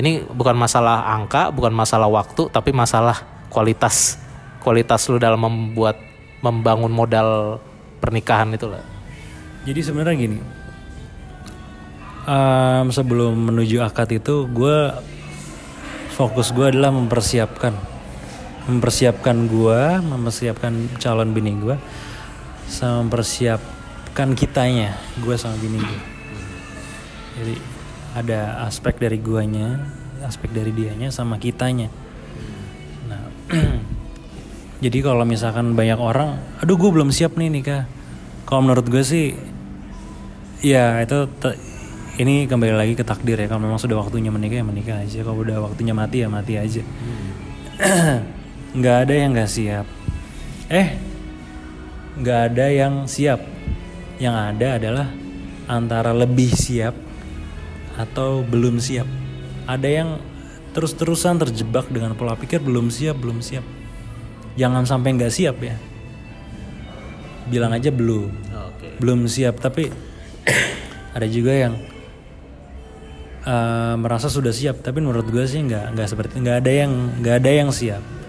ini 0.00 0.24
bukan 0.24 0.56
masalah 0.56 1.04
angka 1.12 1.52
bukan 1.52 1.76
masalah 1.76 2.08
waktu 2.08 2.48
tapi 2.48 2.72
masalah 2.72 3.20
kualitas 3.52 4.16
kualitas 4.64 5.04
lu 5.10 5.20
dalam 5.20 5.42
membuat 5.42 5.98
membangun 6.42 6.90
modal 6.90 7.58
pernikahan 7.98 8.50
itu 8.54 8.66
lah. 8.70 8.82
Jadi 9.62 9.80
sebenarnya 9.82 10.16
gini, 10.18 10.38
em, 12.26 12.86
sebelum 12.90 13.34
menuju 13.50 13.78
akad 13.82 14.10
itu 14.10 14.50
gue 14.50 14.78
fokus 16.14 16.50
gue 16.50 16.66
adalah 16.74 16.90
mempersiapkan, 16.90 17.74
mempersiapkan 18.68 19.50
gue, 19.50 19.82
mempersiapkan 20.02 20.72
calon 21.02 21.34
bini 21.34 21.58
gue, 21.58 21.76
sama 22.70 23.02
mempersiapkan 23.06 24.38
kitanya, 24.38 24.94
gue 25.18 25.34
sama 25.34 25.58
bini 25.58 25.82
gue. 25.82 26.00
Jadi 27.42 27.54
ada 28.14 28.68
aspek 28.68 29.00
dari 29.02 29.18
guanya, 29.18 29.82
aspek 30.22 30.52
dari 30.54 30.70
dianya, 30.70 31.10
sama 31.10 31.42
kitanya. 31.42 31.90
Nah, 33.10 33.22
jadi 34.84 34.98
kalau 35.02 35.26
misalkan 35.26 35.74
banyak 35.74 35.98
orang, 35.98 36.38
aduh 36.62 36.78
gue 36.78 36.90
belum 36.92 37.10
siap 37.10 37.34
nih 37.34 37.50
nikah. 37.50 37.82
Kalau 38.46 38.62
menurut 38.62 38.86
gue 38.86 39.02
sih, 39.02 39.34
ya 40.62 41.02
itu 41.02 41.26
ini 42.20 42.44
kembali 42.46 42.76
lagi 42.76 42.94
ke 42.94 43.02
takdir 43.02 43.40
ya. 43.40 43.48
Kalau 43.48 43.64
memang 43.64 43.80
sudah 43.80 43.96
waktunya 43.98 44.30
menikah 44.30 44.60
ya 44.60 44.66
menikah 44.66 44.96
aja. 45.00 45.24
Kalau 45.24 45.40
udah 45.42 45.64
waktunya 45.64 45.96
mati 45.96 46.22
ya 46.22 46.28
mati 46.28 46.60
aja. 46.60 46.82
nggak 48.72 48.96
ada 49.08 49.14
yang 49.14 49.30
nggak 49.36 49.52
siap. 49.52 49.86
Eh, 50.72 50.88
nggak 52.16 52.40
ada 52.52 52.66
yang 52.72 52.94
siap. 53.04 53.40
Yang 54.16 54.36
ada 54.36 54.68
adalah 54.80 55.08
antara 55.68 56.16
lebih 56.16 56.48
siap 56.52 56.96
atau 58.00 58.40
belum 58.40 58.80
siap. 58.80 59.04
Ada 59.68 59.88
yang 59.88 60.10
terus-terusan 60.72 61.36
terjebak 61.36 61.92
dengan 61.92 62.16
pola 62.16 62.32
pikir 62.32 62.64
belum 62.64 62.88
siap, 62.88 63.20
belum 63.20 63.44
siap. 63.44 63.64
Jangan 64.56 64.88
sampai 64.88 65.20
nggak 65.20 65.32
siap 65.32 65.56
ya. 65.60 65.76
Bilang 67.52 67.76
aja 67.76 67.92
belum. 67.92 68.32
Belum 68.96 69.28
siap, 69.28 69.60
tapi 69.60 69.92
ada 71.16 71.26
juga 71.28 71.52
yang 71.52 71.74
eh, 73.44 73.94
merasa 74.00 74.32
sudah 74.32 74.52
siap, 74.52 74.80
tapi 74.80 75.04
menurut 75.04 75.28
gue 75.28 75.44
sih 75.44 75.60
nggak 75.60 75.92
nggak 75.92 76.08
seperti 76.08 76.40
nggak 76.40 76.56
ada 76.64 76.72
yang 76.72 76.92
nggak 77.20 77.36
ada 77.36 77.50
yang 77.52 77.68
siap. 77.68 78.21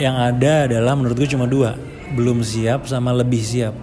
Yang 0.00 0.16
ada 0.16 0.52
adalah 0.64 0.92
menurut 0.96 1.16
gue 1.20 1.28
cuma 1.28 1.44
dua, 1.44 1.76
belum 2.16 2.40
siap 2.40 2.88
sama 2.88 3.12
lebih 3.12 3.44
siap. 3.44 3.76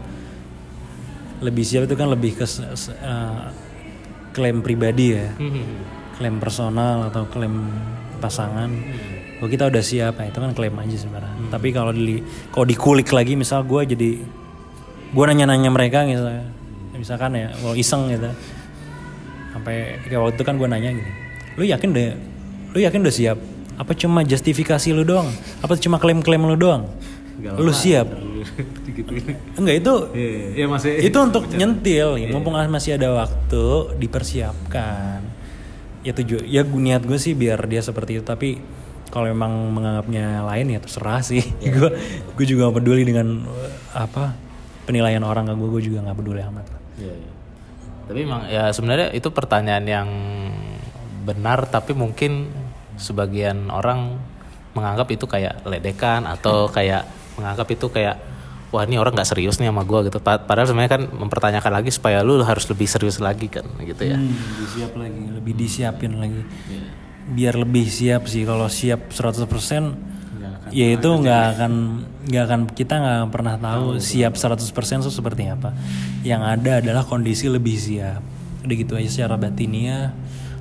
lebih 1.38 1.61
siap 1.61 1.85
itu 1.85 1.94
kan 1.94 2.10
lebih 2.10 2.34
ke 2.34 2.49
eh, 2.49 3.45
klaim 4.34 4.65
pribadi 4.65 5.14
ya. 5.14 5.30
Hmm. 5.38 5.85
klaim 6.18 6.41
personal 6.41 7.14
atau 7.14 7.30
klaim 7.30 7.69
pasangan. 8.18 8.65
Kalau 9.38 9.45
kita 9.45 9.69
udah 9.69 9.84
siap 9.85 10.18
ya. 10.18 10.34
Itu 10.34 10.41
kan 10.41 10.57
klaim 10.57 10.73
aja 10.81 10.98
sebenarnya. 10.98 11.53
Tapi 11.53 11.69
kalau 11.69 11.94
di 11.94 12.26
kalau 12.49 12.65
dikulik 12.65 13.06
lagi 13.14 13.38
misal 13.38 13.61
gue 13.69 13.81
jadi 13.85 14.10
gue 15.14 15.23
nanya-nanya 15.30 15.69
mereka 15.69 16.10
misalnya 16.10 16.49
misalkan 16.98 17.38
ya 17.38 17.53
kalau 17.53 17.77
iseng 17.77 18.10
gitu. 18.10 18.34
Sampai 19.53 20.02
kayak 20.10 20.26
waktu 20.26 20.35
itu 20.41 20.44
kan 20.44 20.57
gue 20.57 20.65
nanya 20.65 20.89
gini 20.89 21.27
lu 21.57 21.65
yakin 21.65 21.89
deh 21.89 22.14
lu 22.72 22.80
yakin 22.80 23.02
udah 23.02 23.15
siap 23.15 23.38
apa 23.78 23.94
cuma 23.94 24.26
justifikasi 24.26 24.90
lu 24.91 25.06
doang? 25.06 25.30
Apa 25.62 25.78
cuma 25.78 26.02
klaim-klaim 26.02 26.41
lu 26.41 26.58
doang? 26.58 26.90
Lu 27.38 27.70
siap? 27.70 28.10
Enggak 29.60 29.76
itu 29.86 29.95
Iya 30.58 30.66
masih. 30.66 30.98
itu 30.98 31.18
untuk 31.22 31.45
nyentil. 31.54 32.18
Ya. 32.18 32.28
mumpung 32.34 32.58
masih 32.58 32.98
ada 32.98 33.14
waktu 33.14 33.66
dipersiapkan. 34.02 35.22
Ya 36.02 36.12
tujuh 36.18 36.41
ya 36.41 36.66
niat 36.66 37.06
gue 37.06 37.20
sih 37.22 37.38
biar 37.38 37.62
dia 37.70 37.86
seperti 37.86 38.18
itu 38.18 38.26
tapi 38.26 38.58
kalau 39.14 39.30
memang 39.30 39.72
menganggapnya 39.72 40.41
lain 40.44 40.74
ya 40.74 40.80
terserah 40.82 41.22
sih. 41.22 41.45
Gue 41.76 41.94
gue 42.36 42.45
juga 42.45 42.68
gak 42.68 42.82
peduli 42.82 43.08
dengan 43.08 43.45
apa 43.94 44.34
penilaian 44.84 45.22
orang 45.24 45.48
ke 45.48 45.54
gue 45.54 45.70
gue 45.80 45.84
juga 45.91 45.99
nggak 46.08 46.18
peduli 46.18 46.40
amat 46.44 46.66
Iya, 46.98 47.14
iya. 47.14 47.32
Tapi 48.08 48.20
emang 48.24 48.41
ya 48.48 48.72
sebenarnya 48.72 49.12
itu 49.12 49.28
pertanyaan 49.32 49.86
yang 49.86 50.10
benar 51.28 51.68
tapi 51.68 51.91
mungkin 51.91 52.48
sebagian 52.98 53.69
orang 53.69 54.18
menganggap 54.74 55.07
itu 55.10 55.26
kayak 55.26 55.64
ledekan 55.65 56.26
atau 56.26 56.68
kayak 56.76 57.06
menganggap 57.38 57.68
itu 57.69 57.88
kayak 57.90 58.18
wah 58.68 58.84
ini 58.84 58.99
orang 58.99 59.15
nggak 59.15 59.30
serius 59.32 59.57
nih 59.57 59.72
sama 59.72 59.88
gue 59.88 60.11
gitu. 60.11 60.19
Pa- 60.19 60.44
Padahal 60.44 60.68
sebenarnya 60.68 60.91
kan 60.99 61.03
mempertanyakan 61.07 61.72
lagi 61.72 61.90
supaya 61.94 62.19
lu 62.19 62.41
harus 62.44 62.68
lebih 62.68 62.86
serius 62.90 63.18
lagi 63.24 63.48
kan 63.48 63.64
gitu 63.80 64.03
ya. 64.03 64.19
Hmm, 64.19 64.28
lebih 64.34 64.68
siap 64.76 64.91
lagi 64.99 65.24
lebih 65.32 65.53
disiapin 65.56 66.11
lagi. 66.19 66.41
Biar 67.28 67.56
lebih 67.56 67.88
siap 67.88 68.28
sih 68.28 68.44
kalau 68.44 68.68
siap 68.68 69.11
100% 69.11 69.48
ya 70.68 70.88
itu 70.91 71.07
nggak 71.07 71.44
akan 71.56 71.74
nggak 72.28 72.44
akan 72.44 72.61
kita 72.76 72.94
nggak 72.99 73.32
pernah 73.32 73.56
tahu 73.56 74.03
siap 74.03 74.36
100% 74.36 74.60
itu 74.99 75.11
seperti 75.15 75.48
apa. 75.48 75.72
Yang 76.28 76.41
ada 76.44 76.72
adalah 76.84 77.03
kondisi 77.07 77.48
lebih 77.48 77.80
siap. 77.80 78.19
Udah 78.68 78.76
gitu 78.76 78.99
aja 78.99 79.07
secara 79.07 79.40
batinia 79.40 80.11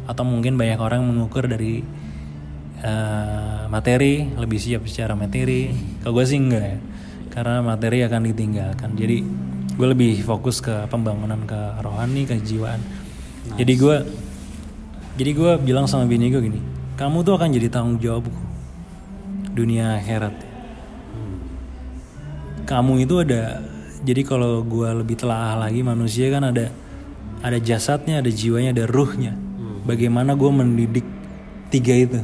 atau 0.06 0.22
mungkin 0.22 0.54
banyak 0.54 0.78
orang 0.78 1.02
mengukur 1.02 1.50
dari 1.50 1.82
eh, 2.86 3.62
materi 3.66 4.30
lebih 4.38 4.62
siap 4.62 4.86
secara 4.86 5.18
materi. 5.18 5.74
Kalau 6.00 6.14
gue 6.14 6.24
sih 6.24 6.38
enggak 6.38 6.64
ya 6.64 6.78
karena 7.34 7.60
materi 7.60 8.00
akan 8.06 8.22
ditinggalkan. 8.32 8.90
Jadi 8.94 9.18
gue 9.76 9.86
lebih 9.90 10.22
fokus 10.22 10.62
ke 10.62 10.86
pembangunan 10.86 11.42
ke 11.42 11.60
rohani 11.82 12.24
kejiwaan. 12.24 12.80
Jadi 13.58 13.72
gue 13.74 13.96
jadi 15.16 15.30
gue 15.32 15.52
bilang 15.64 15.88
sama 15.88 16.04
bini 16.04 16.28
gue 16.28 16.42
gini 16.44 16.60
kamu 16.96 17.24
tuh 17.24 17.36
akan 17.36 17.48
jadi 17.52 17.68
tanggung 17.68 18.00
jawabku 18.00 18.40
dunia 19.52 20.00
akhirat. 20.00 20.32
Kamu 22.64 22.98
itu 23.04 23.20
ada 23.20 23.60
jadi 24.00 24.24
kalau 24.24 24.64
gue 24.64 24.88
lebih 25.04 25.16
telaah 25.20 25.60
lagi 25.60 25.84
manusia 25.84 26.32
kan 26.32 26.52
ada 26.52 26.72
ada 27.44 27.58
jasadnya 27.60 28.24
ada 28.24 28.32
jiwanya 28.32 28.72
ada 28.72 28.84
ruhnya. 28.88 29.36
Bagaimana 29.84 30.34
gue 30.34 30.50
mendidik 30.50 31.06
tiga 31.68 31.94
itu 31.94 32.20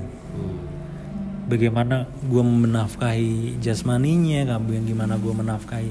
bagaimana 1.53 2.09
gue 2.25 2.41
menafkahi 2.41 3.61
jasmaninya 3.61 4.57
kemudian 4.57 4.89
gimana 4.89 5.21
gue 5.21 5.35
menafkahi 5.37 5.91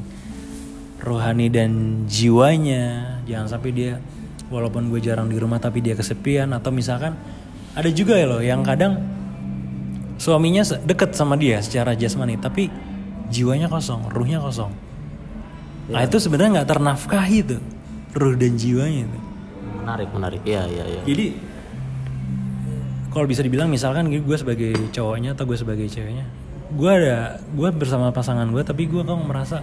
rohani 1.05 1.53
dan 1.53 2.03
jiwanya 2.09 3.17
jangan 3.29 3.47
sampai 3.57 3.69
dia 3.69 3.93
walaupun 4.49 4.89
gue 4.89 4.97
jarang 4.97 5.29
di 5.29 5.37
rumah 5.37 5.61
tapi 5.61 5.85
dia 5.85 5.93
kesepian 5.93 6.49
atau 6.57 6.73
misalkan 6.73 7.13
ada 7.77 7.89
juga 7.93 8.17
ya 8.17 8.25
loh 8.25 8.41
yang 8.41 8.65
kadang 8.65 8.97
suaminya 10.17 10.65
deket 10.81 11.13
sama 11.13 11.37
dia 11.37 11.61
secara 11.61 11.93
jasmani 11.93 12.41
tapi 12.41 12.73
jiwanya 13.29 13.69
kosong 13.69 14.09
ruhnya 14.09 14.41
kosong 14.41 14.73
nah 15.93 16.01
itu 16.01 16.17
sebenarnya 16.17 16.61
nggak 16.61 16.69
ternafkahi 16.73 17.39
tuh 17.45 17.61
ruh 18.17 18.33
dan 18.33 18.57
jiwanya 18.57 19.05
itu 19.05 19.19
Menarik 19.81 20.13
menarik. 20.13 20.41
Iya 20.45 20.69
iya 20.69 20.85
iya. 20.85 21.01
jadi 21.09 21.25
kalau 23.11 23.27
bisa 23.27 23.43
dibilang 23.43 23.67
misalkan 23.67 24.07
gue 24.07 24.37
sebagai 24.39 24.71
cowoknya 24.95 25.35
atau 25.35 25.43
gue 25.45 25.57
sebagai 25.59 25.85
ceweknya 25.91 26.25
gue 26.71 26.91
ada 26.91 27.43
gue 27.51 27.69
bersama 27.75 28.15
pasangan 28.15 28.47
gue 28.47 28.63
tapi 28.63 28.87
gue 28.87 29.03
kok 29.03 29.19
merasa 29.19 29.59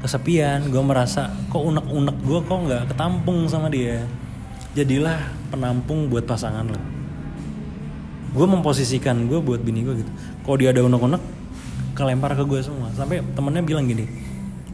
kesepian 0.00 0.72
gue 0.72 0.82
merasa 0.82 1.28
kok 1.52 1.60
unek-unek 1.60 2.16
gue 2.24 2.40
kok 2.42 2.58
nggak 2.64 2.82
ketampung 2.94 3.50
sama 3.50 3.66
dia. 3.66 4.06
Jadilah 4.78 5.18
penampung 5.50 6.06
buat 6.06 6.22
pasangan 6.22 6.62
lo. 6.70 6.78
Gue 8.30 8.46
memposisikan 8.46 9.26
gue 9.26 9.42
buat 9.42 9.58
bini 9.58 9.82
gue 9.82 10.06
gitu. 10.06 10.12
Kalau 10.46 10.56
dia 10.56 10.70
ada 10.70 10.86
unek-unek 10.86 11.18
kelempar 11.98 12.38
ke 12.38 12.46
gue 12.46 12.62
semua. 12.62 12.94
Sampai 12.94 13.26
temennya 13.34 13.66
bilang 13.66 13.90
gini 13.90 14.06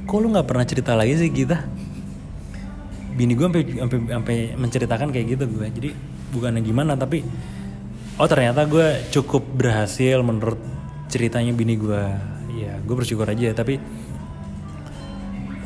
kok 0.05 0.21
lu 0.21 0.29
nggak 0.31 0.47
pernah 0.47 0.65
cerita 0.69 0.93
lagi 0.93 1.17
sih 1.17 1.33
kita 1.33 1.65
bini 3.17 3.33
gue 3.33 3.49
sampai 4.11 4.59
menceritakan 4.59 5.09
kayak 5.15 5.27
gitu 5.39 5.45
gue 5.49 5.67
jadi 5.71 5.91
bukannya 6.35 6.61
gimana 6.61 6.93
tapi 6.99 7.25
oh 8.15 8.29
ternyata 8.31 8.63
gue 8.67 9.11
cukup 9.11 9.43
berhasil 9.43 10.23
menurut 10.23 10.59
ceritanya 11.11 11.51
bini 11.51 11.75
gue. 11.75 12.05
Ya 12.55 12.79
gue 12.79 12.95
bersyukur 12.95 13.27
aja 13.27 13.51
tapi 13.51 13.83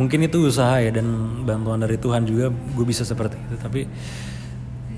mungkin 0.01 0.25
itu 0.25 0.49
usaha 0.49 0.81
ya 0.81 0.89
dan 0.95 1.05
bantuan 1.45 1.83
dari 1.83 2.01
Tuhan 2.01 2.25
juga 2.25 2.49
gue 2.49 2.87
bisa 2.89 3.05
seperti 3.05 3.37
itu. 3.37 3.57
Tapi 3.61 3.81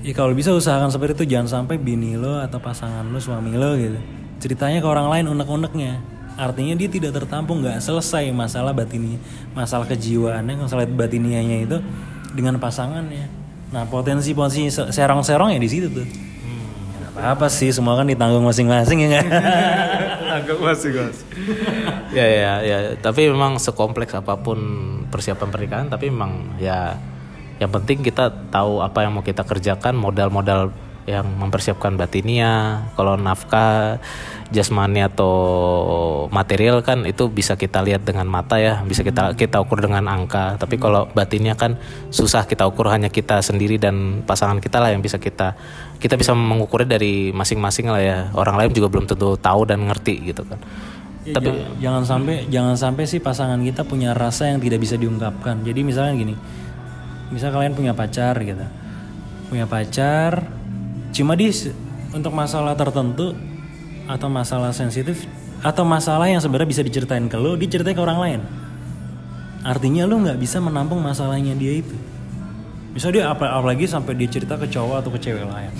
ya 0.07 0.13
kalau 0.15 0.31
bisa 0.31 0.55
usahakan 0.55 0.89
seperti 0.89 1.23
itu 1.23 1.35
jangan 1.35 1.67
sampai 1.67 1.75
bini 1.75 2.15
lo 2.15 2.39
atau 2.39 2.63
pasangan 2.63 3.03
lo 3.05 3.19
suami 3.19 3.53
lo 3.53 3.75
gitu 3.75 3.99
ceritanya 4.41 4.81
ke 4.81 4.87
orang 4.87 5.11
lain 5.11 5.25
unek-uneknya. 5.29 6.01
Artinya 6.39 6.73
dia 6.79 6.87
tidak 6.87 7.11
tertampung 7.21 7.61
nggak 7.61 7.83
selesai 7.83 8.31
masalah 8.31 8.71
batinnya 8.71 9.19
masalah 9.51 9.83
kejiwaannya 9.85 10.55
masalah 10.63 10.87
batinianya 10.87 11.67
itu 11.67 11.77
dengan 12.31 12.55
pasangannya. 12.55 13.27
Nah 13.75 13.83
potensi-potensi 13.91 14.71
se- 14.71 14.89
serong-serong 14.95 15.51
ya 15.51 15.59
di 15.59 15.69
situ 15.69 15.91
tuh 15.91 16.30
apa-apa 17.11 17.51
sih 17.51 17.69
semua 17.75 17.99
kan 17.99 18.07
ditanggung 18.07 18.43
masing-masing 18.47 19.03
ya 19.03 19.07
nggak 19.19 19.25
Agak 20.31 20.57
masih 20.63 20.89
guys. 20.95 21.17
ya 22.15 22.23
ya 22.23 22.53
ya. 22.63 22.77
Tapi 22.95 23.27
memang 23.27 23.59
sekompleks 23.59 24.15
apa 24.15 24.39
pun 24.39 24.57
persiapan 25.11 25.49
pernikahan 25.51 25.87
tapi 25.91 26.07
memang 26.07 26.55
ya 26.55 26.95
yang 27.59 27.67
penting 27.67 27.99
kita 27.99 28.31
tahu 28.47 28.79
apa 28.79 29.03
yang 29.03 29.11
mau 29.11 29.21
kita 29.21 29.43
kerjakan 29.43 29.93
modal-modal 29.99 30.71
yang 31.09 31.27
mempersiapkan 31.27 31.97
batinia 31.97 32.85
kalau 32.95 33.17
nafkah 33.17 33.99
jasmani 34.51 35.01
atau 35.01 35.33
material 36.29 36.83
kan 36.83 37.07
itu 37.07 37.31
bisa 37.31 37.55
kita 37.55 37.79
lihat 37.81 38.03
dengan 38.03 38.27
mata 38.27 38.59
ya. 38.59 38.83
Bisa 38.83 39.01
kita 39.01 39.33
kita 39.33 39.63
ukur 39.63 39.79
dengan 39.79 40.05
angka. 40.11 40.59
Tapi 40.59 40.75
kalau 40.75 41.07
batinnya 41.15 41.55
kan 41.55 41.79
susah 42.11 42.45
kita 42.45 42.67
ukur 42.67 42.91
hanya 42.91 43.07
kita 43.07 43.39
sendiri 43.39 43.79
dan 43.79 44.21
pasangan 44.27 44.59
kita 44.59 44.77
lah 44.83 44.91
yang 44.91 45.01
bisa 45.01 45.17
kita 45.17 45.55
kita 46.01 46.17
bisa 46.17 46.33
mengukurnya 46.33 46.97
dari 46.97 47.29
masing-masing 47.29 47.87
lah 47.93 48.01
ya 48.01 48.17
orang 48.33 48.57
lain 48.57 48.73
juga 48.73 48.89
belum 48.89 49.05
tentu 49.05 49.37
tahu 49.37 49.69
dan 49.69 49.85
ngerti 49.85 50.33
gitu 50.33 50.41
kan 50.43 50.57
Ya, 51.21 51.37
jangan, 51.37 51.77
jangan 51.77 52.03
sampai 52.09 52.35
jangan 52.49 52.73
sampai 52.73 53.05
sih 53.05 53.21
pasangan 53.21 53.61
kita 53.61 53.85
punya 53.85 54.17
rasa 54.17 54.49
yang 54.49 54.57
tidak 54.57 54.81
bisa 54.81 54.97
diungkapkan. 54.97 55.61
Jadi 55.61 55.85
misalnya 55.85 56.17
gini, 56.17 56.33
misal 57.29 57.53
kalian 57.53 57.77
punya 57.77 57.93
pacar 57.93 58.41
gitu, 58.41 58.65
punya 59.45 59.69
pacar, 59.69 60.49
cuma 61.13 61.37
di 61.37 61.53
untuk 62.09 62.33
masalah 62.33 62.73
tertentu 62.73 63.37
atau 64.09 64.27
masalah 64.33 64.73
sensitif 64.73 65.29
atau 65.61 65.85
masalah 65.85 66.25
yang 66.25 66.41
sebenarnya 66.41 66.73
bisa 66.73 66.81
diceritain 66.81 67.29
ke 67.29 67.37
lo, 67.37 67.53
diceritain 67.53 67.93
ke 67.93 68.01
orang 68.01 68.17
lain. 68.17 68.41
Artinya 69.61 70.09
lo 70.09 70.17
nggak 70.25 70.41
bisa 70.41 70.57
menampung 70.57 71.05
masalahnya 71.05 71.53
dia 71.53 71.85
itu. 71.85 71.93
Misal 72.91 73.15
dia 73.15 73.31
apa 73.31 73.47
apalagi 73.47 73.87
sampai 73.87 74.19
dia 74.19 74.27
cerita 74.27 74.59
ke 74.59 74.67
cowok 74.67 74.95
atau 74.99 75.11
ke 75.15 75.19
cewek 75.19 75.47
lain. 75.47 75.71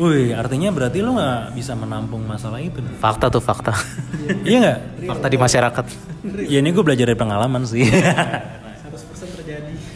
Wih, 0.00 0.32
artinya 0.32 0.72
berarti 0.72 1.04
lo 1.04 1.12
nggak 1.12 1.52
bisa 1.52 1.76
menampung 1.76 2.24
masalah 2.24 2.56
itu. 2.56 2.80
dong. 2.80 2.96
fakta 2.96 3.28
tuh 3.28 3.42
fakta 3.42 3.76
Iya 4.48 4.56
nggak? 4.64 4.78
fakta 5.04 5.26
di 5.28 5.36
masyarakat 5.36 5.84
Ya 6.48 6.64
ini 6.64 6.72
gue 6.72 6.80
belajar 6.80 7.04
dari 7.04 7.18
pengalaman 7.20 7.68
sih. 7.68 7.84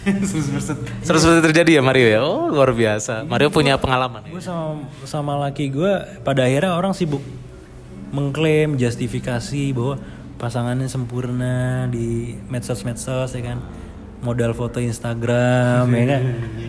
100% 0.04 1.08
terjadi 1.48 1.80
ya 1.80 1.82
Mario 1.82 2.06
ya 2.12 2.20
oh 2.20 2.52
luar 2.52 2.76
biasa 2.76 3.24
Mario 3.24 3.48
punya 3.48 3.80
pengalaman 3.80 4.20
ya? 4.28 4.36
gue 4.36 4.42
sama 4.44 4.84
sama 5.08 5.32
laki 5.40 5.72
gue 5.72 6.20
pada 6.20 6.44
akhirnya 6.44 6.76
orang 6.76 6.92
sibuk 6.92 7.24
mengklaim 8.12 8.76
justifikasi 8.76 9.72
bahwa 9.72 9.96
pasangannya 10.36 10.92
sempurna 10.92 11.88
di 11.88 12.36
medsos-medsos 12.52 13.32
ya 13.32 13.42
kan 13.42 13.58
modal 14.24 14.56
foto 14.56 14.80
Instagram 14.80 15.84
ya 15.92 16.04
kan? 16.16 16.22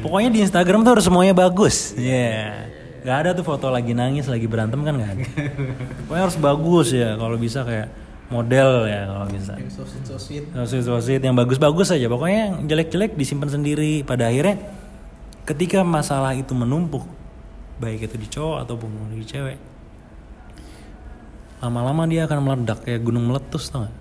Pokoknya 0.03 0.30
di 0.36 0.40
Instagram 0.44 0.84
tuh 0.84 0.99
harus 0.99 1.06
semuanya 1.07 1.32
bagus. 1.32 1.95
Ya 1.95 2.68
nggak 3.06 3.18
ada 3.22 3.30
tuh 3.38 3.45
foto 3.45 3.69
lagi 3.69 3.94
nangis 3.94 4.26
lagi 4.26 4.49
berantem 4.49 4.82
kan 4.84 4.94
nggak 4.98 5.11
ada. 5.15 5.26
Pokoknya 6.06 6.23
harus 6.27 6.38
bagus 6.41 6.88
ya 6.91 7.15
kalau 7.15 7.38
bisa 7.40 7.64
kayak 7.64 7.88
model 8.27 8.90
ya 8.90 9.07
kalau 9.07 9.26
bisa. 9.32 9.53
Yang 9.56 9.72
so 9.80 9.84
sweet 9.88 10.06
so 10.06 10.15
sweet 10.19 10.44
sosit 10.52 10.84
sosit 10.84 11.22
yang 11.23 11.38
bagus-bagus 11.38 11.95
aja. 11.95 12.11
Pokoknya 12.11 12.52
yang 12.52 12.56
jelek-jelek 12.68 13.15
disimpan 13.15 13.48
sendiri. 13.48 14.03
Pada 14.03 14.27
akhirnya 14.27 14.60
ketika 15.45 15.86
masalah 15.86 16.34
itu 16.34 16.52
menumpuk 16.57 17.06
baik 17.77 18.10
itu 18.10 18.15
di 18.18 18.27
cowok 18.27 18.57
ataupun 18.65 18.90
di 19.14 19.26
cewek 19.27 19.60
lama-lama 21.60 22.07
dia 22.10 22.26
akan 22.26 22.40
meledak 22.41 22.84
kayak 22.88 23.02
gunung 23.03 23.27
meletus 23.27 23.69
tau 23.69 23.88
gak? 23.88 23.95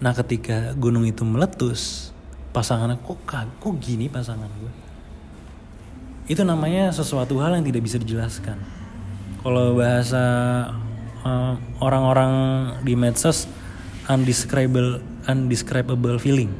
nah 0.00 0.12
ketika 0.16 0.72
gunung 0.78 1.04
itu 1.04 1.26
meletus 1.26 2.10
pasangannya 2.50 2.98
kok 3.02 3.18
kag- 3.26 3.56
kok 3.62 3.74
gini 3.78 4.10
pasangan 4.10 4.50
gue? 4.58 4.72
Itu 6.30 6.42
namanya 6.46 6.94
sesuatu 6.94 7.38
hal 7.42 7.58
yang 7.58 7.66
tidak 7.66 7.82
bisa 7.82 7.96
dijelaskan. 7.98 8.58
Kalau 9.42 9.74
bahasa 9.74 10.22
eh, 11.26 11.54
orang-orang 11.80 12.32
di 12.86 12.94
medsos 12.94 13.46
undescribable 14.10 15.02
undescribable 15.26 16.18
feeling. 16.18 16.50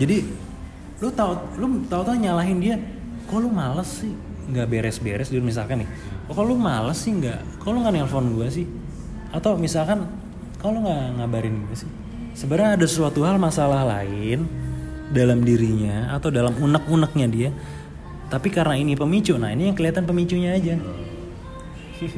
Jadi 0.00 0.24
lu 1.00 1.08
tahu 1.12 1.32
lu 1.60 1.66
tahu 1.88 2.02
tahu 2.04 2.16
nyalahin 2.16 2.58
dia 2.60 2.76
kok 3.28 3.40
lu 3.40 3.48
males 3.48 4.04
sih? 4.04 4.12
Nggak 4.44 4.66
beres-beres 4.68 5.28
dulu 5.32 5.48
misalkan 5.48 5.84
nih. 5.84 5.88
Kok 6.28 6.44
lu 6.44 6.56
males 6.56 7.00
sih 7.00 7.12
nggak? 7.12 7.60
Kok 7.60 7.70
lu 7.72 7.78
nggak 7.84 7.94
nelpon 7.96 8.32
gue 8.36 8.48
sih? 8.48 8.66
Atau 9.32 9.56
misalkan 9.56 10.08
kok 10.60 10.68
lu 10.72 10.84
nggak 10.84 11.20
ngabarin 11.20 11.64
gue 11.68 11.76
sih 11.76 12.03
sebenarnya 12.34 12.76
ada 12.76 12.86
suatu 12.90 13.22
hal 13.22 13.38
masalah 13.38 13.86
lain 13.86 14.44
dalam 15.14 15.46
dirinya 15.46 16.10
atau 16.12 16.28
dalam 16.28 16.52
unek-uneknya 16.58 17.26
dia. 17.30 17.50
Tapi 18.28 18.50
karena 18.50 18.74
ini 18.74 18.98
pemicu 18.98 19.38
nah 19.38 19.54
ini 19.54 19.70
yang 19.70 19.76
kelihatan 19.78 20.04
pemicunya 20.04 20.58
aja. 20.58 20.74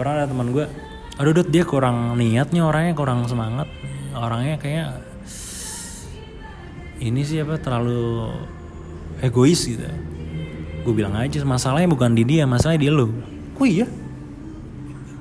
Pernah 0.00 0.24
ada 0.24 0.26
teman 0.26 0.50
gue 0.50 0.66
aduh 1.14 1.46
dia 1.46 1.62
kurang 1.62 2.18
niatnya 2.18 2.64
orangnya 2.64 2.96
kurang 2.96 3.28
semangat. 3.28 3.68
Orangnya 4.16 4.56
kayak 4.58 5.04
ini 7.04 7.20
sih 7.22 7.44
apa 7.44 7.60
terlalu 7.60 8.32
egois 9.20 9.68
gitu. 9.68 9.84
Gue 10.84 10.94
bilang 10.96 11.16
aja 11.16 11.44
masalahnya 11.44 11.88
bukan 11.88 12.16
di 12.16 12.24
dia 12.24 12.48
masalahnya 12.48 12.80
di 12.80 12.90
lu. 12.90 13.12
Oh 13.60 13.66
iya? 13.68 13.86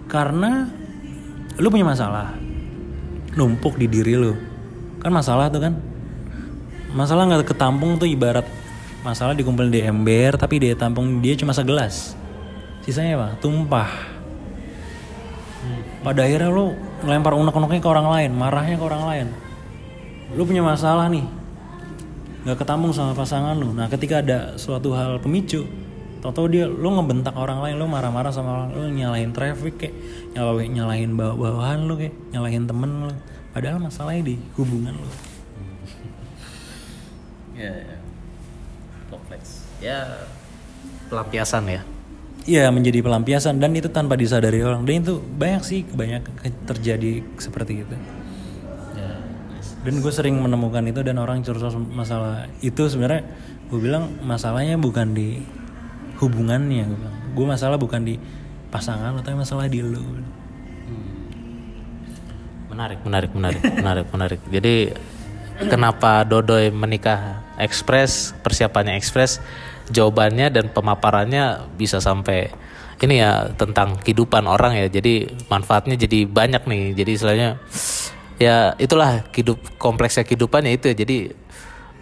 Karena 0.07 0.69
lu 1.57 1.69
punya 1.69 1.85
masalah 1.85 2.42
numpuk 3.33 3.77
di 3.77 3.89
diri 3.89 4.13
lu. 4.17 4.33
Kan 5.01 5.11
masalah 5.13 5.49
tuh 5.49 5.61
kan. 5.61 5.73
Masalah 6.93 7.25
nggak 7.25 7.49
ketampung 7.49 7.97
tuh 7.97 8.05
ibarat 8.05 8.45
masalah 9.03 9.35
dikumpulin 9.35 9.67
di 9.67 9.83
ember 9.83 10.39
tapi 10.39 10.63
dia 10.63 10.73
tampung 10.77 11.19
dia 11.19 11.35
cuma 11.35 11.51
segelas. 11.51 12.15
Sisanya 12.85 13.19
apa? 13.19 13.27
Tumpah. 13.41 13.91
Pada 16.03 16.27
akhirnya 16.27 16.51
lu 16.51 16.75
ngelempar 17.03 17.35
unek-uneknya 17.35 17.79
ke 17.83 17.89
orang 17.89 18.07
lain 18.07 18.31
marahnya 18.35 18.75
ke 18.79 18.85
orang 18.85 19.03
lain. 19.07 19.27
Lu 20.37 20.47
punya 20.47 20.63
masalah 20.63 21.11
nih. 21.11 21.25
Nggak 22.47 22.57
ketambung 22.63 22.91
sama 22.95 23.11
pasangan 23.15 23.55
lu. 23.55 23.71
Nah 23.75 23.87
ketika 23.91 24.23
ada 24.23 24.55
suatu 24.55 24.95
hal 24.95 25.19
pemicu 25.19 25.67
tau 26.31 26.47
dia 26.47 26.69
lu 26.69 26.87
ngebentak 26.95 27.35
orang 27.35 27.59
lain 27.59 27.75
lu 27.81 27.89
marah-marah 27.89 28.31
sama 28.31 28.63
orang 28.63 28.69
lu 28.71 28.87
nyalahin 28.93 29.35
traffic 29.35 29.75
kayak 29.75 29.95
nyalahin 30.31 30.71
nyalahin 30.71 31.11
bawa 31.19 31.33
bawahan 31.35 31.83
lu 31.83 31.99
kayak 31.99 32.15
nyalahin 32.31 32.63
temen 32.63 33.09
lu 33.09 33.13
padahal 33.51 33.83
masalahnya 33.83 34.31
di 34.31 34.35
hubungan 34.55 34.95
lu 34.95 35.09
Ya, 37.53 37.69
ya. 37.69 37.97
kompleks. 39.11 39.67
Ya 39.77 39.99
pelampiasan 41.11 41.69
ya. 41.69 41.81
Iya 42.43 42.67
menjadi 42.75 42.99
pelampiasan 42.99 43.61
dan 43.61 43.71
itu 43.71 43.87
tanpa 43.87 44.19
disadari 44.19 44.59
orang 44.59 44.83
dan 44.83 44.99
itu 45.05 45.15
banyak 45.21 45.63
sih 45.63 45.79
banyak 45.87 46.23
terjadi 46.67 47.23
seperti 47.39 47.87
itu 47.87 47.95
Ya. 48.99 49.15
dan 49.87 49.93
gue 50.03 50.11
sering 50.11 50.35
menemukan 50.43 50.83
itu 50.83 50.99
dan 51.07 51.23
orang 51.23 51.39
curhat 51.39 51.71
masalah 51.95 52.51
itu 52.59 52.83
sebenarnya 52.91 53.23
gue 53.71 53.79
bilang 53.79 54.11
masalahnya 54.27 54.75
bukan 54.75 55.15
di 55.15 55.39
hubungannya 56.25 56.87
gue 56.87 56.97
bilang 56.97 57.17
gue 57.33 57.45
masalah 57.45 57.77
bukan 57.77 58.01
di 58.05 58.15
pasangan 58.73 59.13
lo 59.13 59.21
tapi 59.21 59.37
masalah 59.37 59.69
di 59.69 59.81
lu 59.81 60.01
Menarik, 62.73 63.05
menarik, 63.05 63.29
menarik, 63.37 63.61
menarik, 63.85 64.07
menarik. 64.09 64.41
Jadi 64.49 64.89
kenapa 65.69 66.25
Dodoy 66.25 66.73
menikah 66.73 67.45
ekspres, 67.61 68.33
persiapannya 68.41 68.97
ekspres, 68.97 69.37
jawabannya 69.93 70.49
dan 70.49 70.73
pemaparannya 70.73 71.69
bisa 71.77 72.01
sampai 72.01 72.49
ini 72.97 73.21
ya 73.21 73.53
tentang 73.53 74.01
kehidupan 74.01 74.49
orang 74.49 74.73
ya. 74.73 74.89
Jadi 74.89 75.29
manfaatnya 75.53 75.93
jadi 75.93 76.25
banyak 76.25 76.65
nih. 76.65 76.83
Jadi 76.97 77.11
istilahnya 77.13 77.49
ya 78.41 78.73
itulah 78.81 79.21
hidup 79.37 79.61
kompleksnya 79.77 80.25
kehidupannya 80.25 80.73
itu 80.73 80.89
ya. 80.89 80.95
Jadi 80.97 81.17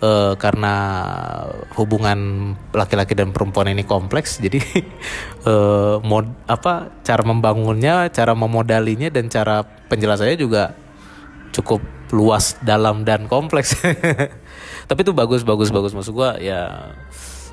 eh, 0.02 0.34
karena 0.36 0.74
hubungan 1.78 2.52
laki-laki 2.74 3.16
dan 3.16 3.32
perempuan 3.32 3.72
ini 3.72 3.86
kompleks 3.86 4.42
jadi 4.42 4.60
eh, 5.52 5.96
mod 6.02 6.28
apa 6.50 6.90
cara 7.06 7.24
membangunnya 7.24 8.10
cara 8.10 8.34
memodalinya 8.36 9.08
dan 9.14 9.30
cara 9.30 9.64
penjelasannya 9.64 10.38
juga 10.38 10.74
cukup 11.52 11.84
luas 12.12 12.60
dalam 12.64 13.04
dan 13.08 13.28
kompleks. 13.28 13.76
Tapi 14.90 15.00
itu 15.04 15.12
bagus 15.16 15.44
bagus 15.44 15.72
bagus. 15.72 15.92
Maksud 15.96 16.14
gua 16.16 16.36
ya 16.40 16.92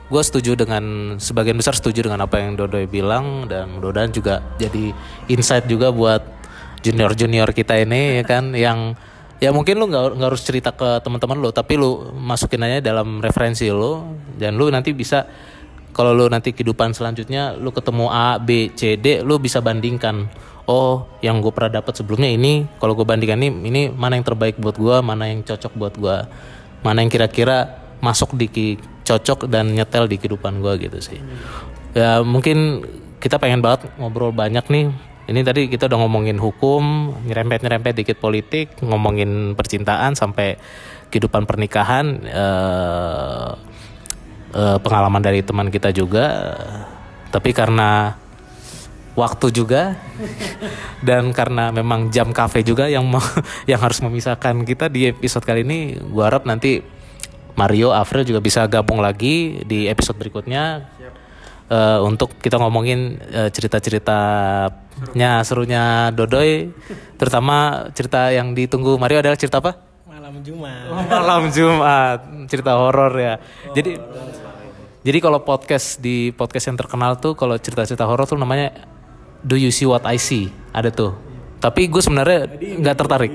gue 0.08 0.22
setuju 0.24 0.56
dengan 0.56 1.16
sebagian 1.20 1.60
besar 1.60 1.76
setuju 1.76 2.08
dengan 2.08 2.24
apa 2.24 2.40
yang 2.40 2.56
Dodoy 2.56 2.88
bilang 2.88 3.44
dan 3.44 3.76
mudah-mudahan 3.76 4.08
juga 4.08 4.40
jadi 4.56 4.96
insight 5.28 5.68
juga 5.68 5.92
buat 5.92 6.24
junior 6.80 7.12
junior 7.12 7.52
kita 7.52 7.76
ini 7.76 8.16
ya 8.16 8.24
kan 8.24 8.56
yang 8.56 8.96
ya 9.38 9.54
mungkin 9.54 9.78
lu 9.78 9.86
nggak 9.86 10.18
nggak 10.18 10.28
harus 10.28 10.42
cerita 10.42 10.74
ke 10.74 10.98
teman-teman 11.02 11.38
lu 11.38 11.50
tapi 11.54 11.78
lu 11.78 12.10
masukin 12.18 12.62
aja 12.66 12.82
dalam 12.82 13.22
referensi 13.22 13.70
lu 13.70 14.18
dan 14.34 14.58
lu 14.58 14.66
nanti 14.70 14.90
bisa 14.90 15.26
kalau 15.94 16.14
lu 16.14 16.26
nanti 16.30 16.54
kehidupan 16.54 16.94
selanjutnya 16.94 17.54
lu 17.58 17.70
ketemu 17.70 18.06
A 18.10 18.38
B 18.38 18.70
C 18.74 18.98
D 18.98 19.22
lu 19.22 19.38
bisa 19.38 19.62
bandingkan 19.62 20.26
oh 20.68 21.06
yang 21.22 21.38
gue 21.40 21.50
pernah 21.54 21.80
dapat 21.80 21.96
sebelumnya 21.96 22.28
ini 22.28 22.66
kalau 22.82 22.98
gue 22.98 23.06
bandingkan 23.06 23.38
ini 23.38 23.50
ini 23.66 23.82
mana 23.90 24.18
yang 24.18 24.26
terbaik 24.26 24.58
buat 24.58 24.76
gue 24.76 24.96
mana 25.00 25.30
yang 25.30 25.46
cocok 25.46 25.72
buat 25.74 25.94
gue 25.96 26.16
mana 26.82 27.02
yang 27.02 27.10
kira-kira 27.10 27.78
masuk 27.98 28.38
di 28.38 28.78
cocok 29.02 29.50
dan 29.50 29.74
nyetel 29.74 30.06
di 30.06 30.20
kehidupan 30.20 30.62
gue 30.62 30.86
gitu 30.86 30.98
sih. 31.00 31.18
Ya 31.96 32.22
mungkin 32.22 32.86
kita 33.18 33.40
pengen 33.42 33.58
banget 33.58 33.90
ngobrol 33.98 34.30
banyak 34.30 34.62
nih 34.70 34.94
ini 35.28 35.44
tadi 35.44 35.68
kita 35.68 35.92
udah 35.92 35.98
ngomongin 36.00 36.40
hukum 36.40 37.12
nyerempet-nyerempet 37.28 38.00
dikit 38.00 38.16
politik 38.16 38.80
ngomongin 38.80 39.52
percintaan 39.52 40.16
sampai 40.16 40.56
kehidupan 41.12 41.44
pernikahan 41.44 42.24
eh, 42.24 43.50
eh, 44.56 44.78
pengalaman 44.80 45.20
dari 45.20 45.44
teman 45.44 45.68
kita 45.68 45.92
juga. 45.92 46.56
Tapi 47.28 47.52
karena 47.52 48.16
waktu 49.12 49.52
juga 49.52 50.00
dan 51.08 51.28
karena 51.36 51.76
memang 51.76 52.08
jam 52.08 52.32
kafe 52.32 52.64
juga 52.64 52.88
yang 52.88 53.04
yang 53.70 53.80
harus 53.84 54.00
memisahkan 54.00 54.64
kita 54.64 54.88
di 54.88 55.12
episode 55.12 55.44
kali 55.44 55.60
ini 55.60 56.00
gua 56.08 56.32
harap 56.32 56.48
nanti 56.48 56.80
Mario 57.52 57.92
April 57.92 58.24
juga 58.24 58.40
bisa 58.40 58.64
gabung 58.64 59.04
lagi 59.04 59.60
di 59.68 59.92
episode 59.92 60.16
berikutnya. 60.16 60.88
Eh, 61.68 62.00
untuk 62.00 62.32
kita 62.40 62.56
ngomongin 62.56 63.20
eh, 63.28 63.52
cerita-ceritanya 63.52 64.87
serunya 65.42 66.10
Dodoy 66.14 66.70
terutama 67.18 67.88
cerita 67.92 68.30
yang 68.30 68.52
ditunggu 68.52 68.96
Mario 68.96 69.20
adalah 69.22 69.38
cerita 69.38 69.58
apa? 69.58 69.78
malam 70.08 70.44
Jumat 70.44 70.86
malam 71.08 71.42
Jumat 71.48 72.18
cerita 72.48 72.76
horor 72.76 73.12
ya. 73.16 73.34
Jadi 73.72 73.96
jadi 75.08 75.18
kalau 75.24 75.40
podcast 75.40 76.02
di 76.02 76.34
podcast 76.34 76.68
yang 76.68 76.76
terkenal 76.76 77.16
tuh 77.16 77.32
kalau 77.32 77.56
cerita-cerita 77.56 78.04
horor 78.04 78.28
tuh 78.28 78.36
namanya 78.36 78.74
Do 79.40 79.54
You 79.54 79.70
See 79.70 79.86
What 79.86 80.04
I 80.04 80.18
See 80.18 80.50
ada 80.74 80.90
tuh. 80.90 81.14
Tapi 81.62 81.86
gue 81.88 82.02
sebenarnya 82.02 82.50
nggak 82.82 82.96
tertarik. 82.98 83.32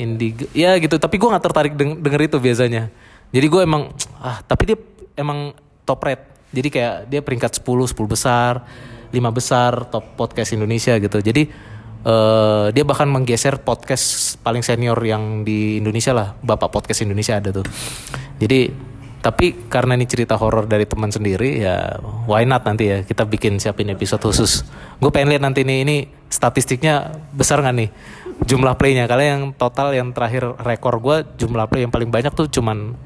Indigo, 0.00 0.48
ya 0.56 0.76
gitu. 0.80 0.96
Tapi 0.96 1.20
gue 1.20 1.28
nggak 1.28 1.44
tertarik 1.44 1.72
deng- 1.76 2.00
denger 2.00 2.32
itu 2.32 2.36
biasanya. 2.40 2.92
Jadi 3.32 3.46
gue 3.48 3.60
emang 3.64 3.92
ah 4.24 4.40
tapi 4.44 4.72
dia 4.72 4.78
emang 5.16 5.56
top 5.82 6.00
rate. 6.04 6.24
Jadi 6.52 6.68
kayak 6.68 6.94
dia 7.08 7.20
peringkat 7.24 7.64
10, 7.64 7.90
10 7.90 7.96
besar, 8.04 8.62
5 9.08 9.18
besar 9.32 9.88
top 9.88 10.04
podcast 10.14 10.52
Indonesia 10.52 10.96
gitu. 11.00 11.18
Jadi 11.18 11.42
eh 12.02 12.66
dia 12.74 12.84
bahkan 12.84 13.06
menggeser 13.06 13.62
podcast 13.62 14.36
paling 14.42 14.60
senior 14.60 14.98
yang 15.06 15.46
di 15.46 15.78
Indonesia 15.78 16.10
lah, 16.12 16.28
Bapak 16.42 16.68
Podcast 16.74 17.00
Indonesia 17.06 17.38
ada 17.38 17.54
tuh. 17.54 17.66
Jadi 18.42 18.90
tapi 19.22 19.70
karena 19.70 19.94
ini 19.94 20.02
cerita 20.10 20.34
horor 20.34 20.66
dari 20.66 20.82
teman 20.82 21.14
sendiri 21.14 21.62
ya 21.62 21.94
why 22.26 22.42
not 22.42 22.66
nanti 22.66 22.90
ya 22.90 22.98
kita 23.06 23.22
bikin 23.22 23.62
siapin 23.62 23.86
episode 23.94 24.18
khusus. 24.18 24.66
Gue 24.98 25.14
pengen 25.14 25.30
lihat 25.30 25.46
nanti 25.46 25.62
nih 25.62 25.86
ini 25.86 25.96
statistiknya 26.26 27.22
besar 27.30 27.62
nggak 27.62 27.74
nih 27.78 27.88
jumlah 28.50 28.74
playnya. 28.74 29.06
Kalian 29.06 29.30
yang 29.30 29.44
total 29.54 29.94
yang 29.94 30.10
terakhir 30.10 30.58
rekor 30.66 30.98
gue 30.98 31.22
jumlah 31.38 31.70
play 31.70 31.86
yang 31.86 31.94
paling 31.94 32.10
banyak 32.10 32.34
tuh 32.34 32.50
cuman 32.50 32.98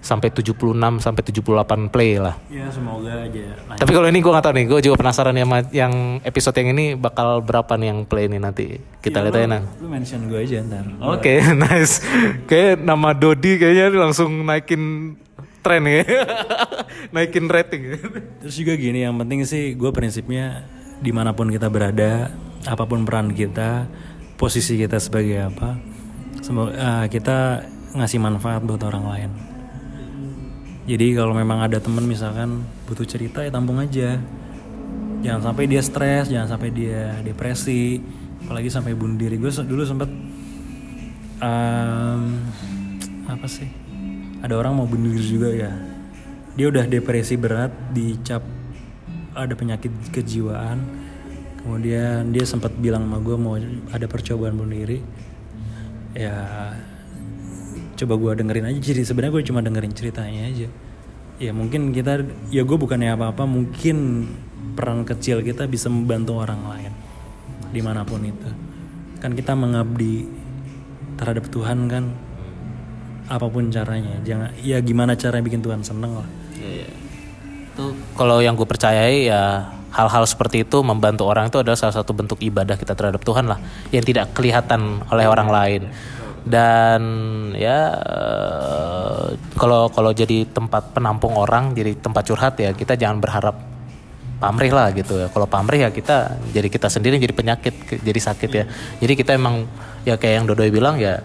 sampai 0.00 0.32
76 0.32 0.56
sampai 1.04 1.22
78 1.22 1.92
play 1.92 2.16
lah. 2.16 2.34
Ya 2.48 2.66
semoga 2.72 3.28
aja. 3.28 3.52
lanjut. 3.68 3.80
Tapi 3.84 3.92
kalau 3.92 4.08
ini 4.08 4.18
gue 4.24 4.32
gak 4.32 4.44
tahu 4.48 4.54
nih, 4.56 4.66
gue 4.66 4.80
juga 4.88 4.96
penasaran 4.96 5.36
ya 5.36 5.46
yang 5.76 6.18
episode 6.24 6.56
yang 6.56 6.72
ini 6.72 6.96
bakal 6.96 7.44
berapa 7.44 7.76
nih 7.76 7.88
yang 7.92 8.00
play 8.08 8.24
ini 8.26 8.40
nanti. 8.40 8.80
Kita 9.04 9.20
lihat 9.20 9.36
aja 9.36 9.48
nah. 9.48 9.62
Lu 9.76 9.92
mention 9.92 10.24
gue 10.26 10.40
aja 10.40 10.64
ntar. 10.64 10.84
Oke, 11.04 11.44
nice. 11.68 12.00
Kayak 12.48 12.80
nama 12.80 13.12
Dodi 13.12 13.60
kayaknya 13.60 13.92
langsung 14.00 14.48
naikin 14.48 15.14
tren 15.60 15.84
ya. 15.84 16.00
naikin 17.14 17.46
rating. 17.52 18.00
Terus 18.40 18.54
juga 18.56 18.72
gini, 18.80 19.04
yang 19.04 19.20
penting 19.20 19.44
sih 19.44 19.76
gue 19.76 19.90
prinsipnya 19.92 20.64
di 21.00 21.12
mana 21.12 21.36
pun 21.36 21.52
kita 21.52 21.68
berada, 21.68 22.32
apa 22.64 22.84
pun 22.88 23.04
peran 23.04 23.32
kita, 23.36 23.84
posisi 24.40 24.80
kita 24.80 24.96
sebagai 24.96 25.52
apa, 25.52 25.76
semoga 26.40 26.72
eh, 26.72 27.06
kita 27.12 27.68
ngasih 27.96 28.20
manfaat 28.20 28.64
buat 28.64 28.80
orang 28.84 29.04
lain. 29.04 29.49
Jadi 30.90 31.14
kalau 31.14 31.30
memang 31.30 31.62
ada 31.62 31.78
temen 31.78 32.02
misalkan 32.02 32.66
butuh 32.90 33.06
cerita 33.06 33.46
ya 33.46 33.54
tampung 33.54 33.78
aja. 33.78 34.18
Jangan 35.22 35.52
sampai 35.54 35.70
dia 35.70 35.82
stres, 35.86 36.26
jangan 36.26 36.58
sampai 36.58 36.74
dia 36.74 37.14
depresi, 37.22 38.02
apalagi 38.42 38.74
sampai 38.74 38.98
bunuh 38.98 39.14
diri. 39.14 39.38
Gue 39.38 39.54
dulu 39.54 39.86
sempet 39.86 40.10
em, 41.38 42.22
apa 43.22 43.46
sih? 43.46 43.70
Ada 44.42 44.58
orang 44.58 44.82
mau 44.82 44.90
bunuh 44.90 45.14
diri 45.14 45.26
juga 45.30 45.54
ya. 45.54 45.70
Dia 46.58 46.66
udah 46.66 46.82
depresi 46.90 47.38
berat, 47.38 47.70
dicap 47.94 48.42
ada 49.38 49.54
penyakit 49.54 49.94
kejiwaan. 50.10 50.82
Kemudian 51.62 52.34
dia 52.34 52.42
sempat 52.42 52.74
bilang 52.74 53.06
sama 53.06 53.22
gue 53.22 53.36
mau 53.38 53.54
ada 53.94 54.06
percobaan 54.10 54.58
bunuh 54.58 54.74
diri. 54.74 54.98
Ya 56.18 56.74
coba 58.00 58.14
gue 58.16 58.32
dengerin 58.40 58.66
aja. 58.72 58.80
Jadi 58.80 59.02
sebenarnya 59.04 59.32
gue 59.36 59.44
cuma 59.44 59.60
dengerin 59.60 59.92
ceritanya 59.92 60.48
aja. 60.48 60.68
Ya 61.40 61.52
mungkin 61.52 61.92
kita 61.92 62.24
ya 62.52 62.62
gue 62.64 62.76
bukannya 62.76 63.12
apa-apa 63.16 63.44
mungkin 63.44 64.28
peran 64.76 65.04
kecil 65.04 65.44
kita 65.44 65.68
bisa 65.68 65.92
membantu 65.92 66.40
orang 66.40 66.60
lain. 66.64 66.92
Di 67.70 67.80
mana 67.84 68.04
pun 68.04 68.24
itu. 68.24 68.50
Kan 69.20 69.36
kita 69.36 69.52
mengabdi 69.52 70.24
terhadap 71.20 71.48
Tuhan 71.52 71.88
kan. 71.92 72.04
Apa 73.28 73.46
pun 73.46 73.68
caranya. 73.68 74.16
Jangan 74.24 74.56
ya 74.64 74.80
gimana 74.80 75.14
cara 75.14 75.38
bikin 75.44 75.60
Tuhan 75.60 75.84
seneng 75.84 76.24
lah. 76.24 76.28
Itu 76.56 77.92
kalau 78.16 78.40
yang 78.40 78.56
gue 78.56 78.66
percayai 78.66 79.28
ya 79.28 79.70
hal-hal 79.90 80.22
seperti 80.22 80.62
itu 80.62 80.82
membantu 80.86 81.26
orang 81.26 81.50
itu 81.50 81.58
adalah 81.58 81.74
salah 81.74 81.94
satu 81.94 82.14
bentuk 82.14 82.38
ibadah 82.42 82.78
kita 82.80 82.96
terhadap 82.96 83.20
Tuhan 83.22 83.48
lah. 83.48 83.60
Yang 83.92 84.12
tidak 84.12 84.32
kelihatan 84.34 85.04
oleh 85.08 85.26
orang 85.28 85.48
lain 85.52 85.82
dan 86.44 87.02
ya 87.52 87.78
eh, 88.00 89.26
kalau 89.60 89.92
kalau 89.92 90.10
jadi 90.16 90.48
tempat 90.48 90.96
penampung 90.96 91.36
orang 91.36 91.76
jadi 91.76 91.92
tempat 92.00 92.22
curhat 92.24 92.54
ya 92.56 92.72
kita 92.72 92.96
jangan 92.96 93.20
berharap 93.20 93.70
pamrih 94.40 94.72
lah 94.72 94.88
gitu 94.96 95.20
ya. 95.20 95.28
Kalau 95.28 95.44
pamrih 95.44 95.84
ya 95.84 95.92
kita 95.92 96.40
jadi 96.50 96.72
kita 96.72 96.88
sendiri 96.88 97.20
jadi 97.20 97.36
penyakit 97.36 98.00
jadi 98.00 98.20
sakit 98.20 98.50
ya. 98.50 98.64
Jadi 98.98 99.12
kita 99.12 99.36
emang 99.36 99.68
ya 100.08 100.16
kayak 100.16 100.34
yang 100.42 100.46
Dodoy 100.48 100.72
bilang 100.72 100.96
ya 100.96 101.20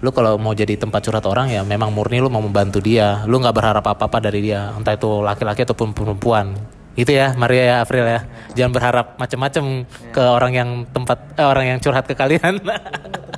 lu 0.00 0.16
kalau 0.16 0.40
mau 0.40 0.56
jadi 0.56 0.80
tempat 0.80 1.04
curhat 1.04 1.28
orang 1.28 1.52
ya 1.52 1.60
memang 1.60 1.92
murni 1.92 2.20
lu 2.20 2.28
mau 2.28 2.44
membantu 2.44 2.84
dia. 2.84 3.24
Lu 3.24 3.40
nggak 3.40 3.56
berharap 3.56 3.84
apa 3.88 4.04
apa 4.06 4.18
dari 4.20 4.44
dia 4.44 4.76
entah 4.76 4.92
itu 4.92 5.24
laki-laki 5.24 5.64
ataupun 5.64 5.96
perempuan. 5.96 6.52
Gitu 6.92 7.16
ya 7.16 7.32
Maria 7.32 7.64
ya 7.64 7.76
April 7.80 8.04
ya. 8.04 8.20
Jangan 8.52 8.72
berharap 8.76 9.06
macam-macam 9.16 9.64
ke 10.12 10.20
orang 10.22 10.52
yang 10.52 10.68
tempat 10.92 11.18
eh, 11.40 11.48
orang 11.48 11.64
yang 11.74 11.78
curhat 11.80 12.04
ke 12.04 12.12
kalian 12.12 12.60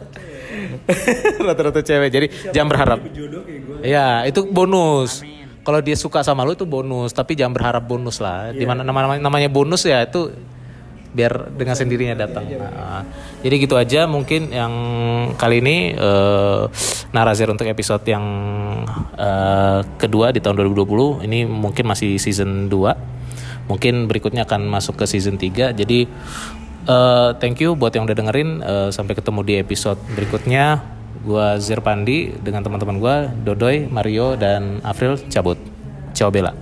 rata-rata 1.46 1.80
cewek. 1.80 2.10
Jadi 2.10 2.26
jangan 2.50 2.68
berharap. 2.68 2.98
ya 3.82 4.26
itu 4.26 4.46
bonus. 4.48 5.22
Kalau 5.62 5.78
dia 5.78 5.94
suka 5.94 6.26
sama 6.26 6.42
lu 6.42 6.58
itu 6.58 6.66
bonus. 6.66 7.14
Tapi 7.14 7.38
jangan 7.38 7.54
berharap 7.54 7.84
bonus 7.86 8.18
lah. 8.18 8.50
Di 8.50 8.66
mana 8.66 8.82
nama 8.82 9.18
namanya 9.18 9.48
bonus 9.50 9.86
ya 9.86 10.02
itu 10.02 10.32
biar 11.12 11.52
dengan 11.52 11.76
sendirinya 11.76 12.16
datang. 12.16 12.48
Nah, 12.48 13.04
jadi 13.44 13.54
gitu 13.60 13.76
aja 13.76 14.08
mungkin 14.08 14.48
yang 14.48 14.72
kali 15.36 15.60
ini 15.60 15.92
eh, 15.92 16.62
Narazir 17.12 17.52
untuk 17.52 17.68
episode 17.68 18.00
yang 18.08 18.24
eh, 19.12 19.80
kedua 20.00 20.32
di 20.32 20.40
tahun 20.40 20.56
2020 20.64 21.28
ini 21.28 21.44
mungkin 21.44 21.84
masih 21.84 22.16
season 22.16 22.72
2 22.72 23.12
mungkin 23.68 24.08
berikutnya 24.08 24.48
akan 24.48 24.66
masuk 24.66 24.98
ke 24.98 25.04
season 25.06 25.36
3 25.36 25.76
jadi 25.76 26.08
eh, 26.86 27.30
thank 27.38 27.58
you 27.62 27.74
buat 27.74 27.92
yang 27.94 28.04
udah 28.06 28.16
dengerin. 28.16 28.50
Eh, 28.62 28.88
sampai 28.94 29.14
ketemu 29.18 29.40
di 29.42 29.54
episode 29.58 29.98
berikutnya. 30.14 30.82
Gua 31.22 31.54
Zirpandi 31.60 32.34
dengan 32.42 32.66
teman-teman 32.66 32.98
gua 32.98 33.14
Dodoy 33.30 33.86
Mario 33.86 34.34
dan 34.34 34.82
April 34.82 35.18
cabut. 35.30 35.58
Ciao 36.12 36.28
Bella 36.34 36.61